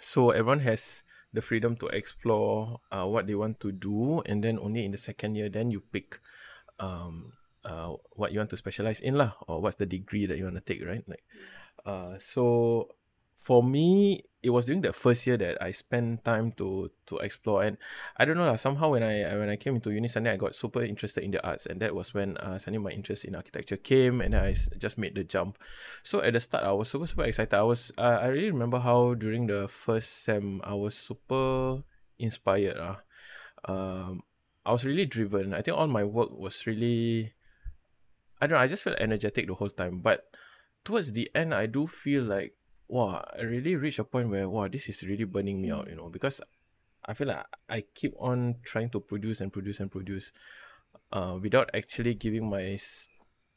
so 0.03 0.31
everyone 0.31 0.67
has 0.67 1.07
the 1.31 1.41
freedom 1.41 1.79
to 1.79 1.87
explore 1.95 2.83
uh 2.91 3.07
what 3.07 3.23
they 3.23 3.35
want 3.35 3.63
to 3.63 3.71
do 3.71 4.19
and 4.25 4.43
then 4.43 4.59
only 4.59 4.83
in 4.83 4.91
the 4.91 4.99
second 4.99 5.35
year 5.35 5.47
then 5.47 5.71
you 5.71 5.79
pick 5.79 6.19
um 6.79 7.33
uh 7.63 7.93
what 8.19 8.33
you 8.33 8.39
want 8.39 8.49
to 8.49 8.57
specialize 8.57 8.99
in 8.99 9.15
lah 9.15 9.31
or 9.47 9.61
what's 9.61 9.77
the 9.77 9.87
degree 9.87 10.25
that 10.25 10.37
you 10.37 10.43
want 10.43 10.59
to 10.59 10.65
take, 10.65 10.83
right? 10.83 11.07
Like 11.07 11.23
uh 11.85 12.19
so 12.19 12.89
for 13.43 13.59
me, 13.59 14.23
it 14.39 14.51
was 14.51 14.67
during 14.67 14.79
the 14.79 14.95
first 14.95 15.27
year 15.27 15.35
that 15.35 15.59
I 15.59 15.75
spent 15.75 16.23
time 16.23 16.55
to 16.55 16.87
to 17.11 17.19
explore, 17.19 17.63
and 17.67 17.75
I 18.15 18.23
don't 18.23 18.39
know 18.39 18.47
lah. 18.47 18.55
Somehow 18.55 18.95
when 18.95 19.03
I 19.03 19.27
when 19.35 19.51
I 19.51 19.59
came 19.59 19.75
into 19.75 19.91
uni, 19.91 20.07
suddenly 20.07 20.31
I 20.31 20.39
got 20.39 20.55
super 20.55 20.79
interested 20.79 21.27
in 21.27 21.35
the 21.35 21.43
arts, 21.43 21.67
and 21.67 21.83
that 21.83 21.91
was 21.91 22.15
when 22.15 22.39
uh, 22.39 22.55
suddenly 22.55 22.79
my 22.79 22.95
interest 22.95 23.27
in 23.27 23.35
architecture 23.35 23.75
came, 23.75 24.23
and 24.23 24.31
I 24.31 24.55
just 24.79 24.95
made 24.95 25.19
the 25.19 25.27
jump. 25.27 25.59
So 26.07 26.23
at 26.23 26.31
the 26.31 26.39
start, 26.39 26.63
I 26.63 26.71
was 26.71 26.87
super 26.87 27.03
super 27.03 27.27
excited. 27.27 27.51
I 27.51 27.67
was 27.67 27.91
uh, 27.99 28.23
I 28.23 28.31
really 28.31 28.55
remember 28.55 28.79
how 28.79 29.13
during 29.13 29.51
the 29.51 29.67
first 29.67 30.23
sem, 30.23 30.63
I 30.63 30.73
was 30.79 30.95
super 30.95 31.83
inspired. 32.15 32.79
Ah, 32.79 33.03
um, 33.67 34.23
I 34.63 34.71
was 34.71 34.87
really 34.87 35.05
driven. 35.05 35.51
I 35.51 35.59
think 35.59 35.75
all 35.75 35.91
my 35.91 36.07
work 36.07 36.31
was 36.31 36.63
really 36.63 37.35
I 38.39 38.47
don't 38.47 38.59
know, 38.59 38.63
I 38.63 38.67
just 38.67 38.83
felt 38.83 38.99
energetic 38.99 39.47
the 39.47 39.55
whole 39.55 39.71
time. 39.71 39.99
But 39.99 40.27
towards 40.83 41.11
the 41.11 41.31
end, 41.33 41.55
I 41.55 41.65
do 41.65 41.87
feel 41.87 42.23
like, 42.23 42.55
wow, 42.93 43.25
I 43.33 43.41
really 43.41 43.75
reached 43.75 43.97
a 43.97 44.05
point 44.05 44.29
where, 44.29 44.47
wow, 44.47 44.67
this 44.69 44.87
is 44.87 45.01
really 45.01 45.25
burning 45.25 45.59
me 45.59 45.71
out, 45.71 45.89
you 45.89 45.95
know, 45.95 46.09
because 46.09 46.39
I 47.03 47.15
feel 47.17 47.27
like 47.27 47.45
I 47.67 47.81
keep 47.81 48.13
on 48.19 48.61
trying 48.63 48.91
to 48.91 48.99
produce 49.01 49.41
and 49.41 49.51
produce 49.51 49.79
and 49.79 49.89
produce 49.89 50.31
uh, 51.11 51.39
without 51.41 51.73
actually 51.73 52.13
giving 52.13 52.47
my 52.47 52.77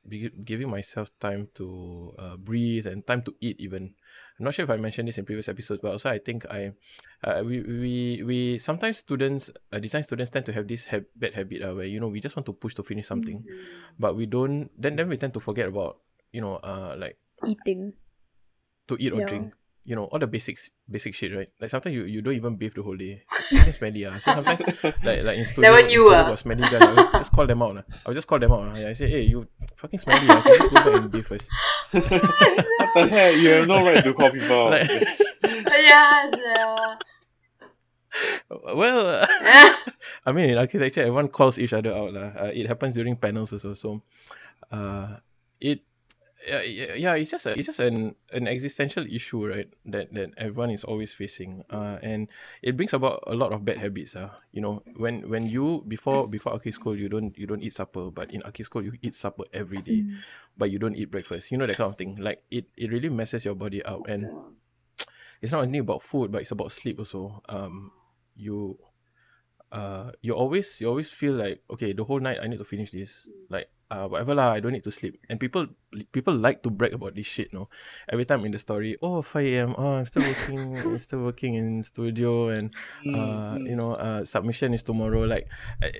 giving 0.09 0.71
myself 0.71 1.11
time 1.19 1.49
to 1.53 2.15
uh, 2.17 2.37
breathe 2.39 2.87
and 2.87 3.05
time 3.05 3.21
to 3.23 3.35
eat 3.41 3.59
even. 3.61 3.93
I'm 4.39 4.45
not 4.45 4.55
sure 4.55 4.63
if 4.63 4.71
i 4.71 4.77
mentioned 4.77 5.09
this 5.09 5.19
in 5.19 5.25
previous 5.25 5.49
episodes 5.49 5.81
but 5.83 5.91
also 5.91 6.09
i 6.09 6.19
think 6.19 6.47
i 6.47 6.71
uh, 7.25 7.43
we, 7.43 7.59
we 7.61 8.23
we 8.23 8.39
sometimes 8.59 8.99
students 8.99 9.51
uh, 9.73 9.81
design 9.81 10.05
students 10.05 10.31
tend 10.31 10.47
to 10.47 10.53
have 10.53 10.69
this 10.69 10.87
hab- 10.87 11.11
bad 11.17 11.35
habit 11.35 11.59
uh, 11.61 11.75
where 11.75 11.91
you 11.91 11.99
know 11.99 12.07
we 12.07 12.21
just 12.21 12.37
want 12.37 12.47
to 12.47 12.53
push 12.53 12.75
to 12.75 12.85
finish 12.85 13.09
something 13.09 13.43
but 13.99 14.15
we 14.15 14.27
don't 14.27 14.71
then 14.79 14.95
then 14.95 15.09
we 15.09 15.17
tend 15.17 15.35
to 15.35 15.41
forget 15.41 15.67
about 15.67 15.99
you 16.31 16.41
know 16.41 16.63
uh 16.63 16.95
like 16.97 17.19
Eating. 17.43 17.93
To 18.89 18.97
eat 18.99 19.13
or 19.13 19.21
Yeah. 19.21 19.27
drink 19.27 19.55
you 19.87 19.95
know 19.95 20.11
all 20.11 20.19
the 20.19 20.27
basics 20.27 20.71
basic 20.91 21.15
shit 21.15 21.31
right 21.31 21.49
like 21.63 21.71
sometimes 21.71 21.95
you, 21.95 22.05
you 22.05 22.21
don't 22.21 22.35
even 22.35 22.57
bathe 22.59 22.75
the 22.75 22.83
whole 22.83 22.97
day 22.99 23.23
Fucking 23.55 23.73
smelly 23.73 24.03
ah 24.05 24.19
so 24.19 24.35
sometimes 24.35 24.59
like 25.07 25.23
like 25.23 25.39
in 25.39 25.47
studio, 25.47 25.71
one 25.71 25.87
in 25.87 25.91
you 25.95 26.03
studio 26.03 26.19
ah. 26.19 26.27
got 26.35 26.39
smelly 26.43 26.67
guys 26.67 26.83
I 26.83 26.91
will 26.91 27.11
just 27.15 27.31
call 27.31 27.47
them 27.47 27.63
out 27.63 27.75
lah. 27.79 27.85
I 27.87 28.07
will 28.11 28.19
just 28.19 28.27
call 28.27 28.43
them 28.43 28.51
out 28.51 28.67
lah. 28.67 28.75
I 28.75 28.99
say 28.99 29.07
hey 29.07 29.23
you 29.23 29.47
fucking 29.79 30.03
smelly 30.03 30.27
ah. 30.27 30.43
can 30.43 30.53
you 30.53 30.59
just 30.59 30.75
go 30.75 30.83
back 30.83 30.95
and 30.99 31.11
bathe 31.15 31.27
first 31.31 31.47
what 31.95 32.03
the 32.99 33.07
heck 33.07 33.39
you 33.39 33.49
have 33.63 33.71
no 33.71 33.79
right 33.87 34.03
to 34.03 34.11
call 34.11 34.31
people 34.35 34.59
out. 34.59 34.71
Like- 34.75 34.91
yes. 35.87 36.35
Uh, 36.35 36.99
well 38.75 39.07
uh, 39.07 39.27
I 40.27 40.35
mean 40.35 40.51
in 40.51 40.59
architecture 40.59 41.07
everyone 41.07 41.31
calls 41.31 41.63
each 41.63 41.73
other 41.73 41.95
out 41.95 42.11
lah. 42.11 42.35
Uh, 42.35 42.51
it 42.51 42.67
happens 42.67 42.99
during 42.99 43.15
panels 43.15 43.55
also 43.55 43.79
so 43.79 44.03
uh 44.75 45.23
it 45.63 45.87
yeah, 46.47 46.63
yeah, 46.63 46.95
yeah, 46.95 47.15
it's 47.15 47.31
just 47.31 47.47
a, 47.47 47.59
it's 47.59 47.67
just 47.67 47.81
an 47.81 48.15
an 48.33 48.47
existential 48.47 49.05
issue, 49.05 49.43
right? 49.47 49.67
That 49.85 50.15
that 50.15 50.31
everyone 50.39 50.71
is 50.71 50.85
always 50.85 51.13
facing, 51.13 51.67
uh, 51.71 51.99
and 52.03 52.29
it 52.63 52.77
brings 52.77 52.95
about 52.95 53.25
a 53.27 53.35
lot 53.35 53.53
of 53.53 53.65
bad 53.67 53.79
habits. 53.79 54.15
Uh, 54.15 54.31
you 54.53 54.63
know, 54.63 54.83
when 54.95 55.29
when 55.29 55.47
you 55.51 55.83
before 55.87 56.29
before 56.31 56.53
archi 56.55 56.71
school, 56.71 56.95
you 56.97 57.09
don't 57.09 57.37
you 57.37 57.47
don't 57.47 57.63
eat 57.63 57.75
supper, 57.75 58.11
but 58.11 58.31
in 58.31 58.43
archi 58.43 58.63
school 58.63 58.83
you 58.83 58.95
eat 59.03 59.15
supper 59.15 59.45
every 59.53 59.83
day, 59.83 60.07
but 60.57 60.71
you 60.71 60.79
don't 60.79 60.95
eat 60.95 61.11
breakfast. 61.11 61.51
You 61.51 61.59
know 61.59 61.67
that 61.67 61.77
kind 61.77 61.91
of 61.91 61.99
thing. 61.99 62.17
Like 62.17 62.43
it 62.51 62.71
it 62.77 62.91
really 62.91 63.11
messes 63.11 63.45
your 63.45 63.59
body 63.59 63.83
up, 63.83 64.07
and 64.07 64.31
it's 65.43 65.53
not 65.53 65.63
only 65.67 65.83
about 65.83 66.03
food, 66.03 66.31
but 66.31 66.41
it's 66.41 66.53
about 66.55 66.71
sleep 66.71 66.99
also. 66.99 67.43
Um, 67.49 67.91
you 68.37 68.79
uh 69.73 70.13
you 70.23 70.33
always 70.33 70.81
you 70.81 70.87
always 70.87 71.11
feel 71.11 71.35
like 71.35 71.61
okay 71.69 71.93
the 71.93 72.05
whole 72.05 72.21
night 72.21 72.39
I 72.41 72.47
need 72.47 72.59
to 72.59 72.65
finish 72.65 72.91
this 72.93 73.27
like 73.51 73.67
uh 73.91 74.07
whatever 74.09 74.35
lah 74.35 74.53
I 74.53 74.61
don't 74.61 74.73
need 74.73 74.85
to 74.85 74.91
sleep 74.91 75.19
and 75.29 75.39
people 75.39 75.67
people 76.13 76.35
like 76.35 76.63
to 76.67 76.71
brag 76.71 76.93
about 76.93 77.15
this 77.15 77.27
shit 77.27 77.55
no 77.55 77.69
every 78.11 78.25
time 78.25 78.45
in 78.45 78.53
the 78.53 78.59
story 78.59 78.97
oh 79.01 79.23
5 79.23 79.47
a.m 79.47 79.75
oh 79.79 80.03
I'm 80.03 80.07
still 80.07 80.27
working 80.27 80.79
I'm 80.83 80.99
still 80.99 81.23
working 81.23 81.55
in 81.55 81.83
studio 81.83 82.49
and 82.49 82.75
uh 83.07 83.59
you 83.63 83.77
know 83.77 83.95
uh 83.95 84.25
submission 84.25 84.75
is 84.75 84.83
tomorrow 84.83 85.23
like 85.25 85.47
I, 85.83 85.93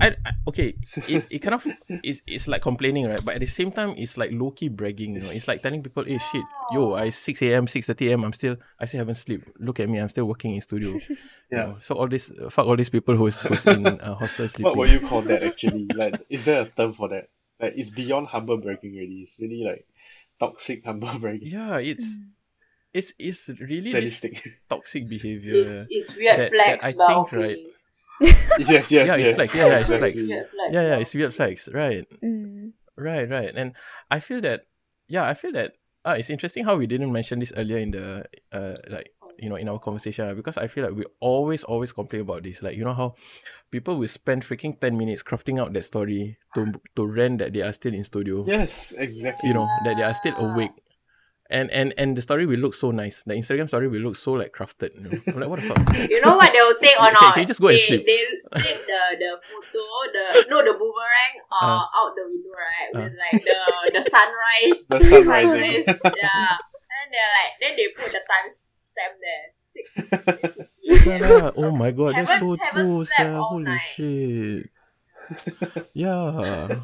I, 0.00 0.06
I 0.26 0.32
okay 0.48 0.74
it, 1.06 1.24
it 1.30 1.38
kind 1.38 1.54
of 1.54 1.66
is 2.02 2.22
it's 2.26 2.48
like 2.48 2.62
complaining 2.62 3.06
right 3.06 3.22
but 3.24 3.34
at 3.38 3.40
the 3.40 3.50
same 3.50 3.70
time 3.70 3.94
it's 3.96 4.18
like 4.18 4.30
low-key 4.32 4.68
bragging 4.68 5.14
you 5.14 5.22
know 5.22 5.30
it's 5.30 5.46
like 5.46 5.62
telling 5.62 5.82
people 5.82 6.04
hey 6.04 6.18
shit 6.18 6.44
yo 6.74 6.94
I 6.94 7.10
6 7.10 7.42
a.m 7.42 7.66
6.30 7.66 8.08
a.m 8.10 8.24
I'm 8.24 8.32
still 8.34 8.56
I 8.78 8.84
still 8.86 8.98
haven't 8.98 9.16
sleep 9.16 9.40
look 9.58 9.80
at 9.80 9.88
me 9.88 9.98
I'm 9.98 10.08
still 10.10 10.26
working 10.26 10.54
in 10.54 10.60
studio 10.60 10.98
Yeah. 11.50 11.58
you 11.60 11.66
know, 11.72 11.76
so 11.80 11.94
all 11.94 12.08
this 12.08 12.30
fuck 12.50 12.66
all 12.66 12.76
these 12.76 12.90
people 12.90 13.16
who's 13.16 13.40
who's 13.40 13.64
in 13.66 13.86
uh, 13.86 14.14
hostel 14.14 14.46
sleeping. 14.48 14.68
What 14.76 14.76
would 14.76 14.90
you 14.90 15.00
call 15.00 15.22
that 15.22 15.42
actually? 15.42 15.88
Like, 15.96 16.20
is 16.28 16.44
there 16.44 16.60
a 16.60 16.66
term 16.66 16.92
for 16.92 17.08
that? 17.08 17.30
Like, 17.60 17.74
it's 17.76 17.90
beyond 17.90 18.28
humble 18.28 18.58
bragging 18.58 18.94
already. 18.94 19.22
It's 19.22 19.38
really 19.40 19.64
like 19.64 19.86
toxic 20.38 20.84
humble 20.84 21.10
bragging. 21.18 21.48
Yeah, 21.48 21.78
it's 21.78 22.18
it's 22.94 23.12
it's 23.18 23.48
really 23.60 23.92
this 23.92 24.24
toxic 24.68 25.08
behavior. 25.08 25.54
it's 25.54 25.88
it's 25.90 26.16
weird 26.16 26.38
that- 26.38 26.50
that 26.50 26.80
flags, 26.80 26.84
I 26.84 26.92
but 26.96 27.06
think, 27.06 27.18
okay. 27.18 27.36
right, 27.36 27.58
yes, 28.58 28.90
yes, 28.90 28.90
Yeah, 28.90 29.16
it's 29.16 29.28
yes. 29.28 29.34
flex. 29.34 29.54
Yeah, 29.54 29.66
yeah, 29.66 29.78
it's 29.78 29.90
exactly. 29.90 30.22
flex. 30.26 30.72
Yeah, 30.72 30.82
yeah, 30.82 30.96
it's 30.96 31.14
weird 31.14 31.34
flags. 31.34 31.68
Right, 31.72 32.06
Mm. 32.22 32.72
right, 32.96 33.28
right. 33.28 33.52
And 33.54 33.74
I 34.10 34.20
feel 34.20 34.40
that 34.42 34.66
yeah, 35.08 35.26
I 35.28 35.34
feel 35.34 35.52
that 35.52 35.74
ah, 36.04 36.14
it's 36.14 36.30
interesting 36.30 36.64
how 36.64 36.76
we 36.76 36.86
didn't 36.86 37.12
mention 37.12 37.38
this 37.40 37.52
earlier 37.56 37.78
in 37.78 37.90
the 37.92 38.24
uh 38.52 38.76
like 38.88 39.10
okay. 39.10 39.17
You 39.38 39.48
know 39.48 39.56
in 39.56 39.68
our 39.68 39.78
conversation 39.78 40.28
ah, 40.28 40.34
because 40.34 40.58
I 40.58 40.66
feel 40.66 40.84
like 40.84 40.94
we 40.94 41.04
always 41.20 41.64
always 41.64 41.92
complain 41.92 42.22
about 42.22 42.42
this. 42.42 42.62
Like 42.62 42.76
you 42.76 42.84
know 42.84 42.94
how 42.94 43.14
people 43.70 43.96
will 43.96 44.08
spend 44.08 44.42
freaking 44.42 44.78
ten 44.78 44.96
minutes 44.96 45.22
crafting 45.22 45.60
out 45.60 45.72
that 45.72 45.82
story 45.84 46.36
to 46.54 46.72
to 46.96 47.06
rent 47.06 47.38
that 47.38 47.52
they 47.52 47.62
are 47.62 47.72
still 47.72 47.94
in 47.94 48.04
studio. 48.04 48.44
Yes, 48.46 48.92
exactly. 48.96 49.48
You 49.48 49.54
know 49.54 49.68
that 49.84 49.96
they 49.96 50.02
are 50.02 50.14
still 50.14 50.36
awake. 50.36 50.72
And, 51.50 51.70
and 51.72 51.94
and 51.96 52.12
the 52.14 52.20
story 52.20 52.44
will 52.44 52.60
look 52.60 52.74
so 52.76 52.90
nice. 52.92 53.22
The 53.24 53.32
Instagram 53.32 53.68
story 53.72 53.88
will 53.88 54.04
look 54.04 54.16
so 54.20 54.32
like 54.36 54.52
crafted. 54.52 54.92
You 55.00 55.08
know? 55.08 55.18
I'm 55.32 55.40
like, 55.40 55.48
what 55.48 55.60
the 55.64 55.72
fuck? 55.72 55.80
You 56.12 56.20
know 56.20 56.36
what 56.36 56.52
they'll 56.52 56.76
take 56.76 56.92
or 57.00 57.08
Can- 57.08 57.16
not? 57.16 57.32
can 57.32 57.40
you 57.40 57.46
just 57.48 57.60
go 57.64 57.68
and 57.72 57.80
sleep? 57.80 58.04
They 58.04 58.20
take 58.60 58.84
the 58.84 59.00
the 59.16 59.32
photo, 59.64 60.12
the 60.12 60.44
no 60.52 60.60
the 60.60 60.76
boomerang 60.76 61.34
uh, 61.48 61.88
out 61.88 62.12
the 62.20 62.28
window, 62.28 62.52
right? 62.52 62.88
With 62.92 63.16
like 63.16 63.40
the 63.40 63.60
the 63.96 64.02
sunrise. 64.04 64.80
The 64.92 65.24
sunrise, 65.24 65.88
yeah. 66.20 66.60
And 66.60 67.06
they're 67.16 67.32
like 67.40 67.52
then 67.64 67.72
they 67.80 67.88
put 67.96 68.12
the 68.12 68.20
time 68.28 68.44
stamp 68.80 69.14
there. 69.20 69.46
Six. 69.62 69.86
six 70.08 70.66
Yeah, 70.82 71.50
oh 71.56 71.70
my 71.70 71.90
god, 71.92 72.14
that's 72.16 72.38
so 72.38 72.56
Haven't- 72.56 72.66
haven't 72.66 73.06
true, 73.06 73.34
all 73.36 73.42
Holy 73.50 73.64
night. 73.64 73.78
shit. 73.78 74.70
Yeah. 75.92 76.80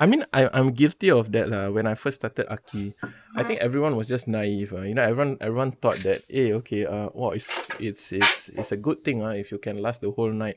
I 0.00 0.06
mean, 0.06 0.24
I, 0.32 0.48
I'm 0.52 0.72
guilty 0.72 1.10
of 1.12 1.30
that 1.32 1.48
lah. 1.48 1.70
When 1.70 1.86
I 1.86 1.94
first 1.94 2.16
started 2.24 2.50
Aki, 2.50 2.94
I 3.36 3.44
think 3.44 3.60
everyone 3.60 3.94
was 3.94 4.08
just 4.08 4.26
naive. 4.26 4.72
Uh. 4.72 4.82
You 4.82 4.94
know, 4.98 5.02
everyone 5.04 5.36
everyone 5.40 5.70
thought 5.72 6.00
that, 6.02 6.22
hey, 6.28 6.52
okay, 6.64 6.86
uh, 6.86 7.10
well, 7.14 7.30
it's 7.30 7.52
it's 7.78 8.10
it's 8.10 8.48
it's 8.50 8.72
a 8.72 8.80
good 8.80 9.04
thing 9.04 9.22
uh, 9.22 9.36
if 9.36 9.52
you 9.52 9.58
can 9.58 9.78
last 9.78 10.00
the 10.00 10.10
whole 10.10 10.32
night, 10.32 10.56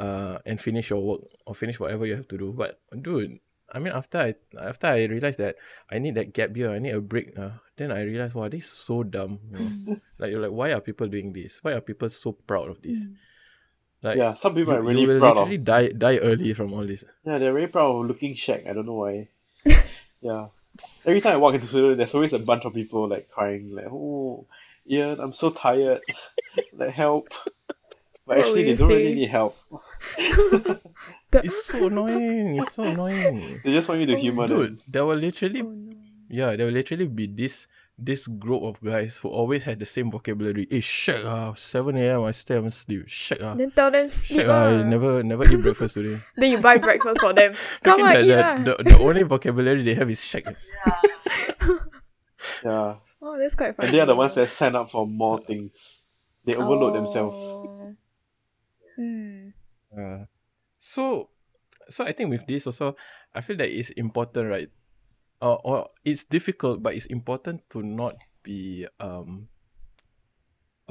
uh, 0.00 0.38
and 0.46 0.58
finish 0.58 0.90
your 0.90 0.98
work 1.04 1.20
or 1.46 1.54
finish 1.54 1.78
whatever 1.78 2.06
you 2.06 2.16
have 2.16 2.26
to 2.34 2.38
do. 2.38 2.50
But 2.50 2.80
dude, 2.90 3.38
I 3.72 3.78
mean, 3.78 3.92
after 3.92 4.18
I 4.18 4.34
after 4.60 4.86
I 4.86 5.04
realized 5.04 5.38
that 5.38 5.56
I 5.90 5.98
need 5.98 6.14
that 6.16 6.32
gap 6.34 6.56
year, 6.56 6.70
I 6.70 6.78
need 6.78 6.94
a 6.94 7.00
break. 7.00 7.36
Uh, 7.36 7.50
then 7.76 7.90
I 7.90 8.02
realized, 8.02 8.34
wow, 8.34 8.48
this 8.48 8.64
is 8.64 8.70
so 8.70 9.02
dumb. 9.02 9.40
You 9.50 9.58
know? 9.58 10.00
like 10.18 10.30
you're 10.30 10.42
like, 10.42 10.52
why 10.52 10.72
are 10.72 10.80
people 10.80 11.08
doing 11.08 11.32
this? 11.32 11.64
Why 11.64 11.72
are 11.72 11.80
people 11.80 12.10
so 12.10 12.32
proud 12.32 12.68
of 12.68 12.82
this? 12.82 13.08
Like, 14.02 14.18
yeah, 14.18 14.34
some 14.34 14.54
people 14.54 14.74
you, 14.74 14.78
are 14.80 14.82
really 14.82 15.00
you 15.02 15.08
will 15.08 15.20
proud 15.20 15.30
of. 15.30 15.48
literally 15.48 15.58
die 15.58 15.88
die 15.88 16.18
early 16.18 16.52
from 16.52 16.72
all 16.74 16.84
this. 16.84 17.04
Yeah, 17.24 17.38
they're 17.38 17.52
very 17.52 17.68
proud 17.68 17.96
of 17.96 18.06
looking 18.06 18.34
shag. 18.34 18.66
I 18.66 18.74
don't 18.74 18.86
know 18.86 18.94
why. 18.94 19.28
yeah. 20.20 20.48
Every 21.04 21.20
time 21.20 21.34
I 21.34 21.36
walk 21.36 21.54
into 21.54 21.66
studio, 21.66 21.94
there's 21.94 22.14
always 22.14 22.32
a 22.32 22.38
bunch 22.38 22.64
of 22.64 22.74
people 22.74 23.08
like 23.08 23.30
crying, 23.30 23.74
like, 23.74 23.86
"Oh, 23.90 24.46
Ian, 24.88 25.20
I'm 25.20 25.34
so 25.34 25.50
tired. 25.50 26.02
like 26.72 26.90
help." 26.90 27.32
But 28.26 28.36
What 28.36 28.38
actually, 28.38 28.64
they 28.64 28.74
don't 28.74 28.88
really 28.88 29.14
need 29.14 29.28
help. 29.28 29.56
The- 31.32 31.42
It's 31.48 31.64
so 31.66 31.86
annoying. 31.88 32.56
It's 32.60 32.74
so 32.76 32.84
annoying. 32.84 33.60
They 33.64 33.72
just 33.72 33.88
want 33.88 34.00
you 34.04 34.06
to 34.12 34.16
humor 34.20 34.46
them. 34.46 34.56
Dude, 34.58 34.80
there 34.86 35.04
will 35.08 35.16
literally 35.16 35.62
oh 35.64 35.72
no. 35.72 35.96
yeah, 36.28 36.54
there 36.56 36.66
will 36.68 36.76
literally 36.76 37.08
be 37.08 37.26
this 37.26 37.66
this 37.98 38.26
group 38.26 38.62
of 38.64 38.80
guys 38.82 39.16
who 39.18 39.28
always 39.28 39.64
had 39.64 39.78
the 39.78 39.86
same 39.86 40.10
vocabulary. 40.10 40.66
Hey, 40.68 40.80
shit, 40.80 41.24
ah, 41.24 41.54
7 41.54 41.94
a.m. 41.96 42.22
I 42.24 42.32
still 42.32 42.56
haven't 42.56 42.72
sleep. 42.72 43.04
Shit, 43.06 43.40
ah. 43.40 43.54
Then 43.54 43.70
tell 43.70 43.90
them 43.92 44.08
sleep 44.08 44.40
Shit, 44.44 44.48
ah, 44.50 44.76
I 44.76 44.82
never 44.82 45.22
never 45.22 45.44
eat 45.48 45.60
breakfast 45.62 45.94
today. 45.94 46.20
Then 46.36 46.50
you 46.52 46.58
buy 46.58 46.76
breakfast 46.78 47.20
for 47.20 47.32
them. 47.32 47.52
Come 47.84 48.00
Freaking 48.00 48.04
on, 48.04 48.14
the, 48.14 48.20
eat 48.20 48.64
the, 48.64 48.74
the, 48.82 48.90
the 48.90 48.98
only 49.00 49.22
vocabulary 49.24 49.82
they 49.82 49.94
have 49.94 50.10
is 50.10 50.24
shit. 50.24 50.44
Yeah, 52.64 52.96
Oh, 53.22 53.38
that's 53.38 53.54
quite 53.54 53.76
funny. 53.76 53.88
and 53.88 53.94
they 53.94 54.00
are 54.00 54.06
the 54.06 54.16
ones 54.16 54.34
that 54.34 54.48
sign 54.50 54.74
up 54.74 54.90
for 54.90 55.06
more 55.06 55.40
things. 55.40 56.02
They 56.44 56.54
overload 56.58 56.94
themselves. 56.94 57.38
Oh. 57.38 57.94
Hmm. 58.96 59.48
Uh, 59.96 60.24
so, 60.82 61.30
so 61.88 62.04
I 62.04 62.10
think 62.10 62.30
with 62.30 62.44
this 62.46 62.66
also, 62.66 62.96
I 63.32 63.40
feel 63.40 63.56
that 63.58 63.70
it's 63.70 63.90
important, 63.90 64.50
right? 64.50 64.68
Or, 65.40 65.60
or 65.62 65.88
it's 66.04 66.24
difficult, 66.24 66.82
but 66.82 66.94
it's 66.94 67.06
important 67.06 67.62
to 67.70 67.82
not 67.82 68.16
be 68.42 68.86
um 68.98 69.46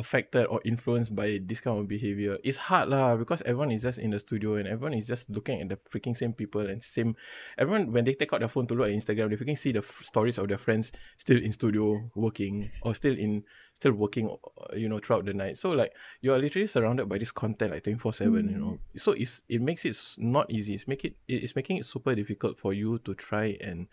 affected 0.01 0.49
or 0.49 0.59
influenced 0.65 1.13
by 1.15 1.39
this 1.45 1.61
kind 1.61 1.77
of 1.77 1.87
behavior. 1.87 2.41
It's 2.43 2.57
hard 2.57 2.89
lah 2.89 3.15
because 3.15 3.45
everyone 3.45 3.69
is 3.69 3.85
just 3.85 4.01
in 4.01 4.09
the 4.09 4.19
studio 4.19 4.57
and 4.57 4.67
everyone 4.67 4.97
is 4.97 5.05
just 5.05 5.29
looking 5.29 5.61
at 5.61 5.69
the 5.69 5.77
freaking 5.85 6.17
same 6.17 6.33
people 6.33 6.65
and 6.65 6.81
same. 6.81 7.13
Everyone 7.57 7.93
when 7.93 8.03
they 8.03 8.17
take 8.17 8.33
out 8.33 8.41
their 8.41 8.49
phone 8.49 8.65
to 8.67 8.73
look 8.73 8.89
at 8.89 8.97
Instagram, 8.97 9.29
they 9.29 9.37
freaking 9.37 9.57
see 9.57 9.71
the 9.71 9.85
f- 9.85 10.01
stories 10.01 10.41
of 10.41 10.49
their 10.49 10.57
friends 10.57 10.91
still 11.17 11.37
in 11.37 11.53
studio 11.53 12.09
working 12.15 12.65
or 12.81 12.97
still 12.97 13.13
in 13.13 13.45
still 13.77 13.93
working, 13.93 14.27
uh, 14.33 14.75
you 14.75 14.89
know, 14.89 14.97
throughout 14.97 15.25
the 15.25 15.33
night. 15.33 15.55
So 15.55 15.71
like 15.71 15.93
you 16.19 16.33
are 16.33 16.39
literally 16.41 16.67
surrounded 16.67 17.07
by 17.07 17.21
this 17.21 17.31
content 17.31 17.71
like 17.71 17.85
twenty 17.85 17.99
four 18.01 18.13
seven. 18.13 18.49
You 18.49 18.57
know, 18.57 18.79
so 18.97 19.13
it's 19.13 19.43
it 19.47 19.61
makes 19.61 19.85
it 19.85 19.95
not 20.17 20.49
easy. 20.49 20.73
It's 20.73 20.89
make 20.89 21.05
it 21.05 21.15
it's 21.29 21.55
making 21.55 21.77
it 21.77 21.85
super 21.85 22.15
difficult 22.15 22.57
for 22.57 22.73
you 22.73 22.97
to 23.05 23.13
try 23.13 23.55
and 23.61 23.87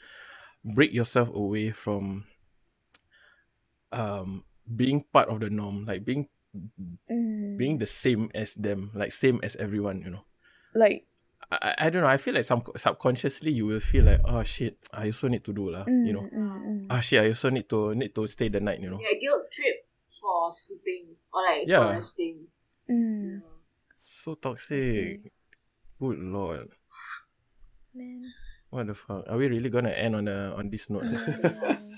break 0.64 0.92
yourself 0.92 1.28
away 1.30 1.70
from 1.70 2.24
um 3.92 4.44
being 4.76 5.04
part 5.12 5.28
of 5.28 5.40
the 5.40 5.50
norm, 5.50 5.84
like 5.86 6.04
being 6.04 6.28
Mm. 7.08 7.56
being 7.60 7.78
the 7.78 7.86
same 7.86 8.30
as 8.34 8.54
them, 8.54 8.90
like 8.94 9.12
same 9.12 9.38
as 9.44 9.54
everyone, 9.56 10.00
you 10.00 10.10
know. 10.10 10.24
like 10.74 11.06
I, 11.52 11.56
I- 11.60 11.76
I 11.86 11.90
don't 11.90 12.02
know. 12.02 12.08
I 12.08 12.16
feel 12.16 12.34
like 12.34 12.44
some 12.44 12.64
subconsciously 12.76 13.52
you 13.52 13.66
will 13.66 13.80
feel 13.84 14.04
like, 14.04 14.20
oh 14.24 14.42
shit, 14.42 14.76
I 14.92 15.06
also 15.12 15.28
need 15.28 15.44
to 15.44 15.52
do 15.52 15.70
lah, 15.70 15.84
mm, 15.84 16.04
you 16.08 16.12
know. 16.16 16.24
mm, 16.24 16.32
mm. 16.32 16.86
Ah 16.90 17.00
shit, 17.00 17.20
I 17.24 17.28
also 17.32 17.48
need 17.52 17.68
to 17.68 17.94
need 17.94 18.12
to 18.16 18.26
stay 18.26 18.48
the 18.48 18.60
night, 18.64 18.80
you 18.80 18.88
know. 18.90 18.98
Yeah, 19.00 19.16
guilt 19.20 19.48
trip 19.52 19.86
for 20.08 20.50
sleeping 20.52 21.14
or 21.32 21.40
like 21.44 21.68
Yeah. 21.68 21.84
for 21.84 21.92
resting. 22.00 22.48
Mm. 22.88 23.44
So 24.02 24.34
toxic. 24.40 25.20
Good 26.00 26.18
lord. 26.18 26.72
Man. 27.94 28.32
What 28.72 28.88
the 28.88 28.94
fuck? 28.96 29.24
Are 29.28 29.36
we 29.36 29.48
really 29.48 29.68
gonna 29.70 29.92
end 29.92 30.16
on 30.16 30.28
a 30.28 30.56
on 30.56 30.68
this 30.72 30.88
note? 30.90 31.04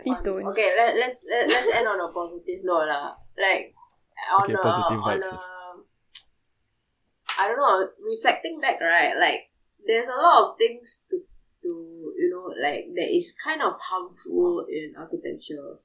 Please 0.00 0.20
don't. 0.20 0.44
Okay, 0.46 0.72
let, 0.76 0.94
let's 0.96 1.16
let, 1.28 1.48
let's 1.48 1.68
end 1.74 1.88
on 1.88 2.00
a 2.00 2.12
positive 2.12 2.60
note 2.64 2.86
lah. 2.88 3.14
Like 3.38 3.74
on 4.32 4.44
Okay, 4.44 4.54
a 4.54 4.56
positive 4.58 5.00
on 5.00 5.20
vibes. 5.20 5.32
a 5.32 5.38
I 7.38 7.48
don't 7.48 7.58
know. 7.58 7.88
Reflecting 8.04 8.60
back, 8.60 8.80
right? 8.80 9.16
Like 9.16 9.50
there's 9.86 10.08
a 10.08 10.16
lot 10.16 10.50
of 10.52 10.58
things 10.58 11.04
to 11.10 11.18
to 11.62 11.68
you 12.18 12.28
know 12.30 12.52
like 12.62 12.86
that 12.94 13.10
is 13.14 13.34
kind 13.42 13.62
of 13.62 13.74
harmful 13.80 14.66
in 14.70 14.94
architecture. 14.98 15.80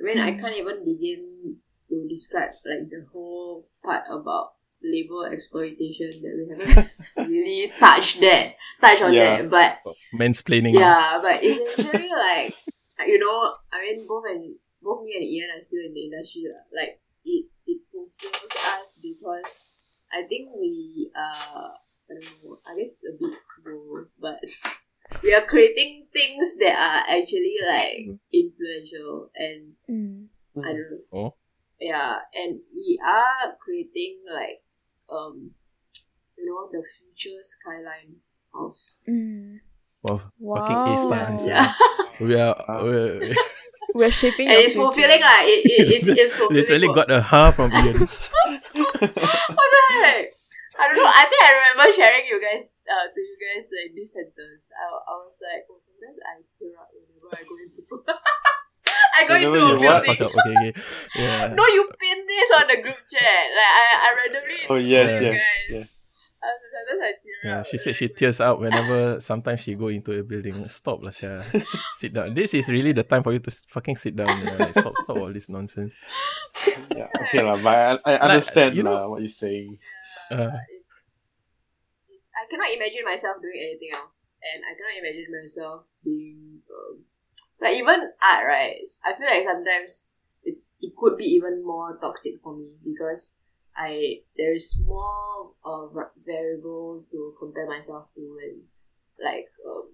I 0.00 0.02
mean, 0.04 0.18
I 0.18 0.32
Mm. 0.32 0.40
can't 0.40 0.56
even 0.56 0.84
begin 0.84 1.56
to 1.88 2.06
describe 2.08 2.52
like 2.66 2.90
the 2.90 3.06
whole 3.12 3.68
part 3.84 4.04
about 4.10 4.54
labor 4.82 5.32
exploitation 5.32 6.20
that 6.22 6.34
we 6.36 6.44
haven't 6.52 6.90
really 7.16 7.72
touched 7.80 8.20
that 8.20 8.54
touched 8.80 9.02
on 9.02 9.14
Yeah. 9.14 9.42
that, 9.42 9.50
but 9.50 9.78
Mansplaining. 10.12 10.74
yeah, 10.74 11.18
but 11.22 11.42
essentially 11.42 12.10
like 12.12 12.54
you 13.06 13.18
know, 13.18 13.54
I 13.72 13.82
mean 13.82 14.06
both 14.06 14.24
and 14.28 14.56
both 14.82 15.04
me 15.04 15.14
and 15.14 15.24
Ian 15.24 15.50
are 15.56 15.62
still 15.62 15.84
in 15.84 15.94
the 15.94 16.04
industry. 16.04 16.44
Like 16.74 17.00
it 17.24 17.46
it 17.66 17.80
fulfills 17.90 18.52
us 18.80 18.98
because 19.02 19.64
I 20.12 20.22
think 20.22 20.50
we 20.58 21.10
uh 21.16 21.70
I 22.08 22.14
don't 22.14 22.44
know, 22.44 22.58
I 22.66 22.78
guess 22.78 23.02
a 23.04 23.12
bit 23.18 23.38
cool, 23.64 24.06
but 24.20 24.38
we 25.22 25.34
are 25.34 25.42
creating 25.42 26.06
things 26.12 26.56
that 26.58 26.72
are 26.78 27.04
actually 27.18 27.56
like 27.66 28.06
influential 28.32 29.30
and 29.36 29.74
Mm. 29.88 30.28
I 30.64 30.72
don't 30.72 30.90
know 30.90 30.96
Oh. 31.12 31.34
yeah, 31.78 32.18
and 32.34 32.60
we 32.74 32.98
are 33.04 33.56
creating 33.60 34.22
like 34.32 34.62
um 35.10 35.50
you 36.36 36.44
know 36.46 36.68
the 36.72 36.82
future 36.86 37.38
skyline 37.42 38.16
of 38.54 38.76
Mm. 39.08 39.60
Wow, 40.06 40.20
fucking 40.54 40.76
A 40.86 40.96
star 40.96 41.18
Wow. 41.18 41.26
answer. 41.26 41.48
yeah. 41.50 41.72
We 42.20 42.32
are 42.40 42.56
we're, 42.82 43.34
We're 43.94 44.10
shaping 44.10 44.48
and 44.48 44.56
it's 44.56 44.72
future. 44.72 44.86
fulfilling 44.88 45.20
like 45.20 45.44
it, 45.48 45.60
it, 45.68 45.84
it's, 45.92 46.06
it's 46.08 46.34
fulfilling 46.38 46.64
literally 46.64 46.88
got 46.88 47.10
a 47.10 47.20
ha 47.20 47.50
from 47.50 47.72
Ian. 47.72 48.08
what 48.08 49.68
the 49.76 49.84
heck 50.00 50.32
I 50.78 50.88
don't 50.88 50.96
know 50.96 51.08
I 51.08 51.24
think 51.28 51.40
I 51.44 51.50
remember 51.56 51.92
sharing 51.96 52.24
you 52.28 52.40
guys 52.40 52.72
uh 52.88 53.08
to 53.12 53.20
you 53.20 53.36
guys 53.36 53.68
like 53.72 53.92
this 53.96 54.12
sentence 54.16 54.68
I, 54.72 54.84
I 54.88 55.14
was 55.20 55.36
like 55.44 55.64
oh 55.68 55.76
sometimes 55.80 56.18
I 56.24 56.40
tear 56.56 56.72
up 56.80 56.88
whenever 56.92 57.28
I 57.32 57.42
go 57.44 57.56
into 57.60 57.82
I 59.16 59.20
go 59.28 59.32
Whenever 59.34 59.56
into 59.56 59.76
a 59.76 59.80
you 59.80 59.86
what? 59.86 60.04
Fuck 60.06 60.18
building 60.20 60.24
up. 60.24 60.32
Okay, 60.40 60.68
okay. 60.72 60.72
Yeah. 61.16 61.52
no 61.56 61.64
you 61.68 61.88
pin 62.00 62.18
this 62.28 62.48
on 62.56 62.64
the 62.68 62.78
group 62.80 63.00
chat 63.12 63.44
like 63.56 63.72
I, 63.76 63.84
I 63.92 64.08
randomly 64.24 64.60
Oh 64.68 64.76
yes, 64.80 65.20
yes, 65.20 65.32
guys. 65.36 65.68
yes. 65.72 65.88
I, 67.00 67.12
sometimes 67.12 67.16
I 67.16 67.22
tear 67.22 67.36
Yeah, 67.44 67.60
up 67.60 67.66
she 67.66 67.76
said 67.78 67.94
she 67.96 68.06
whenever 68.06 68.12
I 68.12 68.16
go 68.16 68.18
tears 68.18 68.40
out 68.40 68.56
whenever 68.60 69.00
sometimes 69.20 69.60
she 69.60 69.74
go 69.74 69.88
into 69.88 70.12
a 70.18 70.22
building. 70.24 70.56
Stop 70.68 71.02
lah, 71.04 71.12
Sia. 71.12 71.44
Sit 71.92 72.12
down. 72.16 72.34
This 72.34 72.54
is 72.54 72.68
really 72.68 72.92
the 72.92 73.04
time 73.04 73.22
for 73.22 73.32
you 73.32 73.38
to 73.40 73.50
fucking 73.50 73.96
sit 73.96 74.16
down. 74.16 74.32
you 74.40 74.46
know, 74.50 74.58
Like, 74.58 74.72
stop, 74.74 74.96
stop 74.96 75.16
all 75.16 75.32
this 75.32 75.48
nonsense. 75.48 75.94
Yeah, 76.96 77.12
okay 77.28 77.42
lah, 77.44 77.56
but 77.60 78.00
I, 78.04 78.16
I 78.16 78.18
understand 78.32 78.74
you 78.76 78.82
know- 78.82 78.96
lah 78.96 79.04
what 79.08 79.20
you're 79.20 79.28
saying. 79.32 79.78
Uh, 80.32 80.50
I 82.36 82.44
cannot 82.50 82.68
imagine 82.72 83.04
myself 83.04 83.40
doing 83.40 83.56
anything 83.60 83.90
else, 83.96 84.30
and 84.44 84.60
I 84.64 84.76
cannot 84.76 84.96
imagine 85.00 85.28
myself 85.32 85.88
being 86.04 86.60
um, 86.68 87.04
like 87.60 87.76
even 87.80 88.12
art. 88.20 88.42
Right? 88.44 88.76
I 89.04 89.16
feel 89.16 89.26
like 89.28 89.44
sometimes 89.44 90.12
it's 90.44 90.76
it 90.80 90.92
could 90.96 91.16
be 91.16 91.24
even 91.32 91.64
more 91.64 91.96
toxic 92.00 92.42
for 92.44 92.56
me 92.56 92.76
because 92.84 93.34
I 93.76 94.24
there 94.36 94.52
is 94.52 94.80
more 94.84 95.52
uh, 95.64 95.86
variable 96.24 97.04
to 97.10 97.34
compare 97.38 97.68
myself 97.68 98.08
to, 98.16 98.38
and 98.42 98.62
like 99.22 99.48
um, 99.68 99.92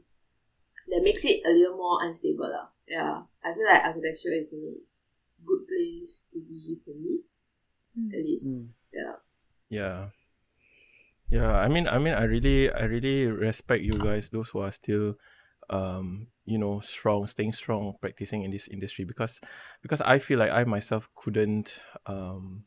that 0.88 1.02
makes 1.02 1.24
it 1.24 1.42
a 1.44 1.50
little 1.50 1.76
more 1.76 1.98
unstable. 2.02 2.50
lah. 2.50 2.68
Yeah, 2.86 3.22
I 3.44 3.54
feel 3.54 3.66
like 3.66 3.84
architecture 3.84 4.32
is 4.32 4.54
a 4.54 4.62
good 5.44 5.62
place 5.66 6.26
to 6.32 6.38
be 6.40 6.78
for 6.84 6.94
me, 6.94 7.22
Mm. 7.98 8.08
at 8.14 8.20
least. 8.24 8.48
Mm. 8.56 8.68
Yeah. 8.92 9.16
Yeah. 9.68 10.00
Yeah, 11.32 11.52
I 11.56 11.68
mean 11.68 11.88
I 11.88 11.96
mean 11.98 12.12
I 12.14 12.24
really 12.24 12.68
I 12.72 12.84
really 12.84 13.26
respect 13.26 13.82
you 13.84 13.96
guys, 13.96 14.28
those 14.30 14.48
who 14.52 14.60
are 14.60 14.72
still 14.72 15.16
um, 15.70 16.28
you 16.44 16.58
know, 16.58 16.80
strong, 16.80 17.26
staying 17.26 17.52
strong, 17.52 17.94
practicing 18.00 18.42
in 18.42 18.50
this 18.50 18.68
industry 18.68 19.04
because 19.04 19.40
because 19.80 20.00
I 20.02 20.18
feel 20.18 20.38
like 20.38 20.52
I 20.52 20.64
myself 20.64 21.08
couldn't 21.14 21.80
um 22.06 22.64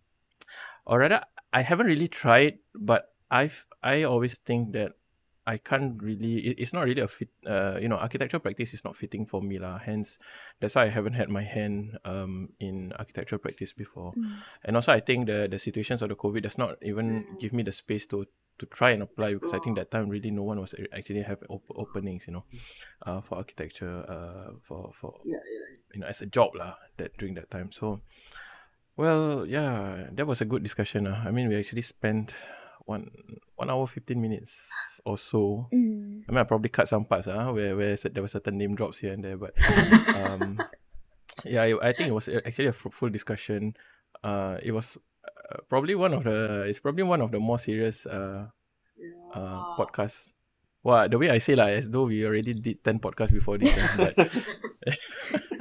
or 0.85 0.99
rather 0.99 1.21
I 1.53 1.61
haven't 1.61 1.87
really 1.87 2.07
tried, 2.07 2.59
but 2.73 3.13
I've 3.31 3.65
I 3.81 4.03
always 4.03 4.37
think 4.37 4.73
that 4.73 4.93
I 5.47 5.57
can't 5.57 6.01
really 6.01 6.37
it, 6.37 6.59
it's 6.59 6.73
not 6.73 6.85
really 6.85 7.01
a 7.01 7.07
fit 7.07 7.29
uh 7.45 7.77
you 7.81 7.87
know, 7.87 7.97
architectural 7.97 8.41
practice 8.41 8.73
is 8.73 8.83
not 8.83 8.95
fitting 8.95 9.25
for 9.25 9.41
me 9.41 9.59
lah. 9.59 9.77
Hence 9.77 10.17
that's 10.59 10.75
why 10.75 10.83
I 10.83 10.89
haven't 10.89 11.13
had 11.13 11.29
my 11.29 11.43
hand 11.43 11.97
um 12.05 12.49
in 12.59 12.93
architectural 12.97 13.39
practice 13.39 13.73
before. 13.73 14.13
Mm. 14.13 14.31
And 14.65 14.75
also, 14.75 14.91
I 14.93 14.99
think 14.99 15.27
the 15.27 15.47
the 15.49 15.59
situations 15.59 16.01
of 16.01 16.09
the 16.09 16.15
COVID 16.15 16.41
does 16.43 16.57
not 16.57 16.77
even 16.81 17.25
give 17.39 17.53
me 17.53 17.63
the 17.63 17.71
space 17.71 18.05
to 18.07 18.25
to 18.57 18.65
try 18.65 18.91
and 18.91 19.03
apply 19.03 19.33
because 19.33 19.53
I 19.53 19.59
think 19.59 19.75
that 19.77 19.91
time 19.91 20.07
really 20.09 20.31
no 20.31 20.43
one 20.43 20.59
was 20.59 20.73
actually 20.93 21.21
have 21.23 21.43
op- 21.49 21.75
openings, 21.75 22.27
you 22.27 22.33
know, 22.33 22.45
uh, 23.05 23.21
for 23.21 23.35
architecture, 23.35 24.05
uh, 24.07 24.55
for 24.61 24.91
for 24.93 25.19
Yeah, 25.25 25.43
yeah. 25.43 25.75
you 25.93 25.99
know 26.01 26.07
as 26.07 26.21
a 26.21 26.25
job 26.25 26.55
lah. 26.55 26.75
That 26.97 27.17
during 27.17 27.35
that 27.35 27.51
time, 27.51 27.71
so 27.71 28.01
well, 28.97 29.45
yeah, 29.45 30.07
that 30.11 30.25
was 30.27 30.41
a 30.41 30.45
good 30.45 30.63
discussion. 30.63 31.07
Uh. 31.07 31.23
I 31.25 31.31
mean, 31.31 31.47
we 31.49 31.55
actually 31.55 31.81
spent 31.83 32.33
one 32.85 33.09
one 33.55 33.69
hour 33.69 33.87
fifteen 33.87 34.21
minutes 34.21 34.69
or 35.05 35.17
so. 35.17 35.67
Mm. 35.73 36.23
I 36.27 36.31
mean, 36.31 36.37
I 36.39 36.43
probably 36.43 36.69
cut 36.69 36.87
some 36.87 37.05
parts 37.05 37.27
uh, 37.27 37.51
where 37.51 37.75
where 37.75 37.95
there 37.95 38.23
were 38.23 38.27
certain 38.29 38.57
name 38.57 38.75
drops 38.75 38.99
here 38.99 39.13
and 39.13 39.23
there, 39.23 39.37
but 39.37 39.53
um, 40.15 40.61
yeah, 41.43 41.63
I 41.63 41.89
I 41.89 41.93
think 41.93 42.09
it 42.09 42.13
was 42.15 42.29
actually 42.29 42.67
a 42.67 42.73
fruitful 42.73 43.09
discussion. 43.09 43.75
Uh, 44.23 44.57
it 44.63 44.71
was 44.71 44.97
uh, 45.25 45.57
probably 45.69 45.95
one 45.95 46.13
of 46.13 46.23
the 46.23 46.65
it's 46.67 46.79
probably 46.79 47.03
one 47.03 47.21
of 47.21 47.31
the 47.31 47.39
more 47.39 47.59
serious 47.59 48.05
uh, 48.05 48.47
Yeah. 48.97 49.41
uh 49.41 49.75
podcasts. 49.77 50.33
Well, 50.85 51.09
the 51.09 51.17
way 51.17 51.31
I 51.33 51.39
say 51.39 51.55
like 51.55 51.73
as 51.81 51.89
though 51.89 52.05
we 52.05 52.23
already 52.25 52.53
did 52.53 52.83
ten 52.83 52.99
podcasts 52.99 53.33
before 53.33 53.57
this, 53.57 53.73
uh, 53.75 53.89
but 53.97 54.13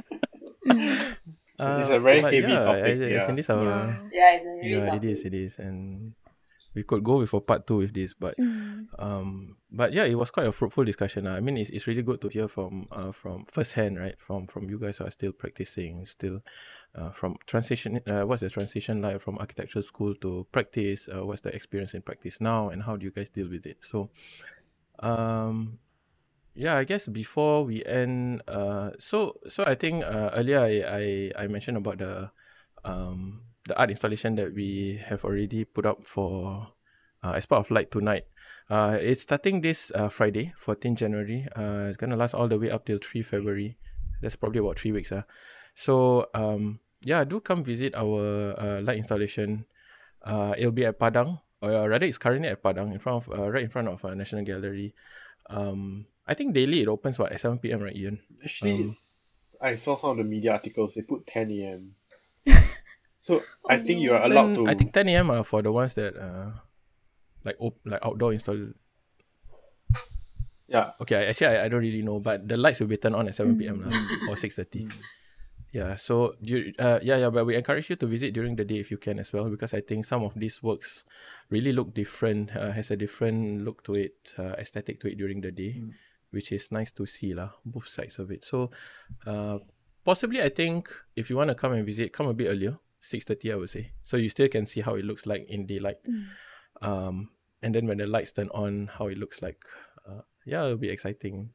Mm. 0.65 1.14
It's 1.59 1.89
a 1.89 1.99
very 1.99 2.21
heavy 2.21 2.37
yeah, 2.37 2.63
topic, 2.63 2.83
as, 2.83 3.01
as 3.01 3.11
yeah. 3.11 3.29
in 3.29 3.35
this 3.35 3.49
our 3.49 3.63
Yeah. 3.63 3.99
yeah, 4.11 4.35
it's 4.35 4.45
a 4.45 4.49
heavy 4.49 4.69
yeah, 4.69 4.83
it 4.83 4.85
topic. 4.87 5.03
is, 5.09 5.25
it 5.25 5.33
is, 5.33 5.59
and 5.59 6.13
we 6.73 6.83
could 6.83 7.03
go 7.03 7.19
with 7.19 7.33
a 7.33 7.39
part 7.39 7.65
two 7.65 7.77
with 7.77 7.93
this, 7.93 8.13
but 8.13 8.35
Mm. 8.37 8.87
um 8.99 9.55
but 9.71 9.93
yeah 9.93 10.03
it 10.03 10.15
was 10.15 10.31
quite 10.31 10.47
a 10.47 10.51
fruitful 10.51 10.83
discussion 10.85 11.27
uh. 11.27 11.35
i 11.35 11.39
mean 11.41 11.57
it's, 11.57 11.69
it's 11.69 11.87
really 11.87 12.01
good 12.03 12.19
to 12.21 12.27
hear 12.29 12.47
from 12.47 12.85
uh 12.91 13.11
from 13.11 13.45
first 13.45 13.73
hand 13.73 13.97
right 13.97 14.19
from 14.19 14.47
from 14.47 14.69
you 14.69 14.79
guys 14.79 14.97
who 14.97 15.05
are 15.05 15.11
still 15.11 15.31
practicing 15.33 16.05
still 16.05 16.41
uh 16.95 17.09
from 17.09 17.35
transition 17.45 17.99
uh 18.07 18.21
what's 18.23 18.41
the 18.41 18.49
transition 18.49 19.01
like 19.01 19.19
from 19.19 19.37
architectural 19.37 19.83
school 19.83 20.13
to 20.15 20.45
practice 20.51 21.09
uh, 21.09 21.25
what's 21.25 21.41
the 21.41 21.53
experience 21.53 21.93
in 21.93 22.01
practice 22.01 22.39
now 22.39 22.69
and 22.69 22.83
how 22.83 22.95
do 22.95 23.05
you 23.05 23.11
guys 23.11 23.29
deal 23.29 23.49
with 23.49 23.65
it 23.65 23.77
so 23.81 24.09
um 24.99 25.77
yeah 26.55 26.75
i 26.75 26.83
guess 26.83 27.07
before 27.07 27.63
we 27.63 27.83
end 27.85 28.41
uh 28.47 28.89
so 28.97 29.35
so 29.47 29.63
i 29.67 29.75
think 29.75 30.03
uh 30.03 30.31
earlier 30.33 30.59
i 30.59 30.81
i, 30.87 31.43
I 31.43 31.47
mentioned 31.47 31.77
about 31.77 31.99
the 31.99 32.31
um 32.83 33.41
the 33.65 33.77
art 33.77 33.89
installation 33.89 34.35
that 34.35 34.53
we 34.53 34.99
have 35.05 35.25
already 35.25 35.65
put 35.65 35.85
up 35.85 36.05
for 36.05 36.69
uh, 37.23 37.33
as 37.33 37.47
part 37.47 37.65
of 37.65 37.71
Light 37.71 37.89
to 37.89 37.99
Night 38.01 38.25
uh, 38.69 38.97
it's 38.99 39.21
starting 39.21 39.61
this 39.61 39.91
uh, 39.93 40.09
Friday, 40.09 40.53
14 40.57 40.95
January. 40.95 41.45
Uh, 41.55 41.85
it's 41.87 41.97
gonna 41.97 42.15
last 42.15 42.33
all 42.33 42.47
the 42.47 42.57
way 42.57 42.71
up 42.71 42.85
till 42.85 42.97
3 42.97 43.21
February. 43.21 43.77
That's 44.21 44.35
probably 44.35 44.59
about 44.59 44.79
three 44.79 44.91
weeks. 44.91 45.11
Uh. 45.11 45.23
So 45.75 46.27
um, 46.33 46.79
yeah, 47.03 47.23
do 47.23 47.39
come 47.39 47.63
visit 47.63 47.93
our 47.95 48.55
uh, 48.57 48.81
light 48.81 48.97
installation. 48.97 49.65
Uh, 50.23 50.55
it'll 50.57 50.71
be 50.71 50.85
at 50.85 50.97
Padang, 50.97 51.39
or 51.61 51.89
rather, 51.89 52.05
it's 52.05 52.17
currently 52.17 52.49
at 52.49 52.63
Padang, 52.63 52.91
in 52.91 52.99
front 52.99 53.21
of 53.27 53.39
uh, 53.39 53.51
right 53.51 53.63
in 53.63 53.69
front 53.69 53.87
of 53.87 54.03
uh, 54.03 54.15
National 54.15 54.43
Gallery. 54.43 54.95
Um, 55.49 56.07
I 56.27 56.33
think 56.33 56.53
daily 56.53 56.81
it 56.81 56.87
opens 56.87 57.19
what 57.19 57.31
at 57.31 57.39
7 57.39 57.59
p.m. 57.59 57.81
Right, 57.81 57.95
Ian? 57.95 58.19
Actually, 58.43 58.83
Um, 58.83 58.97
I 59.61 59.75
saw 59.75 59.95
some 59.95 60.11
of 60.11 60.17
the 60.17 60.23
media 60.23 60.53
articles. 60.53 60.95
They 60.95 61.01
put 61.01 61.25
10 61.27 61.51
a.m. 61.51 61.95
so 63.19 63.43
I 63.69 63.77
think 63.77 64.01
you 64.01 64.13
are 64.13 64.23
allowed 64.25 64.55
10 64.55 64.55
to. 64.55 64.67
I 64.67 64.73
think 64.73 64.93
10 64.93 65.09
a.m. 65.09 65.29
are 65.31 65.43
for 65.43 65.61
the 65.61 65.71
ones 65.71 65.93
that 65.95 66.17
uh, 66.17 66.51
like 67.43 67.57
op- 67.59 67.79
like 67.85 68.01
outdoor 68.03 68.33
install 68.33 68.73
yeah. 70.67 70.97
Okay, 70.99 71.15
I- 71.15 71.29
actually, 71.29 71.57
I, 71.57 71.65
I 71.65 71.67
don't 71.69 71.81
really 71.81 72.01
know, 72.01 72.19
but 72.19 72.47
the 72.47 72.57
lights 72.57 72.79
will 72.79 72.87
be 72.89 72.97
turned 72.97 73.15
on 73.15 73.27
at 73.27 73.35
7 73.35 73.53
p.m. 73.57 73.85
lah, 73.85 73.93
or 74.29 74.35
6.30. 74.35 74.89
Yeah, 75.71 75.95
so, 75.95 76.33
du- 76.41 76.73
uh, 76.79 76.99
yeah, 77.03 77.17
yeah, 77.17 77.29
but 77.29 77.45
we 77.45 77.53
encourage 77.55 77.89
you 77.89 77.95
to 77.97 78.07
visit 78.07 78.33
during 78.33 78.55
the 78.55 78.63
day 78.65 78.79
if 78.79 78.89
you 78.89 78.97
can 78.97 79.19
as 79.19 79.31
well, 79.33 79.45
because 79.49 79.73
I 79.75 79.81
think 79.81 80.05
some 80.05 80.23
of 80.23 80.33
these 80.33 80.63
works 80.63 81.05
really 81.49 81.71
look 81.71 81.93
different, 81.93 82.55
uh, 82.55 82.71
has 82.71 82.89
a 82.89 82.97
different 82.97 83.61
look 83.63 83.83
to 83.83 83.93
it, 83.93 84.33
uh, 84.39 84.55
aesthetic 84.57 84.99
to 85.01 85.11
it 85.11 85.17
during 85.17 85.41
the 85.41 85.51
day, 85.51 85.83
which 86.35 86.51
is 86.51 86.71
nice 86.71 86.91
to 86.91 87.05
see, 87.05 87.33
lah, 87.33 87.49
both 87.65 87.87
sides 87.87 88.19
of 88.19 88.29
it. 88.29 88.43
So, 88.43 88.69
uh, 89.25 89.59
possibly, 90.03 90.41
I 90.43 90.49
think, 90.49 90.89
if 91.15 91.29
you 91.29 91.37
want 91.37 91.49
to 91.49 91.55
come 91.55 91.73
and 91.73 91.85
visit, 91.85 92.13
come 92.13 92.27
a 92.27 92.33
bit 92.33 92.49
earlier, 92.49 92.77
6.30, 93.01 93.53
I 93.53 93.55
would 93.55 93.69
say. 93.69 93.91
So 94.03 94.17
you 94.17 94.29
still 94.29 94.49
can 94.49 94.65
see 94.65 94.81
how 94.81 94.95
it 94.95 95.05
looks 95.05 95.25
like 95.25 95.49
in 95.49 95.65
daylight. 95.65 95.97
Um, 96.81 97.29
and 97.63 97.73
then 97.73 97.87
when 97.87 97.97
the 97.97 98.05
lights 98.05 98.33
turn 98.33 98.49
on, 98.49 98.89
how 98.93 99.07
it 99.07 99.17
looks 99.17 99.41
like. 99.41 99.63
Uh, 100.07 100.21
yeah, 100.45 100.65
it'll 100.65 100.77
be 100.77 100.89
exciting. 100.89 101.51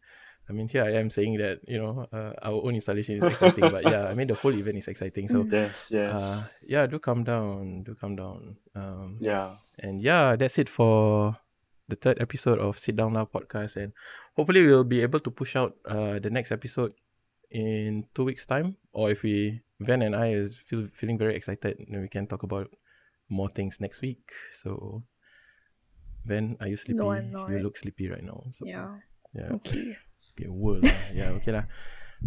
I 0.48 0.52
mean, 0.52 0.66
here 0.66 0.82
I 0.82 0.94
am 0.98 1.10
saying 1.10 1.38
that 1.38 1.60
you 1.68 1.78
know 1.78 2.08
uh, 2.10 2.32
our 2.42 2.58
own 2.66 2.74
installation 2.74 3.14
is 3.14 3.24
exciting, 3.24 3.70
but 3.70 3.84
yeah, 3.84 4.08
I 4.10 4.14
mean 4.14 4.26
the 4.26 4.34
whole 4.34 4.52
event 4.52 4.78
is 4.78 4.88
exciting. 4.88 5.28
So 5.28 5.46
Yes, 5.50 5.90
yes. 5.92 6.12
uh, 6.12 6.42
yeah, 6.66 6.86
do 6.86 6.98
come 6.98 7.22
down, 7.22 7.84
do 7.84 7.94
come 7.94 8.16
down. 8.16 8.56
Um, 8.74 9.18
yeah. 9.20 9.54
and 9.78 10.02
yeah, 10.02 10.34
that's 10.34 10.58
it 10.58 10.68
for 10.68 11.36
the 11.90 11.98
third 11.98 12.22
episode 12.22 12.58
of 12.62 12.78
Sit 12.78 12.94
Down 12.96 13.12
Lah 13.12 13.26
podcast, 13.26 13.74
and 13.76 13.92
hopefully 14.38 14.62
we'll 14.64 14.86
be 14.86 15.02
able 15.02 15.18
to 15.20 15.30
push 15.30 15.58
out 15.58 15.74
uh, 15.84 16.22
the 16.22 16.30
next 16.30 16.54
episode 16.54 16.94
in 17.50 18.06
two 18.14 18.24
weeks' 18.30 18.46
time, 18.46 18.78
or 18.94 19.10
if 19.10 19.26
we 19.26 19.60
Van 19.82 20.02
and 20.02 20.14
I 20.14 20.30
is 20.30 20.54
feel 20.54 20.86
feeling 20.86 21.18
very 21.18 21.34
excited, 21.34 21.82
then 21.88 22.00
we 22.00 22.08
can 22.08 22.26
talk 22.30 22.42
about 22.46 22.70
more 23.28 23.50
things 23.50 23.80
next 23.80 24.00
week. 24.00 24.30
So. 24.52 25.02
Van, 26.20 26.52
are 26.60 26.68
you 26.68 26.76
sleepy? 26.76 27.00
No, 27.00 27.12
I'm 27.16 27.32
not. 27.32 27.48
You 27.48 27.64
look 27.64 27.80
sleepy 27.80 28.12
right 28.12 28.22
now. 28.22 28.44
So 28.52 28.68
Yeah. 28.68 29.00
yeah. 29.32 29.48
Okay. 29.56 29.96
Okay, 30.36 30.48
world. 30.52 30.84
Yeah, 31.16 31.32
okay 31.40 31.52
lah. 31.52 31.64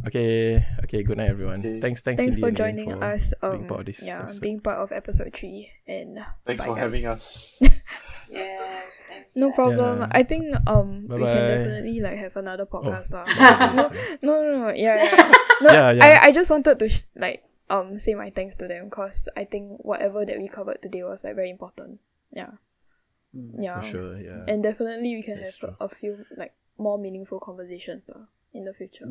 Okay, 0.09 0.57
okay. 0.81 1.05
Good 1.05 1.21
night, 1.21 1.29
everyone. 1.29 1.61
Okay. 1.61 1.77
Thanks, 1.77 2.01
thanks, 2.01 2.17
Thanks 2.17 2.41
Cindy 2.41 2.49
for 2.49 2.51
joining 2.57 2.89
for 2.89 3.03
us. 3.05 3.37
Um, 3.41 3.51
being 3.51 3.67
part 3.69 3.79
of 3.81 3.85
this 3.85 4.01
yeah, 4.01 4.25
episode. 4.25 4.41
being 4.41 4.59
part 4.65 4.81
of 4.81 4.89
episode 4.91 5.29
three. 5.29 5.69
And 5.85 6.25
Thanks 6.41 6.65
bye, 6.65 6.73
for 6.73 6.75
having 6.75 7.05
us. 7.05 7.61
Yes, 8.29 9.03
thanks. 9.09 9.35
No 9.35 9.51
problem. 9.51 9.99
Yeah. 10.05 10.07
I 10.11 10.23
think 10.23 10.55
um 10.67 11.03
we 11.03 11.07
can 11.07 11.19
Bye-bye. 11.19 11.47
definitely 11.47 11.99
like 12.01 12.17
have 12.17 12.35
another 12.37 12.65
podcast 12.65 13.13
lah. 13.13 13.25
bye-bye, 13.25 13.73
no, 13.75 13.83
sorry. 13.89 14.17
no, 14.23 14.31
no, 14.41 14.51
no, 14.67 14.69
yeah, 14.73 15.03
yeah. 15.03 15.31
No, 15.63 15.69
Yeah, 15.71 15.91
yeah. 15.95 16.03
I, 16.03 16.09
I 16.27 16.29
just 16.31 16.49
wanted 16.51 16.79
to 16.79 16.87
sh- 16.89 17.05
like 17.15 17.43
um 17.69 17.95
say 17.97 18.13
my 18.15 18.29
thanks 18.29 18.55
to 18.59 18.67
them 18.67 18.89
because 18.91 19.29
I 19.37 19.45
think 19.45 19.79
whatever 19.85 20.25
that 20.25 20.37
we 20.37 20.47
covered 20.51 20.81
today 20.81 21.03
was 21.03 21.23
like 21.23 21.35
very 21.35 21.49
important. 21.49 21.99
Yeah, 22.33 22.57
yeah, 23.33 23.79
For 23.81 23.87
sure, 23.87 24.13
yeah. 24.17 24.43
and 24.47 24.61
definitely 24.63 25.15
we 25.15 25.21
can 25.23 25.37
That's 25.39 25.61
have 25.61 25.77
a, 25.79 25.85
a 25.85 25.89
few 25.89 26.25
like 26.35 26.53
more 26.77 26.97
meaningful 26.97 27.39
conversations 27.39 28.09
lah 28.09 28.25
in 28.53 28.65
the 28.65 28.73
future. 28.73 29.05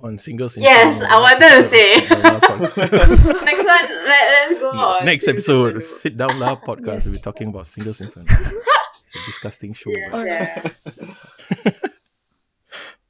On 0.00 0.18
singles. 0.18 0.56
in 0.56 0.64
Yes, 0.64 1.00
I 1.00 1.16
next 1.16 1.40
wanted 1.40 1.62
to 1.62 1.68
say. 1.68 2.00
Sit 2.04 2.08
Down 2.10 2.20
Lah 2.20 2.40
podcast. 2.40 3.44
Next 3.48 3.64
one, 3.64 3.86
let, 4.04 4.22
let's 4.28 4.60
go 4.60 4.70
on. 4.70 5.04
Next 5.06 5.28
episode, 5.28 5.82
Sit 5.82 6.16
Down 6.16 6.38
Lah 6.38 6.56
podcast. 6.60 6.86
Yes. 6.86 7.06
We'll 7.06 7.14
be 7.16 7.20
talking 7.24 7.48
about 7.48 7.66
Singles 7.66 8.00
Inferno. 8.00 8.26
It's 8.28 9.14
a 9.16 9.20
disgusting 9.26 9.72
show. 9.72 9.90
Yes, 9.94 10.12
yeah. 10.26 11.72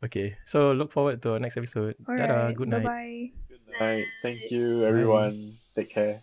Okay, 0.04 0.36
so 0.44 0.72
look 0.76 0.92
forward 0.92 1.22
to 1.22 1.32
our 1.32 1.40
next 1.40 1.56
episode. 1.56 1.96
All 2.06 2.12
Tada, 2.14 2.52
right, 2.52 2.54
good 2.54 2.68
bye 2.68 2.76
night. 2.76 2.84
bye. 2.84 3.32
Right. 3.80 4.04
Thank 4.20 4.50
you, 4.52 4.84
everyone. 4.84 5.56
Take 5.74 5.88
care. 5.96 6.20